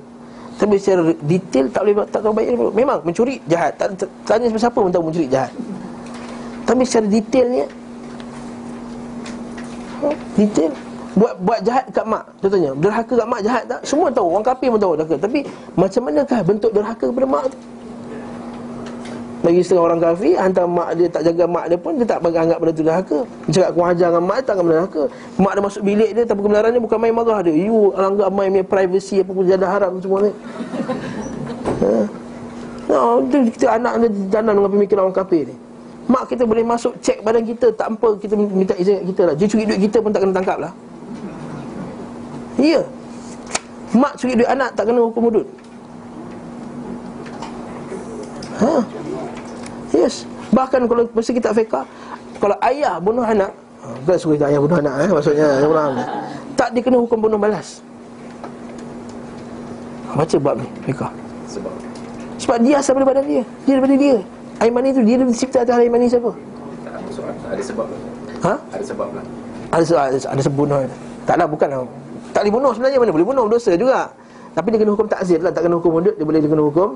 Tapi 0.57 0.81
secara 0.81 1.13
detail 1.21 1.69
tak 1.69 1.85
boleh 1.85 1.97
tak 2.09 2.21
tahu 2.25 2.33
baik 2.33 2.47
dan 2.49 2.57
buruk. 2.57 2.75
Memang 2.81 2.99
mencuri 3.05 3.45
jahat. 3.45 3.77
Tanya 4.25 4.49
siapa 4.57 4.81
pun 4.81 4.89
tahu 4.89 5.13
mencuri 5.13 5.29
jahat. 5.29 5.53
Tapi 6.65 6.83
secara 6.89 7.05
detailnya 7.13 7.69
Detail 10.37 10.73
Buat 11.11 11.43
buat 11.43 11.59
jahat 11.67 11.91
kat 11.91 12.07
mak. 12.07 12.23
Contohnya 12.39 12.71
Derhaka 12.79 13.13
kat 13.19 13.29
mak 13.29 13.41
jahat 13.43 13.65
tak? 13.67 13.81
Semua 13.83 14.09
tahu 14.15 14.31
Orang 14.31 14.47
kafir 14.47 14.71
pun 14.71 14.79
tahu 14.79 14.95
derhaka. 14.95 15.17
Tapi 15.19 15.39
macam 15.75 16.01
manakah 16.07 16.41
bentuk 16.47 16.71
derhaka 16.71 17.05
kepada 17.11 17.27
mak 17.27 17.45
tu? 17.51 17.59
Bagi 19.41 19.61
setengah 19.65 19.85
orang 19.91 20.01
kafir 20.01 20.35
Hantar 20.39 20.67
mak 20.71 20.89
dia 20.95 21.09
tak 21.11 21.23
jaga 21.27 21.45
mak 21.51 21.65
dia 21.67 21.79
pun 21.83 21.93
Dia 21.99 22.07
tak 22.07 22.19
anggap 22.23 22.59
benda 22.63 22.73
tu 22.73 22.85
derhaka. 22.87 23.19
Dia 23.51 23.53
cakap 23.59 23.69
aku 23.75 23.81
ajar 23.91 24.09
dengan 24.15 24.25
mak 24.25 24.37
dia 24.39 24.47
Tak 24.47 24.55
benda 24.63 24.73
derhaka. 24.79 25.03
Mak 25.35 25.53
dia 25.53 25.63
masuk 25.67 25.83
bilik 25.83 26.11
dia 26.15 26.25
Tapi 26.25 26.41
kebenaran 26.47 26.71
dia 26.71 26.83
bukan 26.83 26.99
main 27.03 27.15
marah 27.15 27.41
dia. 27.43 27.55
You 27.59 27.91
anggap 27.99 28.29
main 28.31 28.49
punya 28.55 28.67
privacy 28.71 29.15
Apa 29.27 29.31
pun 29.35 29.45
jadah 29.51 29.69
haram 29.69 29.93
semua 29.99 30.19
ni. 30.31 30.33
Ha? 31.81 31.93
No, 32.91 33.23
kita 33.31 33.79
anak 33.79 34.03
dia 34.03 34.09
jangan 34.31 34.59
dengan 34.59 34.71
pemikiran 34.71 35.03
orang 35.11 35.19
kafir 35.19 35.47
ni 35.47 35.70
Mak 36.11 36.27
kita 36.27 36.43
boleh 36.43 36.67
masuk 36.67 36.99
cek 36.99 37.23
badan 37.23 37.47
kita 37.47 37.71
Tak 37.71 37.87
apa 37.87 38.19
kita 38.19 38.35
minta 38.35 38.75
izin 38.75 38.99
kat 38.99 39.05
kita 39.15 39.23
lah. 39.31 39.35
Dia 39.39 39.47
curi 39.47 39.63
duit 39.63 39.81
kita 39.87 40.03
pun 40.03 40.11
tak 40.11 40.27
kena 40.27 40.35
tangkap 40.35 40.59
lah. 40.59 40.73
Ya. 42.59 42.83
Mak 43.95 44.19
curi 44.19 44.35
duit 44.35 44.51
anak 44.51 44.75
tak 44.75 44.91
kena 44.91 45.07
hukum 45.07 45.31
hudud. 45.31 45.47
Ha. 48.59 48.83
Yes. 49.95 50.27
Bahkan 50.51 50.91
kalau 50.91 51.07
masa 51.15 51.31
kita 51.33 51.55
fiqah 51.55 51.87
Kalau 52.43 52.59
ayah 52.67 52.99
bunuh 53.01 53.25
anak 53.25 53.55
ha, 53.81 53.95
Bukan 54.05 54.17
suruh 54.19 54.35
kita 54.37 54.53
ayah 54.53 54.61
bunuh 54.61 54.77
anak 54.83 54.95
eh, 55.07 55.09
Maksudnya 55.09 55.49
faham 55.65 55.93
tak? 55.97 56.09
Tak 56.59 56.69
dia 56.77 56.83
kena 56.85 56.99
hukum 57.01 57.19
bunuh 57.25 57.41
balas. 57.41 57.81
Baca 60.13 60.37
bab 60.43 60.61
ni 60.61 60.69
Fikah 60.85 61.09
Sebab. 61.49 61.73
Sebab 62.37 62.57
dia 62.61 62.75
asal 62.83 62.99
daripada 62.99 63.17
badan 63.17 63.25
dia. 63.31 63.43
Dia 63.65 63.73
daripada 63.79 63.97
dia 63.97 64.17
Air 64.61 64.73
mani 64.73 64.93
tu 64.93 65.01
Dia 65.03 65.17
dicipta 65.21 65.65
atas 65.65 65.77
air 65.81 65.91
mani 65.91 66.07
siapa? 66.07 66.31
tak 67.21 67.53
ada 67.53 67.63
sebab 67.67 67.87
lah. 67.91 68.01
Ha? 68.41 68.55
Ada 68.73 68.85
sebab 68.85 69.09
lah. 69.13 69.25
Ada, 69.71 69.85
ada, 69.97 70.19
ada 70.33 70.43
sebunuh 70.43 70.81
Taklah 71.25 71.47
bukan 71.49 71.69
Tak 72.33 72.41
boleh 72.47 72.53
bunuh 72.55 72.71
sebenarnya 72.77 72.99
Mana 73.01 73.11
boleh 73.13 73.27
bunuh 73.27 73.45
Dosa 73.49 73.73
juga 73.75 74.11
Tapi 74.55 74.67
dia 74.73 74.79
kena 74.83 74.93
hukum 74.95 75.07
takzir 75.09 75.39
lah 75.43 75.53
Tak 75.53 75.63
kena 75.67 75.77
hukum 75.81 75.93
hidup 76.01 76.15
Dia 76.17 76.25
boleh 76.27 76.41
dia 76.43 76.51
kena 76.51 76.65
hukum 76.65 76.89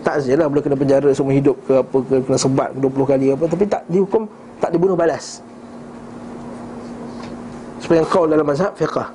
Takzir 0.00 0.36
lah 0.40 0.46
Boleh 0.48 0.62
kena 0.64 0.76
penjara 0.78 1.10
semua 1.12 1.32
hidup 1.36 1.56
ke 1.68 1.72
apa 1.80 1.96
ke 2.06 2.14
Kena 2.24 2.38
sebat 2.38 2.68
20 2.76 3.10
kali 3.10 3.26
apa 3.34 3.44
Tapi 3.48 3.64
tak 3.68 3.82
dihukum 3.88 4.22
Tak 4.58 4.70
dibunuh 4.72 4.96
balas 4.96 5.44
Seperti 7.80 8.04
yang 8.04 8.08
kau 8.08 8.24
dalam 8.28 8.44
mazhab 8.44 8.72
fiqah 8.76 9.08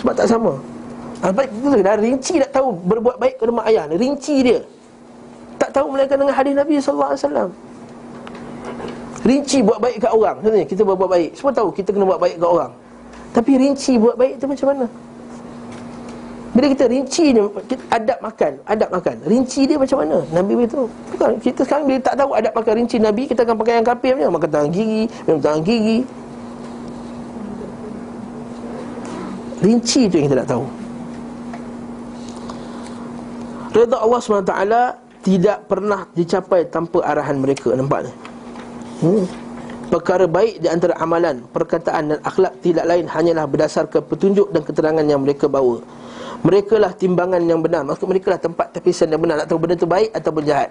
Sebab 0.00 0.12
tak 0.16 0.28
sama 0.28 0.56
Ah, 1.18 1.34
baik 1.34 1.50
betul 1.50 1.82
dah 1.82 1.98
rinci 1.98 2.38
tak 2.38 2.54
tahu 2.54 2.70
berbuat 2.86 3.18
baik 3.18 3.42
kepada 3.42 3.50
mak 3.50 3.66
ayah 3.74 3.90
rinci 3.90 4.38
dia. 4.46 4.62
Tak 5.68 5.84
tahu 5.84 5.92
melainkan 5.92 6.16
dengan 6.16 6.32
hadis 6.32 6.56
Nabi 6.56 6.74
sallallahu 6.80 7.12
alaihi 7.12 7.22
wasallam. 7.28 7.48
Rinci 9.28 9.58
buat 9.60 9.76
baik 9.76 9.96
kat 10.00 10.12
orang 10.14 10.36
Contohnya 10.40 10.64
kita 10.64 10.80
buat, 10.88 10.96
baik. 10.96 11.36
Semua 11.36 11.52
tahu 11.52 11.68
kita 11.68 11.92
kena 11.92 12.08
buat 12.08 12.16
baik 12.16 12.40
kat 12.40 12.48
orang. 12.48 12.72
Tapi 13.36 13.50
rinci 13.60 13.92
buat 14.00 14.16
baik 14.16 14.40
tu 14.40 14.48
macam 14.48 14.66
mana? 14.72 14.86
Bila 16.56 16.66
kita 16.72 16.84
rinci 16.88 17.24
ni 17.36 17.40
Adab 17.92 18.18
makan 18.24 18.52
Adab 18.64 18.88
makan. 18.88 19.16
Rinci 19.28 19.68
dia 19.68 19.76
macam 19.76 20.00
mana? 20.00 20.24
Nabi 20.32 20.52
beritahu 20.56 20.88
Bukan 21.12 21.36
Kita 21.44 21.60
sekarang 21.60 21.84
bila 21.84 22.00
tak 22.00 22.16
tahu 22.16 22.32
adab 22.32 22.52
makan 22.56 22.72
rinci 22.82 22.96
Nabi 22.96 23.28
Kita 23.28 23.44
akan 23.44 23.54
pakai 23.60 23.78
yang 23.78 23.86
kapir 23.86 24.16
punya 24.16 24.32
Makan 24.32 24.48
tangan 24.48 24.70
gigi 24.72 25.04
Minum 25.28 25.38
tangan 25.44 25.60
gigi 25.60 25.98
Rinci 29.58 30.06
tu 30.06 30.14
yang 30.22 30.26
kita 30.30 30.38
nak 30.38 30.48
tahu. 30.54 30.64
Reda 33.74 33.96
Allah 33.98 34.18
SWT 34.22 34.54
Tidak 35.18 35.66
pernah 35.66 36.06
dicapai 36.14 36.70
tanpa 36.70 37.02
arahan 37.02 37.42
mereka 37.42 37.74
Nampak 37.74 38.06
ni? 38.06 38.12
Hmm. 38.98 39.24
Perkara 39.88 40.28
baik 40.28 40.60
di 40.60 40.68
antara 40.68 40.92
amalan, 41.00 41.40
perkataan 41.48 42.12
dan 42.12 42.18
akhlak 42.20 42.52
tidak 42.60 42.84
lain 42.84 43.08
hanyalah 43.08 43.48
berdasarkan 43.48 44.04
petunjuk 44.04 44.52
dan 44.52 44.60
keterangan 44.60 45.00
yang 45.00 45.24
mereka 45.24 45.48
bawa. 45.48 45.80
Mereka 46.44 46.76
lah 46.76 46.92
timbangan 46.92 47.40
yang 47.48 47.64
benar. 47.64 47.88
Maksud 47.88 48.04
mereka 48.04 48.36
lah 48.36 48.40
tempat 48.42 48.68
tepisan 48.76 49.08
yang 49.08 49.18
benar. 49.24 49.40
Nak 49.42 49.48
tahu 49.48 49.58
benda 49.58 49.80
tu 49.80 49.88
baik 49.88 50.12
ataupun 50.12 50.44
jahat. 50.44 50.68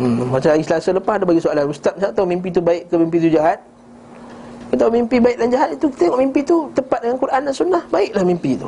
Hmm. 0.00 0.24
Macam 0.32 0.56
hari 0.56 0.64
Selasa 0.64 0.96
lepas 0.96 1.20
ada 1.20 1.28
bagi 1.28 1.42
soalan. 1.44 1.68
Ustaz, 1.68 1.94
saya 2.00 2.16
tahu 2.16 2.24
mimpi 2.24 2.48
tu 2.48 2.64
baik 2.64 2.88
ke 2.88 2.94
mimpi 2.96 3.20
tu 3.20 3.28
jahat? 3.28 3.60
Kita 4.66 4.82
tahu 4.82 4.90
mimpi 4.98 5.16
baik 5.22 5.36
dan 5.38 5.48
jahat 5.52 5.68
itu 5.78 5.86
Tengok 5.94 6.18
mimpi 6.18 6.42
tu 6.42 6.66
tepat 6.74 6.98
dengan 6.98 7.16
Quran 7.22 7.40
dan 7.46 7.54
Sunnah 7.54 7.82
Baiklah 7.86 8.26
mimpi 8.26 8.58
tu 8.58 8.66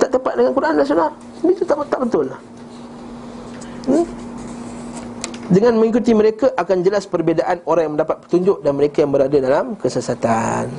Tak 0.00 0.16
tepat 0.16 0.32
dengan 0.32 0.52
Quran 0.56 0.72
dan 0.80 0.86
Sunnah 0.88 1.10
Mimpi 1.44 1.60
tu 1.60 1.66
tak, 1.68 1.76
tak 1.92 2.00
betul 2.00 2.24
lah 2.32 2.40
hmm? 3.90 4.04
Dengan 5.50 5.82
mengikuti 5.82 6.14
mereka 6.14 6.54
akan 6.54 6.78
jelas 6.86 7.10
perbezaan 7.10 7.58
orang 7.66 7.90
yang 7.90 7.94
mendapat 7.98 8.22
petunjuk 8.22 8.62
dan 8.62 8.72
mereka 8.78 9.02
yang 9.02 9.10
berada 9.10 9.34
dalam 9.34 9.74
kesesatan. 9.74 10.70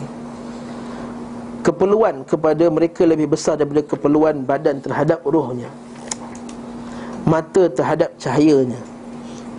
Keperluan 1.60 2.24
kepada 2.24 2.72
mereka 2.72 3.04
lebih 3.04 3.36
besar 3.36 3.60
daripada 3.60 3.84
keperluan 3.84 4.48
badan 4.48 4.80
terhadap 4.80 5.20
rohnya. 5.28 5.68
Mata 7.28 7.68
terhadap 7.68 8.16
cahayanya 8.16 8.80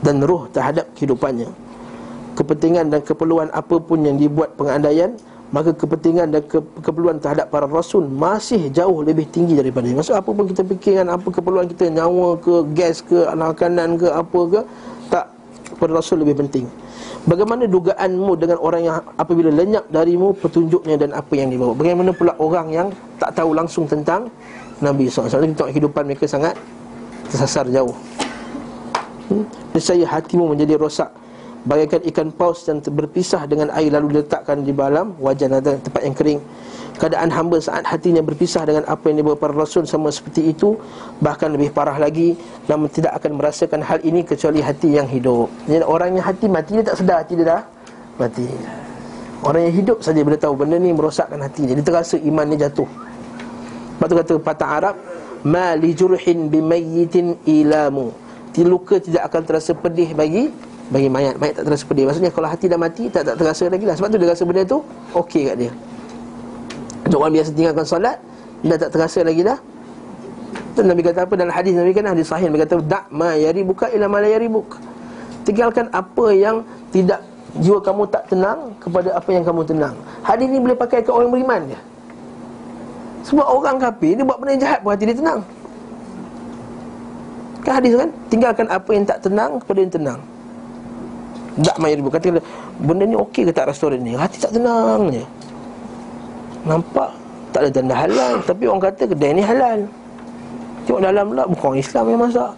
dan 0.01 0.25
roh 0.25 0.49
terhadap 0.49 0.89
kehidupannya. 0.97 1.53
Kepentingan 2.33 2.89
dan 2.89 3.01
keperluan 3.05 3.53
apapun 3.53 4.09
yang 4.09 4.17
dibuat 4.17 4.57
pengandaian 4.57 5.13
Maka 5.53 5.77
kepentingan 5.77 6.33
dan 6.33 6.43
ke- 6.49 6.65
keperluan 6.81 7.21
terhadap 7.21 7.53
para 7.53 7.69
rasul 7.69 8.09
Masih 8.09 8.73
jauh 8.73 9.05
lebih 9.05 9.29
tinggi 9.29 9.53
daripada 9.53 9.85
ini 9.85 10.01
Maksud 10.01 10.17
apa 10.17 10.33
pun 10.33 10.49
kita 10.49 10.65
fikirkan 10.65 11.13
Apa 11.13 11.29
keperluan 11.29 11.69
kita 11.69 11.93
Nyawa 11.93 12.41
ke, 12.41 12.55
gas 12.73 13.05
ke, 13.05 13.29
makanan 13.37 14.01
ke, 14.01 14.09
apa 14.09 14.41
ke 14.49 14.61
Tak, 15.13 15.25
para 15.77 15.93
rasul 15.93 16.25
lebih 16.25 16.41
penting. 16.41 16.65
Bagaimana 17.29 17.69
dugaanmu 17.69 18.33
dengan 18.41 18.59
orang 18.65 18.83
yang 18.83 18.97
Apabila 19.21 19.53
lenyap 19.53 19.85
darimu 19.93 20.33
petunjuknya 20.41 20.97
dan 20.97 21.13
apa 21.13 21.37
yang 21.37 21.53
dibawa? 21.53 21.77
Bagaimana 21.77 22.17
pula 22.17 22.33
orang 22.41 22.67
yang 22.73 22.89
Tak 23.21 23.37
tahu 23.37 23.53
langsung 23.53 23.85
tentang 23.85 24.33
Nabi 24.81 25.13
SAW 25.13 25.29
Kita 25.29 25.45
tengok 25.53 25.69
kehidupan 25.69 26.03
mereka 26.09 26.25
sangat 26.25 26.57
Tersasar 27.29 27.69
jauh. 27.69 27.93
Hmm? 29.29 29.45
Nescaya 29.73 30.05
hatimu 30.05 30.53
menjadi 30.53 30.77
rosak 30.77 31.22
Bagaikan 31.63 32.03
ikan 32.11 32.29
paus 32.35 32.67
yang 32.67 32.83
berpisah 32.83 33.47
dengan 33.47 33.71
air 33.75 33.95
Lalu 33.95 34.19
diletakkan 34.19 34.67
di 34.67 34.75
dalam 34.75 35.15
wajan 35.23 35.55
atau 35.55 35.79
tempat 35.79 36.03
yang 36.03 36.17
kering. 36.17 36.41
Keadaan 36.99 37.31
hamba 37.33 37.57
saat 37.63 37.87
hatinya 37.89 38.21
berpisah 38.21 38.67
dengan 38.67 38.85
apa 38.91 39.11
yang 39.11 39.23
dibawa 39.23 39.39
para 39.39 39.55
rasul 39.55 39.87
Sama 39.87 40.11
seperti 40.11 40.53
itu 40.53 40.75
Bahkan 41.23 41.55
lebih 41.55 41.71
parah 41.71 41.97
lagi 41.97 42.35
Namun 42.67 42.91
tidak 42.91 43.17
akan 43.17 43.39
merasakan 43.39 43.81
hal 43.81 44.03
ini 44.03 44.27
kecuali 44.27 44.59
hati 44.59 44.99
yang 44.99 45.07
hidup. 45.07 45.49
Jadi 45.71 45.87
orang 45.87 46.19
yang 46.19 46.27
hati 46.27 46.47
mati 46.51 46.79
dia 46.79 46.85
tak 46.85 46.99
sedar 46.99 47.23
hati 47.23 47.39
dia 47.39 47.47
dah 47.47 47.63
mati. 48.21 48.47
Orang 49.43 49.67
yang 49.67 49.75
hidup 49.75 49.99
saja 50.05 50.23
boleh 50.23 50.39
tahu 50.39 50.55
benda 50.55 50.79
ni 50.79 50.95
merosakkan 50.95 51.41
hati. 51.43 51.67
Dia 51.67 51.83
terasa 51.83 52.15
iman 52.15 52.55
jatuh. 52.55 52.87
Sebab 53.99 54.07
tu 54.07 54.15
kata 54.19 54.35
patah 54.43 54.71
Arab 54.83 54.97
Ma 55.43 55.75
li 55.75 55.91
jurhin 55.95 56.47
bimayyitin 56.47 57.43
ilamu. 57.47 58.15
Luka 58.63 59.03
tidak 59.03 59.27
akan 59.33 59.43
terasa 59.43 59.73
pedih 59.75 60.15
bagi 60.15 60.53
bagi 60.93 61.09
mayat 61.09 61.41
Mayat 61.41 61.57
tak 61.57 61.65
terasa 61.73 61.89
pedih 61.89 62.05
Maksudnya 62.05 62.29
kalau 62.29 62.53
hati 62.53 62.69
dah 62.69 62.77
mati 62.77 63.09
Tak 63.09 63.25
tak 63.25 63.41
terasa 63.41 63.65
lagi 63.65 63.89
lah 63.89 63.97
Sebab 63.97 64.13
tu 64.13 64.21
dia 64.21 64.29
rasa 64.29 64.45
benda 64.45 64.63
tu 64.69 64.85
Okey 65.17 65.49
kat 65.49 65.57
dia 65.57 65.73
Untuk 67.09 67.17
orang 67.25 67.33
biasa 67.33 67.49
tinggalkan 67.57 67.85
solat 67.89 68.21
Dah 68.61 68.77
tak 68.77 68.93
terasa 68.93 69.25
lagi 69.25 69.41
dah 69.41 69.57
Tu 70.73 70.81
Nabi 70.81 71.05
kata 71.05 71.29
apa 71.29 71.35
dalam 71.37 71.53
hadis 71.53 71.77
Nabi 71.77 71.93
kan 71.93 72.09
hadis 72.09 72.33
sahih 72.33 72.49
Nabi 72.49 72.65
kata 72.65 72.81
dak 72.81 73.05
ma 73.13 73.37
yaribuka 73.37 73.93
ila 73.93 74.09
ma 74.09 74.25
yaribuk. 74.25 74.81
Tinggalkan 75.45 75.93
apa 75.93 76.33
yang 76.33 76.65
tidak 76.89 77.21
jiwa 77.61 77.85
kamu 77.85 78.09
tak 78.09 78.33
tenang 78.33 78.73
kepada 78.81 79.13
apa 79.13 79.29
yang 79.37 79.45
kamu 79.45 79.69
tenang. 79.69 79.95
Hadis 80.25 80.49
ni 80.49 80.57
boleh 80.57 80.73
pakai 80.73 81.05
ke 81.05 81.13
orang 81.13 81.29
beriman 81.29 81.61
je. 81.69 81.79
Sebab 83.29 83.45
orang 83.45 83.77
kafir 83.77 84.17
dia 84.17 84.25
buat 84.25 84.41
benda 84.41 84.57
jahat 84.57 84.81
pun 84.81 84.97
hati 84.97 85.05
dia 85.05 85.17
tenang. 85.19 85.41
Kan 87.63 87.73
hadis 87.77 87.93
kan? 87.93 88.11
Tinggalkan 88.33 88.67
apa 88.73 88.91
yang 88.97 89.05
tak 89.05 89.19
tenang 89.21 89.61
kepada 89.61 89.79
yang 89.85 89.93
tenang. 89.93 90.21
Tak 91.61 91.77
mayar 91.77 92.01
ibu 92.01 92.09
kata 92.09 92.41
benda 92.81 93.05
ni 93.05 93.13
okey 93.13 93.45
ke 93.45 93.53
tak 93.53 93.69
restoran 93.69 94.01
ni? 94.01 94.17
Hati 94.17 94.41
tak 94.41 94.57
tenang 94.57 95.13
je. 95.13 95.21
Nampak 96.65 97.13
tak 97.53 97.69
ada 97.69 97.71
tanda 97.75 97.93
halal 97.93 98.41
tapi 98.49 98.65
orang 98.65 98.83
kata 98.89 99.05
kedai 99.05 99.37
ni 99.37 99.45
halal. 99.45 99.85
Tengok 100.89 101.01
dalam 101.05 101.25
pula 101.29 101.45
bukan 101.45 101.67
orang 101.77 101.81
Islam 101.85 102.05
yang 102.09 102.21
masak. 102.25 102.53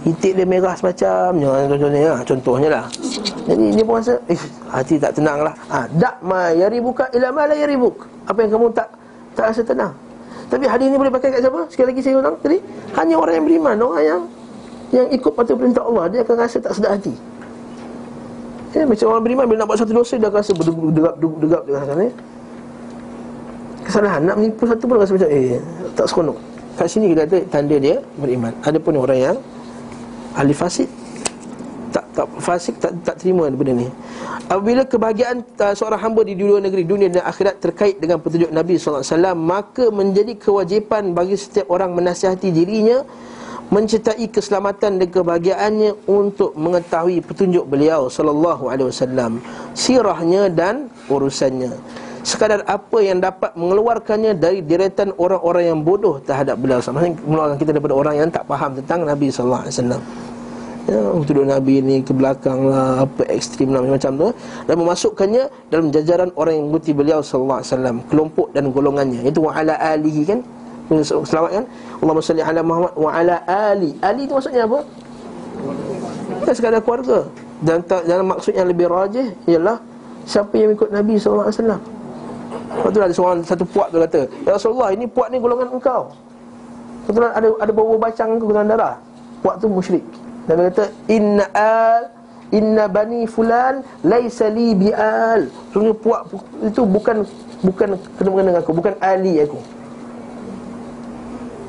Itik 0.00 0.32
dia 0.32 0.48
merah 0.48 0.74
semacamnya 0.74 1.68
contohnya 1.68 2.00
lah, 2.08 2.20
contohnya 2.24 2.68
lah. 2.72 2.84
Jadi 3.46 3.64
dia 3.76 3.84
pun 3.84 3.94
rasa 4.00 4.14
eh, 4.26 4.40
hati 4.72 4.94
tak 4.98 5.12
tenang 5.14 5.44
lah. 5.44 5.54
Ha, 5.70 5.86
dak 5.94 6.16
ma 6.24 6.50
yaribuka 6.50 7.06
ila 7.14 7.28
ma 7.30 7.46
la. 7.46 7.54
Apa 8.26 8.38
yang 8.42 8.50
kamu 8.50 8.66
tak 8.74 8.88
tak 9.38 9.54
rasa 9.54 9.62
tenang. 9.62 9.92
Tapi 10.50 10.66
hadis 10.66 10.90
ni 10.90 10.98
boleh 10.98 11.14
pakai 11.14 11.30
kat 11.30 11.46
siapa? 11.46 11.60
Sekali 11.70 11.94
lagi 11.94 12.00
saya 12.02 12.18
ulang 12.18 12.34
tadi. 12.42 12.58
Hanya 12.98 13.14
orang 13.14 13.34
yang 13.38 13.46
beriman, 13.46 13.76
orang 13.78 14.02
yang 14.02 14.20
yang 14.90 15.06
ikut 15.14 15.32
patuh 15.38 15.54
perintah 15.54 15.86
Allah, 15.86 16.10
dia 16.10 16.20
akan 16.26 16.34
rasa 16.34 16.58
tak 16.58 16.74
sedar 16.74 16.98
hati. 16.98 17.14
Ya, 18.70 18.86
macam 18.86 19.06
orang 19.10 19.22
beriman 19.26 19.44
bila 19.50 19.58
nak 19.62 19.68
buat 19.74 19.78
satu 19.82 19.92
dosa 19.94 20.14
dia 20.14 20.30
akan 20.30 20.38
rasa 20.38 20.52
berdegap 20.54 21.14
degap 21.18 21.62
dia 21.66 21.74
rasa 21.74 21.92
ni. 21.98 22.08
Kesalahan 23.82 24.22
nak 24.22 24.36
menipu 24.38 24.62
satu 24.62 24.84
pun 24.86 24.94
rasa 25.02 25.12
macam 25.18 25.30
eh 25.30 25.58
tak 25.98 26.06
seronok. 26.06 26.38
Kat 26.78 26.86
sini 26.86 27.10
kita 27.10 27.26
kata 27.26 27.38
tanda 27.50 27.76
dia 27.82 27.98
beriman. 28.14 28.54
Ada 28.62 28.78
pun 28.78 28.94
orang 28.94 29.18
yang 29.18 29.36
ahli 30.38 30.54
fasik 30.54 30.86
tak 31.90 32.06
tak 32.14 32.26
fasik 32.38 32.78
tak 32.78 32.94
tak 33.02 33.18
terima 33.18 33.50
benda 33.50 33.74
ni. 33.74 33.90
Apabila 34.46 34.86
kebahagiaan 34.86 35.42
uh, 35.42 35.74
seorang 35.74 35.98
hamba 36.06 36.22
di 36.22 36.38
dua 36.38 36.62
negeri 36.62 36.86
dunia 36.86 37.10
dan 37.10 37.26
akhirat 37.26 37.58
terkait 37.58 37.98
dengan 37.98 38.22
petunjuk 38.22 38.54
Nabi 38.54 38.78
sallallahu 38.78 39.02
alaihi 39.02 39.14
wasallam 39.14 39.36
maka 39.42 39.84
menjadi 39.90 40.32
kewajipan 40.38 41.10
bagi 41.10 41.34
setiap 41.34 41.66
orang 41.70 41.90
menasihati 41.94 42.54
dirinya 42.54 43.02
mencetai 43.70 44.26
keselamatan 44.34 44.98
dan 44.98 45.08
kebahagiaannya 45.08 45.94
untuk 46.10 46.58
mengetahui 46.58 47.22
petunjuk 47.22 47.64
beliau 47.70 48.10
sallallahu 48.10 48.66
alaihi 48.66 48.90
wasallam 48.90 49.38
sirahnya 49.78 50.50
dan 50.50 50.90
urusannya. 51.06 51.78
Sekadar 52.20 52.60
apa 52.68 52.98
yang 53.00 53.22
dapat 53.22 53.56
mengeluarkannya 53.56 54.36
dari 54.36 54.60
deretan 54.60 55.14
orang-orang 55.16 55.72
yang 55.72 55.78
bodoh 55.80 56.20
terhadap 56.20 56.60
beliau. 56.60 56.82
Maksudnya 56.82 57.16
mengeluarkan 57.24 57.56
kita 57.56 57.70
daripada 57.72 57.96
orang 57.96 58.14
yang 58.20 58.28
tak 58.28 58.44
faham 58.44 58.76
tentang 58.76 59.08
Nabi 59.08 59.32
sallallahu 59.32 59.62
alaihi 59.64 59.76
wasallam. 59.78 60.02
Ya 60.90 61.00
tuduh 61.22 61.46
Nabi 61.46 61.74
ni 61.80 61.96
ke 62.02 62.12
belakang 62.12 62.66
lah 62.66 63.06
apa 63.08 63.22
ekstrim 63.30 63.72
lah 63.72 63.80
macam 63.80 64.12
tu. 64.20 64.28
Dan 64.68 64.74
memasukkannya 64.84 65.42
dalam 65.72 65.86
jajaran 65.88 66.28
orang 66.36 66.60
yang 66.60 66.64
mengikuti 66.68 66.92
beliau 66.92 67.24
sallallahu 67.24 67.62
alaihi 67.62 67.72
wasallam 67.72 67.96
kelompok 68.12 68.46
dan 68.52 68.64
golongannya. 68.68 69.20
Itu 69.24 69.46
wa 69.48 69.56
ala 69.56 69.78
alihi 69.80 70.20
kan 70.28 70.44
selamat 70.98 71.50
kan 71.54 71.64
Allahumma 72.02 72.22
salli 72.26 72.42
ala 72.42 72.60
Muhammad 72.66 72.92
wa 72.98 73.10
ala 73.14 73.36
ali 73.46 73.94
ali 74.02 74.26
itu 74.26 74.34
maksudnya 74.34 74.66
apa 74.66 74.82
bukan 76.42 76.54
sekadar 76.56 76.82
keluarga 76.82 77.30
dan 77.60 77.84
ta- 77.84 78.02
dalam 78.02 78.32
maksud 78.32 78.56
yang 78.56 78.66
lebih 78.66 78.88
rajih 78.88 79.36
ialah 79.44 79.78
siapa 80.24 80.54
yang 80.56 80.72
ikut 80.72 80.88
Nabi 80.88 81.20
SAW. 81.20 81.50
Lepas 81.50 82.90
tu 82.94 82.98
ada 83.02 83.14
seorang 83.14 83.40
satu 83.44 83.64
puak 83.66 83.90
tu 83.92 83.98
kata, 83.98 84.20
"Ya 84.46 84.54
Rasulullah, 84.56 84.94
ini 84.94 85.04
puak 85.04 85.28
ni 85.28 85.36
golongan 85.42 85.74
engkau." 85.74 86.14
Kebetulan 87.04 87.30
ada 87.34 87.48
ada 87.58 87.72
bau 87.74 87.98
bacang 87.98 88.38
ke 88.38 88.44
golongan 88.46 88.68
darah. 88.72 88.94
Puak 89.42 89.58
tu 89.58 89.66
musyrik. 89.66 90.04
Dia 90.46 90.54
kata, 90.56 90.84
"Inna 91.10 91.44
al 91.52 92.02
inna 92.54 92.84
bani 92.86 93.26
fulan 93.26 93.82
laisa 94.06 94.48
li 94.48 94.72
bial." 94.72 95.50
Sebenarnya 95.74 95.96
puak 95.98 96.20
itu 96.64 96.82
bukan 96.86 97.16
bukan 97.60 97.88
kena-mengena 98.16 98.48
dengan 98.54 98.62
aku, 98.62 98.72
bukan 98.72 98.94
ali 99.02 99.34
aku. 99.42 99.58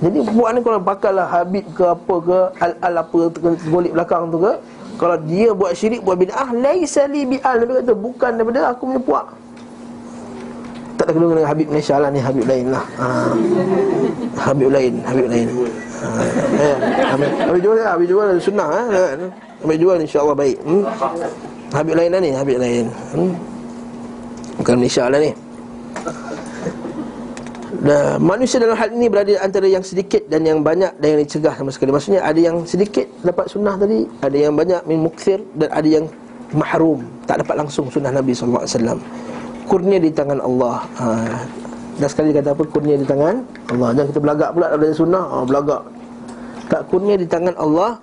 Jadi 0.01 0.17
puak 0.33 0.49
ni 0.57 0.59
kalau 0.65 0.81
pakallah 0.81 1.29
Habib 1.29 1.61
ke 1.77 1.85
apa 1.85 2.15
ke 2.25 2.37
Al-al 2.57 2.93
apa 3.05 3.19
tergolek 3.37 3.93
belakang 3.93 4.33
tu 4.33 4.41
ke 4.41 4.53
Kalau 4.97 5.17
dia 5.29 5.53
buat 5.53 5.77
syirik, 5.77 6.01
buat 6.01 6.17
bid'ah 6.17 6.49
Laisa 6.57 7.05
li 7.05 7.21
bi'al 7.29 7.61
Nabi 7.61 7.85
kata, 7.85 7.93
bukan 7.93 8.31
daripada 8.33 8.73
aku 8.73 8.89
punya 8.89 9.01
puak 9.05 9.25
Tak 10.97 11.05
ada 11.05 11.11
kena 11.13 11.25
dengan 11.29 11.45
Habib 11.45 11.67
Malaysia 11.69 11.95
lah 12.01 12.09
ni 12.09 12.17
Habib 12.17 12.45
lain 12.49 12.65
lah 12.73 12.83
ha. 12.97 13.07
Habib 14.41 14.69
lain, 14.73 14.93
Habib 15.05 15.27
lain 15.29 15.47
ha. 16.01 16.09
eh, 16.57 16.75
Habib, 17.45 17.61
jual 17.61 17.75
lah, 17.77 17.93
Habib 17.93 18.07
jual 18.09 18.27
sunnah 18.41 18.67
ha. 18.73 18.81
Habib 19.61 19.77
jual 19.77 19.97
insyaAllah 20.01 20.33
baik 20.33 20.57
hmm? 20.65 20.83
Habib 21.77 21.93
lain 21.93 22.09
lah 22.09 22.19
ni, 22.25 22.31
Habib 22.33 22.57
lain 22.57 22.85
hmm? 23.13 23.31
Bukan 24.65 24.75
Malaysia 24.81 25.05
lah 25.05 25.21
ni 25.21 25.29
Nah, 27.81 28.21
manusia 28.21 28.61
dalam 28.61 28.77
hal 28.77 28.93
ini 28.93 29.09
berada 29.09 29.33
antara 29.41 29.65
yang 29.65 29.81
sedikit 29.81 30.21
dan 30.29 30.45
yang 30.45 30.61
banyak 30.61 30.93
dan 31.01 31.17
yang 31.17 31.21
dicegah 31.25 31.57
sama 31.57 31.73
sekali. 31.73 31.89
Maksudnya 31.89 32.21
ada 32.21 32.37
yang 32.37 32.61
sedikit 32.69 33.09
dapat 33.25 33.49
sunnah 33.49 33.73
tadi, 33.73 34.05
ada 34.21 34.37
yang 34.37 34.53
banyak 34.53 34.85
min 34.85 35.01
mukthir 35.01 35.41
dan 35.57 35.69
ada 35.73 35.89
yang 35.89 36.05
mahrum, 36.53 37.01
tak 37.25 37.41
dapat 37.41 37.65
langsung 37.65 37.89
sunnah 37.89 38.13
Nabi 38.13 38.37
sallallahu 38.37 38.69
alaihi 38.69 38.75
wasallam. 38.77 38.99
Kurnia 39.65 39.97
di 39.97 40.13
tangan 40.13 40.39
Allah. 40.45 40.75
Ha. 41.01 41.05
Dan 41.97 42.07
sekali 42.07 42.29
kata 42.37 42.53
apa? 42.53 42.63
Kurnia 42.69 43.01
di 43.01 43.07
tangan 43.09 43.35
Allah. 43.73 43.89
Jangan 43.97 44.07
kita 44.13 44.21
belagak 44.21 44.49
pula 44.53 44.67
dari 44.77 44.93
sunnah, 44.93 45.23
ha, 45.25 45.35
belagak. 45.41 45.81
Tak 46.69 46.81
kurnia 46.93 47.17
di 47.17 47.25
tangan 47.25 47.57
Allah 47.57 47.97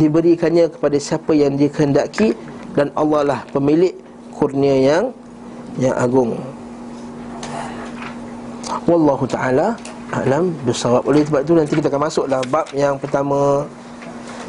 diberikannya 0.00 0.72
kepada 0.72 0.96
siapa 0.96 1.36
yang 1.36 1.52
dia 1.60 1.68
kehendaki 1.68 2.32
dan 2.72 2.88
Allah 2.96 3.28
lah 3.28 3.40
pemilik 3.52 3.92
kurnia 4.32 4.72
yang 4.72 5.04
yang 5.76 5.92
agung. 6.00 6.32
Wallahu 8.84 9.24
ta'ala 9.24 9.76
Alam 10.12 10.52
bersawab 10.64 11.04
Oleh 11.08 11.24
sebab 11.24 11.40
itu 11.44 11.52
nanti 11.56 11.72
kita 11.76 11.88
akan 11.92 12.02
masuklah 12.08 12.40
Bab 12.48 12.68
yang 12.76 12.96
pertama 13.00 13.64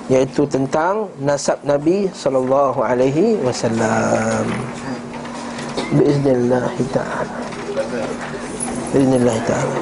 Iaitu 0.09 0.41
tentang 0.49 1.05
Nasab 1.21 1.61
Nabi 1.61 2.09
Sallallahu 2.09 2.81
alaihi 2.81 3.37
wasallam. 3.45 4.41
Biiznillah 5.93 6.65
ta'ala. 6.89 7.37
Biiznillah 8.89 9.37
ta'ala. 9.45 9.77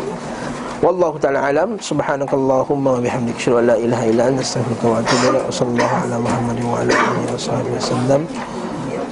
Wallahu 0.84 1.16
ta'ala 1.16 1.48
alam. 1.48 1.80
Subhanakallahumma 1.80 3.00
wa 3.00 3.02
bihamdik 3.02 3.40
Syuru 3.40 3.72
la 3.72 3.80
ilaha 3.80 4.04
illa 4.04 4.24
anta 4.28 4.44
Astaghfirullah 4.44 5.00
wa 5.00 5.00
atubu 5.00 5.28
Wa 5.32 5.48
sallallahu 5.48 5.96
ala 6.04 6.16
Muhammad 6.20 6.58
wa 6.60 6.76
ala 6.84 6.92
alihi 6.92 7.28
wa 7.32 7.40
sahbihi 7.40 7.76
wa 7.80 7.88
sallam. 7.88 8.22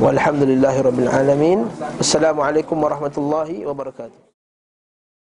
Walhamdulillahi 0.03 0.79
rabbil 0.83 1.11
alamin. 1.15 1.59
Assalamualaikum 1.95 2.75
warahmatullahi 2.75 3.63
wabarakatuh 3.63 4.34